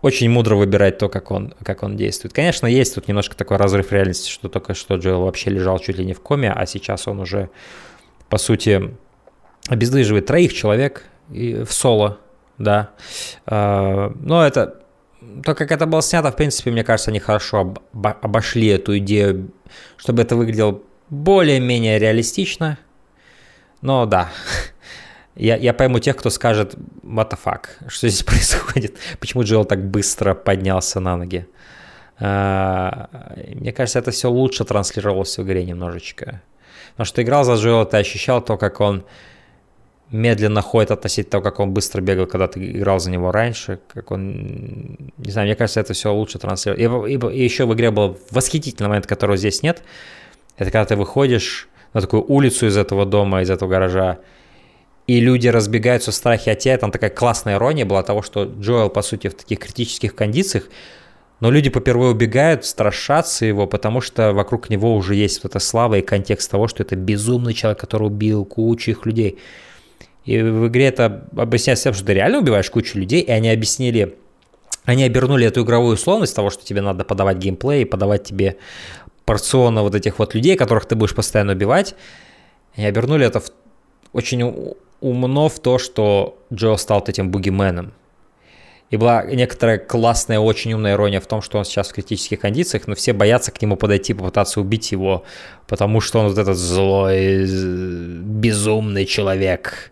очень 0.01 0.29
мудро 0.29 0.55
выбирать 0.55 0.97
то, 0.97 1.09
как 1.09 1.29
он, 1.29 1.53
как 1.63 1.83
он 1.83 1.95
действует. 1.95 2.33
Конечно, 2.33 2.65
есть 2.65 2.95
тут 2.95 3.07
немножко 3.07 3.35
такой 3.35 3.57
разрыв 3.57 3.91
реальности, 3.91 4.29
что 4.29 4.49
только 4.49 4.73
что 4.73 4.95
Джоэл 4.95 5.21
вообще 5.21 5.51
лежал 5.51 5.77
чуть 5.79 5.97
ли 5.97 6.05
не 6.05 6.13
в 6.13 6.21
коме, 6.21 6.51
а 6.51 6.65
сейчас 6.65 7.07
он 7.07 7.19
уже, 7.19 7.51
по 8.27 8.39
сути, 8.39 8.95
обездвиживает 9.67 10.25
троих 10.25 10.53
человек 10.53 11.05
в 11.29 11.67
соло, 11.67 12.17
да. 12.57 12.89
А, 13.45 14.11
но 14.19 14.45
это, 14.45 14.80
то, 15.43 15.55
как 15.55 15.71
это 15.71 15.85
было 15.85 16.01
снято, 16.01 16.31
в 16.31 16.35
принципе, 16.35 16.71
мне 16.71 16.83
кажется, 16.83 17.11
они 17.11 17.19
хорошо 17.19 17.73
обошли 17.93 18.67
эту 18.67 18.97
идею, 18.97 19.51
чтобы 19.97 20.21
это 20.21 20.35
выглядело 20.35 20.81
более-менее 21.09 21.99
реалистично. 21.99 22.77
Но 23.81 24.05
да, 24.05 24.29
я, 25.35 25.55
я 25.57 25.73
пойму 25.73 25.99
тех, 25.99 26.15
кто 26.15 26.29
скажет, 26.29 26.75
what 27.03 27.31
the 27.31 27.39
fuck, 27.43 27.65
что 27.87 28.07
здесь 28.07 28.23
происходит, 28.25 28.97
почему 29.19 29.43
Джоэл 29.43 29.65
так 29.65 29.83
быстро 29.83 30.33
поднялся 30.33 30.99
на 30.99 31.17
ноги. 31.17 31.47
А, 32.19 33.09
мне 33.55 33.71
кажется, 33.71 33.99
это 33.99 34.11
все 34.11 34.29
лучше 34.29 34.63
транслировалось 34.63 35.37
в 35.37 35.43
игре 35.43 35.65
немножечко. 35.65 36.41
Потому 36.91 37.05
что 37.05 37.23
играл 37.23 37.43
за 37.43 37.55
Джоэла, 37.55 37.85
ты 37.85 37.97
ощущал 37.97 38.41
то, 38.41 38.57
как 38.57 38.79
он 38.79 39.05
медленно 40.11 40.61
ходит 40.61 40.91
относительно 40.91 41.31
того, 41.31 41.43
как 41.43 41.59
он 41.59 41.71
быстро 41.71 42.01
бегал, 42.01 42.27
когда 42.27 42.47
ты 42.47 42.71
играл 42.71 42.99
за 42.99 43.09
него 43.09 43.31
раньше, 43.31 43.79
как 43.93 44.11
он, 44.11 44.97
не 45.17 45.31
знаю, 45.31 45.47
мне 45.47 45.55
кажется, 45.55 45.79
это 45.79 45.93
все 45.93 46.13
лучше 46.13 46.37
транслировалось. 46.39 47.11
И, 47.11 47.15
и, 47.15 47.39
и 47.39 47.43
еще 47.43 47.65
в 47.65 47.73
игре 47.73 47.91
был 47.91 48.19
восхитительный 48.29 48.89
момент, 48.89 49.07
которого 49.07 49.37
здесь 49.37 49.63
нет. 49.63 49.81
Это 50.57 50.71
когда 50.71 50.85
ты 50.85 50.95
выходишь 50.95 51.69
на 51.93 52.01
такую 52.01 52.23
улицу 52.23 52.67
из 52.67 52.77
этого 52.77 53.05
дома, 53.05 53.41
из 53.41 53.49
этого 53.49 53.69
гаража, 53.69 54.19
и 55.07 55.19
люди 55.19 55.47
разбегаются 55.47 56.11
в 56.11 56.15
страхе 56.15 56.51
от 56.51 56.59
тебя. 56.59 56.77
Там 56.77 56.91
такая 56.91 57.09
классная 57.09 57.55
ирония 57.55 57.85
была 57.85 58.03
того, 58.03 58.21
что 58.21 58.43
Джоэл, 58.43 58.89
по 58.89 59.01
сути, 59.01 59.27
в 59.27 59.33
таких 59.33 59.59
критических 59.59 60.15
кондициях, 60.15 60.65
но 61.39 61.49
люди 61.49 61.69
попервые 61.69 62.11
убегают, 62.11 62.65
страшатся 62.65 63.45
его, 63.45 63.65
потому 63.65 63.99
что 63.99 64.31
вокруг 64.31 64.69
него 64.69 64.95
уже 64.95 65.15
есть 65.15 65.43
вот 65.43 65.51
эта 65.51 65.59
слава 65.59 65.95
и 65.95 66.01
контекст 66.01 66.51
того, 66.51 66.67
что 66.67 66.83
это 66.83 66.95
безумный 66.95 67.55
человек, 67.55 67.79
который 67.79 68.07
убил 68.07 68.45
кучу 68.45 68.91
их 68.91 69.05
людей. 69.05 69.39
И 70.25 70.41
в 70.41 70.67
игре 70.67 70.85
это 70.85 71.27
объясняется 71.35 71.85
тем, 71.85 71.93
что 71.93 72.05
ты 72.05 72.13
реально 72.13 72.39
убиваешь 72.39 72.69
кучу 72.69 72.97
людей, 72.97 73.21
и 73.21 73.31
они 73.31 73.49
объяснили, 73.49 74.17
они 74.85 75.03
обернули 75.03 75.47
эту 75.47 75.63
игровую 75.63 75.95
условность 75.95 76.35
того, 76.35 76.49
что 76.49 76.63
тебе 76.63 76.81
надо 76.81 77.03
подавать 77.03 77.37
геймплей, 77.37 77.85
подавать 77.85 78.23
тебе 78.23 78.57
порционно 79.25 79.81
вот 79.81 79.95
этих 79.95 80.19
вот 80.19 80.35
людей, 80.35 80.55
которых 80.55 80.85
ты 80.85 80.95
будешь 80.95 81.15
постоянно 81.15 81.53
убивать, 81.53 81.95
и 82.75 82.83
обернули 82.83 83.25
это 83.25 83.39
в 83.39 83.51
очень 84.13 84.75
умно 84.99 85.49
в 85.49 85.59
то, 85.59 85.77
что 85.77 86.37
Джо 86.53 86.75
стал 86.75 87.03
этим 87.07 87.31
бугименом. 87.31 87.93
И 88.91 88.97
была 88.97 89.23
некоторая 89.23 89.77
классная, 89.77 90.39
очень 90.39 90.73
умная 90.73 90.93
ирония 90.93 91.19
в 91.19 91.25
том, 91.25 91.41
что 91.41 91.57
он 91.57 91.65
сейчас 91.65 91.89
в 91.89 91.93
критических 91.93 92.41
кондициях, 92.41 92.87
но 92.87 92.95
все 92.95 93.13
боятся 93.13 93.51
к 93.51 93.61
нему 93.61 93.77
подойти, 93.77 94.13
попытаться 94.13 94.59
убить 94.59 94.91
его, 94.91 95.23
потому 95.67 96.01
что 96.01 96.19
он 96.19 96.27
вот 96.27 96.37
этот 96.37 96.57
злой, 96.57 97.45
безумный 97.45 99.05
человек. 99.05 99.91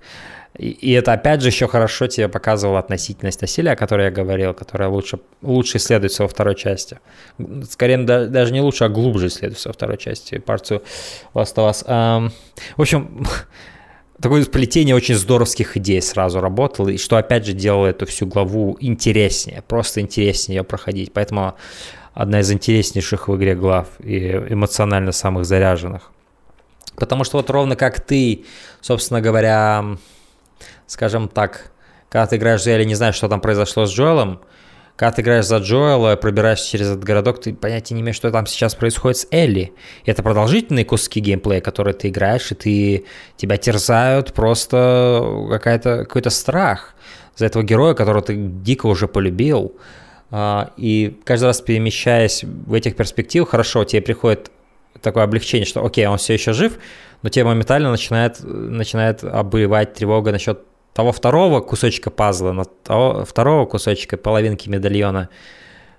И, 0.58 0.92
это 0.92 1.14
опять 1.14 1.42
же 1.42 1.48
еще 1.48 1.70
хорошо 1.70 2.08
тебе 2.08 2.28
показывало 2.28 2.80
относительность 2.80 3.40
насилия, 3.40 3.72
о 3.72 3.76
которой 3.78 4.06
я 4.06 4.12
говорил, 4.12 4.54
которая 4.54 4.90
лучше, 4.90 5.20
лучше 5.42 5.78
исследуется 5.78 6.24
во 6.24 6.28
второй 6.28 6.56
части. 6.56 7.00
Скорее, 7.70 8.00
даже 8.00 8.52
не 8.52 8.60
лучше, 8.60 8.84
а 8.84 8.90
глубже 8.90 9.28
исследуется 9.28 9.70
во 9.70 9.74
второй 9.74 9.98
части 9.98 10.40
партию 10.40 10.84
of 11.34 11.56
Us. 11.56 11.86
Um, 11.88 12.32
в 12.76 12.82
общем, 12.82 13.26
такое 14.22 14.44
сплетение 14.44 14.96
очень 14.96 15.16
здоровских 15.16 15.78
идей 15.78 16.02
сразу 16.02 16.42
работало, 16.42 16.90
и 16.90 16.98
что 16.98 17.18
опять 17.18 17.46
же 17.46 17.54
делало 17.54 17.88
эту 17.88 18.06
всю 18.06 18.28
главу 18.28 18.78
интереснее, 18.80 19.62
просто 19.62 20.02
интереснее 20.02 20.58
ее 20.58 20.64
проходить. 20.64 21.14
Поэтому 21.14 21.56
одна 22.14 22.42
из 22.42 22.52
интереснейших 22.52 23.28
в 23.28 23.36
игре 23.38 23.56
глав 23.56 23.88
и 24.00 24.32
эмоционально 24.50 25.12
самых 25.12 25.46
заряженных. 25.46 26.12
Потому 26.96 27.24
что 27.24 27.38
вот 27.38 27.50
ровно 27.50 27.76
как 27.76 28.02
ты, 28.02 28.46
собственно 28.82 29.22
говоря, 29.22 29.98
скажем 30.86 31.30
так, 31.30 31.72
когда 32.10 32.28
ты 32.28 32.36
играешь 32.36 32.64
за 32.64 32.72
Элли, 32.72 32.84
не 32.84 32.96
знаешь, 32.96 33.16
что 33.16 33.30
там 33.30 33.40
произошло 33.40 33.86
с 33.86 33.92
Джоэлом, 33.92 34.42
когда 35.00 35.14
ты 35.14 35.22
играешь 35.22 35.46
за 35.46 35.60
Джоэла, 35.60 36.18
пробираешься 36.18 36.70
через 36.72 36.88
этот 36.88 37.06
городок, 37.06 37.40
ты 37.40 37.54
понятия 37.54 37.94
не 37.94 38.02
имеешь, 38.02 38.18
что 38.18 38.32
там 38.32 38.46
сейчас 38.46 38.76
происходит 38.76 39.20
с 39.20 39.28
Элли. 39.32 39.72
Это 40.06 40.22
продолжительные 40.24 40.84
куски 40.84 41.22
геймплея, 41.22 41.62
которые 41.62 41.94
ты 41.94 42.10
играешь, 42.10 42.52
и 42.52 42.56
ты, 42.56 43.06
тебя 43.38 43.56
терзают 43.56 44.34
просто 44.34 45.48
какая-то, 45.52 46.00
какой-то 46.00 46.30
страх 46.30 46.96
за 47.38 47.46
этого 47.46 47.64
героя, 47.64 47.94
которого 47.94 48.22
ты 48.22 48.36
дико 48.36 48.88
уже 48.88 49.08
полюбил. 49.08 49.74
А, 50.32 50.74
и 50.76 51.18
каждый 51.24 51.46
раз 51.46 51.62
перемещаясь 51.62 52.44
в 52.44 52.74
этих 52.74 52.98
перспективах, 52.98 53.52
хорошо, 53.52 53.86
тебе 53.86 54.02
приходит 54.02 54.52
такое 55.02 55.24
облегчение, 55.24 55.66
что 55.66 55.86
окей, 55.86 56.08
он 56.08 56.18
все 56.18 56.34
еще 56.34 56.52
жив, 56.52 56.78
но 57.22 57.30
тебе 57.30 57.46
моментально 57.46 57.90
начинает, 57.90 58.44
начинает 58.44 59.24
обуревать 59.24 59.94
тревога 59.94 60.34
насчет 60.34 60.60
того 60.94 61.12
второго 61.12 61.62
кусочка 61.62 62.10
пазла, 62.10 62.52
на 62.52 62.66
того 62.66 63.26
второго 63.26 63.66
кусочка 63.66 64.18
половинки 64.18 64.70
медальона, 64.70 65.30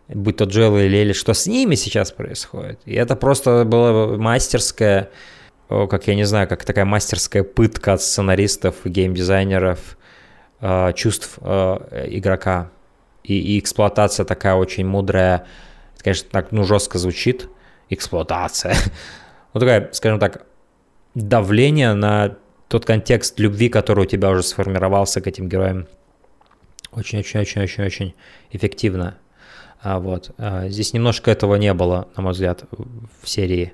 будь 0.09 0.37
то 0.37 0.45
Джоэл 0.45 0.79
или 0.79 0.89
Лели, 0.89 1.13
что 1.13 1.35
с 1.35 1.47
ними 1.47 1.75
сейчас 1.75 2.13
происходит. 2.13 2.81
И 2.85 2.95
это 2.95 3.17
просто 3.17 3.65
было 3.65 4.17
мастерское, 4.17 5.11
как 5.69 6.07
я 6.07 6.15
не 6.15 6.25
знаю, 6.25 6.49
как 6.49 6.65
такая 6.65 6.85
мастерская 6.85 7.45
пытка 7.45 7.95
от 7.95 8.03
сценаристов, 8.03 8.77
геймдизайнеров, 8.85 9.97
э, 10.61 10.93
чувств 10.95 11.39
э, 11.41 12.07
игрока. 12.11 12.71
И, 13.23 13.39
и 13.39 13.59
эксплуатация 13.59 14.25
такая 14.25 14.55
очень 14.55 14.87
мудрая, 14.87 15.47
это, 15.95 16.05
конечно, 16.05 16.29
так 16.31 16.53
ну, 16.53 16.65
жестко 16.65 16.99
звучит, 16.99 17.49
эксплуатация. 17.89 18.75
Ну, 19.53 19.59
такая, 19.59 19.89
скажем 19.91 20.21
так, 20.21 20.47
давление 21.17 21.95
на 21.95 22.37
тот 22.71 22.87
контекст 22.87 23.41
любви, 23.41 23.69
который 23.69 24.05
у 24.05 24.07
тебя 24.07 24.31
уже 24.31 24.45
сформировался 24.45 25.21
к 25.21 25.27
этим 25.27 25.49
героям, 25.49 25.89
очень-очень-очень-очень-очень 26.93 28.15
эффективно. 28.53 29.19
А 29.83 29.99
вот. 29.99 30.31
А 30.39 30.69
здесь 30.69 30.93
немножко 30.93 31.33
этого 31.33 31.57
не 31.57 31.75
было, 31.75 32.07
на 32.17 32.23
мой 32.23 32.33
взгляд, 32.33 32.65
в 32.71 33.29
серии. 33.29 33.73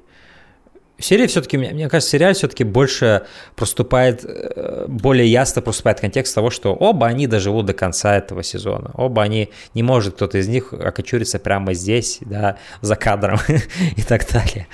Серии 0.99 1.27
все-таки, 1.27 1.59
мне, 1.59 1.73
мне 1.73 1.91
кажется, 1.91 2.11
сериал 2.11 2.33
все-таки 2.33 2.65
больше 2.65 3.27
проступает, 3.55 4.25
э, 4.25 4.87
более 4.89 5.31
ясно 5.31 5.61
проступает 5.61 6.01
контекст 6.01 6.35
того, 6.35 6.49
что 6.49 6.75
оба 6.75 7.07
они 7.07 7.27
доживут 7.27 7.67
до 7.67 7.75
конца 7.75 8.17
этого 8.17 8.43
сезона. 8.43 8.93
Оба 8.95 9.23
они, 9.23 9.51
не 9.75 9.83
может 9.83 10.15
кто-то 10.15 10.39
из 10.39 10.49
них 10.49 10.73
окочуриться 10.73 11.39
прямо 11.39 11.75
здесь, 11.75 12.17
да, 12.23 12.57
за 12.81 12.97
кадром 12.97 13.41
и 13.97 14.03
так 14.03 14.27
далее. 14.33 14.69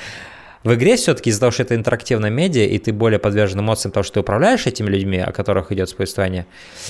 В 0.65 0.75
игре 0.75 0.95
все-таки 0.95 1.31
из-за 1.31 1.41
того, 1.41 1.51
что 1.51 1.65
это 1.65 1.75
интерактивная 1.75 2.31
медиа, 2.31 2.65
и 2.65 2.79
ты 2.79 2.93
более 2.93 3.19
подвержен 3.19 3.61
эмоциям 3.61 3.91
того, 3.91 4.05
что 4.05 4.15
ты 4.15 4.21
управляешь 4.21 4.67
этими 4.67 4.89
людьми, 4.89 5.19
о 5.19 5.33
которых 5.33 5.73
идет 5.73 5.95
повествование, 5.95 6.47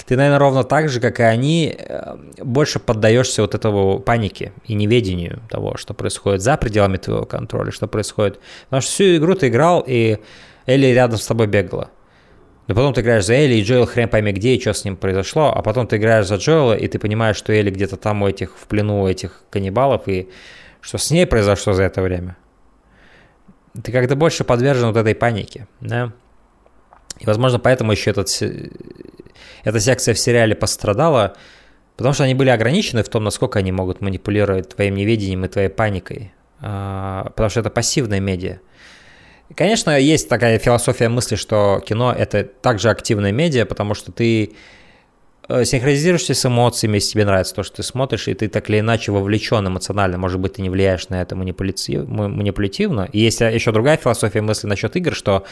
ты, 0.06 0.16
наверное, 0.16 0.38
ровно 0.38 0.64
так 0.64 0.90
же, 0.90 1.00
как 1.00 1.20
и 1.20 1.22
они, 1.22 1.74
э, 1.78 2.16
больше 2.38 2.78
поддаешься 2.80 3.40
вот 3.40 3.54
этого 3.54 3.98
панике 3.98 4.52
и 4.66 4.74
неведению 4.74 5.40
того, 5.48 5.76
что 5.78 5.94
происходит 5.94 6.42
за 6.42 6.56
пределами 6.58 6.98
твоего 6.98 7.24
контроля, 7.24 7.70
что 7.70 7.86
происходит. 7.86 8.40
Потому 8.64 8.82
что 8.82 8.90
всю 8.90 9.16
игру 9.16 9.34
ты 9.34 9.48
играл, 9.48 9.82
и 9.86 10.18
Элли 10.66 10.86
рядом 10.86 11.18
с 11.18 11.26
тобой 11.26 11.46
бегала. 11.46 11.90
Но 12.68 12.74
потом 12.74 12.92
ты 12.92 13.00
играешь 13.00 13.24
за 13.24 13.34
Элли, 13.34 13.54
и 13.54 13.62
Джоэл 13.62 13.86
хрен 13.86 14.08
пойми 14.08 14.32
где, 14.32 14.54
и 14.54 14.60
что 14.60 14.74
с 14.74 14.84
ним 14.84 14.96
произошло, 14.96 15.50
а 15.54 15.62
потом 15.62 15.86
ты 15.86 15.96
играешь 15.96 16.26
за 16.26 16.36
Джоэла, 16.36 16.74
и 16.74 16.86
ты 16.88 16.98
понимаешь, 16.98 17.36
что 17.36 17.52
Элли 17.52 17.70
где-то 17.70 17.96
там 17.96 18.22
у 18.22 18.28
этих, 18.28 18.54
в 18.56 18.66
плену 18.66 19.02
у 19.02 19.08
этих 19.08 19.42
каннибалов, 19.50 20.08
и 20.08 20.28
что 20.82 20.98
с 20.98 21.10
ней 21.10 21.26
произошло 21.26 21.72
за 21.72 21.84
это 21.84 22.02
время 22.02 22.36
ты 23.80 23.92
как-то 23.92 24.16
больше 24.16 24.44
подвержен 24.44 24.88
вот 24.88 24.96
этой 24.96 25.14
панике, 25.14 25.66
да. 25.80 26.12
И, 27.18 27.26
возможно, 27.26 27.58
поэтому 27.58 27.92
еще 27.92 28.10
этот, 28.10 28.28
эта 29.64 29.80
секция 29.80 30.14
в 30.14 30.18
сериале 30.18 30.54
пострадала, 30.54 31.36
потому 31.96 32.14
что 32.14 32.24
они 32.24 32.34
были 32.34 32.50
ограничены 32.50 33.02
в 33.02 33.08
том, 33.08 33.24
насколько 33.24 33.58
они 33.58 33.72
могут 33.72 34.00
манипулировать 34.00 34.70
твоим 34.70 34.94
неведением 34.94 35.44
и 35.44 35.48
твоей 35.48 35.68
паникой, 35.68 36.32
а, 36.60 37.24
потому 37.30 37.50
что 37.50 37.60
это 37.60 37.70
пассивная 37.70 38.20
медиа. 38.20 38.58
Конечно, 39.54 39.98
есть 39.98 40.28
такая 40.28 40.58
философия 40.58 41.08
мысли, 41.08 41.36
что 41.36 41.82
кино– 41.86 42.14
это 42.18 42.44
также 42.44 42.88
активная 42.88 43.32
медиа, 43.32 43.66
потому 43.66 43.94
что 43.94 44.10
ты 44.10 44.54
синхронизируешься 45.48 46.34
с 46.34 46.46
эмоциями, 46.46 46.96
если 46.96 47.12
тебе 47.12 47.24
нравится 47.24 47.54
то, 47.54 47.62
что 47.62 47.76
ты 47.76 47.82
смотришь, 47.82 48.28
и 48.28 48.34
ты 48.34 48.48
так 48.48 48.70
или 48.70 48.80
иначе 48.80 49.12
вовлечен 49.12 49.66
эмоционально, 49.66 50.18
может 50.18 50.40
быть, 50.40 50.54
ты 50.54 50.62
не 50.62 50.70
влияешь 50.70 51.08
на 51.08 51.20
это 51.20 51.34
манипулятивно. 51.36 53.08
И 53.12 53.18
есть 53.18 53.40
еще 53.40 53.72
другая 53.72 53.96
философия 53.96 54.40
мысли 54.40 54.66
насчет 54.68 54.94
игр, 54.96 55.14
что 55.14 55.44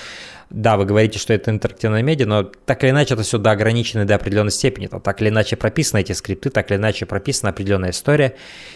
да, 0.51 0.77
вы 0.77 0.85
говорите, 0.85 1.19
что 1.21 1.33
это 1.33 1.53
интерактивная 1.53 2.03
медиа, 2.03 2.27
но 2.27 2.43
так 2.43 2.83
или 2.83 2.91
иначе 2.91 3.15
это 3.15 3.23
все 3.23 3.39
до 3.39 3.53
ограниченной 3.53 4.05
до 4.05 4.17
определенной 4.17 4.51
степени. 4.51 4.87
Это 4.87 4.99
так 4.99 5.23
или 5.23 5.29
иначе 5.29 5.55
прописаны 5.55 6.01
эти 6.01 6.11
скрипты, 6.11 6.51
так 6.51 6.71
или 6.71 6.79
иначе 6.79 7.07
прописана 7.07 7.51
определенная 7.51 7.91
история, 7.91 8.35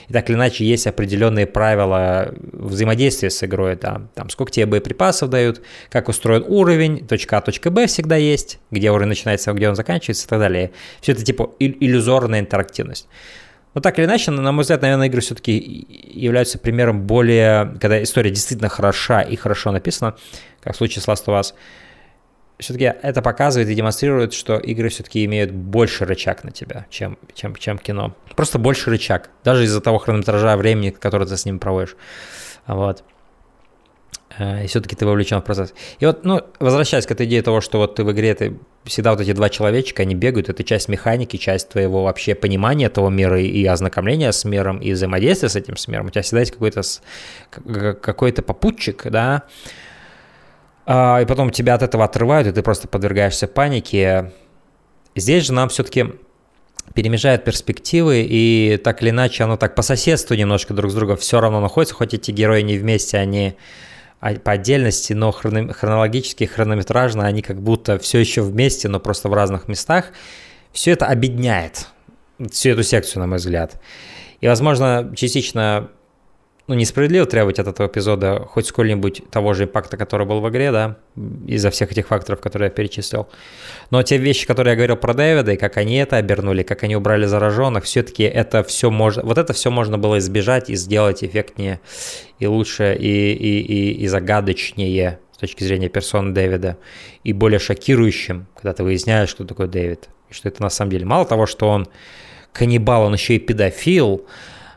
и 0.09 0.13
так 0.13 0.31
или 0.31 0.37
иначе 0.37 0.65
есть 0.65 0.87
определенные 0.87 1.47
правила 1.47 2.33
взаимодействия 2.53 3.29
с 3.29 3.43
игрой. 3.43 3.75
Да. 3.75 4.03
Там 4.15 4.31
сколько 4.31 4.53
тебе 4.53 4.67
боеприпасов 4.67 5.31
дают, 5.31 5.63
как 5.91 6.09
устроен 6.09 6.45
уровень, 6.47 7.07
точка 7.07 7.39
А, 7.39 7.41
точка 7.41 7.73
Б 7.73 7.89
всегда 7.89 8.17
есть, 8.17 8.61
где 8.71 8.93
уровень 8.93 9.09
начинается, 9.09 9.53
где 9.53 9.69
он 9.69 9.75
заканчивается 9.75 10.27
и 10.27 10.29
так 10.29 10.39
далее. 10.39 10.71
Все 11.01 11.11
это 11.11 11.25
типа 11.25 11.51
иллюзорная 11.59 12.39
интерактивность. 12.39 13.09
Но 13.75 13.81
так 13.81 13.99
или 13.99 14.07
иначе, 14.07 14.31
на 14.31 14.53
мой 14.53 14.63
взгляд, 14.63 14.83
наверное, 14.83 15.09
игры 15.09 15.21
все-таки 15.21 15.53
являются 16.15 16.59
примером 16.59 17.03
более, 17.03 17.75
когда 17.81 18.01
история 18.03 18.31
действительно 18.31 18.69
хороша 18.69 19.21
и 19.21 19.35
хорошо 19.35 19.73
написана, 19.73 20.15
как 20.65 20.75
в 20.75 20.77
случае 20.77 21.03
с 21.03 21.09
Last 21.09 21.27
of 21.27 21.39
Us, 21.39 21.55
все-таки 22.59 22.85
это 22.85 23.21
показывает 23.21 23.69
и 23.69 23.75
демонстрирует, 23.75 24.33
что 24.33 24.57
игры 24.59 24.89
все-таки 24.89 25.25
имеют 25.25 25.51
больше 25.51 26.05
рычаг 26.05 26.45
на 26.45 26.51
тебя, 26.51 26.87
чем, 26.89 27.19
чем, 27.35 27.55
чем 27.57 27.79
кино. 27.79 28.15
Просто 28.37 28.59
больше 28.59 28.91
рычаг, 28.91 29.31
даже 29.43 29.65
из-за 29.65 29.81
того 29.81 29.99
хронометража 29.99 30.57
времени, 30.57 30.91
который 30.91 31.27
ты 31.27 31.37
с 31.37 31.45
ним 31.45 31.59
проводишь. 31.59 31.97
Вот. 32.67 33.05
Э, 34.39 34.65
и 34.65 34.67
все-таки 34.67 34.97
ты 34.97 35.07
вовлечен 35.07 35.41
в 35.41 35.45
процесс. 35.45 35.75
И 35.99 36.07
вот, 36.07 36.25
ну, 36.25 36.43
возвращаясь 36.61 37.07
к 37.07 37.11
этой 37.11 37.27
идее 37.27 37.43
того, 37.43 37.61
что 37.61 37.79
вот 37.79 37.97
ты 37.97 38.05
в 38.05 38.13
игре, 38.13 38.35
ты 38.35 38.57
всегда 38.85 39.13
вот 39.13 39.21
эти 39.21 39.33
два 39.33 39.49
человечка, 39.49 40.03
они 40.03 40.15
бегают, 40.15 40.49
это 40.49 40.63
часть 40.65 40.89
механики, 40.89 41.37
часть 41.37 41.71
твоего 41.71 42.05
вообще 42.05 42.35
понимания 42.35 42.87
этого 42.87 43.11
мира 43.11 43.41
и 43.41 43.65
ознакомления 43.65 44.33
с 44.33 44.45
миром, 44.45 44.79
и 44.79 44.93
взаимодействия 44.93 45.49
с 45.49 45.57
этим 45.57 45.77
с 45.77 45.89
миром. 45.89 46.07
У 46.07 46.11
тебя 46.11 46.23
всегда 46.23 46.41
есть 46.41 46.53
какой-то 46.53 46.83
какой-то 48.01 48.43
попутчик, 48.43 49.07
да, 49.11 49.43
и 50.87 51.25
потом 51.27 51.51
тебя 51.51 51.75
от 51.75 51.83
этого 51.83 52.05
отрывают, 52.05 52.47
и 52.47 52.53
ты 52.53 52.63
просто 52.63 52.89
подвергаешься 52.89 53.47
панике. 53.47 54.33
Здесь 55.17 55.47
же 55.47 55.53
нам 55.53 55.69
все-таки 55.69 56.07
перемежают 56.93 57.45
перспективы, 57.45 58.27
и 58.29 58.79
так 58.83 59.03
или 59.03 59.11
иначе 59.11 59.45
оно 59.45 59.57
так 59.57 59.75
по 59.75 59.83
соседству 59.83 60.35
немножко 60.35 60.75
друг 60.75 60.91
с 60.91 60.95
другом 60.95 61.17
все 61.17 61.41
равно 61.41 61.61
находится, 61.61 61.95
хоть 61.95 62.13
эти 62.15 62.31
герои 62.31 62.61
не 62.61 62.77
вместе, 62.77 63.17
они 63.17 63.57
а, 64.21 64.35
по 64.35 64.53
отдельности, 64.53 65.13
но 65.13 65.33
хронологически, 65.33 66.45
хронометражно 66.45 67.27
они 67.27 67.43
как 67.43 67.61
будто 67.61 67.99
все 67.99 68.19
еще 68.19 68.43
вместе, 68.43 68.89
но 68.89 69.01
просто 69.01 69.29
в 69.29 69.35
разных 69.35 69.69
местах. 69.69 70.13
Все 70.73 70.93
это 70.93 71.07
объединяет 71.07 71.89
всю 72.51 72.71
эту 72.71 72.83
секцию, 72.83 73.21
на 73.21 73.27
мой 73.27 73.39
взгляд. 73.39 73.81
И, 74.41 74.49
возможно, 74.49 75.13
частично 75.17 75.91
ну, 76.67 76.75
несправедливо 76.75 77.27
требовать 77.27 77.59
от 77.59 77.69
этого 77.69 77.89
эпизода 77.89 78.47
хоть 78.49 78.67
сколь-нибудь 78.67 79.23
того 79.31 79.53
же 79.53 79.65
импакта, 79.65 79.99
который 79.99 80.27
был 80.27 80.41
в 80.41 80.49
игре, 80.49 80.73
да, 80.73 80.97
из-за 81.47 81.71
всех 81.71 81.93
этих 81.93 82.09
факторов, 82.09 82.41
которые 82.41 82.69
я 82.69 82.71
перечислил. 82.71 83.29
Но 83.91 84.03
те 84.03 84.17
вещи, 84.17 84.47
которые 84.47 84.73
я 84.73 84.77
говорил 84.77 84.97
про 84.97 85.13
Дэвида, 85.13 85.53
и 85.53 85.57
как 85.57 85.77
они 85.77 85.97
это 85.97 86.17
обернули, 86.17 86.63
как 86.63 86.83
они 86.83 86.97
убрали 86.97 87.27
зараженных, 87.27 87.85
все-таки 87.85 88.23
это 88.23 88.63
все 88.65 88.91
можно, 88.91 89.23
вот 89.23 89.37
это 89.37 89.53
все 89.53 89.71
можно 89.71 89.99
было 89.99 90.19
избежать 90.19 90.71
и 90.71 90.75
сделать 90.75 91.23
эффектнее 91.23 91.81
и 92.39 92.47
лучше, 92.47 92.97
и, 92.99 93.33
и, 93.33 93.61
и, 93.61 93.93
и 94.03 94.07
загадочнее 94.07 95.19
с 95.33 95.37
точки 95.37 95.65
зрения 95.65 95.91
персоны 95.91 96.33
Дэвида, 96.33 96.79
и 97.25 97.33
более 97.35 97.59
шокирующим, 97.59 98.47
когда 98.55 98.73
ты 98.73 98.85
выясняешь, 98.85 99.35
кто 99.35 99.45
такой 99.45 99.69
Дэвид, 99.69 100.09
и 100.31 100.33
что 100.33 100.49
это 100.49 100.63
на 100.63 100.71
самом 100.71 100.93
деле. 100.93 101.05
Мало 101.05 101.27
того, 101.27 101.45
что 101.45 101.69
он 101.69 101.89
каннибал, 102.53 103.03
он 103.03 103.15
еще 103.15 103.35
и 103.35 103.39
педофил, 103.39 104.25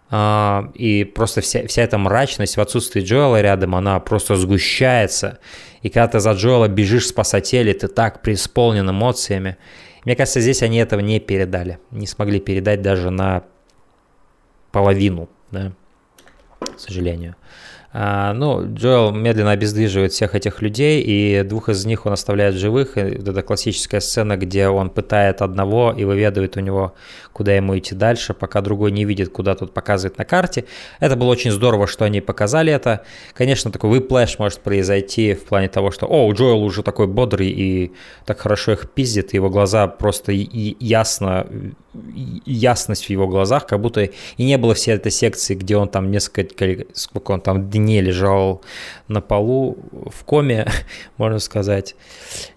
и 0.10 1.12
просто 1.16 1.42
вся, 1.42 1.68
вся 1.68 1.82
эта 1.82 1.98
мрачность 1.98 2.56
в 2.56 2.62
отсутствии 2.62 3.02
Джоэла 3.02 3.42
рядом, 3.42 3.76
она 3.76 4.00
просто 4.00 4.36
сгущается. 4.36 5.40
И 5.82 5.90
когда 5.90 6.08
ты 6.08 6.20
за 6.20 6.32
Джоэла 6.32 6.70
бежишь 6.70 7.08
спасать 7.08 7.54
Элли, 7.54 7.74
ты 7.74 7.88
так 7.88 8.22
преисполнен 8.22 8.90
эмоциями. 8.90 9.58
Мне 10.06 10.16
кажется, 10.16 10.40
здесь 10.40 10.64
они 10.64 10.78
этого 10.78 11.02
не 11.02 11.20
передали. 11.20 11.80
Не 11.92 12.08
смогли 12.08 12.40
передать 12.40 12.82
даже 12.82 13.10
на 13.10 13.44
половину, 14.72 15.30
да, 15.52 15.74
к 16.60 16.80
сожалению. 16.80 17.36
А, 17.94 18.34
ну, 18.34 18.64
Джоэл 18.74 19.12
медленно 19.12 19.52
обездвиживает 19.52 20.12
всех 20.12 20.36
этих 20.36 20.62
людей, 20.62 21.02
и 21.02 21.44
двух 21.44 21.70
из 21.70 21.86
них 21.86 22.06
он 22.06 22.14
оставляет 22.14 22.56
живых. 22.56 22.98
И 22.98 23.02
это 23.02 23.42
классическая 23.42 24.02
сцена, 24.02 24.36
где 24.36 24.68
он 24.68 24.90
пытает 24.90 25.42
одного 25.42 25.94
и 25.98 26.04
выведывает 26.04 26.58
у 26.58 26.60
него, 26.60 26.94
куда 27.32 27.56
ему 27.56 27.78
идти 27.78 27.96
дальше, 27.96 28.34
пока 28.34 28.62
другой 28.62 28.92
не 28.92 29.06
видит, 29.06 29.30
куда 29.30 29.56
тут 29.56 29.74
показывает 29.74 30.18
на 30.18 30.26
карте. 30.26 30.66
Это 31.00 31.16
было 31.16 31.30
очень 31.30 31.52
здорово, 31.52 31.88
что 31.88 32.04
они 32.04 32.20
показали 32.20 32.74
это. 32.74 33.04
Конечно, 33.34 33.72
такой 33.72 33.90
выплэш 33.90 34.38
может 34.38 34.60
произойти 34.60 35.34
в 35.34 35.46
плане 35.46 35.70
того, 35.70 35.92
что, 35.92 36.08
о, 36.08 36.32
Джоэл 36.34 36.64
уже 36.64 36.84
такой 36.84 37.08
бодрый 37.08 37.50
и 37.50 37.94
так 38.26 38.40
хорошо 38.40 38.74
их 38.74 38.90
пиздит, 38.92 39.34
его 39.34 39.50
глаза 39.50 39.88
просто 39.88 40.34
ясно 40.34 41.48
ясность 42.46 43.06
в 43.06 43.10
его 43.10 43.28
глазах, 43.28 43.66
как 43.66 43.80
будто 43.82 44.02
и 44.02 44.44
не 44.44 44.58
было 44.58 44.74
всей 44.74 44.96
этой 44.96 45.12
секции, 45.12 45.56
где 45.56 45.78
он 45.78 45.88
там 45.88 46.12
несколько, 46.12 46.86
сколько 46.94 47.32
он 47.32 47.42
там 47.42 47.70
дней 47.78 48.02
лежал 48.02 48.62
на 49.08 49.22
полу 49.22 49.78
в 49.92 50.24
коме, 50.24 50.68
можно 51.18 51.40
сказать. 51.40 51.96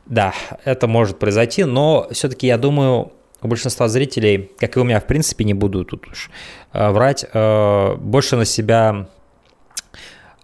Да, 0.07 0.35
это 0.65 0.87
может 0.87 1.19
произойти, 1.19 1.65
но 1.65 2.09
все-таки 2.11 2.47
я 2.47 2.59
думаю, 2.59 3.13
у 3.43 3.49
большинства 3.49 3.89
зрителей, 3.89 4.51
как 4.59 4.77
и 4.77 4.81
у 4.81 4.85
меня, 4.85 5.01
в 5.01 5.07
принципе, 5.07 5.45
не 5.45 5.55
буду 5.55 5.85
тут 5.85 6.07
уж 6.09 6.31
э, 6.73 6.91
врать, 6.91 7.25
э, 7.33 7.95
больше 7.97 8.37
на 8.37 8.45
себя 8.45 9.09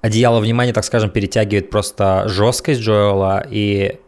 одеяло 0.00 0.40
внимания, 0.40 0.72
так 0.72 0.84
скажем, 0.84 1.10
перетягивает 1.10 1.70
просто 1.70 2.24
жесткость 2.28 2.80
Джоэла 2.80 3.44
и 3.50 3.98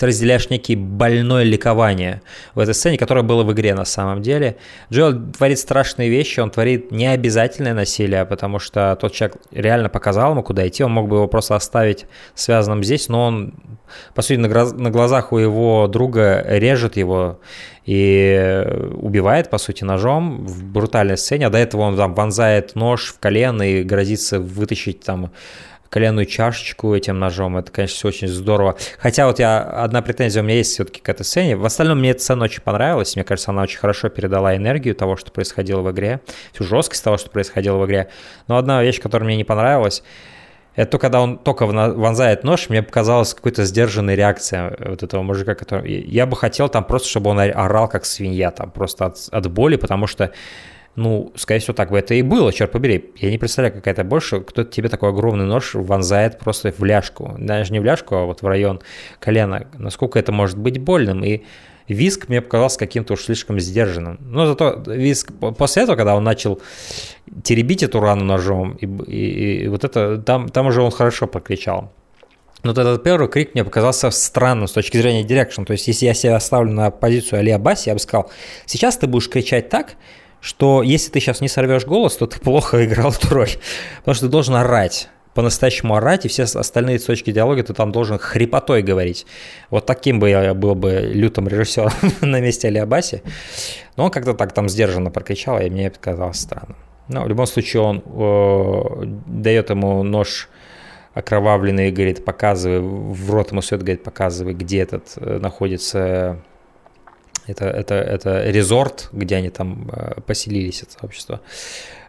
ты 0.00 0.06
разделяешь 0.06 0.48
некий 0.48 0.76
больное 0.76 1.44
ликование 1.44 2.22
в 2.54 2.58
этой 2.58 2.72
сцене, 2.72 2.96
которое 2.96 3.20
было 3.20 3.44
в 3.44 3.52
игре 3.52 3.74
на 3.74 3.84
самом 3.84 4.22
деле. 4.22 4.56
Джоэл 4.90 5.30
творит 5.32 5.58
страшные 5.58 6.08
вещи, 6.08 6.40
он 6.40 6.50
творит 6.50 6.90
необязательное 6.90 7.74
насилие, 7.74 8.24
потому 8.24 8.58
что 8.60 8.96
тот 8.98 9.12
человек 9.12 9.36
реально 9.50 9.90
показал 9.90 10.32
ему, 10.32 10.42
куда 10.42 10.66
идти, 10.66 10.82
он 10.82 10.92
мог 10.92 11.06
бы 11.06 11.16
его 11.16 11.28
просто 11.28 11.54
оставить 11.54 12.06
связанным 12.34 12.82
здесь, 12.82 13.10
но 13.10 13.26
он, 13.26 13.52
по 14.14 14.22
сути, 14.22 14.38
на, 14.38 14.48
на 14.48 14.90
глазах 14.90 15.32
у 15.34 15.38
его 15.38 15.86
друга 15.86 16.46
режет 16.48 16.96
его 16.96 17.38
и 17.84 18.64
убивает, 18.94 19.50
по 19.50 19.58
сути, 19.58 19.84
ножом 19.84 20.46
в 20.46 20.64
брутальной 20.64 21.18
сцене, 21.18 21.48
а 21.48 21.50
до 21.50 21.58
этого 21.58 21.82
он 21.82 21.98
там 21.98 22.14
вонзает 22.14 22.74
нож 22.74 23.12
в 23.12 23.18
колено 23.18 23.62
и 23.62 23.82
грозится 23.82 24.40
вытащить 24.40 25.00
там 25.00 25.30
коленную 25.90 26.24
чашечку 26.24 26.94
этим 26.94 27.18
ножом. 27.18 27.56
Это, 27.58 27.70
конечно, 27.70 27.96
все 27.96 28.08
очень 28.08 28.28
здорово. 28.28 28.76
Хотя 28.98 29.26
вот 29.26 29.40
я, 29.40 29.60
одна 29.60 30.00
претензия 30.02 30.40
у 30.42 30.44
меня 30.44 30.56
есть 30.56 30.72
все-таки 30.72 31.00
к 31.00 31.08
этой 31.08 31.24
сцене. 31.24 31.56
В 31.56 31.64
остальном 31.64 31.98
мне 31.98 32.10
эта 32.10 32.22
сцена 32.22 32.44
очень 32.44 32.62
понравилась. 32.62 33.16
Мне 33.16 33.24
кажется, 33.24 33.50
она 33.50 33.62
очень 33.62 33.78
хорошо 33.78 34.08
передала 34.08 34.56
энергию 34.56 34.94
того, 34.94 35.16
что 35.16 35.32
происходило 35.32 35.82
в 35.82 35.90
игре, 35.90 36.20
всю 36.52 36.64
жесткость 36.64 37.02
того, 37.02 37.18
что 37.18 37.28
происходило 37.28 37.76
в 37.76 37.86
игре. 37.86 38.08
Но 38.46 38.56
одна 38.56 38.82
вещь, 38.82 39.00
которая 39.00 39.26
мне 39.26 39.36
не 39.36 39.44
понравилась, 39.44 40.04
это 40.76 40.92
то, 40.92 40.98
когда 40.98 41.20
он 41.20 41.36
только 41.36 41.66
вонзает 41.66 42.44
нож, 42.44 42.68
мне 42.68 42.82
показалась 42.82 43.34
какой-то 43.34 43.64
сдержанной 43.64 44.14
реакция 44.14 44.76
вот 44.78 45.02
этого 45.02 45.22
мужика, 45.22 45.56
который... 45.56 46.04
Я 46.04 46.26
бы 46.26 46.36
хотел 46.36 46.68
там 46.68 46.84
просто, 46.84 47.08
чтобы 47.08 47.30
он 47.30 47.40
орал 47.40 47.88
как 47.88 48.04
свинья, 48.04 48.52
там 48.52 48.70
просто 48.70 49.06
от, 49.06 49.28
от 49.32 49.50
боли, 49.50 49.74
потому 49.74 50.06
что 50.06 50.30
ну, 50.96 51.32
скорее 51.36 51.60
всего, 51.60 51.74
так 51.74 51.90
бы 51.90 51.98
это 51.98 52.14
и 52.14 52.22
было, 52.22 52.52
черт 52.52 52.72
побери. 52.72 53.12
Я 53.16 53.30
не 53.30 53.38
представляю, 53.38 53.74
какая 53.74 53.94
то 53.94 54.04
больше, 54.04 54.40
кто-то 54.40 54.70
тебе 54.70 54.88
такой 54.88 55.10
огромный 55.10 55.44
нож 55.44 55.74
вонзает 55.74 56.38
просто 56.38 56.72
в 56.76 56.84
ляжку. 56.84 57.36
Даже 57.38 57.72
не 57.72 57.80
в 57.80 57.84
ляжку, 57.84 58.16
а 58.16 58.24
вот 58.24 58.42
в 58.42 58.46
район 58.46 58.80
колена. 59.20 59.68
Насколько 59.78 60.18
это 60.18 60.32
может 60.32 60.58
быть 60.58 60.78
больным. 60.78 61.24
И 61.24 61.42
виск 61.88 62.28
мне 62.28 62.42
показался 62.42 62.78
каким-то 62.78 63.14
уж 63.14 63.22
слишком 63.22 63.60
сдержанным. 63.60 64.18
Но 64.20 64.46
зато 64.46 64.82
виск 64.86 65.32
после 65.56 65.84
этого, 65.84 65.96
когда 65.96 66.16
он 66.16 66.24
начал 66.24 66.60
теребить 67.44 67.82
эту 67.82 68.00
рану 68.00 68.24
ножом, 68.24 68.72
и, 68.72 68.86
и, 68.86 69.64
и 69.64 69.68
вот 69.68 69.84
это, 69.84 70.18
там, 70.18 70.48
там 70.48 70.66
уже 70.66 70.82
он 70.82 70.90
хорошо 70.90 71.26
прокричал. 71.26 71.92
Но 72.62 72.72
вот 72.72 72.78
этот 72.78 73.02
первый 73.02 73.28
крик 73.28 73.54
мне 73.54 73.64
показался 73.64 74.10
странным 74.10 74.68
с 74.68 74.72
точки 74.72 74.98
зрения 74.98 75.24
direction. 75.24 75.62
То 75.62 75.72
есть, 75.72 75.88
если 75.88 76.06
я 76.06 76.14
себя 76.14 76.36
поставлю 76.36 76.72
на 76.72 76.90
позицию 76.90 77.38
Али 77.38 77.50
Аббаси, 77.52 77.88
я 77.88 77.94
бы 77.94 78.00
сказал, 78.00 78.30
сейчас 78.66 78.98
ты 78.98 79.06
будешь 79.06 79.30
кричать 79.30 79.70
так, 79.70 79.94
что 80.40 80.82
если 80.82 81.10
ты 81.10 81.20
сейчас 81.20 81.40
не 81.40 81.48
сорвешь 81.48 81.84
голос, 81.84 82.16
то 82.16 82.26
ты 82.26 82.40
плохо 82.40 82.84
играл 82.84 83.12
эту 83.12 83.34
роль. 83.34 83.50
Потому 83.98 84.14
что 84.14 84.26
ты 84.26 84.32
должен 84.32 84.54
орать 84.54 85.08
по-настоящему 85.34 85.94
орать, 85.94 86.24
и 86.24 86.28
все 86.28 86.42
остальные 86.42 86.98
точки 86.98 87.30
диалога 87.30 87.62
ты 87.62 87.72
там 87.72 87.92
должен 87.92 88.18
хрипотой 88.18 88.82
говорить. 88.82 89.26
Вот 89.70 89.86
таким 89.86 90.18
бы 90.18 90.28
я 90.28 90.54
был 90.54 90.74
бы 90.74 91.00
лютым 91.12 91.48
режиссером 91.48 91.92
на 92.20 92.40
месте 92.40 92.68
Али 92.68 92.84
Аббаси. 92.84 93.22
Но 93.96 94.04
он 94.04 94.10
как-то 94.10 94.34
так 94.34 94.52
там 94.52 94.68
сдержанно 94.68 95.10
прокричал, 95.10 95.60
и 95.60 95.70
мне 95.70 95.86
это 95.86 95.98
казалось 95.98 96.40
странным. 96.40 96.76
Но 97.08 97.22
в 97.22 97.28
любом 97.28 97.46
случае 97.46 97.82
он 97.82 98.02
э, 98.04 99.04
дает 99.26 99.70
ему 99.70 100.02
нож 100.02 100.48
окровавленный 101.12 101.88
и 101.88 101.92
говорит, 101.92 102.24
показывай, 102.24 102.80
в 102.80 103.30
рот 103.30 103.50
ему 103.50 103.62
все 103.62 103.76
это 103.76 103.84
говорит, 103.84 104.04
показывай, 104.04 104.54
где 104.54 104.80
этот 104.80 105.12
э, 105.16 105.38
находится 105.38 106.40
Это, 107.46 107.66
это, 107.66 107.94
это 107.94 108.50
резорт, 108.50 109.08
где 109.12 109.36
они 109.36 109.50
там 109.50 109.90
э, 109.92 110.20
поселились, 110.20 110.82
это 110.82 110.92
сообщество. 110.92 111.40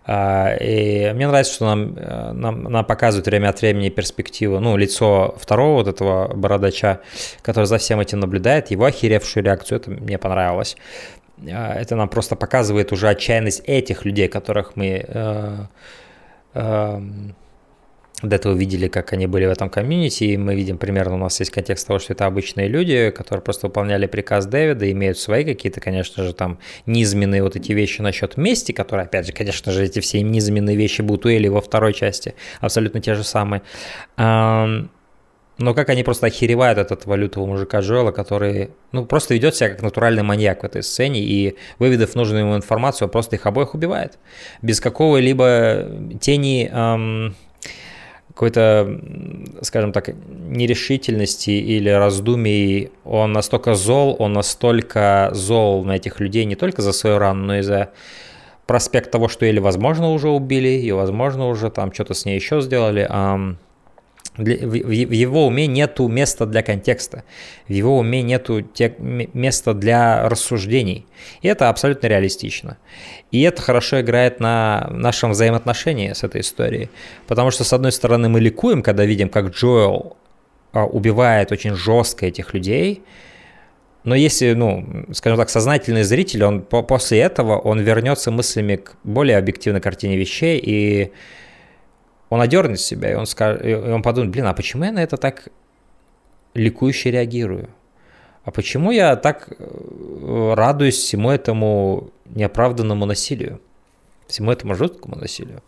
А, 0.04 0.56
и 0.56 1.14
мне 1.14 1.28
нравится, 1.28 1.54
что 1.54 1.66
нам, 1.66 1.96
э, 1.96 2.32
нам, 2.34 2.64
нам 2.64 2.86
показывают 2.86 3.28
время 3.28 3.50
от 3.50 3.62
времени 3.62 3.90
перспективу, 3.90 4.60
ну, 4.60 4.76
лицо 4.78 5.36
второго 5.40 5.84
вот 5.84 5.88
этого 5.88 6.34
бородача, 6.34 7.02
который 7.42 7.66
за 7.66 7.78
всем 7.78 8.00
этим 8.00 8.20
наблюдает, 8.20 8.72
его 8.72 8.86
охеревшую 8.86 9.44
реакцию, 9.44 9.80
это 9.80 9.92
мне 9.92 10.18
понравилось. 10.18 10.76
А, 11.50 11.74
это 11.76 11.96
нам 11.96 12.10
просто 12.10 12.36
показывает 12.36 12.92
уже 12.92 13.10
отчаянность 13.10 13.62
этих 13.66 14.06
людей, 14.06 14.28
которых 14.28 14.76
мы 14.76 15.06
э, 15.08 15.58
э, 16.56 17.02
до 18.22 18.36
этого 18.36 18.54
видели, 18.54 18.88
как 18.88 19.14
они 19.14 19.28
были 19.28 19.46
в 19.46 19.50
этом 19.50 19.70
комьюнити, 19.70 20.26
и 20.26 20.38
мы 20.38 20.56
видим 20.56 20.78
примерно, 20.78 21.16
у 21.16 21.18
нас 21.18 21.40
есть 21.40 21.52
контекст 21.52 21.88
того, 21.88 22.00
что 22.00 22.14
это 22.14 22.26
обычные 22.26 22.68
люди, 22.68 23.12
которые 23.12 23.42
просто 23.42 23.68
выполняли 23.68 24.06
приказ 24.06 24.46
Дэвида, 24.46 24.92
имеют 24.92 25.18
свои 25.18 25.44
какие-то, 25.44 25.80
конечно 25.82 26.24
же, 26.24 26.34
там 26.34 26.60
низменные 26.86 27.44
вот 27.44 27.56
эти 27.56 27.72
вещи 27.72 28.02
насчет 28.02 28.38
мести, 28.38 28.72
которые, 28.72 29.06
опять 29.06 29.28
же, 29.28 29.34
конечно 29.34 29.72
же, 29.72 29.84
эти 29.84 30.00
все 30.00 30.22
низменные 30.22 30.76
вещи 30.76 31.02
будут 31.02 31.26
у 31.26 31.30
Эли 31.30 31.48
во 31.48 31.62
второй 31.62 31.94
части, 31.94 32.36
абсолютно 32.60 33.02
те 33.02 33.16
же 33.16 33.24
самые. 33.24 33.62
Но 35.62 35.76
как 35.76 35.90
они 35.90 36.04
просто 36.04 36.28
охеревают 36.28 36.80
от 36.80 36.92
этого 36.92 37.46
мужика 37.46 37.82
Джоэла, 37.82 38.12
который, 38.12 38.72
ну, 38.92 39.06
просто 39.06 39.36
ведет 39.36 39.56
себя 39.56 39.70
как 39.70 39.84
натуральный 39.84 40.24
маньяк 40.24 40.64
в 40.64 40.66
этой 40.66 40.82
сцене, 40.82 41.20
и 41.20 41.56
выведав 41.78 42.16
нужную 42.16 42.46
ему 42.46 42.56
информацию, 42.56 43.08
просто 43.10 43.36
их 43.36 43.46
обоих 43.46 43.76
убивает. 43.76 44.18
Без 44.64 44.80
какого-либо 44.80 45.88
тени 46.20 46.68
эм, 46.72 47.36
какой-то, 48.34 49.00
скажем 49.62 49.92
так, 49.92 50.10
нерешительности 50.50 51.52
или 51.52 51.90
раздумий. 51.90 52.92
Он 53.04 53.34
настолько 53.34 53.76
зол, 53.76 54.16
он 54.20 54.34
настолько 54.34 55.30
зол 55.34 55.84
на 55.84 55.96
этих 55.96 56.20
людей 56.20 56.46
не 56.46 56.56
только 56.56 56.82
за 56.82 56.94
свою 56.94 57.20
рану, 57.20 57.46
но 57.46 57.58
и 57.58 57.62
за 57.62 57.90
проспект 58.66 59.12
того, 59.12 59.28
что 59.28 59.46
или, 59.46 59.60
возможно, 59.60 60.12
уже 60.12 60.30
убили, 60.30 60.70
и, 60.70 60.92
возможно, 60.92 61.50
уже 61.50 61.70
там 61.70 61.92
что-то 61.92 62.14
с 62.14 62.26
ней 62.26 62.36
еще 62.36 62.62
сделали. 62.62 63.08
Um, 64.38 64.46
в 64.46 65.12
его 65.12 65.46
уме 65.46 65.68
нету 65.68 66.08
места 66.08 66.46
для 66.46 66.64
контекста, 66.64 67.24
в 67.68 67.72
его 67.72 67.98
уме 67.98 68.22
нету 68.22 68.62
те, 68.62 68.96
места 69.00 69.74
для 69.74 70.30
рассуждений. 70.30 71.06
И 71.42 71.50
это 71.50 71.70
абсолютно 71.70 72.08
реалистично. 72.08 72.78
И 73.32 73.42
это 73.42 73.62
хорошо 73.62 74.00
играет 74.00 74.40
на 74.40 74.88
нашем 74.90 75.32
взаимоотношении 75.32 76.14
с 76.14 76.24
этой 76.24 76.42
историей. 76.42 76.90
Потому 77.28 77.52
что, 77.52 77.64
с 77.64 77.74
одной 77.74 77.92
стороны, 77.92 78.30
мы 78.30 78.40
ликуем, 78.40 78.84
когда 78.84 79.04
видим, 79.04 79.28
как 79.28 79.50
Джоэл 79.50 80.16
а, 80.72 80.86
убивает 80.86 81.52
очень 81.52 81.76
жестко 81.76 82.26
этих 82.26 82.54
людей, 82.54 83.04
но 84.04 84.16
если, 84.16 84.54
ну, 84.54 85.06
скажем 85.12 85.38
так, 85.38 85.50
сознательный 85.50 86.04
зритель, 86.04 86.44
он 86.44 86.62
после 86.62 87.20
этого 87.20 87.60
он 87.60 87.80
вернется 87.82 88.32
мыслями 88.32 88.78
к 88.78 88.94
более 89.04 89.38
объективной 89.38 89.82
картине 89.82 90.18
вещей 90.18 90.60
и 90.64 91.12
он 92.32 92.40
одернет 92.40 92.80
себя, 92.80 93.12
и 93.12 93.14
он, 93.14 93.26
скажет, 93.26 93.66
и 93.66 93.76
он 93.76 94.02
подумает, 94.02 94.32
блин, 94.32 94.46
а 94.46 94.54
почему 94.54 94.86
я 94.86 94.94
на 94.94 95.04
это 95.04 95.18
так 95.18 95.50
ликующе 96.54 97.12
реагирую? 97.12 97.70
А 98.46 98.52
почему 98.52 98.92
я 98.92 99.18
так 99.18 99.50
э, 99.60 100.54
радуюсь 100.56 100.96
всему 100.96 101.30
этому 101.30 102.10
неоправданному 102.26 103.06
насилию? 103.06 103.60
Всему 104.28 104.50
этому 104.50 104.76
жуткому 104.76 105.18
насилию? 105.18 105.62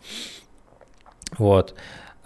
Вот. 1.36 1.74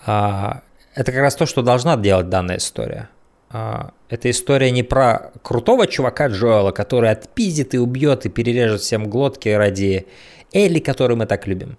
А, 0.06 0.62
это 0.94 1.10
как 1.10 1.20
раз 1.20 1.34
то, 1.34 1.44
что 1.44 1.62
должна 1.62 1.96
делать 1.96 2.28
данная 2.28 2.58
история. 2.58 3.08
А, 3.50 3.90
эта 4.08 4.30
история 4.30 4.70
не 4.70 4.84
про 4.84 5.32
крутого 5.42 5.88
чувака 5.88 6.28
Джоэла, 6.28 6.70
который 6.70 7.10
отпиздит 7.10 7.74
и 7.74 7.78
убьет 7.78 8.24
и 8.24 8.28
перережет 8.28 8.82
всем 8.82 9.10
глотки 9.10 9.48
ради 9.48 10.06
Элли, 10.52 10.78
которую 10.78 11.18
мы 11.18 11.26
так 11.26 11.48
любим. 11.48 11.76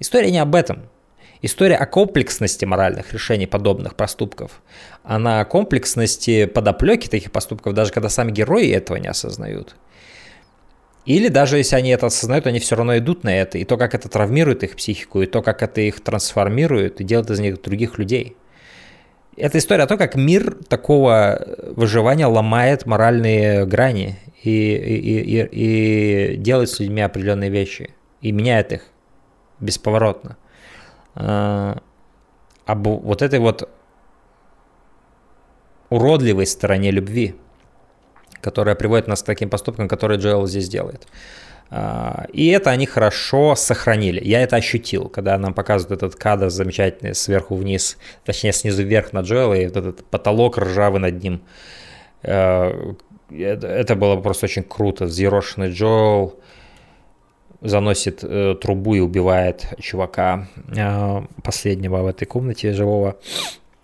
История 0.00 0.32
не 0.32 0.40
об 0.40 0.56
этом. 0.56 0.88
История 1.42 1.76
о 1.76 1.86
комплексности 1.86 2.66
моральных 2.66 3.12
решений 3.14 3.46
подобных 3.46 3.94
поступков, 3.94 4.62
она 5.02 5.40
о 5.40 5.44
комплексности 5.46 6.44
подоплеки 6.44 7.08
таких 7.08 7.32
поступков, 7.32 7.72
даже 7.72 7.92
когда 7.92 8.10
сами 8.10 8.30
герои 8.30 8.70
этого 8.70 8.96
не 8.96 9.08
осознают. 9.08 9.74
Или 11.06 11.28
даже 11.28 11.56
если 11.56 11.76
они 11.76 11.90
это 11.90 12.06
осознают, 12.06 12.46
они 12.46 12.58
все 12.58 12.76
равно 12.76 12.98
идут 12.98 13.24
на 13.24 13.34
это. 13.34 13.56
И 13.56 13.64
то, 13.64 13.78
как 13.78 13.94
это 13.94 14.10
травмирует 14.10 14.62
их 14.62 14.76
психику, 14.76 15.22
и 15.22 15.26
то, 15.26 15.40
как 15.40 15.62
это 15.62 15.80
их 15.80 16.00
трансформирует, 16.00 17.00
и 17.00 17.04
делает 17.04 17.30
из 17.30 17.40
них 17.40 17.62
других 17.62 17.98
людей. 17.98 18.36
Это 19.36 19.56
история 19.56 19.84
о 19.84 19.86
том, 19.86 19.96
как 19.96 20.16
мир 20.16 20.58
такого 20.68 21.56
выживания 21.74 22.26
ломает 22.26 22.84
моральные 22.84 23.64
грани 23.64 24.18
и, 24.42 24.50
и, 24.50 25.20
и, 25.20 26.34
и 26.34 26.36
делает 26.36 26.68
с 26.68 26.78
людьми 26.80 27.00
определенные 27.00 27.48
вещи. 27.48 27.94
И 28.20 28.30
меняет 28.32 28.72
их 28.72 28.82
бесповоротно. 29.58 30.36
Э, 31.14 31.76
об 32.66 32.86
вот 32.86 33.22
этой 33.22 33.38
вот 33.38 33.68
уродливой 35.88 36.46
стороне 36.46 36.90
любви, 36.90 37.34
которая 38.40 38.74
приводит 38.74 39.08
нас 39.08 39.22
к 39.22 39.26
таким 39.26 39.50
поступкам, 39.50 39.88
которые 39.88 40.18
Джоэл 40.18 40.46
здесь 40.46 40.68
делает. 40.68 41.06
Э, 41.70 42.26
и 42.32 42.48
это 42.48 42.70
они 42.70 42.86
хорошо 42.86 43.54
сохранили. 43.56 44.22
Я 44.22 44.42
это 44.42 44.56
ощутил, 44.56 45.08
когда 45.08 45.36
нам 45.38 45.54
показывают 45.54 46.02
этот 46.02 46.18
кадр 46.18 46.50
замечательный 46.50 47.14
сверху 47.14 47.56
вниз, 47.56 47.98
точнее 48.24 48.52
снизу 48.52 48.82
вверх 48.82 49.12
на 49.12 49.20
Джоэла, 49.20 49.54
и 49.54 49.66
вот 49.66 49.76
этот 49.76 50.04
потолок 50.06 50.58
ржавый 50.58 51.00
над 51.00 51.22
ним. 51.22 51.42
Э, 52.22 52.94
это 53.30 53.94
было 53.94 54.16
просто 54.16 54.46
очень 54.46 54.64
круто. 54.64 55.04
Взъерошенный 55.04 55.70
Джоэл, 55.70 56.38
заносит 57.60 58.20
э, 58.22 58.54
трубу 58.60 58.94
и 58.94 59.00
убивает 59.00 59.66
чувака 59.78 60.48
э, 60.76 61.22
последнего 61.42 62.02
в 62.02 62.06
этой 62.06 62.24
комнате 62.24 62.72
живого. 62.72 63.16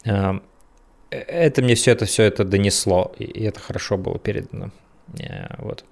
Э, 0.04 0.38
это 1.10 1.62
мне 1.62 1.74
все 1.74 1.92
это 1.92 2.04
все 2.04 2.24
это 2.24 2.44
донесло, 2.44 3.12
и 3.18 3.44
это 3.44 3.60
хорошо 3.60 3.96
было 3.96 4.18
передано. 4.18 4.70
Э, 5.18 5.54
вот. 5.58 5.84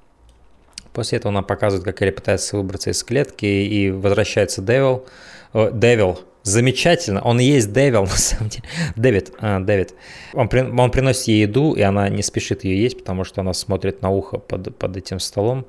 После 0.92 1.18
этого 1.18 1.32
нам 1.32 1.44
показывают, 1.44 1.84
как 1.84 2.00
Элли 2.02 2.10
пытается 2.10 2.56
выбраться 2.56 2.90
из 2.90 3.02
клетки, 3.02 3.46
и 3.46 3.90
возвращается 3.90 4.62
Девил. 4.62 5.04
Девил, 5.52 6.20
замечательно, 6.44 7.20
он 7.20 7.40
и 7.40 7.44
есть 7.44 7.72
Девил 7.72 8.02
на 8.06 8.08
самом 8.08 8.48
деле. 8.48 8.64
Дэвид, 8.96 9.32
а, 9.40 9.60
Дэвид. 9.60 9.94
Он, 10.32 10.48
при, 10.48 10.60
он 10.60 10.90
приносит 10.90 11.28
ей 11.28 11.42
еду, 11.42 11.74
и 11.74 11.82
она 11.82 12.08
не 12.08 12.22
спешит 12.22 12.64
ее 12.64 12.80
есть, 12.80 12.98
потому 12.98 13.24
что 13.24 13.40
она 13.40 13.52
смотрит 13.52 14.02
на 14.02 14.10
ухо 14.10 14.38
под, 14.38 14.76
под 14.76 14.96
этим 14.96 15.18
столом 15.18 15.66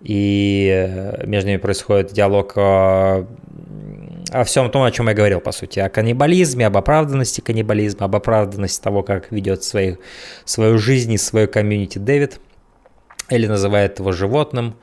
и 0.00 0.70
э, 0.72 1.26
между 1.26 1.50
ними 1.50 1.58
происходит 1.58 2.12
диалог 2.12 2.52
о, 2.56 3.26
о 4.30 4.44
всем 4.44 4.70
том, 4.70 4.82
о 4.82 4.90
чем 4.90 5.08
я 5.08 5.14
говорил, 5.14 5.40
по 5.40 5.52
сути, 5.52 5.80
о 5.80 5.88
каннибализме, 5.88 6.66
об 6.66 6.76
оправданности 6.76 7.40
каннибализма, 7.40 8.06
об 8.06 8.14
оправданности 8.14 8.82
того, 8.82 9.02
как 9.02 9.32
ведет 9.32 9.64
свои, 9.64 9.96
свою 10.44 10.78
жизнь 10.78 11.12
и 11.12 11.18
свою 11.18 11.48
комьюнити 11.48 11.98
Дэвид. 11.98 12.40
Или 13.28 13.46
называет 13.46 13.98
его 13.98 14.12
животным. 14.12 14.76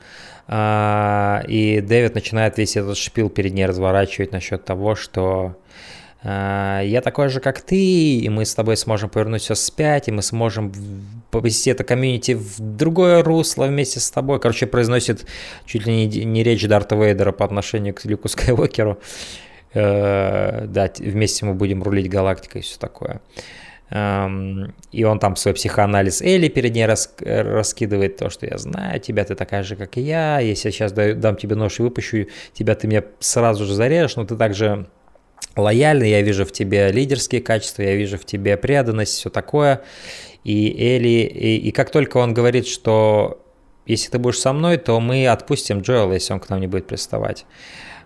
А, 0.46 1.42
и 1.48 1.80
Дэвид 1.80 2.14
начинает 2.14 2.58
весь 2.58 2.76
этот 2.76 2.96
шпил 2.96 3.28
перед 3.28 3.52
ней 3.54 3.66
разворачивать 3.66 4.32
насчет 4.32 4.64
того, 4.64 4.94
что 4.94 5.56
я 6.28 7.02
такой 7.04 7.28
же, 7.28 7.38
как 7.40 7.60
ты, 7.60 8.18
и 8.18 8.28
мы 8.28 8.44
с 8.44 8.54
тобой 8.54 8.76
сможем 8.76 9.08
повернуть 9.08 9.42
все 9.42 9.54
вспять, 9.54 10.08
и 10.08 10.12
мы 10.12 10.22
сможем 10.22 10.72
повести 11.30 11.70
это 11.70 11.84
комьюнити 11.84 12.32
в 12.32 12.58
другое 12.58 13.22
русло 13.22 13.66
вместе 13.66 14.00
с 14.00 14.10
тобой. 14.10 14.40
Короче, 14.40 14.66
произносит 14.66 15.26
чуть 15.66 15.86
ли 15.86 15.94
не, 15.94 16.24
не 16.24 16.42
речь 16.42 16.66
Дарта 16.66 16.96
Вейдера 16.96 17.30
по 17.30 17.44
отношению 17.44 17.94
к 17.94 18.04
Люку 18.04 18.28
Скайуокеру. 18.28 18.98
Э, 19.72 20.66
да, 20.66 20.90
вместе 20.98 21.46
мы 21.46 21.54
будем 21.54 21.82
рулить 21.82 22.08
галактикой 22.08 22.62
и 22.62 22.64
все 22.64 22.78
такое. 22.78 23.20
Эм, 23.90 24.74
и 24.90 25.04
он 25.04 25.20
там 25.20 25.36
свой 25.36 25.54
психоанализ 25.54 26.22
Элли 26.22 26.48
перед 26.48 26.74
ней 26.74 26.86
рас, 26.86 27.14
раскидывает 27.20 28.16
то, 28.16 28.30
что 28.30 28.46
я 28.46 28.58
знаю 28.58 28.98
тебя, 28.98 29.24
ты 29.24 29.36
такая 29.36 29.62
же, 29.62 29.76
как 29.76 29.96
и 29.96 30.00
я. 30.00 30.40
Если 30.40 30.68
я 30.68 30.72
сейчас 30.72 30.92
дам 30.92 31.36
тебе 31.36 31.54
нож 31.54 31.78
и 31.78 31.82
выпущу 31.82 32.26
тебя, 32.52 32.74
ты 32.74 32.88
меня 32.88 33.04
сразу 33.20 33.64
же 33.64 33.74
зарежешь, 33.74 34.16
но 34.16 34.24
ты 34.24 34.36
также 34.36 34.86
лояльный, 35.56 36.10
я 36.10 36.22
вижу 36.22 36.44
в 36.44 36.52
тебе 36.52 36.90
лидерские 36.92 37.40
качества, 37.40 37.82
я 37.82 37.94
вижу 37.94 38.18
в 38.18 38.24
тебе 38.24 38.56
преданность, 38.56 39.14
все 39.14 39.30
такое. 39.30 39.82
И 40.44 40.74
Элли, 40.78 41.08
и, 41.08 41.56
и 41.56 41.70
как 41.72 41.90
только 41.90 42.18
он 42.18 42.34
говорит, 42.34 42.66
что 42.66 43.42
если 43.86 44.10
ты 44.10 44.18
будешь 44.18 44.38
со 44.38 44.52
мной, 44.52 44.76
то 44.76 45.00
мы 45.00 45.26
отпустим 45.26 45.80
Джоэла, 45.80 46.12
если 46.12 46.32
он 46.32 46.40
к 46.40 46.48
нам 46.50 46.60
не 46.60 46.66
будет 46.66 46.86
приставать. 46.86 47.46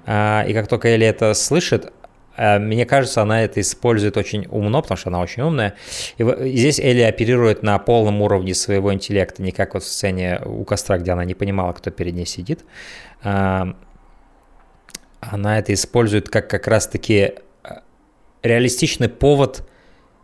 А, 0.07 0.45
и 0.47 0.55
как 0.55 0.69
только 0.69 0.89
Элли 0.89 1.07
это 1.07 1.35
слышит, 1.35 1.93
а, 2.37 2.59
мне 2.59 2.87
кажется, 2.87 3.23
она 3.23 3.43
это 3.43 3.61
использует 3.61 4.17
очень 4.17 4.47
умно, 4.51 4.81
потому 4.83 4.97
что 4.97 5.11
она 5.11 5.21
очень 5.21 5.43
умная. 5.43 5.75
И 6.19 6.25
здесь 6.57 6.79
Элли 6.79 7.03
оперирует 7.03 7.63
на 7.63 7.79
полном 7.79 8.23
уровне 8.23 8.55
своего 8.55 8.93
интеллекта, 8.93 9.43
не 9.43 9.53
как 9.53 9.75
вот 9.75 9.83
в 9.83 9.87
сцене 9.87 10.41
у 10.45 10.65
костра, 10.65 10.99
где 10.99 11.13
она 11.13 11.25
не 11.25 11.35
понимала, 11.35 11.73
кто 11.73 11.91
перед 11.91 12.15
ней 12.15 12.27
сидит. 12.27 12.61
Она 15.21 15.59
это 15.59 15.73
использует 15.75 16.29
как 16.29 16.49
как 16.49 16.67
раз-таки 16.67 17.35
э, 17.63 17.71
реалистичный 18.43 19.09
повод 19.09 19.63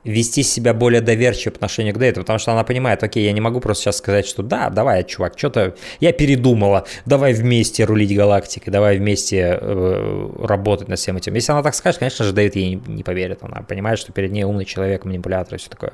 вести 0.06 0.44
себя 0.44 0.72
более 0.72 1.00
доверчиво 1.00 1.50
по 1.50 1.56
отношению 1.56 1.92
к 1.92 1.98
Дэвиду, 1.98 2.20
потому 2.20 2.38
что 2.38 2.52
она 2.52 2.62
понимает, 2.62 3.02
окей, 3.02 3.24
я 3.24 3.32
не 3.32 3.40
могу 3.40 3.60
просто 3.60 3.84
сейчас 3.84 3.98
сказать, 3.98 4.24
что 4.24 4.42
да, 4.42 4.70
давай, 4.70 5.02
чувак, 5.02 5.36
что-то 5.36 5.74
я 5.98 6.12
передумала, 6.12 6.86
давай 7.06 7.32
вместе 7.34 7.84
рулить 7.84 8.14
галактикой, 8.14 8.72
давай 8.72 8.98
вместе 8.98 9.58
э, 9.60 10.30
работать 10.38 10.86
над 10.86 11.00
всем 11.00 11.16
этим. 11.16 11.34
Если 11.34 11.50
она 11.50 11.62
так 11.64 11.74
скажет, 11.74 11.98
конечно 11.98 12.24
же, 12.24 12.32
Дэвид 12.32 12.54
ей 12.54 12.76
не, 12.76 12.82
не 12.86 13.02
поверит, 13.02 13.42
она 13.42 13.62
понимает, 13.62 13.98
что 13.98 14.12
перед 14.12 14.30
ней 14.30 14.44
умный 14.44 14.64
человек, 14.64 15.04
манипулятор 15.04 15.56
и 15.56 15.58
все 15.58 15.68
такое. 15.68 15.92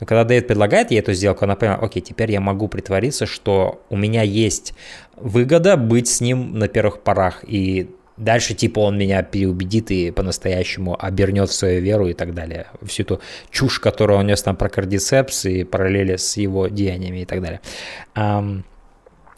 Но 0.00 0.06
когда 0.06 0.24
Дэвид 0.24 0.46
предлагает 0.46 0.90
ей 0.90 1.00
эту 1.00 1.12
сделку, 1.12 1.44
она 1.44 1.54
понимает, 1.54 1.82
окей, 1.82 2.00
теперь 2.00 2.32
я 2.32 2.40
могу 2.40 2.68
притвориться, 2.68 3.26
что 3.26 3.84
у 3.90 3.96
меня 3.96 4.22
есть 4.22 4.72
выгода 5.16 5.76
быть 5.76 6.08
с 6.08 6.22
ним 6.22 6.58
на 6.58 6.68
первых 6.68 7.02
порах, 7.02 7.44
и 7.46 7.90
Дальше, 8.16 8.54
типа, 8.54 8.80
он 8.80 8.98
меня 8.98 9.22
переубедит 9.22 9.90
и 9.90 10.10
по-настоящему 10.10 10.96
обернет 11.02 11.48
в 11.48 11.54
свою 11.54 11.80
веру 11.80 12.08
и 12.08 12.12
так 12.12 12.34
далее. 12.34 12.66
Всю 12.82 13.04
эту 13.04 13.20
чушь, 13.50 13.80
которую 13.80 14.18
он 14.18 14.26
нес 14.26 14.42
там 14.42 14.54
про 14.56 14.68
кардицепс 14.68 15.46
и 15.46 15.64
параллели 15.64 16.16
с 16.16 16.36
его 16.36 16.68
деяниями 16.68 17.20
и 17.20 17.24
так 17.24 17.40
далее. 17.40 17.60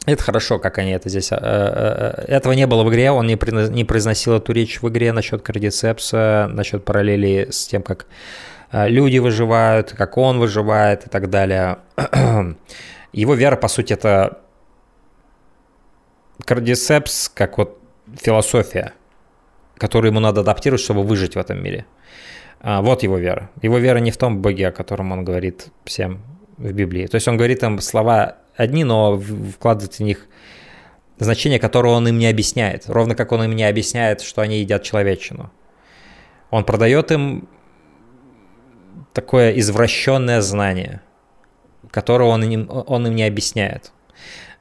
Это 0.06 0.22
хорошо, 0.22 0.58
как 0.58 0.78
они 0.78 0.90
это 0.90 1.08
здесь... 1.08 1.32
Э, 1.32 1.36
э, 1.36 2.24
э, 2.26 2.36
этого 2.36 2.52
не 2.52 2.66
было 2.66 2.82
в 2.84 2.90
игре, 2.90 3.10
он 3.10 3.26
не 3.26 3.84
произносил 3.84 4.34
эту 4.34 4.52
речь 4.52 4.82
в 4.82 4.88
игре 4.88 5.12
насчет 5.12 5.40
кардицепса, 5.40 6.50
насчет 6.52 6.84
параллели 6.84 7.48
с 7.50 7.66
тем, 7.66 7.82
как 7.82 8.06
люди 8.72 9.18
выживают, 9.18 9.92
как 9.92 10.18
он 10.18 10.38
выживает 10.38 11.06
и 11.06 11.08
так 11.08 11.30
далее. 11.30 11.78
Его 13.12 13.34
вера, 13.34 13.56
по 13.56 13.68
сути, 13.68 13.94
это 13.94 14.40
кардицепс, 16.44 17.30
как 17.30 17.56
вот 17.56 17.78
философия, 18.16 18.92
которую 19.76 20.10
ему 20.10 20.20
надо 20.20 20.40
адаптировать, 20.40 20.82
чтобы 20.82 21.02
выжить 21.02 21.34
в 21.34 21.38
этом 21.38 21.62
мире. 21.62 21.86
А, 22.60 22.80
вот 22.82 23.02
его 23.02 23.18
вера. 23.18 23.50
Его 23.62 23.78
вера 23.78 23.98
не 23.98 24.10
в 24.10 24.16
том 24.16 24.40
Боге, 24.40 24.68
о 24.68 24.72
котором 24.72 25.12
он 25.12 25.24
говорит 25.24 25.66
всем 25.84 26.22
в 26.56 26.72
Библии. 26.72 27.06
То 27.06 27.16
есть 27.16 27.28
он 27.28 27.36
говорит 27.36 27.60
там 27.60 27.80
слова 27.80 28.38
одни, 28.56 28.84
но 28.84 29.18
вкладывает 29.18 29.94
в 29.94 30.00
них 30.00 30.26
значение, 31.18 31.58
которое 31.58 31.94
он 31.94 32.08
им 32.08 32.18
не 32.18 32.26
объясняет. 32.26 32.84
Ровно 32.86 33.14
как 33.14 33.32
он 33.32 33.44
им 33.44 33.52
не 33.52 33.64
объясняет, 33.64 34.20
что 34.20 34.40
они 34.42 34.60
едят 34.60 34.82
человечину. 34.82 35.50
Он 36.50 36.64
продает 36.64 37.10
им 37.10 37.48
такое 39.12 39.52
извращенное 39.52 40.40
знание, 40.40 41.00
которое 41.90 42.28
он 42.28 42.42
им, 42.44 42.68
он 42.70 43.06
им 43.06 43.14
не 43.14 43.24
объясняет. 43.24 43.92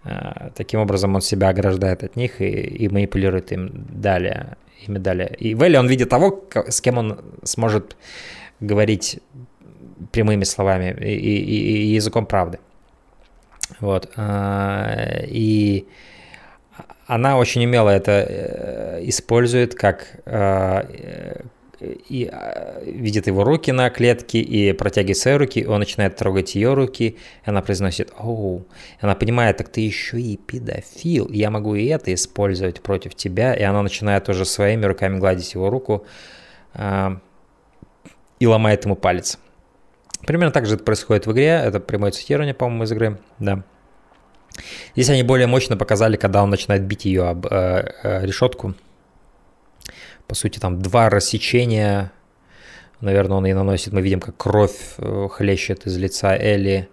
А, 0.06 0.52
таким 0.56 0.80
образом 0.80 1.16
он 1.16 1.22
себя 1.22 1.50
ограждает 1.50 2.04
от 2.04 2.16
них 2.16 2.42
и, 2.42 2.50
и 2.50 2.90
манипулирует 2.90 3.52
им 3.52 3.72
далее, 3.90 4.58
ими 4.88 4.98
далее. 4.98 5.34
И 5.40 5.56
Вэлли 5.56 5.78
он 5.78 5.88
видит 5.88 6.10
того, 6.10 6.44
с 6.70 6.82
кем 6.82 6.98
он 6.98 7.20
сможет 7.44 7.96
говорить 8.60 9.20
прямыми 10.12 10.44
словами 10.44 10.96
и, 11.00 11.16
и, 11.16 11.92
и 11.92 11.96
языком 11.96 12.26
правды. 12.26 12.60
Вот. 13.80 14.12
А, 14.18 15.24
и 15.26 15.88
она 17.08 17.38
очень 17.38 17.66
умело 17.66 17.90
это 17.90 18.12
э, 18.12 19.02
использует 19.04 19.76
как 19.76 20.08
и 22.10 22.30
а, 22.31 22.81
видит 22.85 23.27
его 23.27 23.43
руки 23.43 23.72
на 23.72 23.89
клетке 23.89 24.39
и 24.39 24.73
протягивает 24.73 25.18
свои 25.18 25.35
руки, 25.35 25.65
он 25.65 25.80
начинает 25.80 26.15
трогать 26.15 26.55
ее 26.55 26.73
руки, 26.73 27.18
она 27.45 27.61
произносит 27.61 28.11
«Оу». 28.18 28.65
Она 28.99 29.15
понимает, 29.15 29.57
так 29.57 29.69
ты 29.69 29.81
еще 29.81 30.19
и 30.19 30.38
педофил, 30.38 31.30
я 31.30 31.49
могу 31.49 31.76
и 31.76 31.85
это 31.85 32.14
использовать 32.14 32.81
против 32.81 33.15
тебя, 33.15 33.53
и 33.53 33.64
она 33.64 33.81
начинает 33.81 34.30
уже 34.30 34.45
своими 34.45 34.85
руками 34.85 35.19
гладить 35.19 35.53
его 35.53 35.69
руку 35.69 36.05
э, 36.73 37.18
и 38.39 38.47
ломает 38.47 38.85
ему 38.85 38.95
палец. 38.95 39.39
Примерно 40.26 40.51
так 40.51 40.65
же 40.65 40.76
это 40.76 40.84
происходит 40.84 41.27
в 41.27 41.31
игре, 41.34 41.61
это 41.64 41.80
прямое 41.80 42.11
цитирование, 42.11 42.53
по-моему, 42.53 42.84
из 42.84 42.91
игры, 42.91 43.19
да. 43.39 43.64
Здесь 44.95 45.10
они 45.10 45.23
более 45.23 45.47
мощно 45.47 45.77
показали, 45.77 46.15
когда 46.15 46.43
он 46.43 46.49
начинает 46.49 46.84
бить 46.84 47.05
ее 47.05 47.27
об 47.27 47.47
э, 47.47 47.93
э, 48.03 48.26
решетку, 48.26 48.76
по 50.28 50.36
сути, 50.36 50.60
там 50.60 50.82
два 50.82 51.10
рассечения, 51.10 52.12
наверное, 53.02 53.38
он 53.38 53.45
и 53.45 53.54
наносит, 53.54 53.94
мы 53.94 54.02
видим, 54.02 54.20
как 54.20 54.38
кровь 54.38 54.95
э, 54.98 55.28
хлещет 55.32 55.86
из 55.86 55.98
лица 55.98 56.36
Элли, 56.36 56.90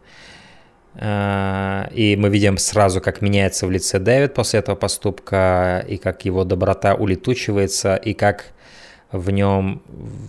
э, 0.94 1.84
и 1.92 2.16
мы 2.16 2.28
видим 2.28 2.58
сразу, 2.58 3.00
как 3.00 3.22
меняется 3.22 3.66
в 3.66 3.70
лице 3.70 3.98
Дэвид 3.98 4.34
после 4.34 4.60
этого 4.60 4.76
поступка, 4.76 5.84
и 5.88 5.96
как 5.96 6.24
его 6.24 6.44
доброта 6.44 6.94
улетучивается, 6.94 7.96
и 7.96 8.14
как 8.14 8.52
в 9.12 9.30
нем 9.30 9.82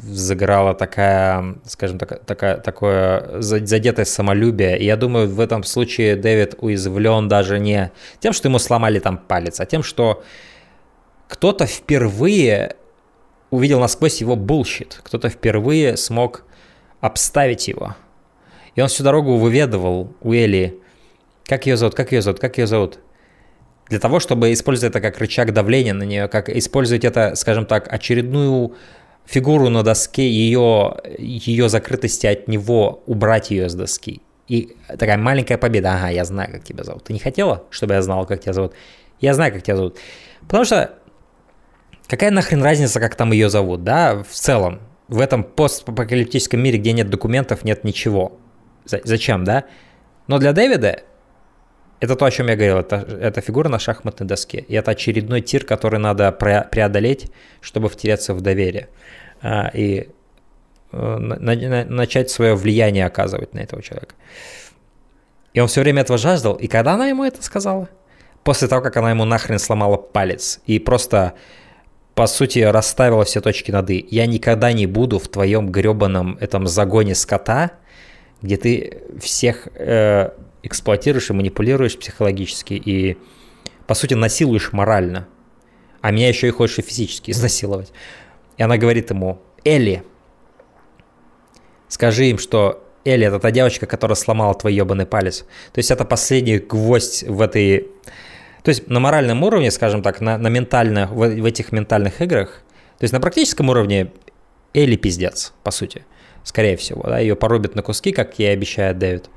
загорала 0.03 0.73
такая, 0.73 1.55
скажем 1.65 1.99
так, 1.99 2.25
такая, 2.25 2.57
такое 2.57 3.41
задетое 3.41 4.05
самолюбие. 4.05 4.79
И 4.79 4.85
я 4.85 4.97
думаю, 4.97 5.29
в 5.29 5.39
этом 5.39 5.63
случае 5.63 6.15
Дэвид 6.15 6.55
уязвлен 6.57 7.27
даже 7.27 7.59
не 7.59 7.91
тем, 8.19 8.33
что 8.33 8.47
ему 8.47 8.57
сломали 8.57 8.99
там 8.99 9.19
палец, 9.19 9.59
а 9.59 9.65
тем, 9.65 9.83
что 9.83 10.23
кто-то 11.27 11.65
впервые 11.67 12.75
увидел 13.51 13.79
насквозь 13.79 14.21
его 14.21 14.35
bullshit. 14.35 14.99
Кто-то 15.03 15.29
впервые 15.29 15.97
смог 15.97 16.45
обставить 17.01 17.67
его. 17.67 17.95
И 18.75 18.81
он 18.81 18.87
всю 18.87 19.03
дорогу 19.03 19.37
выведывал 19.37 20.15
у 20.21 20.33
Эли, 20.33 20.79
как 21.45 21.65
ее 21.65 21.77
зовут, 21.77 21.93
как 21.93 22.11
ее 22.11 22.21
зовут, 22.21 22.39
как 22.39 22.57
ее 22.57 22.65
зовут. 22.65 22.99
Для 23.89 23.99
того, 23.99 24.21
чтобы 24.21 24.53
использовать 24.53 24.95
это 24.95 25.01
как 25.01 25.19
рычаг 25.19 25.53
давления 25.53 25.93
на 25.93 26.03
нее, 26.03 26.29
как 26.29 26.49
использовать 26.49 27.03
это, 27.03 27.35
скажем 27.35 27.65
так, 27.65 27.91
очередную 27.91 28.73
фигуру 29.25 29.69
на 29.69 29.83
доске, 29.83 30.29
ее, 30.29 30.95
ее 31.19 31.67
закрытости 31.67 32.25
от 32.25 32.47
него, 32.47 33.03
убрать 33.05 33.51
ее 33.51 33.67
с 33.67 33.75
доски. 33.75 34.21
И 34.47 34.75
такая 34.87 35.17
маленькая 35.17 35.57
победа. 35.57 35.93
Ага, 35.93 36.09
я 36.09 36.23
знаю, 36.23 36.51
как 36.51 36.63
тебя 36.63 36.85
зовут. 36.85 37.03
Ты 37.03 37.13
не 37.13 37.19
хотела, 37.19 37.65
чтобы 37.69 37.95
я 37.95 38.01
знал, 38.01 38.25
как 38.25 38.39
тебя 38.39 38.53
зовут? 38.53 38.73
Я 39.19 39.33
знаю, 39.33 39.51
как 39.51 39.63
тебя 39.63 39.75
зовут. 39.75 39.97
Потому 40.41 40.63
что 40.63 40.91
Какая 42.11 42.29
нахрен 42.29 42.61
разница, 42.61 42.99
как 42.99 43.15
там 43.15 43.31
ее 43.31 43.49
зовут, 43.49 43.85
да, 43.85 44.21
в 44.21 44.33
целом? 44.33 44.81
В 45.07 45.21
этом 45.21 45.45
постапокалиптическом 45.45 46.61
мире, 46.61 46.77
где 46.77 46.91
нет 46.91 47.09
документов, 47.09 47.63
нет 47.63 47.85
ничего. 47.85 48.37
Зачем, 48.83 49.45
да? 49.45 49.63
Но 50.27 50.37
для 50.37 50.51
Дэвида 50.51 51.03
это 52.01 52.15
то, 52.17 52.25
о 52.25 52.31
чем 52.31 52.49
я 52.49 52.57
говорил, 52.57 52.79
это, 52.79 52.97
это 52.97 53.39
фигура 53.39 53.69
на 53.69 53.79
шахматной 53.79 54.27
доске. 54.27 54.57
И 54.67 54.73
это 54.73 54.91
очередной 54.91 55.39
тир, 55.39 55.63
который 55.63 56.01
надо 56.01 56.33
преодолеть, 56.33 57.31
чтобы 57.61 57.87
втереться 57.87 58.33
в 58.33 58.41
доверие. 58.41 58.89
А, 59.41 59.71
и 59.73 60.09
э, 60.91 61.17
начать 61.17 62.29
свое 62.29 62.55
влияние 62.55 63.05
оказывать 63.05 63.53
на 63.53 63.59
этого 63.59 63.81
человека. 63.81 64.15
И 65.53 65.61
он 65.61 65.69
все 65.69 65.79
время 65.79 66.01
этого 66.01 66.17
жаждал. 66.17 66.55
И 66.55 66.67
когда 66.67 66.95
она 66.95 67.07
ему 67.07 67.23
это 67.23 67.41
сказала? 67.41 67.87
После 68.43 68.67
того, 68.67 68.81
как 68.81 68.97
она 68.97 69.11
ему 69.11 69.23
нахрен 69.23 69.59
сломала 69.59 69.95
палец. 69.95 70.59
И 70.65 70.77
просто 70.77 71.35
по 72.15 72.27
сути, 72.27 72.59
расставила 72.59 73.23
все 73.23 73.41
точки 73.41 73.71
над 73.71 73.89
«и». 73.89 74.05
Я 74.09 74.25
никогда 74.25 74.73
не 74.73 74.85
буду 74.85 75.17
в 75.19 75.27
твоем 75.27 75.71
гребаном 75.71 76.37
этом 76.39 76.67
загоне 76.67 77.15
скота, 77.15 77.71
где 78.41 78.57
ты 78.57 79.03
всех 79.19 79.67
э, 79.75 80.31
эксплуатируешь 80.63 81.29
и 81.29 81.33
манипулируешь 81.33 81.97
психологически 81.97 82.73
и, 82.73 83.17
по 83.87 83.93
сути, 83.93 84.13
насилуешь 84.13 84.73
морально. 84.73 85.27
А 86.01 86.11
меня 86.11 86.27
еще 86.27 86.47
и 86.47 86.51
хочешь 86.51 86.79
и 86.79 86.81
физически 86.81 87.31
изнасиловать. 87.31 87.91
И 88.57 88.63
она 88.63 88.77
говорит 88.77 89.09
ему, 89.11 89.41
Элли, 89.63 90.03
скажи 91.87 92.25
им, 92.25 92.37
что 92.39 92.83
Элли 93.05 93.27
это 93.27 93.39
та 93.39 93.51
девочка, 93.51 93.85
которая 93.85 94.15
сломала 94.15 94.53
твой 94.53 94.73
ебаный 94.73 95.05
палец. 95.05 95.39
То 95.71 95.79
есть 95.79 95.91
это 95.91 96.05
последний 96.05 96.57
гвоздь 96.57 97.23
в 97.23 97.41
этой 97.41 97.87
то 98.63 98.69
есть 98.69 98.87
на 98.87 98.99
моральном 98.99 99.43
уровне, 99.43 99.71
скажем 99.71 100.01
так, 100.01 100.21
на, 100.21 100.37
на 100.37 100.47
ментально, 100.47 101.07
в, 101.07 101.15
в 101.15 101.45
этих 101.45 101.71
ментальных 101.71 102.21
играх, 102.21 102.61
то 102.99 103.03
есть 103.03 103.13
на 103.13 103.19
практическом 103.19 103.69
уровне 103.69 104.11
Элли 104.73 104.95
пиздец, 104.95 105.53
по 105.63 105.71
сути, 105.71 106.05
скорее 106.43 106.77
всего, 106.77 107.03
да, 107.03 107.19
ее 107.19 107.35
порубят 107.35 107.75
на 107.75 107.81
куски, 107.81 108.11
как 108.11 108.37
ей 108.39 108.53
обещает 108.53 108.99
Дэвид. 108.99 109.29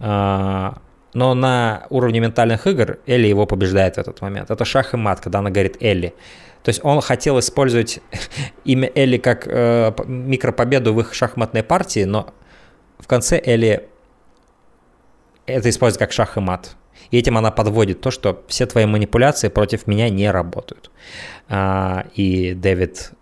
А, 0.00 0.78
но 1.14 1.32
на 1.32 1.86
уровне 1.88 2.20
ментальных 2.20 2.66
игр 2.66 2.98
Элли 3.06 3.26
его 3.26 3.46
побеждает 3.46 3.94
в 3.94 3.98
этот 3.98 4.20
момент. 4.20 4.50
Это 4.50 4.64
шах 4.66 4.92
и 4.92 4.98
мат, 4.98 5.20
когда 5.20 5.38
она 5.38 5.50
говорит 5.50 5.78
Элли. 5.80 6.14
То 6.62 6.68
есть 6.68 6.84
он 6.84 7.00
хотел 7.00 7.38
использовать 7.38 8.00
имя 8.64 8.90
Элли 8.94 9.16
как 9.16 9.46
э, 9.46 9.94
микропобеду 10.06 10.92
в 10.92 11.00
их 11.00 11.14
шахматной 11.14 11.62
партии, 11.62 12.04
но 12.04 12.34
в 12.98 13.06
конце 13.06 13.40
Элли 13.42 13.88
это 15.46 15.70
использует 15.70 16.00
как 16.00 16.12
шах 16.12 16.36
и 16.36 16.40
мат. 16.40 16.76
И 17.10 17.18
этим 17.18 17.38
она 17.38 17.50
подводит 17.50 18.00
то, 18.00 18.10
что 18.10 18.44
все 18.48 18.66
твои 18.66 18.86
манипуляции 18.86 19.48
против 19.48 19.86
меня 19.86 20.08
не 20.10 20.30
работают. 20.30 20.90
А, 21.48 22.06
и 22.14 22.54
Дэвид 22.54 23.12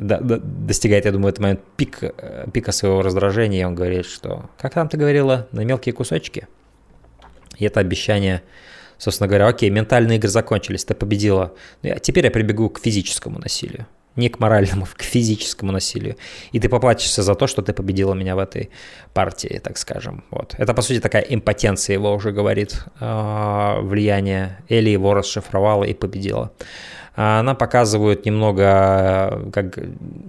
достигает, 0.00 1.04
я 1.04 1.12
думаю, 1.12 1.28
этот 1.28 1.40
момент 1.40 1.60
пик, 1.76 1.98
э, 2.02 2.46
пика 2.52 2.72
своего 2.72 3.02
раздражения, 3.02 3.60
и 3.60 3.64
он 3.64 3.74
говорит, 3.74 4.06
что 4.06 4.48
«Как 4.58 4.72
там 4.72 4.88
ты 4.88 4.96
говорила? 4.96 5.46
На 5.52 5.60
мелкие 5.60 5.92
кусочки?» 5.92 6.48
И 7.58 7.66
это 7.66 7.80
обещание, 7.80 8.42
собственно 8.96 9.28
говоря, 9.28 9.46
окей, 9.48 9.68
ментальные 9.68 10.16
игры 10.16 10.30
закончились, 10.30 10.84
ты 10.86 10.94
победила. 10.94 11.52
Ну, 11.82 11.94
теперь 12.00 12.24
я 12.24 12.30
прибегу 12.30 12.70
к 12.70 12.80
физическому 12.80 13.38
насилию. 13.38 13.86
Не 14.16 14.28
к 14.28 14.40
моральному, 14.40 14.86
к 14.96 15.02
физическому 15.02 15.72
насилию. 15.72 16.16
И 16.52 16.60
ты 16.60 16.68
поплатишься 16.68 17.22
за 17.22 17.34
то, 17.34 17.46
что 17.46 17.62
ты 17.62 17.72
победила 17.72 18.14
меня 18.14 18.36
в 18.36 18.38
этой 18.38 18.70
партии, 19.14 19.60
так 19.62 19.78
скажем. 19.78 20.24
Вот. 20.30 20.54
Это, 20.58 20.74
по 20.74 20.82
сути, 20.82 21.00
такая 21.00 21.22
импотенция 21.22 21.94
его 21.94 22.14
уже 22.14 22.32
говорит, 22.32 22.84
э, 23.00 23.80
влияние. 23.82 24.58
Элли 24.68 24.90
его 24.90 25.14
расшифровала 25.14 25.84
и 25.84 25.94
победила. 25.94 26.50
А 27.16 27.40
она 27.40 27.54
показывает 27.54 28.24
немного, 28.24 29.50
как 29.52 29.78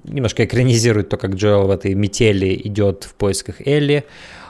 немножко 0.04 0.44
экранизирует 0.44 1.10
то, 1.10 1.18
как 1.18 1.36
Джоэл 1.36 1.68
в 1.68 1.72
этой 1.72 1.94
метели 1.94 2.60
идет 2.64 3.04
в 3.04 3.14
поисках 3.14 3.62
Элли 3.66 4.04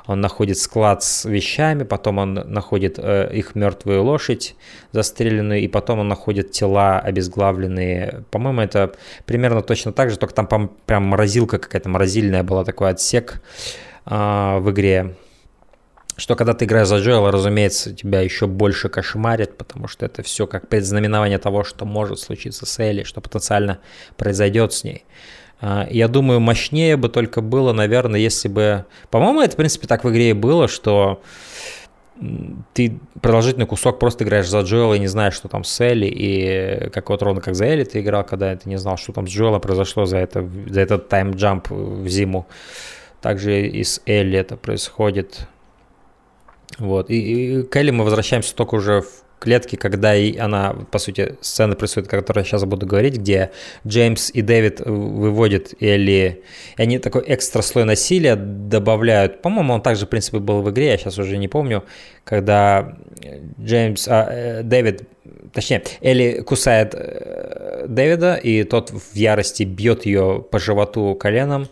он 0.07 0.21
находит 0.21 0.57
склад 0.57 1.03
с 1.03 1.25
вещами, 1.25 1.83
потом 1.83 2.17
он 2.17 2.33
находит 2.33 2.95
э, 2.97 3.29
их 3.33 3.55
мертвую 3.55 4.03
лошадь 4.03 4.55
застреленную, 4.91 5.61
и 5.61 5.67
потом 5.67 5.99
он 5.99 6.07
находит 6.07 6.51
тела 6.51 6.99
обезглавленные. 6.99 8.23
По-моему, 8.31 8.61
это 8.61 8.93
примерно 9.25 9.61
точно 9.61 9.93
так 9.93 10.09
же, 10.09 10.17
только 10.17 10.33
там 10.33 10.47
прям 10.85 11.03
морозилка 11.03 11.57
какая-то 11.59 11.89
морозильная 11.89 12.43
была, 12.43 12.63
такой 12.63 12.89
отсек 12.89 13.41
э, 14.05 14.57
в 14.59 14.71
игре. 14.71 15.15
Что 16.17 16.35
когда 16.35 16.53
ты 16.53 16.65
играешь 16.65 16.87
за 16.87 16.97
Джоэла, 16.97 17.31
разумеется, 17.31 17.95
тебя 17.95 18.21
еще 18.21 18.45
больше 18.45 18.89
кошмарит, 18.89 19.57
потому 19.57 19.87
что 19.87 20.05
это 20.05 20.21
все 20.21 20.45
как 20.45 20.67
предзнаменование 20.67 21.39
того, 21.39 21.63
что 21.63 21.85
может 21.85 22.19
случиться 22.19 22.65
с 22.65 22.79
Элли, 22.79 23.03
что 23.03 23.21
потенциально 23.21 23.79
произойдет 24.17 24.73
с 24.73 24.83
ней. 24.83 25.05
А, 25.61 25.87
я 25.89 26.07
думаю, 26.07 26.39
мощнее 26.39 26.97
бы 26.97 27.07
только 27.07 27.41
было, 27.41 27.71
наверное, 27.71 28.19
если 28.19 28.47
бы... 28.47 28.85
По-моему, 29.09 29.41
это, 29.41 29.53
в 29.53 29.57
принципе, 29.57 29.87
так 29.87 30.03
в 30.03 30.09
игре 30.09 30.31
и 30.31 30.33
было, 30.33 30.67
что 30.67 31.21
ты 32.73 32.99
продолжительный 33.19 33.65
кусок 33.65 33.99
просто 33.99 34.23
играешь 34.23 34.49
за 34.49 34.61
Джоэла 34.61 34.95
и 34.95 34.99
не 34.99 35.07
знаешь, 35.07 35.33
что 35.33 35.47
там 35.47 35.63
с 35.63 35.79
Элли, 35.79 36.05
и 36.05 36.89
как 36.91 37.09
вот 37.09 37.21
ровно 37.23 37.41
как 37.41 37.55
за 37.55 37.65
Элли 37.65 37.83
ты 37.83 38.01
играл, 38.01 38.23
когда 38.23 38.55
ты 38.55 38.69
не 38.69 38.77
знал, 38.77 38.97
что 38.97 39.11
там 39.11 39.27
с 39.27 39.31
Джоэла 39.31 39.59
произошло 39.59 40.05
за, 40.05 40.17
это, 40.17 40.47
за 40.67 40.81
этот 40.81 41.09
тайм-джамп 41.09 41.69
в 41.69 42.07
зиму. 42.07 42.47
Также 43.21 43.67
и 43.67 43.83
с 43.83 44.01
Элли 44.05 44.37
это 44.37 44.55
происходит. 44.55 45.47
Вот. 46.79 47.09
И, 47.09 47.59
и 47.59 47.63
к 47.63 47.75
Элли 47.75 47.91
мы 47.91 48.03
возвращаемся 48.03 48.55
только 48.55 48.75
уже 48.75 49.01
в 49.01 49.20
клетки, 49.41 49.75
когда 49.75 50.15
и 50.15 50.37
она, 50.37 50.75
по 50.91 50.99
сути, 50.99 51.35
сцена 51.41 51.75
происходит, 51.75 52.13
о 52.13 52.17
которой 52.17 52.39
я 52.39 52.45
сейчас 52.45 52.63
буду 52.63 52.85
говорить, 52.85 53.17
где 53.17 53.51
Джеймс 53.85 54.29
и 54.29 54.43
Дэвид 54.43 54.81
выводят 54.81 55.73
Элли, 55.81 56.43
и 56.77 56.81
они 56.81 56.99
такой 56.99 57.23
экстра 57.25 57.63
слой 57.63 57.85
насилия 57.85 58.35
добавляют. 58.35 59.41
По-моему, 59.41 59.73
он 59.73 59.81
также, 59.81 60.05
в 60.05 60.09
принципе, 60.09 60.37
был 60.37 60.61
в 60.61 60.69
игре, 60.69 60.89
я 60.89 60.97
сейчас 60.97 61.17
уже 61.17 61.37
не 61.37 61.47
помню, 61.47 61.83
когда 62.23 62.95
Джеймс, 63.59 64.07
а, 64.07 64.27
э, 64.29 64.63
Дэвид, 64.63 65.09
точнее, 65.53 65.83
Элли 66.01 66.41
кусает 66.41 66.93
э, 66.93 67.85
Дэвида, 67.87 68.35
и 68.35 68.63
тот 68.63 68.91
в 68.91 69.15
ярости 69.15 69.63
бьет 69.63 70.05
ее 70.05 70.45
по 70.51 70.59
животу 70.59 71.15
коленом. 71.15 71.67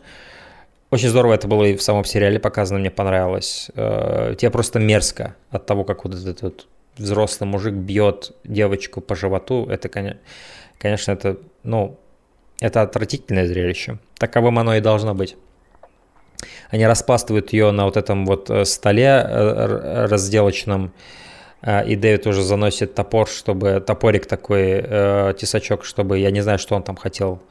Очень 0.89 1.09
здорово 1.09 1.35
это 1.35 1.47
было 1.47 1.65
и 1.65 1.75
в 1.75 1.83
самом 1.83 2.03
сериале 2.03 2.39
показано, 2.39 2.79
мне 2.79 2.89
понравилось. 2.89 3.69
Э, 3.75 4.33
тебе 4.35 4.49
просто 4.49 4.79
мерзко 4.79 5.35
от 5.51 5.67
того, 5.67 5.83
как 5.83 6.03
вот 6.03 6.15
этот 6.15 6.65
взрослый 6.99 7.49
мужик 7.49 7.73
бьет 7.73 8.31
девочку 8.43 9.01
по 9.01 9.15
животу, 9.15 9.65
это, 9.65 9.89
конечно, 10.77 11.11
это, 11.11 11.37
ну, 11.63 11.97
это 12.59 12.81
отвратительное 12.81 13.47
зрелище. 13.47 13.99
Таковым 14.17 14.59
оно 14.59 14.75
и 14.75 14.81
должно 14.81 15.15
быть. 15.15 15.37
Они 16.69 16.85
распластывают 16.85 17.53
ее 17.53 17.71
на 17.71 17.85
вот 17.85 17.97
этом 17.97 18.25
вот 18.25 18.49
э, 18.49 18.65
столе 18.65 19.05
э, 19.05 20.05
разделочном, 20.07 20.93
э, 21.61 21.87
и 21.87 21.95
Дэвид 21.95 22.27
уже 22.27 22.43
заносит 22.43 22.95
топор, 22.95 23.27
чтобы 23.27 23.83
топорик 23.85 24.25
такой, 24.25 24.81
тесачок, 25.33 25.83
чтобы, 25.83 26.19
я 26.19 26.31
не 26.31 26.41
знаю, 26.41 26.59
что 26.59 26.75
он 26.75 26.83
там 26.83 26.95
хотел, 26.95 27.41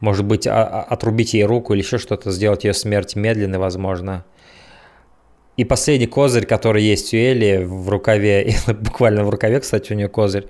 может 0.00 0.24
быть, 0.24 0.46
а, 0.46 0.64
а, 0.64 0.82
отрубить 0.82 1.34
ей 1.34 1.44
руку 1.44 1.72
или 1.72 1.80
еще 1.80 1.98
что-то, 1.98 2.30
сделать 2.30 2.64
ее 2.64 2.74
смерть 2.74 3.16
медленной, 3.16 3.58
возможно. 3.58 4.24
И 5.56 5.64
последний 5.64 6.06
козырь, 6.06 6.44
который 6.44 6.82
есть 6.82 7.14
у 7.14 7.16
Эли 7.16 7.64
в 7.64 7.88
рукаве, 7.88 8.54
буквально 8.66 9.24
в 9.24 9.30
рукаве, 9.30 9.60
кстати, 9.60 9.92
у 9.92 9.96
нее 9.96 10.08
козырь, 10.08 10.46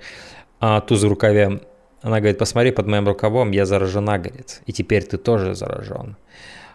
а, 0.59 0.81
туз 0.81 1.03
в 1.03 1.07
рукаве, 1.07 1.61
она 2.01 2.19
говорит, 2.19 2.37
посмотри, 2.37 2.71
под 2.71 2.87
моим 2.87 3.07
рукавом 3.07 3.51
я 3.51 3.65
заражена, 3.65 4.17
говорит, 4.17 4.61
и 4.65 4.73
теперь 4.73 5.03
ты 5.03 5.17
тоже 5.17 5.55
заражен. 5.55 6.17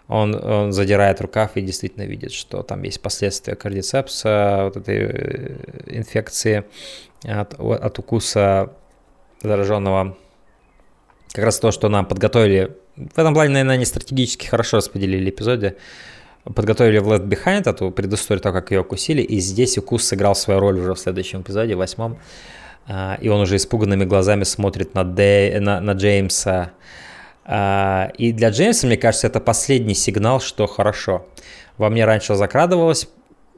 Он, 0.09 0.35
он 0.35 0.73
задирает 0.73 1.21
рукав 1.21 1.57
и 1.57 1.61
действительно 1.61 2.05
видит, 2.05 2.33
что 2.33 2.63
там 2.63 2.83
есть 2.83 3.01
последствия 3.01 3.55
кардицепса, 3.55 4.63
вот 4.65 4.77
этой 4.77 4.97
э, 4.99 5.57
инфекции 5.87 6.65
от, 7.25 7.55
от 7.59 7.99
укуса 7.99 8.73
зараженного. 9.43 10.17
Как 11.33 11.45
раз 11.45 11.59
то, 11.61 11.71
что 11.71 11.89
нам 11.89 12.05
подготовили. 12.05 12.77
В 12.97 13.19
этом 13.19 13.33
плане, 13.33 13.51
наверное, 13.51 13.77
они 13.77 13.85
стратегически 13.85 14.47
хорошо 14.47 14.79
распределили 14.79 15.31
эпизоды 15.31 15.77
подготовили 16.45 16.99
в 16.99 17.13
Left 17.13 17.27
Behind 17.27 17.69
эту 17.69 17.91
предысторию, 17.91 18.43
то, 18.43 18.53
как 18.53 18.71
ее 18.71 18.81
укусили, 18.81 19.23
и 19.23 19.39
здесь 19.41 19.79
укус 19.79 20.05
сыграл 20.05 20.35
свою 20.35 20.61
роль 20.61 20.79
уже 20.81 20.95
в 20.95 20.99
следующем 20.99 21.43
эпизоде, 21.43 21.75
восьмом, 21.75 22.19
а, 22.89 23.17
и 23.21 23.29
он 23.29 23.41
уже 23.41 23.57
испуганными 23.57 24.05
глазами 24.05 24.45
смотрит 24.45 24.95
на, 24.95 25.05
Дэй, 25.05 25.61
на, 25.61 25.81
на 25.81 25.93
Джеймса. 25.93 26.73
А, 27.45 28.11
и 28.19 28.33
для 28.33 28.51
Джеймса, 28.51 28.87
мне 28.87 28.97
кажется, 28.97 29.27
это 29.27 29.41
последний 29.41 29.95
сигнал, 29.95 30.41
что 30.41 30.67
хорошо. 30.67 31.27
Во 31.79 31.89
мне 31.91 32.05
раньше 32.05 32.35
закрадывалась 32.35 33.09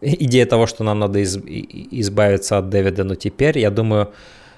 идея 0.01 0.47
того, 0.47 0.66
что 0.66 0.85
нам 0.85 0.98
надо 0.98 1.19
из, 1.20 1.36
избавиться 1.36 2.59
от 2.59 2.69
Дэвида, 2.69 3.05
но 3.05 3.15
теперь, 3.15 3.59
я 3.59 3.70
думаю, 3.70 4.12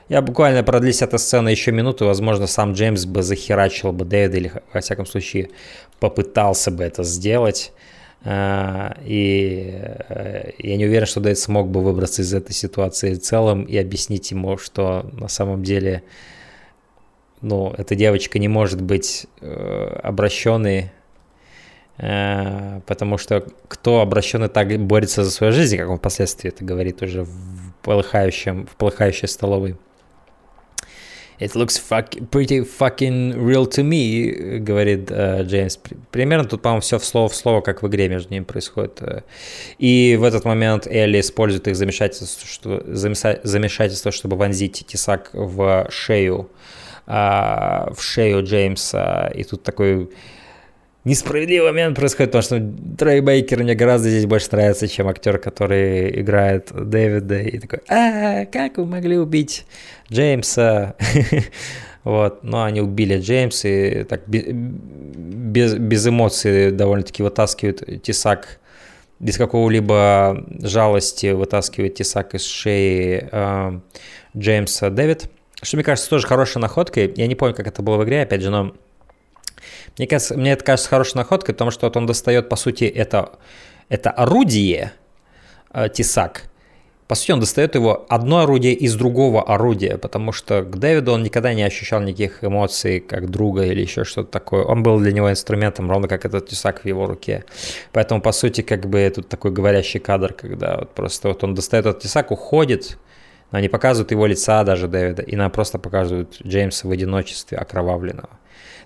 я 0.08 0.22
буквально 0.22 0.62
продлись 0.62 1.02
эта 1.02 1.18
сцена 1.18 1.48
еще 1.48 1.72
минуту, 1.72 2.06
возможно, 2.06 2.46
сам 2.46 2.72
Джеймс 2.72 3.06
бы 3.06 3.22
захерачил 3.22 3.92
бы 3.92 4.04
Дэвида 4.04 4.36
или, 4.36 4.52
во 4.72 4.80
всяком 4.80 5.06
случае, 5.06 5.50
попытался 5.98 6.70
бы 6.70 6.84
это 6.84 7.02
сделать. 7.02 7.72
А, 8.28 8.96
и 9.04 9.70
э, 10.08 10.50
я 10.58 10.76
не 10.76 10.86
уверен, 10.86 11.06
что 11.06 11.20
Дэйд 11.20 11.38
смог 11.38 11.68
бы 11.68 11.80
выбраться 11.80 12.22
из 12.22 12.34
этой 12.34 12.52
ситуации 12.52 13.14
в 13.14 13.20
целом 13.20 13.62
и 13.62 13.76
объяснить 13.76 14.32
ему, 14.32 14.58
что 14.58 15.08
на 15.12 15.28
самом 15.28 15.62
деле 15.62 16.02
ну, 17.40 17.72
эта 17.78 17.94
девочка 17.94 18.40
не 18.40 18.48
может 18.48 18.82
быть 18.82 19.28
э, 19.40 20.00
обращенной, 20.02 20.90
э, 21.98 22.80
потому 22.84 23.16
что 23.16 23.46
кто 23.68 24.00
обращенный 24.00 24.48
так 24.48 24.76
борется 24.76 25.22
за 25.22 25.30
свою 25.30 25.52
жизнь, 25.52 25.76
как 25.76 25.88
он 25.88 25.98
впоследствии 25.98 26.48
это 26.48 26.64
говорит 26.64 27.02
уже 27.02 27.22
в 27.22 27.30
полыхающем, 27.82 28.66
в 28.66 28.74
полыхающей 28.74 29.28
столовой. 29.28 29.76
It 31.38 31.54
looks 31.54 31.76
fuck, 31.76 32.14
pretty 32.30 32.64
fucking 32.64 33.34
real 33.34 33.66
to 33.66 33.82
me, 33.82 34.58
говорит 34.58 35.10
э, 35.10 35.42
Джеймс. 35.42 35.78
Примерно 36.10 36.48
тут, 36.48 36.62
по-моему, 36.62 36.80
все 36.80 36.98
в 36.98 37.04
слово 37.04 37.28
в 37.28 37.34
слово, 37.34 37.60
как 37.60 37.82
в 37.82 37.88
игре 37.88 38.08
между 38.08 38.32
ними 38.32 38.44
происходит. 38.44 39.02
Э. 39.02 39.20
И 39.78 40.16
в 40.18 40.24
этот 40.24 40.46
момент 40.46 40.86
Элли 40.86 41.20
использует 41.20 41.68
их 41.68 41.76
замешательство, 41.76 42.48
что, 42.48 42.82
замешательство 43.42 44.10
чтобы 44.12 44.36
вонзить 44.36 44.84
тесак 44.86 45.30
в 45.34 45.88
шею, 45.90 46.48
э, 47.06 47.12
в 47.12 48.00
шею 48.00 48.42
Джеймса. 48.42 49.30
И 49.34 49.44
тут 49.44 49.62
такой 49.62 50.08
несправедливый 51.06 51.70
момент 51.70 51.96
происходит, 51.96 52.32
потому 52.32 52.42
что 52.42 52.96
Трей 52.98 53.20
Бейкер 53.20 53.62
мне 53.62 53.76
гораздо 53.76 54.10
здесь 54.10 54.26
больше 54.26 54.48
нравится, 54.50 54.88
чем 54.88 55.06
актер, 55.06 55.38
который 55.38 56.20
играет 56.20 56.72
Дэвида. 56.74 57.42
И 57.42 57.58
такой, 57.60 57.78
а, 57.88 58.44
как 58.46 58.76
вы 58.76 58.86
могли 58.86 59.16
убить 59.16 59.66
Джеймса? 60.12 60.96
Вот, 62.02 62.44
но 62.44 62.62
они 62.62 62.80
убили 62.80 63.18
Джеймса 63.18 63.68
и 63.68 64.04
так 64.04 64.28
без, 64.28 65.74
без 65.74 66.06
эмоций 66.06 66.70
довольно-таки 66.70 67.24
вытаскивают 67.24 68.00
тесак, 68.04 68.60
без 69.18 69.36
какого-либо 69.36 70.44
жалости 70.60 71.32
вытаскивает 71.32 71.96
тесак 71.96 72.36
из 72.36 72.46
шеи 72.46 73.28
э, 73.32 73.80
Джеймса 74.36 74.90
Дэвид. 74.90 75.28
Что 75.60 75.78
мне 75.78 75.82
кажется 75.82 76.08
тоже 76.08 76.28
хорошей 76.28 76.58
находкой. 76.58 77.12
Я 77.16 77.26
не 77.26 77.34
помню, 77.34 77.56
как 77.56 77.66
это 77.66 77.82
было 77.82 77.96
в 77.96 78.04
игре, 78.04 78.22
опять 78.22 78.40
же, 78.40 78.50
но 78.50 78.76
мне, 79.98 80.06
кажется, 80.06 80.36
мне 80.36 80.52
это 80.52 80.64
кажется 80.64 80.88
хорошей 80.88 81.16
находкой, 81.16 81.54
потому 81.54 81.70
что 81.70 81.86
вот 81.86 81.96
он 81.96 82.06
достает, 82.06 82.48
по 82.48 82.56
сути, 82.56 82.84
это, 82.84 83.32
это 83.88 84.10
орудие, 84.10 84.92
э, 85.72 85.88
тесак. 85.88 86.44
По 87.08 87.14
сути, 87.14 87.30
он 87.30 87.40
достает 87.40 87.76
его 87.76 88.04
одно 88.08 88.40
орудие 88.40 88.74
из 88.74 88.96
другого 88.96 89.42
орудия, 89.42 89.96
потому 89.96 90.32
что 90.32 90.62
к 90.62 90.76
Дэвиду 90.76 91.12
он 91.12 91.22
никогда 91.22 91.54
не 91.54 91.62
ощущал 91.62 92.00
никаких 92.00 92.42
эмоций 92.42 92.98
как 92.98 93.30
друга 93.30 93.62
или 93.62 93.80
еще 93.80 94.02
что-то 94.02 94.32
такое. 94.32 94.64
Он 94.64 94.82
был 94.82 94.98
для 94.98 95.12
него 95.12 95.30
инструментом, 95.30 95.88
ровно 95.88 96.08
как 96.08 96.24
этот 96.24 96.48
тесак 96.48 96.80
в 96.80 96.84
его 96.84 97.06
руке. 97.06 97.44
Поэтому, 97.92 98.20
по 98.20 98.32
сути, 98.32 98.62
как 98.62 98.88
бы 98.88 99.08
тут 99.14 99.28
такой 99.28 99.52
говорящий 99.52 100.00
кадр, 100.00 100.32
когда 100.32 100.78
вот 100.78 100.94
просто 100.94 101.28
вот 101.28 101.44
он 101.44 101.54
достает 101.54 101.86
этот 101.86 102.02
тесак, 102.02 102.32
уходит, 102.32 102.98
но 103.52 103.60
не 103.60 103.68
показывают 103.68 104.10
его 104.10 104.26
лица 104.26 104.64
даже 104.64 104.88
Дэвида, 104.88 105.22
и 105.22 105.36
нам 105.36 105.52
просто 105.52 105.78
показывают 105.78 106.38
Джеймса 106.44 106.88
в 106.88 106.90
одиночестве 106.90 107.56
окровавленного. 107.56 108.30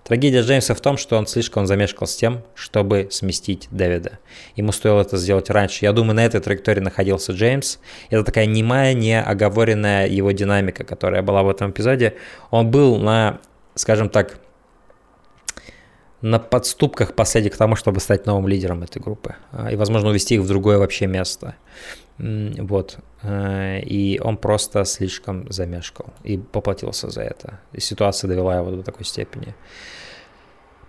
Трагедия 0.05 0.41
Джеймса 0.41 0.75
в 0.75 0.81
том, 0.81 0.97
что 0.97 1.17
он 1.17 1.27
слишком 1.27 1.67
замешкал 1.67 2.09
с 2.09 2.17
тем, 2.17 2.43
чтобы 2.55 3.09
сместить 3.11 3.69
Дэвида. 3.71 4.19
Ему 4.57 4.73
стоило 4.73 5.03
это 5.03 5.17
сделать 5.17 5.51
раньше. 5.51 5.85
Я 5.85 5.93
думаю, 5.93 6.15
на 6.15 6.25
этой 6.25 6.41
траектории 6.41 6.81
находился 6.81 7.33
Джеймс. 7.33 7.79
Это 8.09 8.25
такая 8.25 8.47
немая, 8.47 8.95
неоговоренная 8.95 10.09
его 10.09 10.33
динамика, 10.33 10.85
которая 10.85 11.23
была 11.23 11.43
в 11.43 11.51
этом 11.51 11.71
эпизоде. 11.71 12.15
Он 12.51 12.71
был 12.71 12.97
на, 12.99 13.41
скажем 13.75 14.09
так, 14.09 14.41
на 16.23 16.39
подступках 16.39 17.15
последних 17.15 17.55
к 17.55 17.57
тому, 17.57 17.77
чтобы 17.77 18.01
стать 18.01 18.27
новым 18.27 18.47
лидером 18.47 18.83
этой 18.83 19.01
группы 19.01 19.37
а, 19.53 19.71
и, 19.71 19.77
возможно, 19.77 20.11
увести 20.11 20.35
их 20.35 20.43
в 20.43 20.47
другое 20.47 20.79
вообще 20.79 21.07
место. 21.07 21.55
Вот. 22.19 22.99
Э, 23.23 23.81
и 23.81 24.21
он 24.21 24.37
просто 24.37 24.85
слишком 24.85 25.51
замешкал 25.51 26.13
и 26.23 26.37
поплатился 26.37 27.09
за 27.09 27.23
это. 27.23 27.61
И 27.73 27.81
ситуация 27.81 28.29
довела 28.29 28.59
его 28.59 28.71
до 28.73 28.83
такой 28.83 29.07
степени. 29.07 29.55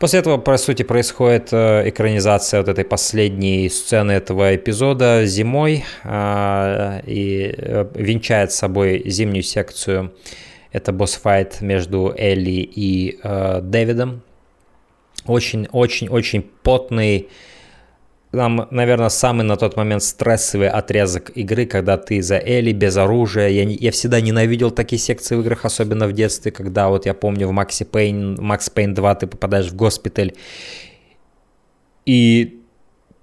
После 0.02 0.20
этого, 0.22 0.38
по 0.38 0.58
сути, 0.58 0.82
происходит 0.82 1.50
э, 1.52 1.88
экранизация 1.88 2.60
вот 2.62 2.70
этой 2.70 2.84
последней 2.84 3.70
сцены 3.70 4.14
этого 4.14 4.56
эпизода 4.56 5.28
зимой 5.28 5.86
а, 6.04 7.04
и 7.06 7.54
э, 7.56 7.86
венчает 7.94 8.52
собой 8.52 9.04
зимнюю 9.06 9.44
секцию. 9.44 10.12
Это 10.72 10.92
босс-файт 10.92 11.62
между 11.62 12.16
Элли 12.18 12.68
и 12.76 13.20
Дэвидом. 13.62 14.24
Очень-очень-очень 15.28 16.50
потный, 16.64 17.30
там, 18.32 18.68
наверное, 18.72 19.10
самый 19.10 19.44
на 19.44 19.58
тот 19.58 19.76
момент 19.76 20.04
стрессовый 20.04 20.70
отрезок 20.70 21.32
игры, 21.36 21.66
когда 21.66 21.98
ты 21.98 22.22
за 22.22 22.38
Элли 22.38 22.72
без 22.72 22.96
оружия. 22.96 23.50
Я, 23.50 23.64
я 23.64 23.92
всегда 23.92 24.22
ненавидел 24.22 24.72
такие 24.72 25.00
секции 25.00 25.36
в 25.36 25.42
играх, 25.42 25.66
особенно 25.66 26.08
в 26.08 26.14
детстве, 26.14 26.52
когда 26.52 26.88
вот 26.88 27.06
я 27.06 27.14
помню 27.14 27.48
в 27.48 27.52
Maxi 27.52 27.86
Payne, 27.90 28.38
Max 28.38 28.72
Payne 28.74 28.94
2 28.94 29.16
ты 29.16 29.28
попадаешь 29.28 29.68
в 29.68 29.76
госпиталь, 29.76 30.34
и 32.06 32.62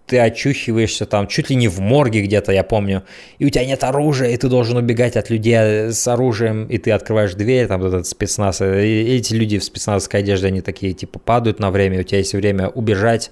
ты 0.06 0.18
очухиваешься 0.18 1.06
там 1.06 1.26
чуть 1.26 1.51
ли 1.51 1.56
не 1.56 1.68
в 1.68 1.80
морге 1.80 2.22
где-то, 2.22 2.52
я 2.52 2.62
помню, 2.62 3.05
и 3.39 3.47
у 3.47 3.51
тебя 3.51 3.64
нет 3.64 3.85
оружия, 3.85 4.30
и 4.30 4.36
ты 4.36 4.48
должен 4.48 4.76
убегать 4.76 5.16
от 5.16 5.30
людей 5.30 5.93
с 5.93 6.09
оружием, 6.09 6.66
и 6.66 6.78
ты 6.78 6.93
открываешь 6.93 7.35
дверь, 7.35 7.66
там 7.66 7.85
этот 7.85 8.06
спецназ, 8.06 8.62
и 8.62 8.64
эти 8.64 9.35
люди 9.35 9.59
в 9.59 9.64
спецназовской 9.64 10.20
одежде, 10.20 10.47
они 10.47 10.62
такие 10.62 10.94
типа 10.94 11.18
падают 11.18 11.60
на 11.60 11.70
время, 11.70 12.01
у 12.01 12.02
тебя 12.02 12.18
есть 12.18 12.32
время 12.32 12.68
убежать, 12.68 13.30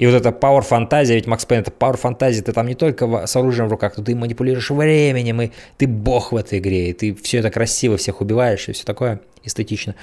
и 0.00 0.06
вот 0.06 0.14
эта 0.14 0.30
Power 0.30 0.62
фантазия, 0.62 1.16
ведь 1.16 1.26
Макс 1.26 1.44
Пейн 1.44 1.60
это 1.60 1.70
Power 1.70 1.98
фантазия, 1.98 2.40
ты 2.40 2.54
там 2.54 2.66
не 2.66 2.74
только 2.74 3.26
с 3.26 3.36
оружием 3.36 3.68
в 3.68 3.70
руках, 3.70 3.98
но 3.98 4.02
ты 4.02 4.16
манипулируешь 4.16 4.70
временем, 4.70 5.42
и 5.42 5.50
ты 5.76 5.86
бог 5.86 6.32
в 6.32 6.36
этой 6.36 6.58
игре, 6.58 6.88
и 6.88 6.92
ты 6.94 7.14
все 7.14 7.40
это 7.40 7.50
красиво 7.50 7.98
всех 7.98 8.22
убиваешь, 8.22 8.66
и 8.70 8.72
все 8.72 8.84
такое 8.84 9.20
эстетично. 9.44 9.94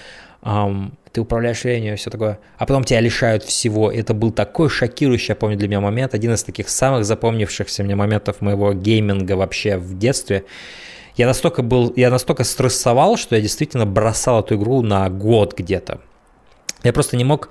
Um, 0.44 0.92
ты 1.14 1.22
управляешь 1.22 1.64
временем, 1.64 1.96
и 1.96 1.98
все 1.98 2.12
такое. 2.12 2.38
А 2.60 2.68
потом 2.68 2.84
тебя 2.84 3.00
лишают 3.00 3.42
всего. 3.42 3.92
Это 3.92 4.14
был 4.14 4.32
такой 4.32 4.70
шокирующий, 4.70 5.32
я 5.32 5.36
помню, 5.36 5.58
для 5.58 5.68
меня 5.68 5.80
момент, 5.80 6.14
один 6.14 6.32
из 6.32 6.44
таких 6.44 6.70
самых 6.70 7.04
запомнившихся 7.04 7.84
мне 7.84 7.96
моментов 7.96 8.40
моего 8.40 8.74
гейминга 8.74 9.32
вообще 9.32 9.78
в 9.78 9.98
детстве. 9.98 10.44
Я 11.16 11.26
настолько 11.26 11.64
был, 11.64 11.92
я 11.96 12.12
настолько 12.12 12.44
стрессовал, 12.44 13.18
что 13.18 13.36
я 13.36 13.42
действительно 13.42 13.88
бросал 13.88 14.42
эту 14.42 14.58
игру 14.58 14.84
на 14.84 15.10
год 15.10 15.58
где-то. 15.58 16.02
Я 16.84 16.94
просто 16.94 17.18
не 17.18 17.24
мог 17.24 17.50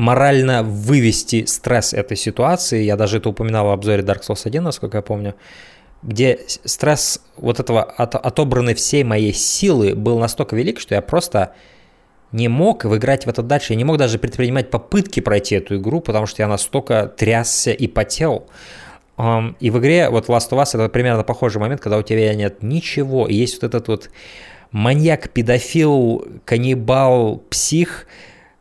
морально 0.00 0.62
вывести 0.62 1.44
стресс 1.44 1.92
этой 1.92 2.16
ситуации. 2.16 2.82
Я 2.82 2.96
даже 2.96 3.18
это 3.18 3.28
упоминал 3.28 3.66
в 3.66 3.70
обзоре 3.70 4.02
Dark 4.02 4.22
Souls 4.26 4.40
1, 4.44 4.62
насколько 4.62 4.98
я 4.98 5.02
помню 5.02 5.34
где 6.02 6.38
стресс 6.64 7.20
вот 7.36 7.60
этого 7.60 7.82
от, 7.82 8.14
отобранной 8.14 8.72
всей 8.72 9.04
моей 9.04 9.34
силы 9.34 9.94
был 9.94 10.18
настолько 10.18 10.56
велик, 10.56 10.80
что 10.80 10.94
я 10.94 11.02
просто 11.02 11.52
не 12.32 12.48
мог 12.48 12.84
выиграть 12.84 13.26
в 13.26 13.28
это 13.28 13.42
дальше. 13.42 13.74
Я 13.74 13.76
не 13.76 13.84
мог 13.84 13.98
даже 13.98 14.18
предпринимать 14.18 14.70
попытки 14.70 15.20
пройти 15.20 15.56
эту 15.56 15.76
игру, 15.76 16.00
потому 16.00 16.24
что 16.24 16.42
я 16.42 16.48
настолько 16.48 17.06
трясся 17.06 17.72
и 17.72 17.86
потел. 17.86 18.46
И 19.18 19.70
в 19.70 19.78
игре 19.78 20.08
вот 20.08 20.28
Last 20.30 20.48
of 20.52 20.62
Us 20.62 20.70
это 20.72 20.88
примерно 20.88 21.22
похожий 21.22 21.60
момент, 21.60 21.82
когда 21.82 21.98
у 21.98 22.02
тебя 22.02 22.34
нет 22.34 22.62
ничего, 22.62 23.26
и 23.26 23.34
есть 23.34 23.60
вот 23.60 23.64
этот 23.64 23.88
вот 23.88 24.10
маньяк, 24.70 25.28
педофил, 25.28 26.24
каннибал, 26.46 27.42
псих– 27.50 28.06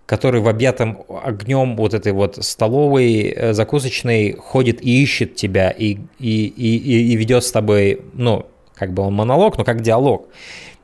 который 0.10 0.42
в 0.42 0.48
объятом 0.48 1.04
огнем 1.24 1.76
вот 1.76 1.94
этой 1.94 2.14
вот 2.14 2.44
столовой, 2.44 3.26
э, 3.26 3.54
закусочной 3.54 4.34
ходит 4.34 4.84
и 4.84 5.04
ищет 5.04 5.36
тебя, 5.36 5.70
и, 5.70 6.00
и, 6.18 6.48
и, 6.48 7.14
и 7.14 7.16
ведет 7.16 7.44
с 7.44 7.52
тобой, 7.52 8.02
ну, 8.14 8.48
как 8.74 8.92
бы 8.92 9.04
он 9.04 9.14
монолог, 9.14 9.60
но 9.60 9.64
как 9.64 9.82
диалог. 9.82 10.28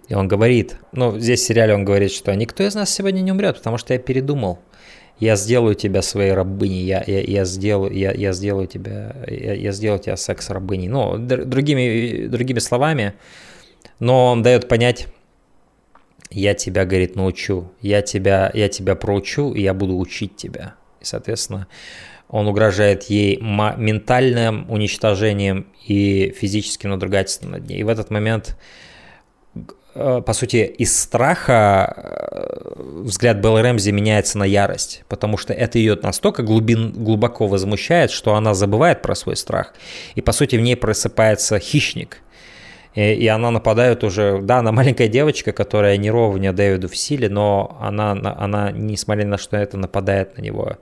И 0.10 0.14
он 0.14 0.28
говорит, 0.28 0.78
ну, 0.92 1.18
здесь 1.18 1.42
в 1.42 1.44
сериале 1.44 1.74
он 1.74 1.86
говорит, 1.86 2.12
что 2.12 2.36
никто 2.36 2.64
из 2.64 2.76
нас 2.76 2.94
сегодня 2.94 3.22
не 3.22 3.32
умрет, 3.32 3.58
потому 3.58 3.80
что 3.80 3.94
я 3.94 4.00
передумал. 4.00 4.60
Я 5.20 5.38
сделаю 5.38 5.74
тебя 5.74 6.04
своей 6.04 6.34
рабыней, 6.34 6.84
я, 6.84 7.04
я, 7.08 7.22
я, 7.22 7.46
сделаю, 7.46 7.92
я, 7.92 8.12
я 8.12 8.32
сделаю 8.32 8.68
тебя, 8.68 9.16
я, 9.28 9.54
я 9.54 9.72
сделаю 9.72 10.00
тебя 10.00 10.18
секс-рабыней. 10.18 10.88
Ну, 10.88 11.18
другими, 11.18 12.28
другими 12.28 12.60
словами, 12.60 13.16
но 13.98 14.28
он 14.28 14.44
дает 14.44 14.68
понять, 14.68 15.08
я 16.30 16.54
тебя, 16.54 16.86
говорит, 16.86 17.16
научу, 17.16 17.72
я 17.82 18.02
тебя, 18.02 18.52
я 18.54 18.70
тебя 18.70 18.96
проучу, 18.96 19.54
и 19.54 19.62
я 19.62 19.74
буду 19.74 19.98
учить 19.98 20.36
тебя. 20.36 20.76
И, 21.00 21.06
соответственно, 21.06 21.68
он 22.28 22.48
угрожает 22.48 23.04
ей 23.04 23.38
ментальным 23.38 24.70
уничтожением 24.70 25.68
и 25.86 26.34
физическим 26.36 26.90
надругательством 26.90 27.52
над 27.52 27.68
ней. 27.68 27.80
И 27.80 27.84
в 27.84 27.90
этот 27.90 28.10
момент, 28.10 28.58
э, 29.94 30.22
по 30.26 30.34
сути, 30.34 30.66
из 30.78 31.00
страха 31.00 31.94
э, 31.96 33.02
взгляд 33.04 33.38
Беллы 33.38 33.62
Рэмзи 33.62 33.92
меняется 33.92 34.40
на 34.40 34.44
ярость, 34.44 35.04
потому 35.08 35.38
что 35.38 35.54
это 35.54 35.78
ее 35.78 35.98
настолько 36.02 36.42
глубин, 36.42 36.92
глубоко 36.92 37.48
возмущает, 37.48 38.10
что 38.10 38.34
она 38.34 38.56
забывает 38.56 39.04
про 39.04 39.14
свой 39.14 39.36
страх. 39.36 39.76
И, 40.16 40.22
по 40.22 40.32
сути, 40.32 40.56
в 40.56 40.62
ней 40.62 40.76
просыпается 40.76 41.60
хищник– 41.60 42.22
и, 42.96 43.14
и 43.14 43.28
она 43.28 43.52
нападает 43.52 44.04
уже, 44.04 44.40
да, 44.42 44.60
она 44.60 44.72
маленькая 44.72 45.08
девочка, 45.10 45.52
которая 45.52 45.98
не 45.98 46.10
ровня 46.10 46.54
Дэвиду 46.54 46.88
в 46.88 46.96
силе, 46.96 47.30
но 47.30 47.78
она, 47.82 48.12
она, 48.12 48.72
несмотря 48.72 49.26
на 49.28 49.38
что 49.38 49.58
это, 49.58 49.78
нападает 49.78 50.38
на 50.38 50.42
него. 50.42 50.78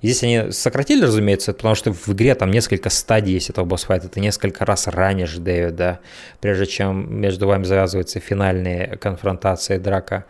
И 0.00 0.08
здесь 0.08 0.22
они 0.22 0.50
сократили, 0.50 1.04
разумеется, 1.04 1.52
потому 1.52 1.74
что 1.74 1.92
в 1.92 2.08
игре 2.08 2.34
там 2.34 2.50
несколько 2.50 2.90
стадий 2.90 3.34
есть 3.34 3.50
этого 3.50 3.66
босс-файта, 3.66 4.08
ты 4.08 4.20
несколько 4.20 4.64
раз 4.64 4.86
ранишь 4.86 5.36
Дэвида, 5.36 6.00
прежде 6.40 6.66
чем 6.66 7.20
между 7.20 7.46
вами 7.46 7.64
завязываются 7.64 8.18
финальные 8.18 8.96
конфронтации, 8.96 9.78
драка. 9.78 10.24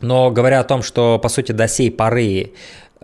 Но 0.00 0.30
говоря 0.30 0.60
о 0.60 0.64
том, 0.64 0.82
что, 0.82 1.18
по 1.18 1.28
сути, 1.28 1.52
до 1.52 1.68
сей 1.68 1.90
поры 1.90 2.52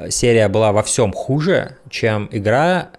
серия 0.08 0.48
была 0.48 0.72
во 0.72 0.82
всем 0.82 1.12
хуже, 1.12 1.76
чем 1.88 2.28
игра, 2.32 2.90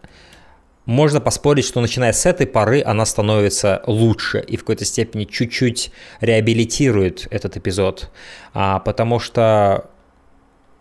можно 0.88 1.20
поспорить, 1.20 1.66
что 1.66 1.82
начиная 1.82 2.14
с 2.14 2.26
этой 2.26 2.48
поры 2.48 2.82
она 2.82 3.06
становится 3.06 3.84
лучше 3.86 4.40
и 4.40 4.56
в 4.56 4.62
какой-то 4.62 4.86
степени 4.86 5.26
чуть-чуть 5.26 5.92
реабилитирует 6.22 7.28
этот 7.30 7.58
эпизод. 7.58 8.10
А, 8.54 8.80
потому 8.80 9.20
что 9.20 9.90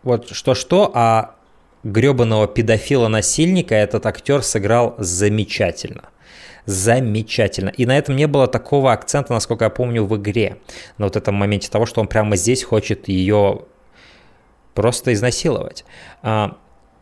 вот 0.04 0.30
что-что, 0.30 0.92
а 0.94 1.34
гребаного 1.82 2.46
педофила-насильника 2.46 3.74
этот 3.74 4.06
актер 4.06 4.42
сыграл 4.42 4.94
замечательно. 4.98 6.04
Замечательно. 6.66 7.70
И 7.70 7.84
на 7.84 7.98
этом 7.98 8.14
не 8.14 8.28
было 8.28 8.46
такого 8.46 8.92
акцента, 8.92 9.32
насколько 9.32 9.64
я 9.64 9.70
помню, 9.70 10.04
в 10.04 10.16
игре. 10.16 10.58
На 10.98 11.06
вот 11.06 11.16
этом 11.16 11.34
моменте 11.34 11.68
того, 11.68 11.84
что 11.84 12.00
он 12.00 12.06
прямо 12.06 12.36
здесь 12.36 12.62
хочет 12.62 13.08
ее 13.08 13.62
просто 14.72 15.12
изнасиловать. 15.12 15.84
А, 16.22 16.58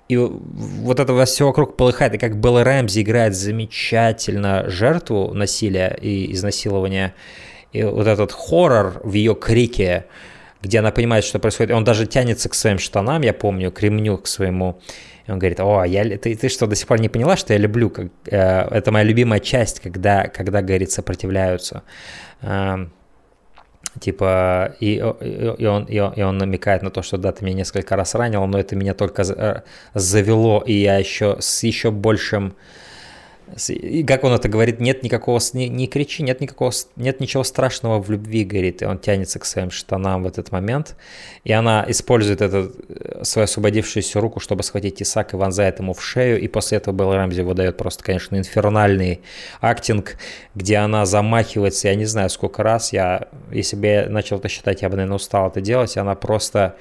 и 0.09 0.17
вот 0.17 1.01
это 1.01 1.25
все 1.25 1.47
вокруг 1.47 1.77
полыхает, 1.77 2.15
и 2.15 2.19
как 2.19 2.37
Белла 2.37 2.63
Рэмзи 2.63 3.01
играет 3.01 3.35
замечательно 3.35 4.69
жертву 4.69 5.33
насилия 5.33 5.97
и 6.01 6.33
изнасилования, 6.33 7.15
и 7.73 7.83
вот 7.83 8.07
этот 8.07 8.33
хоррор 8.33 9.01
в 9.03 9.15
ее 9.15 9.35
крике, 9.35 10.07
где 10.63 10.81
она 10.81 10.91
понимает, 10.91 11.25
что 11.25 11.39
происходит, 11.39 11.75
он 11.75 11.85
даже 11.85 12.07
тянется 12.07 12.49
к 12.49 12.55
своим 12.55 12.79
штанам, 12.79 13.23
я 13.23 13.33
помню, 13.33 13.73
к 13.73 13.81
ремню, 13.81 14.19
к 14.19 14.27
своему, 14.27 14.81
и 15.27 15.31
он 15.31 15.39
говорит, 15.39 15.61
о, 15.61 15.85
я, 15.85 16.05
ты, 16.19 16.35
ты 16.35 16.49
что, 16.49 16.67
до 16.67 16.77
сих 16.77 16.87
пор 16.87 17.01
не 17.01 17.09
поняла, 17.09 17.37
что 17.37 17.55
я 17.55 17.59
люблю, 17.59 17.89
как, 17.89 18.09
э, 18.27 18.37
это 18.37 18.93
моя 18.93 19.05
любимая 19.05 19.41
часть, 19.41 19.81
когда, 19.81 20.27
когда, 20.27 20.61
говорит, 20.61 20.91
сопротивляются. 20.91 21.83
Э, 22.43 22.87
Типа, 24.01 24.75
и, 24.81 24.95
и, 24.95 25.01
он, 25.01 25.85
и, 25.85 25.99
он, 26.01 26.13
и 26.15 26.23
он 26.23 26.39
намекает 26.39 26.83
на 26.83 26.91
то, 26.91 27.03
что 27.03 27.17
да, 27.17 27.31
ты 27.31 27.45
меня 27.45 27.59
несколько 27.59 27.95
раз 27.95 28.15
ранил, 28.15 28.47
но 28.47 28.59
это 28.59 28.75
меня 28.75 28.93
только 28.95 29.23
э, 29.23 29.63
завело, 29.95 30.63
и 30.67 30.73
я 30.73 30.99
еще 30.99 31.37
с 31.39 31.63
еще 31.63 31.91
большим 31.91 32.57
и 33.69 34.03
как 34.05 34.25
он 34.25 34.33
это 34.33 34.49
говорит, 34.49 34.81
нет 34.81 35.03
никакого, 35.03 35.41
не, 35.53 35.69
не 35.69 35.87
кричи, 35.87 36.23
нет 36.23 36.41
никакого, 36.41 36.73
нет 36.97 37.21
ничего 37.21 37.45
страшного 37.45 38.03
в 38.03 38.11
любви, 38.11 38.45
говорит, 38.45 38.83
и 38.83 38.85
он 38.85 38.99
тянется 38.99 39.39
к 39.39 39.45
своим 39.45 39.71
штанам 39.71 40.25
в 40.25 40.27
этот 40.27 40.51
момент, 40.51 40.97
и 41.45 41.53
она 41.53 41.85
использует 41.89 42.41
эту 42.41 42.73
э, 42.89 43.23
свою 43.25 43.45
освободившуюся 43.45 44.21
руку, 44.21 44.41
чтобы 44.41 44.63
схватить 44.63 45.03
Исаак 45.03 45.35
и 45.35 45.37
вонзает 45.37 45.79
ему 45.79 45.95
в 45.95 46.03
шею, 46.03 46.41
и 46.41 46.49
после 46.49 46.79
этого 46.79 46.95
Белл 46.95 47.15
Рэмзи 47.15 47.43
выдает 47.43 47.77
просто, 47.77 48.03
конечно, 48.03 48.37
инфернальный 48.37 49.21
актинг, 49.61 50.17
где 50.55 50.79
она 50.79 51.07
замахивается, 51.07 51.89
я 51.89 51.95
не 51.95 52.07
знаю 52.07 52.31
сколько 52.31 52.63
раз, 52.63 52.93
я, 52.93 53.29
если 53.53 53.77
бы 53.77 53.87
я 53.87 54.09
начал 54.09 54.39
это 54.39 54.49
считать, 54.49 54.83
я 54.83 54.89
бы, 54.89 54.97
наверное, 54.97 55.17
устал 55.17 55.49
это 55.49 55.61
делать, 55.61 55.97
и 55.97 56.01
она 56.01 56.15
просто 56.15 56.77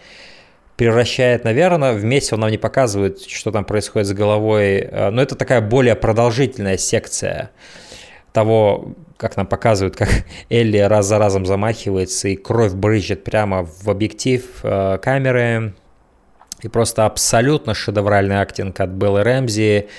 превращает, 0.77 1.43
наверное, 1.43 1.93
вместе 1.93 2.35
он 2.35 2.41
нам 2.41 2.51
не 2.51 2.57
показывает, 2.57 3.21
что 3.21 3.51
там 3.51 3.65
происходит 3.65 4.07
с 4.07 4.13
головой, 4.13 4.79
э, 4.79 5.09
но 5.11 5.21
это 5.21 5.35
такая 5.35 5.61
более 5.61 5.95
продолжительная 5.95 6.77
секция 6.77 7.51
того, 8.31 8.95
как 9.17 9.37
нам 9.37 9.45
показывают, 9.45 9.95
как 9.95 10.09
Элли 10.49 10.79
раз 10.79 11.05
за 11.05 11.19
разом 11.19 11.45
замахивается, 11.45 12.27
и 12.27 12.35
кровь 12.35 12.73
брызжет 12.73 13.23
прямо 13.23 13.65
в 13.65 13.89
объектив 13.89 14.43
э, 14.63 14.97
камеры. 15.01 15.75
И 16.61 16.69
просто 16.69 17.05
абсолютно 17.05 17.73
шедевральный 17.73 18.39
актинг 18.39 18.79
от 18.79 18.89
Беллы 18.89 19.23
Рэмзи. 19.23 19.89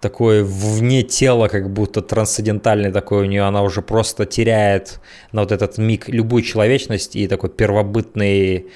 Такой 0.00 0.44
вне 0.44 1.02
тела, 1.02 1.48
как 1.48 1.70
будто 1.70 2.02
трансцендентальный 2.02 2.92
такой 2.92 3.22
у 3.22 3.24
нее, 3.24 3.42
она 3.42 3.62
уже 3.62 3.82
просто 3.82 4.26
теряет 4.26 5.00
на 5.32 5.40
вот 5.40 5.50
этот 5.50 5.76
миг 5.78 6.08
любую 6.08 6.42
человечность 6.42 7.16
и 7.16 7.26
такой 7.26 7.50
первобытный 7.50 8.66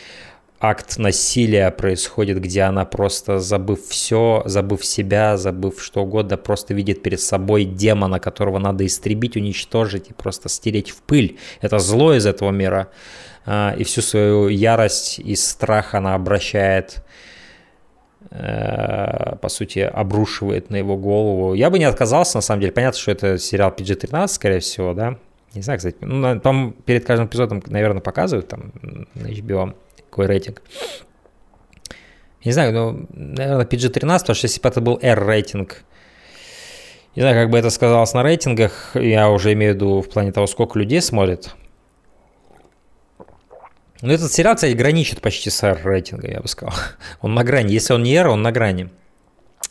акт 0.61 0.99
насилия 0.99 1.71
происходит, 1.71 2.41
где 2.41 2.63
она 2.63 2.85
просто, 2.85 3.39
забыв 3.39 3.87
все, 3.89 4.43
забыв 4.45 4.85
себя, 4.85 5.37
забыв 5.37 5.83
что 5.83 6.03
угодно, 6.03 6.37
просто 6.37 6.75
видит 6.75 7.03
перед 7.03 7.21
собой 7.21 7.65
демона, 7.65 8.21
которого 8.21 8.59
надо 8.59 8.85
истребить, 8.85 9.37
уничтожить 9.37 10.11
и 10.11 10.15
просто 10.15 10.49
стереть 10.49 10.91
в 10.91 11.03
пыль. 11.03 11.39
Это 11.61 11.79
зло 11.79 12.15
из 12.15 12.27
этого 12.27 12.51
мира. 12.51 12.89
А, 13.47 13.75
и 13.79 13.85
всю 13.85 14.03
свою 14.03 14.49
ярость 14.49 15.19
и 15.19 15.37
страх 15.37 15.95
она 15.95 16.15
обращает 16.15 17.03
Э, 18.31 19.37
по 19.37 19.49
сути, 19.49 19.79
обрушивает 19.79 20.69
на 20.71 20.77
его 20.77 20.97
голову. 20.97 21.55
Я 21.55 21.71
бы 21.71 21.79
не 21.79 21.85
отказался, 21.85 22.37
на 22.37 22.43
самом 22.43 22.61
деле. 22.61 22.73
Понятно, 22.73 23.01
что 23.01 23.11
это 23.11 23.39
сериал 23.39 23.75
PG-13, 23.77 24.29
скорее 24.29 24.61
всего, 24.61 24.93
да? 24.93 25.17
Не 25.55 25.63
знаю, 25.63 25.79
кстати. 25.79 25.97
Ну, 26.01 26.39
там 26.41 26.75
перед 26.85 27.07
каждым 27.07 27.29
эпизодом, 27.29 27.63
наверное, 27.67 28.03
показывают 28.03 28.49
там 28.49 28.73
на 29.15 29.29
HBO 29.29 29.75
какой 30.09 30.27
рейтинг. 30.27 30.63
Не 32.45 32.53
знаю, 32.53 32.73
ну, 32.73 33.07
наверное, 33.11 33.67
PG-13, 33.67 34.19
потому 34.21 34.35
что 34.35 34.47
если 34.47 34.61
бы 34.61 34.69
это 34.69 34.81
был 34.81 34.99
R-рейтинг, 35.03 35.83
не 37.17 37.23
знаю, 37.23 37.37
как 37.37 37.51
бы 37.51 37.59
это 37.59 37.71
сказалось 37.71 38.15
на 38.15 38.23
рейтингах, 38.23 38.93
я 38.95 39.29
уже 39.29 39.53
имею 39.53 39.73
в 39.73 39.77
виду 39.77 40.01
в 40.01 40.09
плане 40.09 40.31
того, 40.31 40.47
сколько 40.47 40.79
людей 40.79 41.03
смотрит. 41.03 41.55
Ну, 44.01 44.13
этот 44.13 44.33
сериал, 44.33 44.55
кстати, 44.55 44.75
граничит 44.75 45.21
почти 45.21 45.51
с 45.51 45.63
R-рейтингом, 45.65 46.31
я 46.31 46.41
бы 46.41 46.47
сказал. 46.47 46.75
Он 47.21 47.35
на 47.35 47.43
грани. 47.43 47.73
Если 47.73 47.93
он 47.93 48.05
не 48.05 48.15
R, 48.15 48.29
он 48.29 48.43
на 48.43 48.53
грани. 48.53 48.91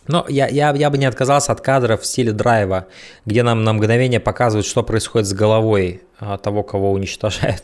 Но 0.08 0.26
я, 0.28 0.48
я, 0.48 0.74
я 0.74 0.90
бы 0.90 0.98
не 0.98 1.06
отказался 1.06 1.52
от 1.54 1.62
кадров 1.62 2.02
в 2.02 2.06
стиле 2.06 2.32
драйва, 2.32 2.88
где 3.26 3.44
нам 3.44 3.64
на 3.64 3.74
мгновение 3.74 4.20
показывают, 4.20 4.66
что 4.66 4.84
происходит 4.84 5.28
с 5.28 5.34
головой 5.34 6.02
а, 6.20 6.38
того, 6.38 6.64
кого 6.64 6.92
уничтожают. 6.92 7.64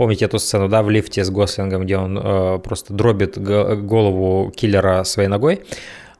Помните 0.00 0.24
эту 0.24 0.38
сцену, 0.38 0.66
да, 0.66 0.82
в 0.82 0.88
лифте 0.88 1.22
с 1.22 1.28
Гослингом, 1.28 1.82
где 1.82 1.98
он 1.98 2.18
э, 2.18 2.58
просто 2.60 2.94
дробит 2.94 3.36
голову 3.36 4.50
киллера 4.50 5.04
своей 5.04 5.28
ногой? 5.28 5.62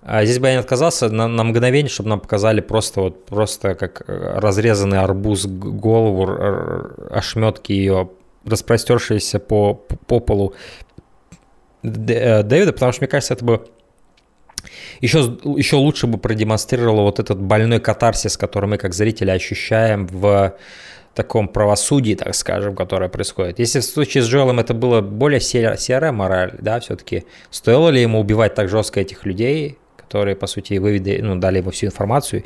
А 0.02 0.22
здесь 0.26 0.38
бы 0.38 0.48
я 0.48 0.52
не 0.52 0.58
отказался 0.58 1.08
на, 1.08 1.28
на 1.28 1.44
мгновение, 1.44 1.88
чтобы 1.88 2.10
нам 2.10 2.20
показали 2.20 2.60
просто 2.60 3.00
вот 3.00 3.24
просто 3.24 3.74
как 3.74 4.02
э, 4.06 4.38
разрезанный 4.38 4.98
арбуз 4.98 5.46
голову, 5.46 6.28
ошметки 7.10 7.72
ее 7.72 8.10
распростершиеся 8.44 9.38
по, 9.38 9.72
по 9.72 10.20
полу 10.20 10.52
э, 11.82 12.42
Дэвида, 12.42 12.74
потому 12.74 12.92
что, 12.92 13.00
мне 13.00 13.08
кажется, 13.08 13.32
это 13.32 13.46
бы 13.46 13.66
еще, 15.00 15.20
еще 15.56 15.76
лучше 15.76 16.06
бы 16.06 16.18
продемонстрировало 16.18 17.04
вот 17.04 17.18
этот 17.18 17.40
больной 17.40 17.80
катарсис, 17.80 18.36
который 18.36 18.66
мы 18.66 18.76
как 18.76 18.92
зрители 18.92 19.30
ощущаем 19.30 20.06
в 20.06 20.54
таком 21.14 21.48
правосудии, 21.48 22.14
так 22.14 22.34
скажем, 22.34 22.76
которое 22.76 23.08
происходит. 23.08 23.58
Если 23.58 23.80
в 23.80 23.84
случае 23.84 24.22
с 24.22 24.26
Джоэлом 24.26 24.60
это 24.60 24.74
было 24.74 25.00
более 25.00 25.40
серая 25.40 26.12
мораль, 26.12 26.54
да, 26.60 26.80
все-таки 26.80 27.24
стоило 27.50 27.88
ли 27.88 28.00
ему 28.00 28.20
убивать 28.20 28.54
так 28.54 28.68
жестко 28.68 29.00
этих 29.00 29.26
людей, 29.26 29.78
которые, 29.96 30.36
по 30.36 30.46
сути, 30.46 30.78
вывели, 30.78 31.20
ну, 31.20 31.36
дали 31.36 31.58
ему 31.58 31.70
всю 31.70 31.86
информацию, 31.86 32.44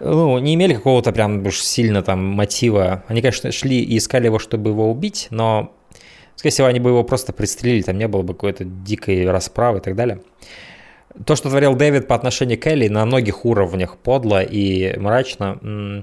ну, 0.00 0.38
не 0.38 0.54
имели 0.54 0.74
какого-то 0.74 1.12
прям 1.12 1.46
уж 1.46 1.60
сильно 1.60 2.02
там 2.02 2.24
мотива. 2.24 3.04
Они, 3.08 3.20
конечно, 3.20 3.52
шли 3.52 3.80
и 3.80 3.98
искали 3.98 4.26
его, 4.26 4.38
чтобы 4.38 4.70
его 4.70 4.90
убить, 4.90 5.28
но, 5.30 5.72
скорее 6.34 6.52
всего, 6.52 6.66
они 6.66 6.80
бы 6.80 6.90
его 6.90 7.04
просто 7.04 7.32
пристрелили, 7.32 7.82
там 7.82 7.96
не 7.96 8.08
было 8.08 8.22
бы 8.22 8.34
какой-то 8.34 8.64
дикой 8.64 9.30
расправы 9.30 9.78
и 9.78 9.80
так 9.80 9.94
далее. 9.94 10.20
То, 11.26 11.36
что 11.36 11.48
творил 11.48 11.76
Дэвид 11.76 12.08
по 12.08 12.16
отношению 12.16 12.58
к 12.58 12.66
Элли 12.66 12.88
на 12.88 13.06
многих 13.06 13.44
уровнях 13.44 13.96
подло 13.98 14.42
и 14.42 14.98
мрачно, 14.98 16.00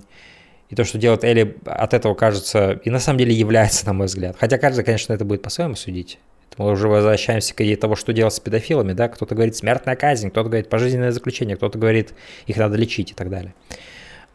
и 0.71 0.75
то, 0.75 0.85
что 0.85 0.97
делает 0.97 1.23
Элли, 1.25 1.57
от 1.65 1.93
этого 1.93 2.15
кажется, 2.15 2.79
и 2.83 2.89
на 2.89 2.99
самом 2.99 3.19
деле 3.19 3.33
является, 3.33 3.85
на 3.85 3.93
мой 3.93 4.07
взгляд. 4.07 4.37
Хотя 4.39 4.57
каждый, 4.57 4.85
конечно, 4.85 5.11
это 5.11 5.25
будет 5.25 5.43
по-своему 5.43 5.75
судить. 5.75 6.17
Мы 6.57 6.71
уже 6.71 6.87
возвращаемся 6.87 7.53
к 7.53 7.61
идее 7.61 7.75
того, 7.75 7.95
что 7.95 8.13
делать 8.13 8.33
с 8.33 8.39
педофилами, 8.39 8.93
да, 8.93 9.09
кто-то 9.09 9.35
говорит 9.35 9.55
смертная 9.55 9.95
казнь, 9.95 10.29
кто-то 10.29 10.49
говорит 10.49 10.69
пожизненное 10.69 11.11
заключение, 11.11 11.57
кто-то 11.57 11.77
говорит 11.77 12.13
их 12.45 12.55
надо 12.57 12.77
лечить 12.77 13.11
и 13.11 13.13
так 13.13 13.29
далее. 13.29 13.53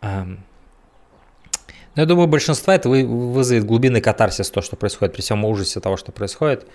Но 0.03 0.37
я 1.95 2.05
думаю, 2.05 2.27
большинство 2.29 2.73
это 2.73 2.91
вызовет 2.91 3.65
глубинный 3.65 4.03
катарсис, 4.03 4.51
то, 4.51 4.61
что 4.61 4.77
происходит, 4.77 5.15
при 5.15 5.23
всем 5.23 5.43
ужасе 5.45 5.81
того, 5.81 5.97
что 5.97 6.13
происходит. 6.13 6.67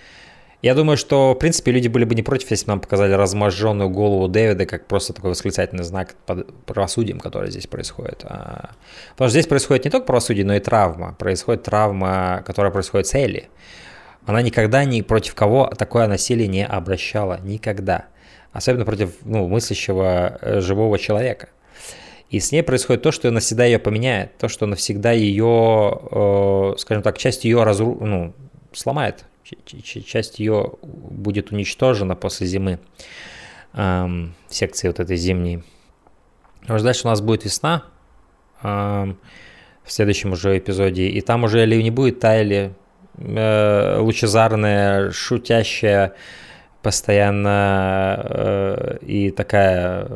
Я 0.61 0.75
думаю, 0.75 0.95
что, 0.95 1.33
в 1.33 1.39
принципе, 1.39 1.71
люди 1.71 1.87
были 1.87 2.05
бы 2.05 2.13
не 2.13 2.21
против, 2.21 2.51
если 2.51 2.65
бы 2.65 2.73
нам 2.73 2.81
показали 2.81 3.13
разможженную 3.13 3.89
голову 3.89 4.27
Дэвида 4.27 4.67
как 4.67 4.85
просто 4.85 5.11
такой 5.11 5.31
восклицательный 5.31 5.83
знак 5.83 6.15
под 6.27 6.53
правосудием, 6.65 7.19
которое 7.19 7.49
здесь 7.49 7.65
происходит. 7.65 8.23
А, 8.25 8.71
потому 9.11 9.29
что 9.29 9.39
здесь 9.39 9.47
происходит 9.47 9.85
не 9.85 9.91
только 9.91 10.05
правосудие, 10.05 10.45
но 10.45 10.55
и 10.55 10.59
травма. 10.59 11.15
Происходит 11.17 11.63
травма, 11.63 12.43
которая 12.45 12.71
происходит 12.71 13.07
с 13.07 13.15
Элли. 13.15 13.49
Она 14.27 14.43
никогда 14.43 14.85
ни 14.85 15.01
против 15.01 15.33
кого 15.33 15.65
такое 15.75 16.07
насилие 16.07 16.47
не 16.47 16.63
обращала. 16.63 17.39
Никогда. 17.41 18.05
Особенно 18.51 18.85
против 18.85 19.15
ну, 19.23 19.47
мыслящего 19.47 20.37
э, 20.41 20.61
живого 20.61 20.99
человека. 20.99 21.49
И 22.29 22.39
с 22.39 22.51
ней 22.51 22.61
происходит 22.61 23.01
то, 23.01 23.11
что 23.11 23.31
навсегда 23.31 23.65
ее 23.65 23.79
поменяет, 23.79 24.37
то, 24.37 24.47
что 24.47 24.67
навсегда 24.67 25.11
ее, 25.11 26.01
э, 26.11 26.73
скажем 26.77 27.01
так, 27.01 27.17
часть 27.17 27.45
ее 27.45 27.63
разру... 27.63 27.97
ну, 27.99 28.33
сломает, 28.73 29.25
часть 29.65 30.39
ее 30.39 30.73
будет 30.81 31.51
уничтожена 31.51 32.15
после 32.15 32.47
зимы, 32.47 32.79
эм, 33.73 34.33
секции 34.49 34.87
вот 34.87 34.99
этой 34.99 35.17
зимней. 35.17 35.63
Потому 36.61 36.79
что 36.79 36.85
дальше 36.85 37.07
у 37.07 37.09
нас 37.09 37.21
будет 37.21 37.45
весна, 37.45 37.83
эм, 38.63 39.17
в 39.83 39.91
следующем 39.91 40.33
уже 40.33 40.57
эпизоде, 40.57 41.07
и 41.07 41.21
там 41.21 41.43
уже 41.43 41.63
или 41.63 41.81
не 41.81 41.91
будет 41.91 42.19
Тайли, 42.19 42.73
э, 43.17 43.97
лучезарная, 43.99 45.11
шутящая, 45.11 46.15
постоянно 46.81 48.25
э, 48.29 48.97
и 49.01 49.31
такая 49.31 50.07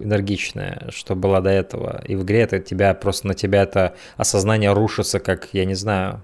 энергичная, 0.00 0.88
что 0.90 1.14
была 1.14 1.40
до 1.40 1.50
этого. 1.50 2.02
И 2.06 2.14
в 2.14 2.22
игре 2.22 2.40
это 2.40 2.60
тебя 2.60 2.94
просто 2.94 3.26
на 3.26 3.34
тебя 3.34 3.62
это 3.62 3.94
осознание 4.16 4.72
рушится, 4.72 5.20
как, 5.20 5.48
я 5.52 5.64
не 5.64 5.74
знаю, 5.74 6.22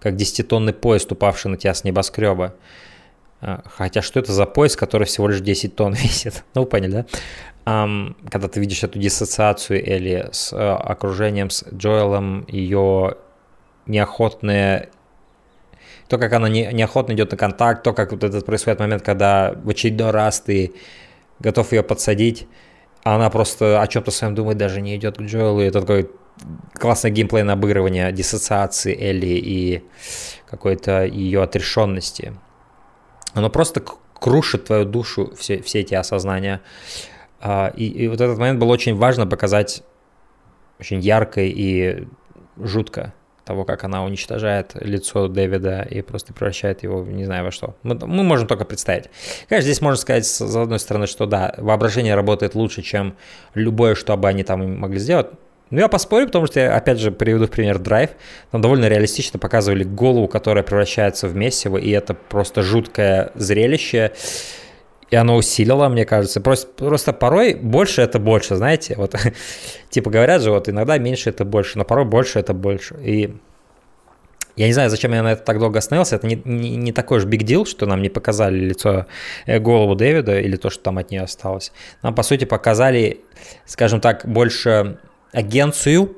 как 0.00 0.16
десятитонный 0.16 0.72
поезд, 0.72 1.10
упавший 1.12 1.50
на 1.50 1.56
тебя 1.56 1.74
с 1.74 1.84
небоскреба. 1.84 2.54
А, 3.40 3.62
хотя 3.66 4.02
что 4.02 4.20
это 4.20 4.32
за 4.32 4.46
поезд, 4.46 4.76
который 4.76 5.04
всего 5.04 5.28
лишь 5.28 5.40
10 5.40 5.76
тонн 5.76 5.92
весит? 5.94 6.44
Ну, 6.54 6.66
поняли, 6.66 6.90
да? 6.92 7.06
Um, 7.66 8.16
когда 8.30 8.48
ты 8.48 8.60
видишь 8.60 8.82
эту 8.82 8.98
диссоциацию 8.98 9.86
Элли 9.86 10.30
с 10.32 10.54
uh, 10.54 10.74
окружением, 10.74 11.50
с 11.50 11.66
Джоэлом, 11.70 12.46
ее 12.48 13.16
неохотное 13.86 14.90
то, 16.08 16.16
как 16.16 16.32
она 16.32 16.48
не, 16.48 16.66
неохотно 16.72 17.12
идет 17.12 17.30
на 17.32 17.36
контакт, 17.36 17.82
то, 17.82 17.92
как 17.92 18.12
вот 18.12 18.24
этот 18.24 18.46
происходит 18.46 18.80
момент, 18.80 19.02
когда 19.02 19.54
в 19.62 19.68
очередной 19.68 20.10
раз 20.10 20.40
ты 20.40 20.72
готов 21.38 21.72
ее 21.72 21.82
подсадить, 21.82 22.48
а 23.04 23.16
она 23.16 23.30
просто 23.30 23.80
о 23.80 23.86
чем-то 23.86 24.10
своем 24.10 24.34
думает, 24.34 24.56
даже 24.56 24.80
не 24.80 24.96
идет 24.96 25.18
к 25.18 25.20
Джоэлу. 25.20 25.60
И 25.60 25.66
это 25.66 25.82
такой 25.82 26.10
классный 26.74 27.10
геймплей 27.10 27.42
на 27.42 27.54
обыгрывание 27.54 28.12
диссоциации 28.12 28.96
Элли 28.96 29.26
и 29.26 29.84
какой-то 30.50 31.04
ее 31.04 31.42
отрешенности. 31.42 32.34
Оно 33.34 33.50
просто 33.50 33.82
крушит 34.14 34.66
твою 34.66 34.84
душу, 34.84 35.32
все, 35.36 35.62
все 35.62 35.80
эти 35.80 35.94
осознания. 35.94 36.60
А, 37.40 37.72
и, 37.76 37.86
и 37.86 38.08
вот 38.08 38.20
этот 38.20 38.38
момент 38.38 38.58
был 38.58 38.70
очень 38.70 38.96
важно 38.96 39.26
показать 39.26 39.82
очень 40.80 41.00
ярко 41.00 41.40
и 41.40 42.06
жутко 42.56 43.12
того, 43.44 43.64
как 43.64 43.84
она 43.84 44.04
уничтожает 44.04 44.72
лицо 44.74 45.26
Дэвида 45.26 45.82
и 45.82 46.02
просто 46.02 46.34
превращает 46.34 46.82
его, 46.82 47.02
не 47.02 47.24
знаю 47.24 47.44
во 47.44 47.50
что. 47.50 47.76
Мы, 47.82 47.94
мы 47.94 48.22
можем 48.22 48.46
только 48.46 48.64
представить. 48.66 49.06
Конечно, 49.48 49.70
здесь 49.70 49.80
можно 49.80 49.96
сказать, 49.96 50.26
с 50.26 50.42
одной 50.42 50.78
стороны, 50.78 51.06
что 51.06 51.24
да, 51.24 51.54
воображение 51.56 52.14
работает 52.14 52.54
лучше, 52.54 52.82
чем 52.82 53.16
любое, 53.54 53.94
что 53.94 54.16
бы 54.16 54.28
они 54.28 54.44
там 54.44 54.78
могли 54.78 54.98
сделать. 54.98 55.28
Ну, 55.70 55.80
я 55.80 55.88
поспорю, 55.88 56.26
потому 56.26 56.46
что 56.46 56.60
я, 56.60 56.74
опять 56.74 56.98
же, 56.98 57.10
приведу 57.10 57.46
в 57.46 57.50
пример 57.50 57.78
Драйв. 57.78 58.10
Там 58.50 58.60
довольно 58.60 58.88
реалистично 58.88 59.38
показывали 59.38 59.84
голову, 59.84 60.28
которая 60.28 60.64
превращается 60.64 61.28
в 61.28 61.36
месиво, 61.36 61.76
и 61.76 61.90
это 61.90 62.14
просто 62.14 62.62
жуткое 62.62 63.32
зрелище. 63.34 64.12
И 65.10 65.16
оно 65.16 65.36
усилило, 65.36 65.88
мне 65.88 66.04
кажется. 66.04 66.40
Просто, 66.40 66.68
просто 66.72 67.12
порой 67.12 67.54
больше 67.54 68.02
это 68.02 68.18
больше, 68.18 68.56
знаете. 68.56 68.94
Вот, 68.96 69.14
типа 69.90 70.10
говорят 70.10 70.42
же, 70.42 70.50
вот 70.50 70.68
иногда 70.68 70.98
меньше 70.98 71.30
это 71.30 71.44
больше, 71.44 71.78
но 71.78 71.84
порой 71.84 72.04
больше 72.04 72.38
это 72.38 72.54
больше. 72.54 72.96
И 73.02 73.34
я 74.58 74.66
не 74.66 74.72
знаю, 74.72 74.90
зачем 74.90 75.12
я 75.12 75.22
на 75.22 75.32
это 75.32 75.44
так 75.44 75.60
долго 75.60 75.78
остановился. 75.78 76.16
Это 76.16 76.26
не, 76.26 76.40
не, 76.44 76.76
не 76.76 76.92
такой 76.92 77.20
же 77.20 77.28
big 77.28 77.44
deal, 77.44 77.64
что 77.64 77.86
нам 77.86 78.02
не 78.02 78.08
показали 78.08 78.58
лицо, 78.58 79.06
э, 79.46 79.60
голову 79.60 79.94
Дэвида 79.94 80.40
или 80.40 80.56
то, 80.56 80.68
что 80.68 80.82
там 80.82 80.98
от 80.98 81.10
нее 81.10 81.22
осталось. 81.22 81.72
Нам, 82.02 82.14
по 82.14 82.24
сути, 82.24 82.44
показали, 82.44 83.20
скажем 83.66 84.00
так, 84.00 84.26
больше 84.26 84.98
агенцию 85.32 86.16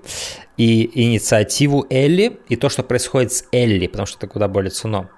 и 0.56 1.04
инициативу 1.04 1.86
Элли, 1.90 2.38
и 2.48 2.56
то, 2.56 2.68
что 2.68 2.82
происходит 2.82 3.32
с 3.32 3.44
Элли, 3.52 3.86
потому 3.86 4.06
что 4.06 4.18
это 4.18 4.26
куда 4.26 4.48
более 4.48 4.70
ценно. 4.70 5.08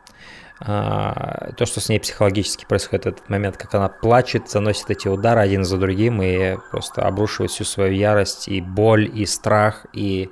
А, 0.64 1.52
то, 1.56 1.66
что 1.66 1.80
с 1.80 1.88
ней 1.88 1.98
психологически 1.98 2.64
происходит 2.64 3.06
этот 3.06 3.28
момент, 3.28 3.56
как 3.56 3.74
она 3.74 3.88
плачет, 3.88 4.48
заносит 4.48 4.90
эти 4.90 5.08
удары 5.08 5.40
один 5.40 5.64
за 5.64 5.76
другим 5.76 6.22
и 6.22 6.56
просто 6.70 7.02
обрушивает 7.02 7.50
всю 7.50 7.64
свою 7.64 7.92
ярость 7.92 8.46
и 8.46 8.60
боль, 8.60 9.10
и 9.12 9.26
страх, 9.26 9.86
и, 9.92 10.30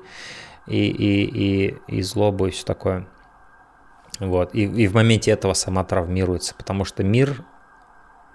и, 0.68 0.86
и, 0.86 1.24
и, 1.24 1.76
и 1.88 2.02
злобу, 2.02 2.46
и 2.46 2.50
все 2.50 2.64
такое. 2.64 3.08
Вот. 4.20 4.54
И, 4.54 4.64
и 4.64 4.86
в 4.86 4.94
моменте 4.94 5.32
этого 5.32 5.54
сама 5.54 5.82
травмируется, 5.82 6.54
потому 6.54 6.84
что 6.84 7.02
мир, 7.02 7.42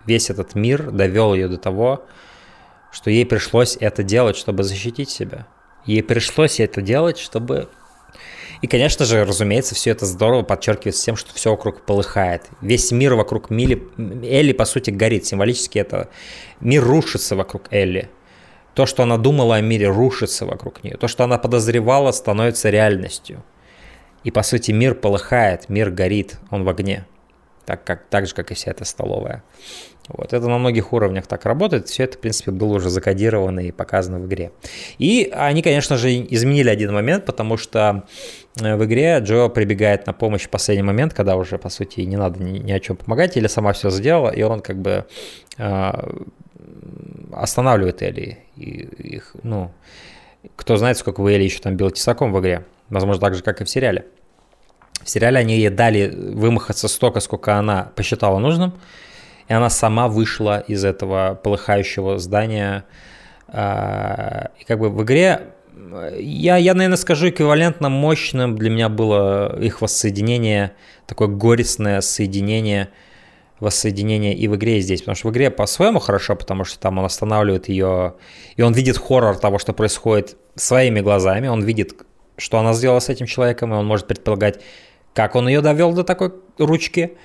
весь 0.06 0.30
этот 0.30 0.54
мир 0.56 0.92
довел 0.92 1.34
ее 1.34 1.48
до 1.48 1.58
того, 1.58 2.06
что 2.96 3.12
ей 3.12 3.26
пришлось 3.26 3.76
это 3.78 4.04
делать, 4.04 4.38
чтобы 4.38 4.64
защитить 4.64 5.10
себя. 5.10 5.48
Ей 5.86 6.02
пришлось 6.02 6.62
это 6.62 6.82
делать, 6.82 7.18
чтобы 7.18 7.68
и, 8.62 8.68
конечно 8.68 9.04
же, 9.04 9.26
разумеется, 9.26 9.76
все 9.76 9.92
это 9.92 10.06
здорово 10.06 10.44
подчеркивается 10.44 11.04
тем, 11.04 11.18
что 11.18 11.34
все 11.34 11.52
вокруг 11.52 11.82
полыхает. 11.82 12.44
Весь 12.62 12.90
мир 12.94 13.16
вокруг 13.16 13.50
Мили, 13.50 13.86
Элли, 13.98 14.54
по 14.54 14.64
сути, 14.64 14.92
горит. 14.92 15.26
Символически 15.26 15.78
это 15.78 16.10
мир 16.62 16.82
рушится 16.82 17.36
вокруг 17.36 17.64
Элли. 17.72 18.10
То, 18.74 18.86
что 18.86 19.04
она 19.04 19.18
думала 19.18 19.56
о 19.58 19.62
мире, 19.62 19.90
рушится 19.90 20.46
вокруг 20.46 20.86
нее. 20.86 20.96
То, 20.96 21.10
что 21.10 21.26
она 21.26 21.38
подозревала, 21.38 22.14
становится 22.14 22.70
реальностью. 22.70 23.44
И, 24.24 24.32
по 24.32 24.42
сути, 24.42 24.72
мир 24.72 24.96
полыхает, 24.96 25.68
мир 25.68 25.92
горит, 25.92 26.38
он 26.50 26.64
в 26.64 26.70
огне. 26.70 27.06
Так, 27.66 27.84
как, 27.84 28.06
так 28.10 28.28
же, 28.28 28.36
как 28.36 28.52
и 28.52 28.54
вся 28.54 28.72
эта 28.72 28.86
столовая. 28.86 29.44
Вот. 30.08 30.34
Это 30.34 30.48
на 30.48 30.58
многих 30.58 30.94
уровнях 30.94 31.26
так 31.26 31.46
работает. 31.46 31.88
Все 31.88 32.04
это, 32.04 32.18
в 32.18 32.22
принципе, 32.22 32.52
было 32.52 32.76
уже 32.76 32.90
закодировано 32.90 33.62
и 33.62 33.72
показано 33.72 34.20
в 34.20 34.28
игре. 34.28 34.52
И 35.00 35.32
они, 35.34 35.62
конечно 35.64 35.98
же, 35.98 36.12
изменили 36.12 36.70
один 36.70 36.94
момент, 36.94 37.26
потому 37.26 37.58
что 37.58 38.04
э, 38.62 38.76
в 38.76 38.86
игре 38.86 39.18
Джо 39.20 39.50
прибегает 39.50 40.06
на 40.06 40.14
помощь 40.14 40.44
в 40.44 40.50
последний 40.50 40.84
момент, 40.84 41.14
когда 41.14 41.36
уже, 41.36 41.58
по 41.58 41.70
сути, 41.70 42.02
не 42.02 42.18
надо 42.18 42.44
ни, 42.44 42.60
ни 42.60 42.72
о 42.72 42.80
чем 42.80 42.98
помогать, 42.98 43.36
или 43.36 43.48
сама 43.48 43.74
все 43.74 43.90
сделала, 43.90 44.30
и 44.30 44.44
он 44.44 44.62
как 44.62 44.78
бы 44.78 45.06
э, 45.58 45.92
останавливает 47.34 48.02
Элли. 48.04 48.40
И, 48.56 48.88
их, 49.16 49.36
ну, 49.42 49.72
кто 50.56 50.78
знает, 50.78 50.98
сколько 50.98 51.22
вы 51.22 51.34
Элли 51.34 51.44
еще 51.44 51.60
там 51.60 51.76
бил 51.76 51.90
тесаком 51.90 52.32
в 52.32 52.40
игре. 52.40 52.66
Возможно, 52.90 53.20
так 53.20 53.34
же, 53.34 53.42
как 53.42 53.62
и 53.62 53.64
в 53.64 53.70
сериале. 53.70 54.06
В 55.06 55.10
сериале 55.10 55.38
они 55.38 55.56
ей 55.56 55.70
дали 55.70 56.10
вымахаться 56.10 56.88
столько, 56.88 57.20
сколько 57.20 57.56
она 57.56 57.92
посчитала 57.96 58.40
нужным, 58.40 58.74
и 59.48 59.54
она 59.54 59.70
сама 59.70 60.08
вышла 60.08 60.60
из 60.60 60.84
этого 60.84 61.40
полыхающего 61.42 62.18
здания. 62.18 62.86
А, 63.48 64.50
и 64.60 64.64
как 64.64 64.80
бы 64.80 64.90
в 64.90 65.04
игре 65.04 65.54
я, 66.18 66.58
я, 66.58 66.74
наверное, 66.74 66.98
скажу 66.98 67.30
эквивалентно 67.30 67.90
мощным 67.90 68.56
для 68.56 68.72
меня 68.72 68.90
было 68.90 69.56
их 69.62 69.82
воссоединение, 69.82 70.72
такое 71.06 71.28
горестное 71.28 72.02
соединение, 72.02 72.90
воссоединение 73.60 74.34
и 74.34 74.48
в 74.48 74.56
игре, 74.56 74.80
и 74.80 74.82
здесь. 74.82 75.02
Потому 75.02 75.16
что 75.18 75.28
в 75.28 75.32
игре 75.32 75.52
по-своему 75.52 76.00
хорошо, 76.00 76.36
потому 76.36 76.64
что 76.64 76.80
там 76.80 76.98
он 76.98 77.06
останавливает 77.06 77.70
ее, 77.70 78.16
и 78.56 78.64
он 78.64 78.74
видит 78.74 78.98
хоррор 78.98 79.38
того, 79.38 79.60
что 79.60 79.72
происходит 79.74 80.36
своими 80.56 81.02
глазами, 81.02 81.48
он 81.48 81.64
видит, 81.64 81.94
что 82.38 82.58
она 82.58 82.74
сделала 82.74 83.00
с 83.00 83.10
этим 83.10 83.28
человеком, 83.28 83.72
и 83.72 83.78
он 83.78 83.86
может 83.86 84.08
предполагать, 84.08 84.62
как 85.16 85.36
он 85.36 85.48
ее 85.48 85.62
довел 85.62 85.94
до 85.94 86.04
такой 86.04 86.34
ручки. 86.60 87.18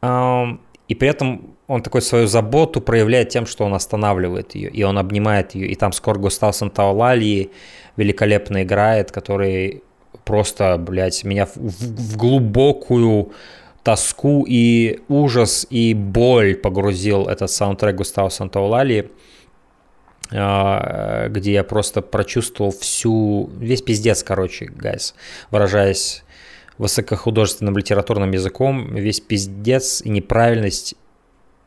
И 0.00 0.94
при 0.94 1.08
этом 1.08 1.56
он 1.66 1.82
такой 1.82 2.02
свою 2.02 2.26
заботу 2.26 2.80
проявляет 2.80 3.30
тем, 3.30 3.46
что 3.46 3.64
он 3.64 3.74
останавливает 3.74 4.54
ее, 4.54 4.70
и 4.70 4.82
он 4.84 4.96
обнимает 4.96 5.54
ее. 5.54 5.68
И 5.68 5.74
там 5.74 5.92
скоро 5.92 6.18
Густав 6.18 6.54
Сантаолали 6.54 7.50
великолепно 7.96 8.62
играет, 8.62 9.10
который 9.10 9.82
просто, 10.24 10.76
блядь, 10.78 11.24
меня 11.24 11.46
в, 11.46 11.56
в 11.56 12.16
глубокую 12.16 13.32
тоску 13.82 14.44
и 14.46 15.00
ужас 15.08 15.66
и 15.70 15.94
боль 15.94 16.54
погрузил 16.54 17.28
этот 17.28 17.50
саундтрек 17.50 17.96
Густава 17.96 18.28
Сантаолали, 18.28 19.10
а, 20.32 21.28
где 21.28 21.52
я 21.52 21.64
просто 21.64 22.02
прочувствовал 22.02 22.72
всю, 22.72 23.50
весь 23.58 23.82
пиздец, 23.82 24.22
короче, 24.22 24.66
гайс, 24.66 25.14
выражаясь 25.50 26.24
высокохудожественным 26.78 27.76
литературным 27.76 28.30
языком, 28.30 28.94
весь 28.94 29.20
пиздец 29.20 30.00
и 30.02 30.08
неправильность 30.08 30.94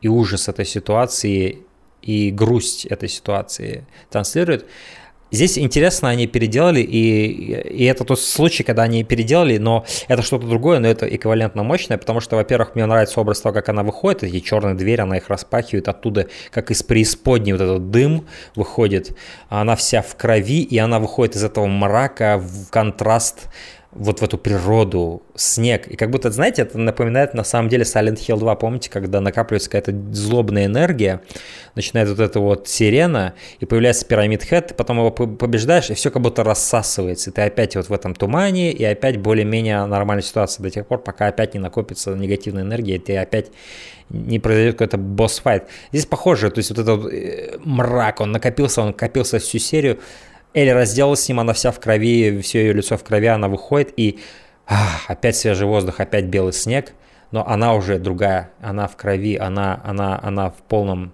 и 0.00 0.08
ужас 0.08 0.48
этой 0.48 0.64
ситуации 0.64 1.60
и 2.02 2.30
грусть 2.30 2.86
этой 2.86 3.08
ситуации 3.08 3.86
транслирует. 4.10 4.66
Здесь 5.30 5.56
интересно, 5.56 6.10
они 6.10 6.26
переделали, 6.26 6.80
и, 6.80 7.54
и 7.62 7.84
это 7.84 8.04
тот 8.04 8.20
случай, 8.20 8.64
когда 8.64 8.82
они 8.82 9.02
переделали, 9.02 9.56
но 9.56 9.86
это 10.06 10.20
что-то 10.20 10.46
другое, 10.46 10.78
но 10.78 10.88
это 10.88 11.06
эквивалентно 11.06 11.62
мощное, 11.62 11.96
потому 11.96 12.20
что, 12.20 12.36
во-первых, 12.36 12.74
мне 12.74 12.84
нравится 12.84 13.18
образ 13.18 13.40
того, 13.40 13.54
как 13.54 13.70
она 13.70 13.82
выходит, 13.82 14.24
эти 14.24 14.40
черные 14.40 14.74
двери, 14.74 15.00
она 15.00 15.16
их 15.16 15.30
распахивает 15.30 15.88
оттуда, 15.88 16.28
как 16.50 16.70
из 16.70 16.82
преисподней 16.82 17.52
вот 17.52 17.62
этот 17.62 17.90
дым 17.90 18.26
выходит, 18.56 19.16
она 19.48 19.74
вся 19.74 20.02
в 20.02 20.14
крови, 20.16 20.60
и 20.64 20.76
она 20.76 20.98
выходит 20.98 21.36
из 21.36 21.44
этого 21.44 21.66
мрака 21.66 22.36
в 22.36 22.68
контраст 22.68 23.48
вот 23.92 24.20
в 24.20 24.24
эту 24.24 24.38
природу, 24.38 25.22
снег. 25.34 25.86
И 25.86 25.96
как 25.96 26.10
будто, 26.10 26.30
знаете, 26.30 26.62
это 26.62 26.78
напоминает 26.78 27.34
на 27.34 27.44
самом 27.44 27.68
деле 27.68 27.84
Silent 27.84 28.16
Hill 28.16 28.38
2. 28.38 28.54
Помните, 28.56 28.90
когда 28.90 29.20
накапливается 29.20 29.68
какая-то 29.68 29.92
злобная 30.14 30.64
энергия, 30.64 31.20
начинает 31.74 32.08
вот 32.08 32.18
эта 32.18 32.40
вот 32.40 32.68
сирена, 32.68 33.34
и 33.60 33.66
появляется 33.66 34.06
пирамид 34.06 34.44
Хэт, 34.44 34.68
ты 34.68 34.74
потом 34.74 34.98
его 34.98 35.10
побеждаешь, 35.10 35.90
и 35.90 35.94
все 35.94 36.10
как 36.10 36.22
будто 36.22 36.42
рассасывается. 36.42 37.30
И 37.30 37.32
ты 37.34 37.42
опять 37.42 37.76
вот 37.76 37.90
в 37.90 37.92
этом 37.92 38.14
тумане, 38.14 38.72
и 38.72 38.82
опять 38.82 39.18
более-менее 39.18 39.84
нормальная 39.84 40.22
ситуация 40.22 40.62
до 40.62 40.70
тех 40.70 40.86
пор, 40.86 41.02
пока 41.02 41.26
опять 41.26 41.52
не 41.52 41.60
накопится 41.60 42.14
негативная 42.14 42.62
энергия, 42.62 42.96
и 42.96 42.98
ты 42.98 43.18
опять 43.18 43.50
не 44.08 44.38
произойдет 44.38 44.74
какой-то 44.74 44.96
босс-файт. 44.96 45.68
Здесь 45.92 46.06
похоже, 46.06 46.50
то 46.50 46.58
есть 46.58 46.70
вот 46.70 46.78
этот 46.78 47.12
э, 47.12 47.58
мрак, 47.64 48.20
он 48.20 48.32
накопился, 48.32 48.80
он 48.80 48.88
накопился 48.88 49.38
всю 49.38 49.58
серию, 49.58 49.98
Элли 50.54 50.70
разделалась 50.70 51.20
с 51.20 51.28
ним, 51.28 51.40
она 51.40 51.52
вся 51.52 51.70
в 51.70 51.80
крови, 51.80 52.40
все 52.40 52.60
ее 52.60 52.72
лицо 52.72 52.96
в 52.96 53.04
крови, 53.04 53.26
она 53.26 53.48
выходит, 53.48 53.92
и 53.96 54.20
ах, 54.66 55.04
опять 55.08 55.36
свежий 55.36 55.66
воздух, 55.66 56.00
опять 56.00 56.26
белый 56.26 56.52
снег, 56.52 56.92
но 57.30 57.46
она 57.46 57.74
уже 57.74 57.98
другая, 57.98 58.50
она 58.60 58.86
в 58.86 58.96
крови, 58.96 59.36
она, 59.36 59.80
она, 59.84 60.20
она 60.22 60.50
в 60.50 60.56
полном, 60.68 61.12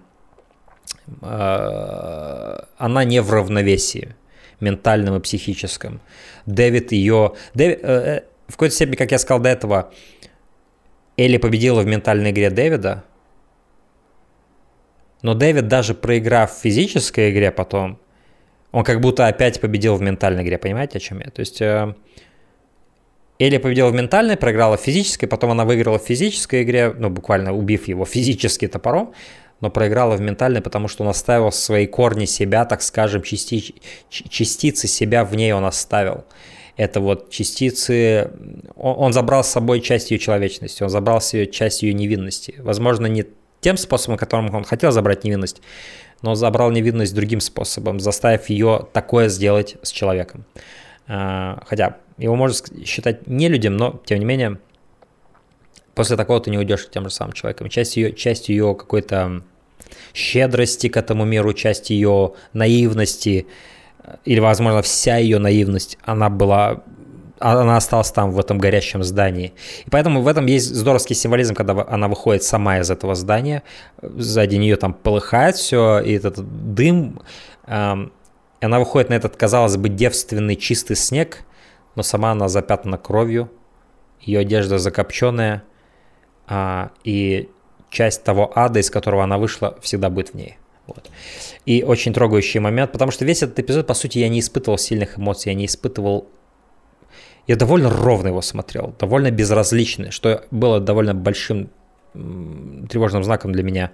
э, 1.21 2.57
она 2.77 3.03
не 3.05 3.21
в 3.21 3.31
равновесии 3.31 4.15
ментальном 4.59 5.15
и 5.15 5.19
психическом. 5.21 6.01
Дэвид 6.45 6.91
ее, 6.91 7.35
Дэвид, 7.53 7.79
э, 7.81 7.87
э, 7.87 8.23
в 8.47 8.53
какой-то 8.53 8.75
степени, 8.75 8.95
как 8.95 9.11
я 9.11 9.19
сказал 9.19 9.41
до 9.41 9.49
этого, 9.49 9.93
Элли 11.15 11.37
победила 11.37 11.81
в 11.81 11.85
ментальной 11.85 12.31
игре 12.31 12.49
Дэвида, 12.49 13.03
но 15.21 15.33
Дэвид 15.33 15.67
даже 15.67 15.93
проиграв 15.93 16.53
в 16.53 16.61
физической 16.61 17.31
игре 17.31 17.51
потом, 17.51 17.99
он 18.71 18.83
как 18.83 19.01
будто 19.01 19.27
опять 19.27 19.59
победил 19.59 19.95
в 19.95 20.01
ментальной 20.01 20.43
игре, 20.43 20.57
понимаете, 20.57 20.97
о 20.97 21.01
чем 21.01 21.19
я? 21.19 21.29
То 21.31 21.39
есть 21.39 21.61
э, 21.61 21.93
Элли 23.39 23.57
победила 23.57 23.89
в 23.89 23.93
ментальной, 23.93 24.37
проиграла 24.37 24.77
в 24.77 24.81
физической, 24.81 25.27
потом 25.27 25.51
она 25.51 25.65
выиграла 25.65 25.97
в 25.97 26.03
физической 26.03 26.63
игре, 26.63 26.93
ну, 26.97 27.09
буквально 27.09 27.53
убив 27.53 27.87
его 27.87 28.05
физически 28.05 28.67
топором, 28.67 29.13
но 29.61 29.69
проиграла 29.69 30.15
в 30.15 30.21
ментальной, 30.21 30.61
потому 30.61 30.87
что 30.87 31.03
он 31.03 31.09
оставил 31.09 31.51
свои 31.51 31.87
корни 31.87 32.25
себя, 32.25 32.65
так 32.65 32.81
скажем, 32.81 33.23
части, 33.23 33.75
частицы 34.09 34.87
себя 34.87 35.25
в 35.25 35.35
ней 35.35 35.53
он 35.53 35.65
оставил. 35.65 36.25
Это 36.77 37.01
вот 37.01 37.29
частицы... 37.29 38.31
Он, 38.75 38.95
он 38.97 39.13
забрал 39.13 39.43
с 39.43 39.47
собой 39.47 39.81
часть 39.81 40.11
ее 40.11 40.19
человечности, 40.19 40.83
он 40.83 40.89
забрал 40.89 41.19
себе 41.19 41.47
часть 41.47 41.81
ее 41.81 41.93
невинности. 41.93 42.55
Возможно, 42.59 43.07
не 43.07 43.25
тем 43.61 43.77
способом, 43.77 44.17
которым 44.17 44.53
он 44.53 44.63
хотел 44.63 44.91
забрать 44.91 45.23
невинность, 45.23 45.61
но 46.21 46.35
забрал 46.35 46.71
невинность 46.71 47.15
другим 47.15 47.39
способом, 47.39 47.99
заставив 47.99 48.49
ее 48.49 48.87
такое 48.93 49.29
сделать 49.29 49.77
с 49.81 49.91
человеком. 49.91 50.45
А, 51.07 51.63
хотя 51.65 51.97
его 52.17 52.35
можно 52.35 52.55
считать 52.85 53.27
не 53.27 53.47
людям, 53.49 53.77
но 53.77 54.01
тем 54.05 54.19
не 54.19 54.25
менее 54.25 54.59
после 55.95 56.15
такого 56.15 56.39
ты 56.39 56.51
не 56.51 56.57
уйдешь 56.57 56.87
тем 56.89 57.03
же 57.03 57.09
самым 57.09 57.33
человеком. 57.33 57.69
Часть 57.69 57.97
ее, 57.97 58.13
часть 58.13 58.49
ее 58.49 58.75
какой-то 58.75 59.43
щедрости 60.13 60.87
к 60.87 60.97
этому 60.97 61.25
миру, 61.25 61.53
часть 61.53 61.89
ее 61.89 62.33
наивности, 62.53 63.47
или, 64.25 64.39
возможно, 64.39 64.81
вся 64.81 65.17
ее 65.17 65.39
наивность, 65.39 65.97
она 66.03 66.29
была 66.29 66.83
она 67.39 67.77
осталась 67.77 68.11
там, 68.11 68.31
в 68.31 68.39
этом 68.39 68.57
горящем 68.57 69.03
здании. 69.03 69.53
И 69.85 69.89
поэтому 69.89 70.21
в 70.21 70.27
этом 70.27 70.45
есть 70.45 70.73
здоровский 70.73 71.15
символизм, 71.15 71.55
когда 71.55 71.85
она 71.89 72.07
выходит 72.07 72.43
сама 72.43 72.79
из 72.79 72.91
этого 72.91 73.15
здания, 73.15 73.63
сзади 74.01 74.55
нее 74.55 74.75
там 74.75 74.93
полыхает 74.93 75.55
все, 75.55 75.99
и 75.99 76.13
этот 76.13 76.73
дым, 76.73 77.21
эм, 77.67 78.11
она 78.61 78.79
выходит 78.79 79.09
на 79.09 79.13
этот, 79.13 79.35
казалось 79.35 79.77
бы, 79.77 79.89
девственный 79.89 80.55
чистый 80.55 80.95
снег, 80.95 81.43
но 81.95 82.03
сама 82.03 82.31
она 82.31 82.47
запятнана 82.49 82.97
кровью, 82.97 83.49
ее 84.21 84.39
одежда 84.39 84.77
закопченная, 84.77 85.63
э, 86.47 86.89
и 87.03 87.49
часть 87.89 88.23
того 88.23 88.51
ада, 88.55 88.79
из 88.79 88.89
которого 88.89 89.23
она 89.23 89.37
вышла, 89.37 89.77
всегда 89.81 90.09
будет 90.09 90.29
в 90.29 90.33
ней. 90.35 90.57
Вот. 90.87 91.09
И 91.65 91.83
очень 91.83 92.13
трогающий 92.13 92.59
момент, 92.59 92.91
потому 92.91 93.11
что 93.11 93.25
весь 93.25 93.43
этот 93.43 93.59
эпизод, 93.59 93.87
по 93.87 93.93
сути, 93.93 94.19
я 94.19 94.29
не 94.29 94.39
испытывал 94.39 94.77
сильных 94.77 95.17
эмоций, 95.17 95.51
я 95.51 95.55
не 95.55 95.65
испытывал... 95.65 96.27
Я 97.49 97.55
довольно 97.55 97.89
ровно 97.89 98.27
его 98.27 98.43
смотрел, 98.43 98.93
довольно 98.99 99.31
безразличный, 99.31 100.11
что 100.11 100.45
было 100.51 100.79
довольно 100.79 101.15
большим 101.15 101.71
тревожным 102.13 103.23
знаком 103.23 103.53
для 103.53 103.63
меня, 103.63 103.89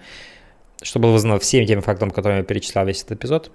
что 0.84 1.00
было 1.00 1.12
вызвано 1.12 1.40
всеми 1.40 1.64
теми 1.64 1.80
фактами, 1.80 2.10
которыми 2.10 2.40
я 2.40 2.44
перечислял 2.44 2.86
весь 2.86 3.04
этот 3.04 3.14
эпизод. 3.14 3.52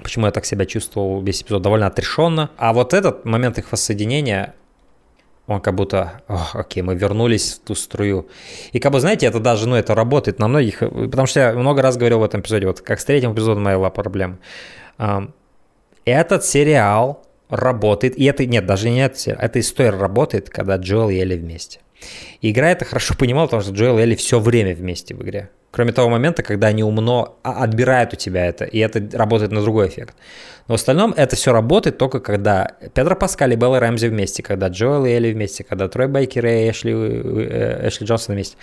Почему 0.00 0.26
я 0.26 0.30
так 0.30 0.44
себя 0.44 0.64
чувствовал 0.64 1.20
весь 1.22 1.42
эпизод 1.42 1.60
довольно 1.60 1.88
отрешенно. 1.88 2.50
А 2.56 2.72
вот 2.72 2.94
этот 2.94 3.24
момент 3.24 3.58
их 3.58 3.72
воссоединения, 3.72 4.54
он 5.48 5.60
как 5.60 5.74
будто, 5.74 6.22
Ох, 6.28 6.54
окей, 6.54 6.84
мы 6.84 6.94
вернулись 6.94 7.54
в 7.54 7.66
ту 7.66 7.74
струю. 7.74 8.28
И 8.70 8.78
как 8.78 8.92
бы, 8.92 9.00
знаете, 9.00 9.26
это 9.26 9.40
даже, 9.40 9.68
ну, 9.68 9.74
это 9.74 9.96
работает 9.96 10.38
на 10.38 10.46
многих, 10.46 10.78
потому 10.88 11.26
что 11.26 11.40
я 11.40 11.52
много 11.54 11.82
раз 11.82 11.96
говорил 11.96 12.20
в 12.20 12.22
этом 12.22 12.42
эпизоде, 12.42 12.68
вот 12.68 12.80
как 12.80 13.00
с 13.00 13.04
третьим 13.04 13.32
эпизодом 13.32 13.64
моя 13.64 13.90
проблема. 13.90 14.38
Этот 16.04 16.44
сериал 16.44 17.24
работает, 17.50 18.16
и 18.16 18.24
это, 18.24 18.46
нет, 18.46 18.66
даже 18.66 18.90
не 18.90 19.04
это, 19.04 19.30
эта 19.32 19.60
история 19.60 19.90
работает, 19.90 20.50
когда 20.50 20.76
Джоэл 20.76 21.10
и 21.10 21.18
Элли 21.18 21.36
вместе. 21.36 21.80
И 22.40 22.50
игра 22.50 22.70
это 22.70 22.84
хорошо 22.84 23.14
понимала, 23.14 23.46
потому 23.46 23.62
что 23.62 23.72
Джоэл 23.72 23.98
и 23.98 24.02
Элли 24.02 24.14
все 24.14 24.40
время 24.40 24.74
вместе 24.74 25.14
в 25.14 25.22
игре. 25.22 25.50
Кроме 25.70 25.92
того 25.92 26.08
момента, 26.08 26.42
когда 26.42 26.68
они 26.68 26.82
умно 26.82 27.38
а, 27.44 27.62
отбирают 27.62 28.12
у 28.12 28.16
тебя 28.16 28.46
это, 28.46 28.64
и 28.64 28.78
это 28.78 29.06
работает 29.16 29.52
на 29.52 29.60
другой 29.62 29.88
эффект. 29.88 30.16
Но 30.66 30.74
в 30.74 30.80
остальном 30.80 31.12
это 31.16 31.36
все 31.36 31.52
работает 31.52 31.96
только 31.96 32.18
когда 32.18 32.72
Педро 32.92 33.14
Паскаль 33.14 33.52
и 33.52 33.56
Белла 33.56 33.78
Рэмзи 33.78 34.08
вместе, 34.08 34.42
когда 34.42 34.68
Джоэл 34.68 35.06
и 35.06 35.10
Элли 35.10 35.32
вместе, 35.32 35.62
когда 35.62 35.88
Трой 35.88 36.08
Байкер 36.08 36.44
и 36.46 36.70
Эшли, 36.70 36.92
э, 36.92 37.88
Эшли 37.88 38.06
Джонсон 38.06 38.34
вместе. 38.34 38.56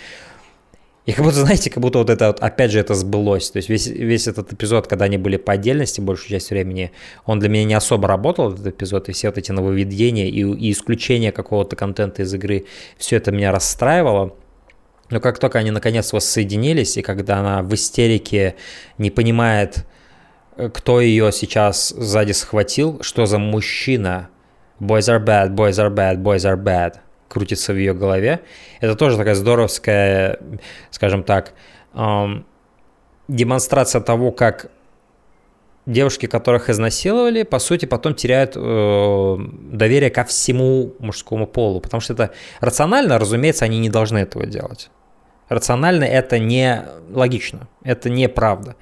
И 1.07 1.13
как 1.13 1.23
будто, 1.23 1.39
знаете, 1.39 1.69
как 1.69 1.81
будто 1.81 1.99
вот 1.99 2.09
это, 2.09 2.27
вот, 2.27 2.41
опять 2.41 2.69
же, 2.69 2.79
это 2.79 2.93
сбылось. 2.93 3.49
То 3.49 3.57
есть 3.57 3.69
весь, 3.69 3.87
весь 3.87 4.27
этот 4.27 4.51
эпизод, 4.51 4.87
когда 4.87 5.05
они 5.05 5.17
были 5.17 5.37
по 5.37 5.53
отдельности 5.53 6.01
большую 6.01 6.31
часть 6.31 6.49
времени, 6.49 6.91
он 7.25 7.39
для 7.39 7.47
меня 7.47 7.63
не 7.63 7.73
особо 7.75 8.09
работал, 8.09 8.51
этот 8.51 8.67
эпизод, 8.67 9.07
и 9.07 9.13
все 9.13 9.29
вот 9.29 9.37
эти 9.37 9.53
нововведения 9.53 10.25
и, 10.25 10.41
и 10.41 10.69
исключение 10.69 11.31
какого-то 11.31 11.77
контента 11.77 12.23
из 12.23 12.33
игры, 12.33 12.65
все 12.97 13.15
это 13.15 13.31
меня 13.31 13.53
расстраивало. 13.53 14.35
Но 15.09 15.21
как 15.21 15.39
только 15.39 15.59
они 15.59 15.71
наконец 15.71 16.11
воссоединились, 16.11 16.97
и 16.97 17.01
когда 17.01 17.37
она 17.37 17.61
в 17.61 17.73
истерике 17.73 18.55
не 18.97 19.09
понимает, 19.09 19.85
э, 20.57 20.69
кто 20.69 20.99
ее 20.99 21.31
сейчас 21.31 21.87
сзади 21.87 22.33
схватил, 22.33 22.99
что 23.01 23.25
за 23.25 23.39
мужчина, 23.39 24.27
boys 24.81 25.07
are 25.07 25.23
bad, 25.23 25.55
boys 25.55 25.79
are 25.79 25.89
bad, 25.89 26.21
boys 26.21 26.43
are 26.43 26.61
bad, 26.61 26.95
крутится 27.27 27.73
в 27.73 27.77
ее 27.77 27.93
голове, 27.93 28.41
это 28.79 28.95
тоже 28.95 29.17
такая 29.17 29.35
здоровская, 29.35 30.39
скажем 30.91 31.23
так, 31.23 31.53
эм, 31.93 32.45
демонстрация 33.27 34.01
того, 34.01 34.31
как 34.31 34.71
девушки, 35.87 36.25
которых 36.25 36.69
изнасиловали, 36.69 37.43
по 37.43 37.59
сути, 37.59 37.85
потом 37.85 38.13
теряют 38.13 38.53
э, 38.55 39.37
доверие 39.71 40.09
ко 40.11 40.25
всему 40.25 40.93
мужскому 40.99 41.47
полу, 41.47 41.79
потому 41.79 42.01
что 42.01 42.13
это 42.13 42.31
рационально, 42.59 43.17
разумеется, 43.17 43.65
они 43.65 43.79
не 43.79 43.89
должны 43.89 44.19
этого 44.19 44.45
делать. 44.45 44.91
Рационально 45.49 46.03
это 46.03 46.39
не 46.39 46.83
логично, 47.09 47.69
это 47.83 48.09
неправда. 48.09 48.75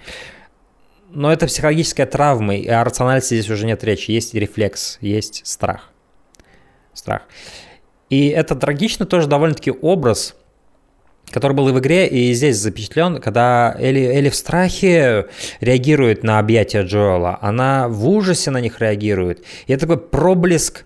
Но 1.11 1.31
это 1.31 1.45
психологическая 1.45 2.07
травма, 2.07 2.55
и 2.55 2.67
о 2.67 2.84
рациональности 2.84 3.35
здесь 3.35 3.49
уже 3.49 3.65
нет 3.65 3.84
речи. 3.84 4.11
Есть 4.11 4.34
рефлекс, 4.34 4.97
есть 4.99 5.45
страх. 5.45 5.91
Страх. 6.93 7.22
И 8.10 8.27
это 8.30 8.56
трагично 8.56 9.06
тоже 9.06 9.27
довольно-таки 9.27 9.72
образ, 9.72 10.36
который 11.32 11.53
был 11.53 11.69
и 11.69 11.72
в 11.72 11.80
игре, 11.80 12.07
и 12.07 12.34
здесь 12.34 12.57
запечатлен, 12.57 13.19
когда 13.19 13.76
Элли, 13.80 14.02
Элли 14.02 14.30
в 14.30 14.36
страхе 14.36 15.27
реагирует 15.60 16.23
на 16.23 16.40
объятия 16.40 16.84
Джоэла, 16.84 17.40
она 17.41 17.88
в 17.88 18.07
ужасе 18.07 18.52
на 18.52 18.61
них 18.61 18.80
реагирует. 18.80 19.44
И 19.68 19.73
это 19.73 19.88
такой 19.88 19.98
проблеск 19.98 20.86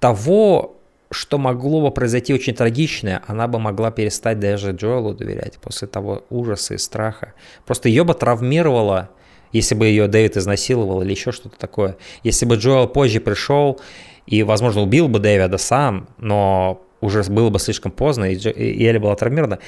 того, 0.00 0.76
что 1.10 1.38
могло 1.38 1.80
бы 1.80 1.90
произойти 1.90 2.34
очень 2.34 2.54
трагичное, 2.54 3.22
она 3.26 3.46
бы 3.46 3.58
могла 3.58 3.90
перестать 3.90 4.40
даже 4.40 4.72
Джоэлу 4.72 5.14
доверять 5.14 5.58
после 5.58 5.86
того 5.86 6.24
ужаса 6.30 6.74
и 6.74 6.78
страха. 6.78 7.34
Просто 7.66 7.88
ее 7.88 8.04
бы 8.04 8.14
травмировало, 8.14 9.10
если 9.52 9.74
бы 9.74 9.86
ее 9.86 10.08
Дэвид 10.08 10.36
изнасиловал 10.36 11.02
или 11.02 11.10
еще 11.12 11.30
что-то 11.30 11.56
такое. 11.56 11.96
Если 12.24 12.46
бы 12.46 12.56
Джоэл 12.56 12.88
позже 12.88 13.20
пришел 13.20 13.80
и, 14.26 14.42
возможно, 14.42 14.82
убил 14.82 15.08
бы 15.08 15.18
Дэвида 15.18 15.58
сам, 15.58 16.08
но 16.18 16.82
уже 17.00 17.22
было 17.24 17.50
бы 17.50 17.58
слишком 17.58 17.92
поздно, 17.92 18.24
и, 18.24 18.36
и 18.36 18.86
Элли 18.86 18.98
была 18.98 19.14
травмирована. 19.14 19.58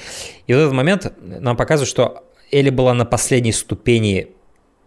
И 0.47 0.53
в 0.53 0.57
этот 0.57 0.73
момент 0.73 1.13
нам 1.21 1.55
показывают, 1.55 1.89
что 1.89 2.23
Элли 2.51 2.69
была 2.69 2.93
на 2.93 3.05
последней 3.05 3.51
ступени 3.51 4.29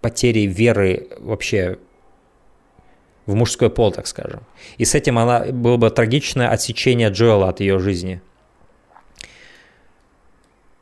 потери 0.00 0.40
веры 0.40 1.08
вообще 1.18 1.78
в 3.26 3.34
мужской 3.34 3.70
пол, 3.70 3.92
так 3.92 4.06
скажем. 4.06 4.40
И 4.78 4.84
с 4.84 4.94
этим 4.94 5.18
она 5.18 5.46
было 5.52 5.76
бы 5.76 5.90
трагичное 5.90 6.48
отсечение 6.48 7.10
Джоэла 7.10 7.50
от 7.50 7.60
ее 7.60 7.78
жизни. 7.78 8.20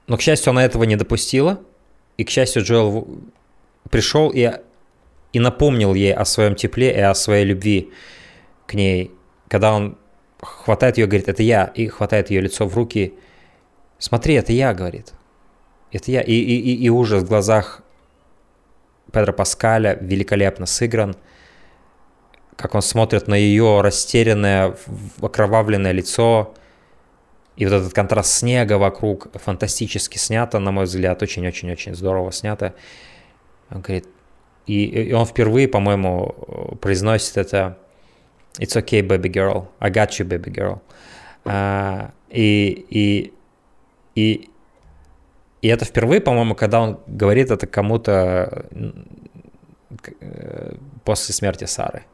Но, 0.07 0.17
к 0.17 0.23
счастью, 0.23 0.51
она 0.51 0.65
этого 0.65 0.85
не 0.85 0.97
допустила. 0.97 1.61
И, 2.17 2.25
к 2.25 2.31
счастью, 2.31 2.65
Джоэл 2.65 3.07
пришел 3.91 4.31
и, 4.31 4.51
и 5.35 5.41
напомнил 5.41 5.95
ей 5.95 6.15
о 6.15 6.25
своем 6.25 6.55
тепле 6.55 6.91
и 6.95 7.01
о 7.01 7.15
своей 7.15 7.45
любви 7.45 7.91
к 8.69 8.75
ней. 8.75 9.11
Когда 9.49 9.73
он 9.73 9.99
хватает 10.41 10.97
ее, 10.97 11.07
говорит, 11.07 11.29
это 11.29 11.43
я, 11.43 11.65
и 11.65 11.89
хватает 11.89 12.31
ее 12.31 12.41
лицо 12.41 12.69
в 12.69 12.77
руки. 12.77 13.15
Смотри, 13.99 14.35
это 14.35 14.53
я, 14.53 14.73
говорит. 14.73 15.15
Это 15.91 16.13
я. 16.13 16.21
И, 16.21 16.33
и, 16.33 16.77
и, 16.77 16.89
ужас 16.89 17.25
в 17.25 17.27
глазах 17.27 17.83
Педро 19.11 19.33
Паскаля 19.33 19.99
великолепно 20.01 20.67
сыгран– 20.67 21.17
как 22.59 22.75
он 22.75 22.83
смотрит 22.83 23.29
на 23.29 23.35
ее 23.35 23.83
растерянное, 23.83 24.77
окровавленное 25.23 25.93
лицо, 25.93 26.55
и 27.57 27.65
вот 27.65 27.73
этот 27.73 27.93
контраст 27.93 28.33
снега 28.33 28.79
вокруг 28.79 29.29
фантастически 29.35 30.19
снято, 30.19 30.59
на 30.59 30.73
мой 30.73 30.87
взгляд, 30.87 31.23
очень-очень-очень 31.23 31.95
здорово 31.95 32.33
снято. 32.33 32.75
Он 33.71 33.81
говорит, 33.81 34.09
и, 34.67 34.87
и 34.87 35.13
он 35.13 35.25
впервые, 35.25 35.69
по-моему, 35.69 36.77
произносит 36.81 37.37
это 37.37 37.79
«It's 38.59 38.77
okay, 38.77 39.01
baby 39.03 39.29
girl, 39.29 39.69
I 39.81 39.91
got 39.91 40.11
you, 40.19 40.27
baby 40.27 40.53
girl». 40.53 40.81
А, 41.45 42.13
и, 42.29 42.87
и, 42.91 43.33
и, 44.15 44.51
и 45.63 45.69
это 45.69 45.85
впервые, 45.85 46.21
по-моему, 46.21 46.55
когда 46.55 46.81
он 46.81 47.01
говорит 47.07 47.51
это 47.51 47.67
кому-то 47.67 48.67
э, 50.21 50.75
после 51.05 51.35
смерти 51.35 51.65
Сары. 51.65 52.05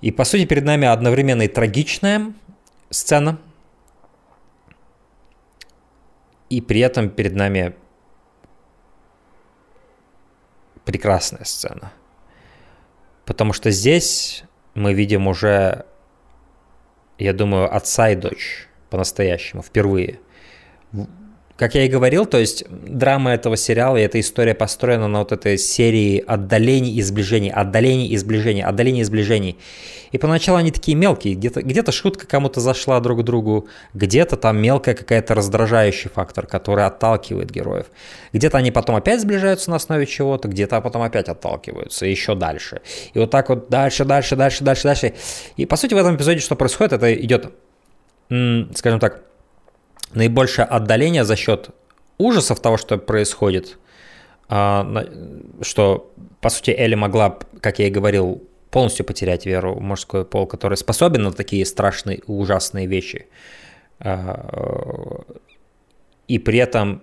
И, 0.00 0.10
по 0.10 0.24
сути, 0.24 0.44
перед 0.44 0.64
нами 0.64 0.86
одновременно 0.86 1.42
и 1.42 1.48
трагичная 1.48 2.32
сцена, 2.90 3.38
и 6.50 6.60
при 6.60 6.80
этом 6.80 7.10
перед 7.10 7.34
нами 7.34 7.74
прекрасная 10.84 11.44
сцена. 11.44 11.92
Потому 13.24 13.52
что 13.52 13.70
здесь 13.70 14.44
мы 14.74 14.94
видим 14.94 15.26
уже, 15.26 15.84
я 17.18 17.32
думаю, 17.32 17.74
отца 17.74 18.10
и 18.10 18.16
дочь 18.16 18.68
по-настоящему, 18.90 19.62
впервые 19.62 20.20
как 21.58 21.74
я 21.74 21.84
и 21.84 21.88
говорил, 21.88 22.24
то 22.24 22.38
есть 22.38 22.64
драма 22.70 23.32
этого 23.32 23.56
сериала 23.56 23.96
и 23.96 24.02
эта 24.02 24.20
история 24.20 24.54
построена 24.54 25.08
на 25.08 25.18
вот 25.18 25.32
этой 25.32 25.58
серии 25.58 26.22
отдалений 26.24 26.94
и 26.94 27.02
сближений, 27.02 27.50
отдалений 27.50 28.06
и 28.06 28.16
сближений, 28.16 28.62
отдалений 28.62 29.00
и 29.00 29.04
сближений. 29.04 29.58
И 30.12 30.18
поначалу 30.18 30.58
они 30.58 30.70
такие 30.70 30.96
мелкие, 30.96 31.34
где-то 31.34 31.62
где 31.62 31.84
шутка 31.90 32.28
кому-то 32.28 32.60
зашла 32.60 33.00
друг 33.00 33.20
к 33.20 33.22
другу, 33.24 33.66
где-то 33.92 34.36
там 34.36 34.62
мелкая 34.62 34.94
какая-то 34.94 35.34
раздражающий 35.34 36.10
фактор, 36.10 36.46
который 36.46 36.86
отталкивает 36.86 37.50
героев. 37.50 37.86
Где-то 38.32 38.58
они 38.58 38.70
потом 38.70 38.94
опять 38.94 39.20
сближаются 39.20 39.70
на 39.70 39.76
основе 39.76 40.06
чего-то, 40.06 40.46
где-то 40.46 40.80
потом 40.80 41.02
опять 41.02 41.28
отталкиваются, 41.28 42.06
еще 42.06 42.36
дальше. 42.36 42.82
И 43.14 43.18
вот 43.18 43.32
так 43.32 43.48
вот 43.48 43.68
дальше, 43.68 44.04
дальше, 44.04 44.36
дальше, 44.36 44.62
дальше, 44.62 44.84
дальше. 44.84 45.14
И 45.56 45.66
по 45.66 45.74
сути 45.74 45.94
в 45.94 45.96
этом 45.96 46.14
эпизоде 46.14 46.38
что 46.38 46.54
происходит, 46.54 46.92
это 46.92 47.12
идет, 47.12 47.52
скажем 48.28 49.00
так, 49.00 49.27
наибольшее 50.14 50.64
отдаление 50.64 51.24
за 51.24 51.36
счет 51.36 51.70
ужасов 52.18 52.60
того, 52.60 52.76
что 52.76 52.98
происходит, 52.98 53.78
а, 54.48 55.06
что, 55.62 56.12
по 56.40 56.48
сути, 56.48 56.70
Элли 56.70 56.94
могла, 56.94 57.38
как 57.60 57.78
я 57.78 57.88
и 57.88 57.90
говорил, 57.90 58.42
полностью 58.70 59.06
потерять 59.06 59.46
веру 59.46 59.74
в 59.74 59.80
мужской 59.80 60.24
пол, 60.24 60.46
который 60.46 60.76
способен 60.76 61.22
на 61.22 61.32
такие 61.32 61.64
страшные, 61.64 62.22
ужасные 62.26 62.86
вещи. 62.86 63.26
А, 64.00 65.24
и 66.26 66.38
при 66.38 66.58
этом 66.58 67.02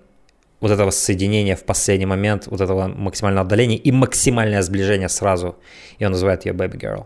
вот 0.59 0.71
этого 0.71 0.91
соединения 0.91 1.55
в 1.55 1.63
последний 1.63 2.05
момент, 2.05 2.47
вот 2.47 2.61
этого 2.61 2.87
максимального 2.87 3.45
отдаления 3.45 3.77
и 3.77 3.91
максимальное 3.91 4.61
сближение 4.61 5.09
сразу. 5.09 5.57
И 5.99 6.05
он 6.05 6.11
называет 6.11 6.45
ее 6.45 6.53
Baby 6.53 6.79
Girl. 6.79 7.05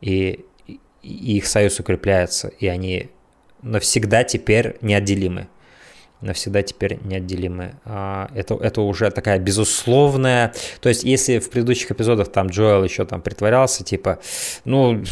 И, 0.00 0.44
и 1.02 1.36
их 1.36 1.46
союз 1.46 1.80
укрепляется, 1.80 2.48
и 2.48 2.66
они 2.66 3.10
навсегда 3.62 4.24
теперь 4.24 4.76
неотделимы. 4.80 5.48
навсегда 6.20 6.62
теперь 6.62 6.98
неотделимы. 7.04 7.74
А, 7.84 8.30
это, 8.34 8.54
это 8.54 8.80
уже 8.80 9.10
такая 9.10 9.38
безусловная... 9.38 10.52
То 10.80 10.88
есть, 10.88 11.04
если 11.04 11.38
в 11.38 11.50
предыдущих 11.50 11.90
эпизодах 11.90 12.32
там 12.32 12.48
Джоэл 12.48 12.84
еще 12.84 13.04
там 13.04 13.22
притворялся, 13.22 13.84
типа, 13.84 14.18
ну, 14.64 15.04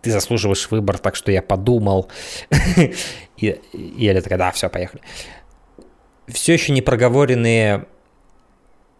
ты 0.00 0.10
заслуживаешь 0.10 0.68
выбор, 0.70 0.98
так 0.98 1.14
что 1.14 1.30
я 1.30 1.42
подумал. 1.42 2.08
И, 3.36 3.58
Эля 3.98 4.20
такая, 4.20 4.38
да, 4.38 4.50
все, 4.50 4.68
поехали. 4.68 5.02
Все 6.28 6.52
еще 6.52 6.72
не 6.72 6.82
проговоренные 6.82 7.86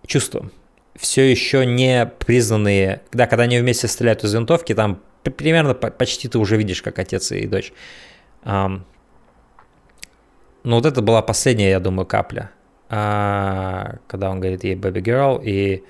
чувства, 0.06 0.50
все 0.96 1.30
еще 1.30 1.64
не 1.64 2.06
признанные, 2.06 3.02
да, 3.12 3.26
когда 3.26 3.44
они 3.44 3.58
вместе 3.58 3.88
стреляют 3.88 4.24
из 4.24 4.34
винтовки, 4.34 4.74
там 4.74 5.00
примерно 5.22 5.74
почти 5.74 6.28
ты 6.28 6.38
уже 6.38 6.56
видишь, 6.56 6.82
как 6.82 6.98
отец 6.98 7.30
и 7.32 7.46
дочь. 7.46 7.72
Um, 8.44 8.82
ну 10.64 10.76
вот 10.76 10.86
это 10.86 11.02
была 11.02 11.22
последняя, 11.22 11.70
я 11.70 11.80
думаю, 11.80 12.06
капля, 12.06 12.50
а, 12.88 13.96
когда 14.06 14.30
он 14.30 14.40
говорит 14.40 14.64
ей 14.64 14.76
baby 14.76 15.02
girl, 15.02 15.42
и 15.42 15.82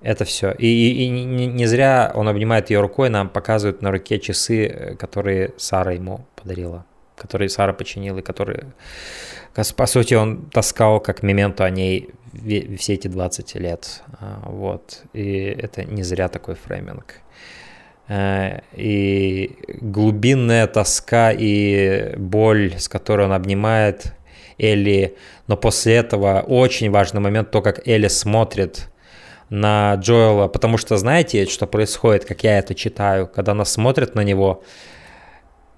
это 0.00 0.24
все. 0.24 0.52
И, 0.52 0.66
и, 0.66 1.04
и 1.04 1.08
не, 1.08 1.66
зря 1.66 2.12
он 2.14 2.28
обнимает 2.28 2.70
ее 2.70 2.80
рукой, 2.80 3.10
нам 3.10 3.28
показывают 3.28 3.82
на 3.82 3.90
руке 3.90 4.18
часы, 4.18 4.96
которые 4.98 5.52
Сара 5.56 5.92
ему 5.92 6.26
подарила, 6.36 6.86
которые 7.16 7.48
Сара 7.48 7.72
починила, 7.72 8.18
и 8.18 8.22
которые, 8.22 8.72
по 9.76 9.86
сути, 9.86 10.14
он 10.14 10.46
таскал 10.50 11.00
как 11.00 11.22
мементу 11.22 11.64
о 11.64 11.70
ней 11.70 12.10
все 12.78 12.94
эти 12.94 13.08
20 13.08 13.54
лет. 13.56 14.02
А, 14.20 14.40
вот. 14.46 15.02
И 15.12 15.42
это 15.42 15.84
не 15.84 16.02
зря 16.02 16.28
такой 16.28 16.54
фрейминг. 16.54 17.16
Э, 18.08 18.60
и 18.72 19.56
глубинная 19.80 20.66
тоска 20.66 21.30
и 21.30 22.16
боль, 22.16 22.74
с 22.78 22.88
которой 22.88 23.26
он 23.26 23.32
обнимает 23.32 24.14
Элли, 24.58 25.16
но 25.46 25.56
после 25.56 25.96
этого 25.96 26.40
очень 26.40 26.90
важный 26.90 27.20
момент, 27.20 27.50
то, 27.50 27.60
как 27.60 27.86
Элли 27.86 28.08
смотрит 28.08 28.88
на 29.50 29.94
Джоэла, 29.94 30.48
потому 30.48 30.78
что 30.78 30.96
знаете, 30.96 31.46
что 31.46 31.66
происходит, 31.66 32.24
как 32.24 32.42
я 32.44 32.58
это 32.58 32.74
читаю, 32.74 33.26
когда 33.26 33.52
она 33.52 33.64
смотрит 33.66 34.14
на 34.14 34.22
него, 34.22 34.62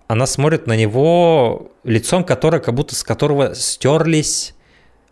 она 0.07 0.27
смотрит 0.27 0.67
на 0.67 0.77
него 0.77 1.73
лицом, 1.83 2.25
которое 2.25 2.61
как 2.61 2.75
будто 2.75 2.95
с 2.95 3.03
которого 3.03 3.55
стерлись 3.55 4.55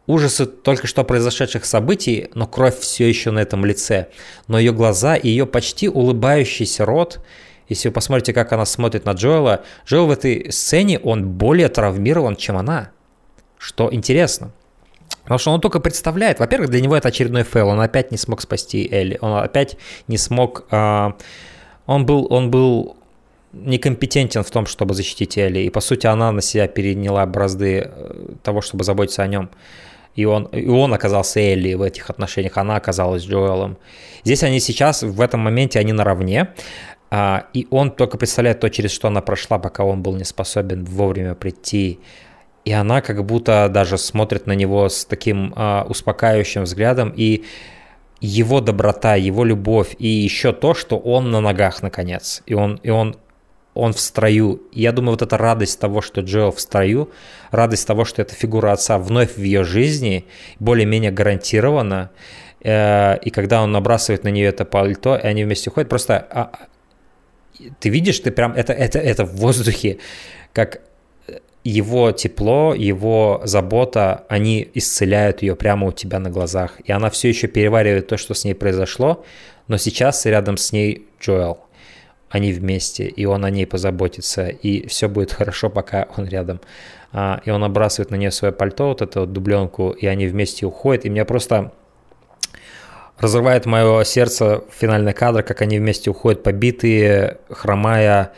ужасы 0.08 0.46
только 0.46 0.88
что 0.88 1.04
произошедших 1.04 1.64
событий, 1.64 2.30
но 2.34 2.46
кровь 2.46 2.78
все 2.78 3.08
еще 3.08 3.30
на 3.30 3.38
этом 3.38 3.64
лице. 3.64 4.08
Но 4.48 4.58
ее 4.58 4.72
глаза 4.72 5.14
и 5.14 5.28
ее 5.28 5.46
почти 5.46 5.88
улыбающийся 5.88 6.84
рот, 6.84 7.20
если 7.68 7.88
вы 7.88 7.92
посмотрите, 7.92 8.32
как 8.32 8.52
она 8.52 8.64
смотрит 8.64 9.04
на 9.04 9.12
Джоэла, 9.12 9.62
Джоэл 9.86 10.06
в 10.06 10.10
этой 10.10 10.50
сцене, 10.50 10.98
он 10.98 11.28
более 11.28 11.68
травмирован, 11.68 12.34
чем 12.34 12.56
она. 12.56 12.90
Что 13.58 13.92
интересно. 13.92 14.52
Потому 15.22 15.38
что 15.38 15.50
он 15.50 15.60
только 15.60 15.78
представляет, 15.78 16.40
во-первых, 16.40 16.70
для 16.70 16.80
него 16.80 16.96
это 16.96 17.08
очередной 17.08 17.42
фейл, 17.42 17.68
он 17.68 17.80
опять 17.80 18.10
не 18.10 18.16
смог 18.16 18.40
спасти 18.40 18.88
Элли, 18.90 19.18
он 19.20 19.34
опять 19.34 19.76
не 20.06 20.16
смог, 20.16 20.64
э, 20.70 21.12
он 21.84 22.06
был, 22.06 22.26
он 22.30 22.50
был 22.50 22.96
некомпетентен 23.52 24.42
в 24.42 24.50
том, 24.50 24.64
чтобы 24.64 24.94
защитить 24.94 25.36
Элли, 25.36 25.60
и 25.60 25.70
по 25.70 25.80
сути 25.80 26.06
она 26.06 26.32
на 26.32 26.40
себя 26.40 26.66
переняла 26.66 27.26
бразды 27.26 27.90
э, 27.90 28.28
того, 28.42 28.62
чтобы 28.62 28.84
заботиться 28.84 29.22
о 29.22 29.26
нем 29.26 29.50
и 30.18 30.24
он, 30.24 30.46
и 30.46 30.66
он 30.66 30.92
оказался 30.92 31.38
Элли 31.38 31.74
в 31.74 31.82
этих 31.82 32.10
отношениях, 32.10 32.56
она 32.56 32.74
оказалась 32.74 33.22
Джоэлом. 33.22 33.78
Здесь 34.24 34.42
они 34.42 34.58
сейчас, 34.58 35.04
в 35.04 35.20
этом 35.20 35.38
моменте, 35.38 35.78
они 35.78 35.92
наравне, 35.92 36.48
а, 37.08 37.46
и 37.54 37.68
он 37.70 37.92
только 37.92 38.18
представляет 38.18 38.58
то, 38.58 38.68
через 38.68 38.90
что 38.90 39.06
она 39.06 39.20
прошла, 39.20 39.60
пока 39.60 39.84
он 39.84 40.02
был 40.02 40.16
не 40.16 40.24
способен 40.24 40.84
вовремя 40.84 41.36
прийти. 41.36 42.00
И 42.64 42.72
она 42.72 43.00
как 43.00 43.24
будто 43.24 43.68
даже 43.68 43.96
смотрит 43.96 44.48
на 44.48 44.56
него 44.56 44.88
с 44.88 45.04
таким 45.04 45.52
а, 45.54 45.86
успокаивающим 45.88 46.64
взглядом, 46.64 47.12
и 47.16 47.44
его 48.20 48.60
доброта, 48.60 49.14
его 49.14 49.44
любовь, 49.44 49.94
и 50.00 50.08
еще 50.08 50.52
то, 50.52 50.74
что 50.74 50.98
он 50.98 51.30
на 51.30 51.40
ногах 51.40 51.80
наконец, 51.80 52.42
и 52.46 52.54
он, 52.54 52.80
и 52.82 52.90
он 52.90 53.14
он 53.78 53.92
в 53.92 54.00
строю. 54.00 54.60
я 54.72 54.92
думаю, 54.92 55.12
вот 55.12 55.22
эта 55.22 55.38
радость 55.38 55.78
того, 55.78 56.02
что 56.02 56.20
Джоэл 56.20 56.50
в 56.50 56.60
строю, 56.60 57.10
радость 57.52 57.86
того, 57.86 58.04
что 58.04 58.22
эта 58.22 58.34
фигура 58.34 58.72
отца 58.72 58.98
вновь 58.98 59.36
в 59.36 59.42
ее 59.42 59.62
жизни, 59.62 60.24
более-менее 60.58 61.12
гарантирована, 61.12 62.10
э, 62.60 63.18
и 63.18 63.30
когда 63.30 63.62
он 63.62 63.70
набрасывает 63.70 64.24
на 64.24 64.30
нее 64.30 64.48
это 64.48 64.64
пальто, 64.64 65.16
и 65.16 65.26
они 65.26 65.44
вместе 65.44 65.70
уходят, 65.70 65.88
просто 65.88 66.26
а, 66.30 66.50
ты 67.78 67.88
видишь, 67.88 68.18
ты 68.18 68.32
прям 68.32 68.52
это, 68.52 68.72
это, 68.72 68.98
это 68.98 69.24
в 69.24 69.36
воздухе, 69.36 69.98
как 70.52 70.80
его 71.62 72.10
тепло, 72.10 72.74
его 72.74 73.42
забота, 73.44 74.24
они 74.28 74.68
исцеляют 74.74 75.42
ее 75.42 75.54
прямо 75.54 75.88
у 75.88 75.92
тебя 75.92 76.18
на 76.18 76.30
глазах. 76.30 76.80
И 76.84 76.90
она 76.90 77.10
все 77.10 77.28
еще 77.28 77.46
переваривает 77.46 78.08
то, 78.08 78.16
что 78.16 78.34
с 78.34 78.44
ней 78.44 78.54
произошло, 78.54 79.24
но 79.68 79.76
сейчас 79.76 80.26
рядом 80.26 80.56
с 80.56 80.72
ней 80.72 81.06
Джоэл 81.20 81.67
они 82.30 82.52
вместе, 82.52 83.06
и 83.06 83.24
он 83.24 83.44
о 83.44 83.50
ней 83.50 83.66
позаботится, 83.66 84.48
и 84.48 84.86
все 84.86 85.08
будет 85.08 85.32
хорошо, 85.32 85.70
пока 85.70 86.08
он 86.16 86.26
рядом. 86.26 86.60
А, 87.12 87.40
и 87.44 87.50
он 87.50 87.64
обрасывает 87.64 88.10
на 88.10 88.16
нее 88.16 88.30
свое 88.30 88.52
пальто, 88.52 88.88
вот 88.88 89.02
эту 89.02 89.20
вот 89.20 89.32
дубленку, 89.32 89.90
и 89.90 90.06
они 90.06 90.26
вместе 90.26 90.66
уходят, 90.66 91.04
и 91.04 91.08
меня 91.08 91.24
просто 91.24 91.72
разрывает 93.18 93.66
мое 93.66 94.04
сердце 94.04 94.62
финальный 94.70 95.14
кадр, 95.14 95.42
как 95.42 95.62
они 95.62 95.78
вместе 95.78 96.10
уходят 96.10 96.42
побитые, 96.42 97.38
хромая, 97.48 98.32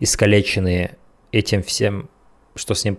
искалеченные 0.00 0.96
этим 1.30 1.62
всем, 1.62 2.08
что 2.54 2.74
с, 2.74 2.84
ним, 2.84 2.96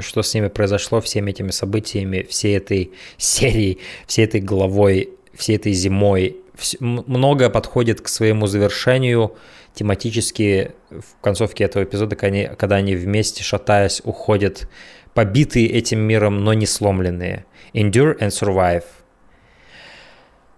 что 0.00 0.22
с 0.22 0.34
ними 0.34 0.48
произошло, 0.48 1.00
всеми 1.00 1.30
этими 1.30 1.50
событиями, 1.50 2.26
всей 2.28 2.58
этой 2.58 2.92
серией, 3.16 3.80
всей 4.06 4.26
этой 4.26 4.40
головой, 4.40 5.10
всей 5.34 5.56
этой 5.56 5.72
зимой. 5.72 6.36
Многое 6.80 7.48
подходит 7.48 8.02
к 8.02 8.08
своему 8.08 8.46
завершению– 8.46 9.34
тематически 9.78 10.72
в 10.90 11.22
концовке 11.22 11.62
этого 11.62 11.84
эпизода, 11.84 12.16
когда 12.16 12.76
они, 12.76 12.96
вместе, 12.96 13.44
шатаясь, 13.44 14.00
уходят, 14.04 14.68
побитые 15.14 15.68
этим 15.68 16.00
миром, 16.00 16.42
но 16.42 16.52
не 16.52 16.66
сломленные. 16.66 17.44
Endure 17.74 18.18
and 18.18 18.30
Survive. 18.30 18.84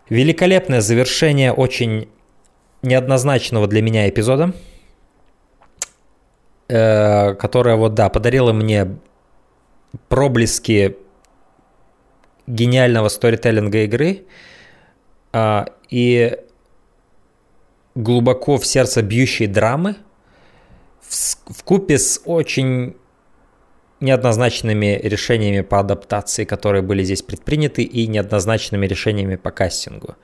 Великолепное 0.09 0.81
завершение 0.81 1.53
очень 1.53 2.09
неоднозначного 2.81 3.67
для 3.67 3.83
меня 3.83 4.09
эпизода, 4.09 4.55
э, 6.69 7.35
которое 7.35 7.77
вот, 7.77 7.93
да, 7.93 8.09
подарило 8.09 8.55
мне 8.55 8.97
проблески 10.09 10.97
гениального 12.47 13.09
сторителлинга 13.09 13.85
игры, 13.85 14.25
э, 15.35 15.65
и 15.91 16.39
глубоко 17.95 18.57
в 18.57 18.67
сердце 18.67 19.03
бьющей 19.03 19.47
драмы 19.47 19.97
в, 21.01 21.65
купе 21.65 21.99
с 21.99 22.21
очень 22.25 22.97
неоднозначными 24.01 24.99
решениями 25.03 25.61
по 25.63 25.81
адаптации, 25.81 26.45
которые 26.45 26.83
были 26.83 27.03
здесь 27.03 27.23
предприняты, 27.23 27.83
и 27.83 28.07
неоднозначными 28.07 28.87
решениями 28.87 29.37
по 29.37 29.51
кастингу, 29.51 30.17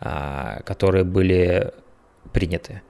а, 0.00 0.60
которые 0.64 1.04
были 1.04 1.72
приняты. 2.32 2.82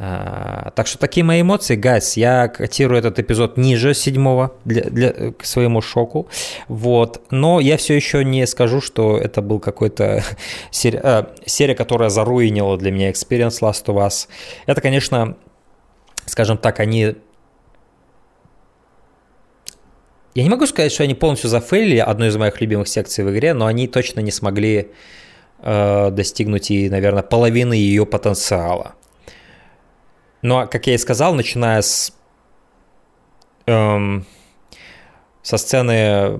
А, 0.00 0.70
так 0.76 0.86
что 0.86 0.96
такие 0.96 1.24
мои 1.24 1.40
эмоции, 1.40 1.74
гайс, 1.74 2.16
я 2.16 2.46
котирую 2.46 3.00
этот 3.00 3.18
эпизод 3.18 3.56
ниже 3.56 3.94
седьмого 3.94 4.54
для, 4.64 4.82
для, 4.82 5.32
к 5.32 5.44
своему 5.44 5.80
шоку, 5.80 6.28
вот, 6.68 7.20
но 7.32 7.58
я 7.58 7.76
все 7.76 7.94
еще 7.94 8.24
не 8.24 8.46
скажу, 8.46 8.80
что 8.80 9.18
это 9.18 9.42
был 9.42 9.58
какой-то 9.58 10.22
серия, 10.70 11.00
э, 11.02 11.24
серия, 11.46 11.74
которая 11.74 12.10
заруинила 12.10 12.78
для 12.78 12.92
меня 12.92 13.10
experience 13.10 13.60
Last 13.60 13.86
of 13.86 13.96
Us. 13.96 14.28
Это, 14.66 14.80
конечно, 14.80 15.36
скажем 16.26 16.58
так, 16.58 16.78
они 16.78 17.16
я 20.36 20.44
не 20.44 20.48
могу 20.50 20.64
сказать, 20.66 20.92
что 20.92 21.02
они 21.02 21.14
полностью 21.14 21.50
зафейлили 21.50 21.98
одну 21.98 22.26
из 22.26 22.36
моих 22.36 22.60
любимых 22.60 22.86
секций 22.86 23.24
в 23.24 23.32
игре, 23.32 23.52
но 23.52 23.66
они 23.66 23.88
точно 23.88 24.20
не 24.20 24.30
смогли 24.30 24.92
э, 25.60 26.10
достигнуть 26.12 26.70
и, 26.70 26.88
наверное, 26.88 27.24
половины 27.24 27.74
ее 27.74 28.06
потенциала. 28.06 28.94
Но, 30.42 30.66
как 30.66 30.86
я 30.86 30.94
и 30.94 30.98
сказал, 30.98 31.34
начиная 31.34 31.82
с, 31.82 32.12
эм, 33.66 34.24
со 35.42 35.56
сцены 35.56 36.38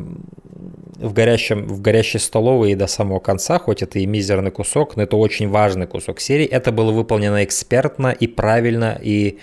в, 0.99 1.13
горящем, 1.13 1.67
в 1.67 1.81
горящей 1.81 2.21
столовой 2.21 2.73
и 2.73 2.75
до 2.75 2.87
самого 2.87 3.21
конца, 3.21 3.59
хоть 3.59 3.83
это 3.83 3.99
и 3.99 4.07
мизерный 4.07 4.51
кусок, 4.51 4.97
но 4.97 5.03
это 5.03 5.17
очень 5.17 5.49
важный 5.49 5.87
кусок 5.87 6.21
серии, 6.21 6.47
это 6.47 6.73
было 6.73 6.93
выполнено 6.93 7.45
экспертно 7.45 8.09
и 8.09 8.27
правильно, 8.27 8.99
и, 9.01 9.39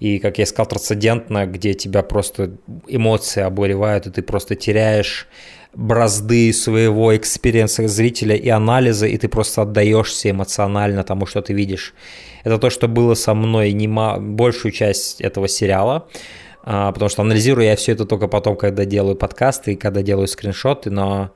и 0.00 0.18
как 0.18 0.38
я 0.38 0.46
сказал, 0.46 0.66
трансцендентно, 0.66 1.46
где 1.46 1.74
тебя 1.74 2.02
просто 2.02 2.56
эмоции 2.88 3.42
обуревают, 3.42 4.06
и 4.06 4.10
ты 4.10 4.22
просто 4.22 4.54
теряешь 4.56 5.28
бразды 5.76 6.52
своего 6.54 7.14
experience 7.14 7.80
а 7.80 7.86
зрителя 7.86 8.34
и 8.34 8.48
анализа, 8.48 9.06
и 9.06 9.16
ты 9.18 9.28
просто 9.28 9.62
отдаешься 9.62 10.30
эмоционально 10.30 11.04
тому, 11.04 11.26
что 11.26 11.42
ты 11.42 11.52
видишь. 11.52 11.94
Это 12.44 12.58
то, 12.58 12.70
что 12.70 12.88
было 12.88 13.14
со 13.14 13.34
мной 13.34 13.72
не 13.72 13.86
большую 13.86 14.72
часть 14.72 15.20
этого 15.20 15.48
сериала. 15.48 16.08
а, 16.62 16.92
потому 16.92 17.08
что 17.10 17.22
анализирую 17.22 17.66
я 17.66 17.76
все 17.76 17.92
это 17.92 18.06
только 18.06 18.26
потом, 18.26 18.56
когда 18.56 18.84
делаю 18.84 19.16
подкасты 19.16 19.74
и 19.74 19.76
когда 19.76 20.02
делаю 20.02 20.26
скриншоты, 20.26 20.90
но 20.90 21.30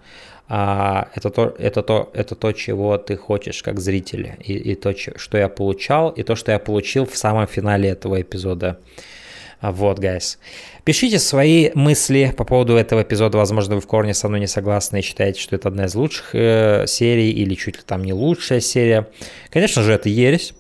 а, 0.49 1.09
это, 1.15 1.31
то, 1.31 1.55
это, 1.59 1.83
то, 1.83 2.11
это 2.15 2.35
то, 2.35 2.53
чего 2.53 2.97
ты 2.97 3.17
хочешь 3.17 3.63
как 3.63 3.79
зритель, 3.79 4.33
и, 4.41 4.55
и 4.55 4.75
то, 4.75 4.95
что 4.97 5.39
я 5.39 5.49
получал, 5.49 6.11
и 6.11 6.23
то, 6.23 6.35
что 6.35 6.51
я 6.51 6.59
получил 6.59 7.05
в 7.05 7.17
самом 7.17 7.47
финале 7.47 7.91
этого 7.91 8.21
эпизода. 8.21 8.79
Вот, 9.63 9.99
guys. 9.99 10.39
Пишите 10.85 11.19
свои 11.19 11.71
мысли 11.75 12.33
по 12.37 12.45
поводу 12.45 12.77
этого 12.77 13.03
эпизода. 13.03 13.37
Возможно, 13.37 13.75
вы 13.75 13.81
в 13.81 13.87
корне 13.87 14.15
со 14.15 14.29
мной 14.29 14.41
не 14.41 14.47
согласны 14.47 15.01
и 15.01 15.03
считаете, 15.03 15.41
что 15.41 15.57
это 15.57 15.69
одна 15.69 15.85
из 15.85 15.95
лучших 15.95 16.35
э, 16.35 16.87
серий 16.87 17.31
или 17.31 17.55
чуть 17.55 17.77
ли 17.77 17.83
там 17.85 18.03
не 18.03 18.13
лучшая 18.13 18.61
серия. 18.61 19.09
Конечно 19.51 19.83
же, 19.83 19.93
это 19.93 20.09
ересь. 20.09 20.55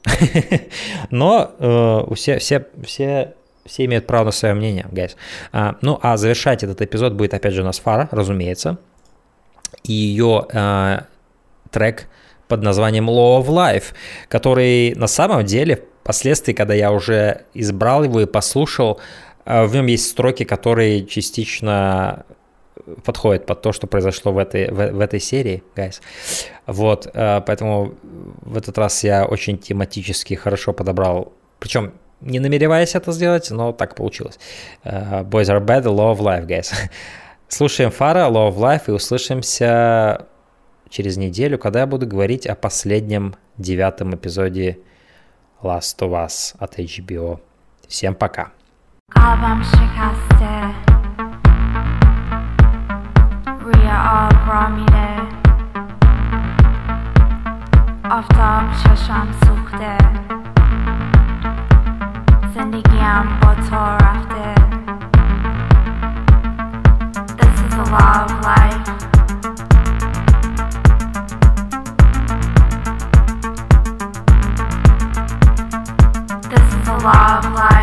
Но 1.10 1.50
э, 1.58 2.14
все, 2.14 2.38
все, 2.38 2.66
все 2.84 3.34
все 3.66 3.84
имеют 3.84 4.06
право 4.06 4.26
на 4.26 4.30
свое 4.32 4.54
мнение, 4.54 4.86
guys. 4.90 5.16
А, 5.52 5.76
ну, 5.80 5.98
а 6.02 6.16
завершать 6.16 6.62
этот 6.62 6.82
эпизод 6.82 7.12
будет, 7.14 7.34
опять 7.34 7.54
же, 7.54 7.62
у 7.62 7.64
нас 7.64 7.78
Фара, 7.78 8.08
разумеется. 8.10 8.78
И 9.84 9.92
ее 9.92 10.46
а, 10.52 11.04
трек 11.70 12.08
под 12.48 12.62
названием 12.62 13.08
Law 13.08 13.40
of 13.40 13.46
Life, 13.46 13.94
который 14.28 14.94
на 14.94 15.06
самом 15.06 15.44
деле 15.44 15.84
впоследствии, 16.10 16.54
когда 16.54 16.74
я 16.74 16.90
уже 16.90 17.42
избрал 17.54 18.02
его 18.02 18.20
и 18.20 18.26
послушал, 18.26 18.98
а, 19.44 19.64
в 19.64 19.72
нем 19.72 19.86
есть 19.86 20.10
строки, 20.10 20.44
которые 20.44 21.06
частично 21.06 22.24
подходят 23.04 23.46
под 23.46 23.62
то, 23.62 23.72
что 23.72 23.86
произошло 23.86 24.32
в 24.32 24.38
этой, 24.38 24.72
в, 24.72 24.92
в 24.92 25.00
этой 25.00 25.20
серии, 25.20 25.62
guys. 25.76 26.00
Вот, 26.66 27.08
а, 27.14 27.40
поэтому 27.42 27.94
в 28.42 28.56
этот 28.56 28.76
раз 28.76 29.04
я 29.04 29.24
очень 29.24 29.56
тематически 29.56 30.34
хорошо 30.34 30.72
подобрал, 30.72 31.32
причем 31.60 31.92
не 32.20 32.40
намереваясь 32.40 32.96
это 32.96 33.12
сделать, 33.12 33.48
но 33.52 33.72
так 33.72 33.94
получилось. 33.94 34.38
Uh, 34.84 35.24
boys 35.24 35.46
are 35.46 35.64
bad, 35.64 35.84
of 35.84 36.18
life, 36.18 36.44
guys. 36.46 36.72
Слушаем 37.48 37.92
Фара, 37.92 38.28
of 38.28 38.56
life 38.56 38.82
и 38.88 38.90
услышимся 38.90 40.26
через 40.88 41.16
неделю, 41.16 41.56
когда 41.56 41.80
я 41.80 41.86
буду 41.86 42.06
говорить 42.08 42.46
о 42.46 42.56
последнем 42.56 43.36
девятом 43.56 44.14
эпизоде 44.14 44.80
Last 45.62 46.02
of 46.02 46.12
Us 46.12 46.54
от 46.58 46.78
HBO. 46.78 47.38
Всем 47.88 48.14
пока. 48.14 48.50
This 67.36 67.60
is 67.66 67.74
a 67.74 67.84
love 67.90 68.30
life 68.42 69.09
love 77.02 77.54
life. 77.54 77.79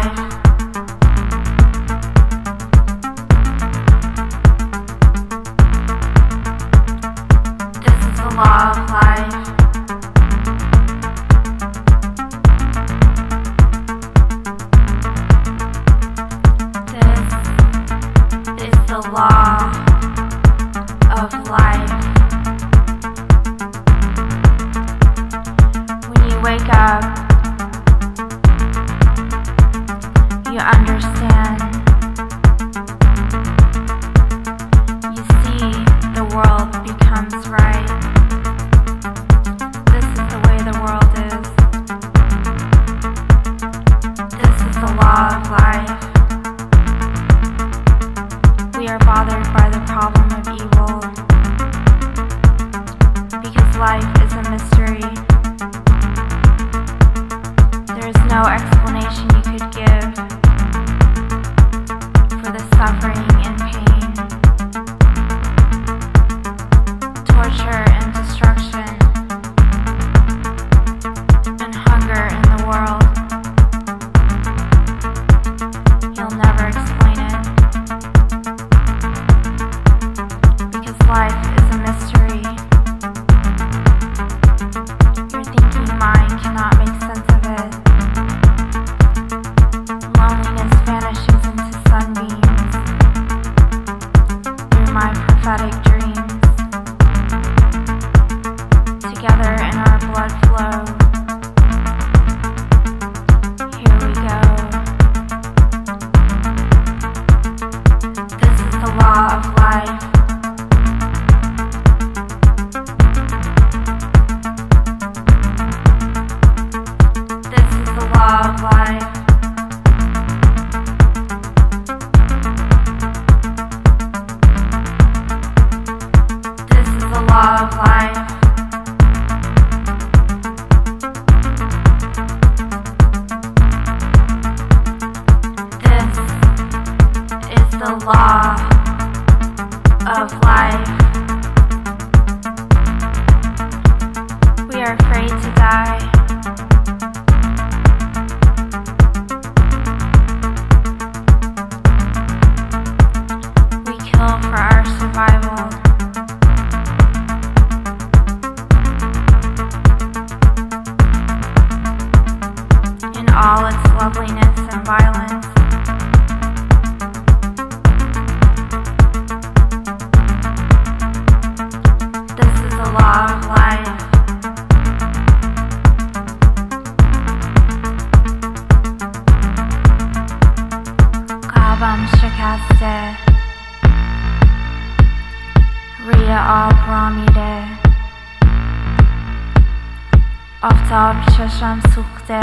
آفتاب 190.98 191.48
چشم 191.49 191.80
سوخته. 191.95 192.40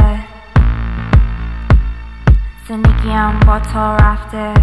زندگیم 2.69 3.41
با 3.47 3.59
تو 3.59 3.79
رفته. 3.79 4.55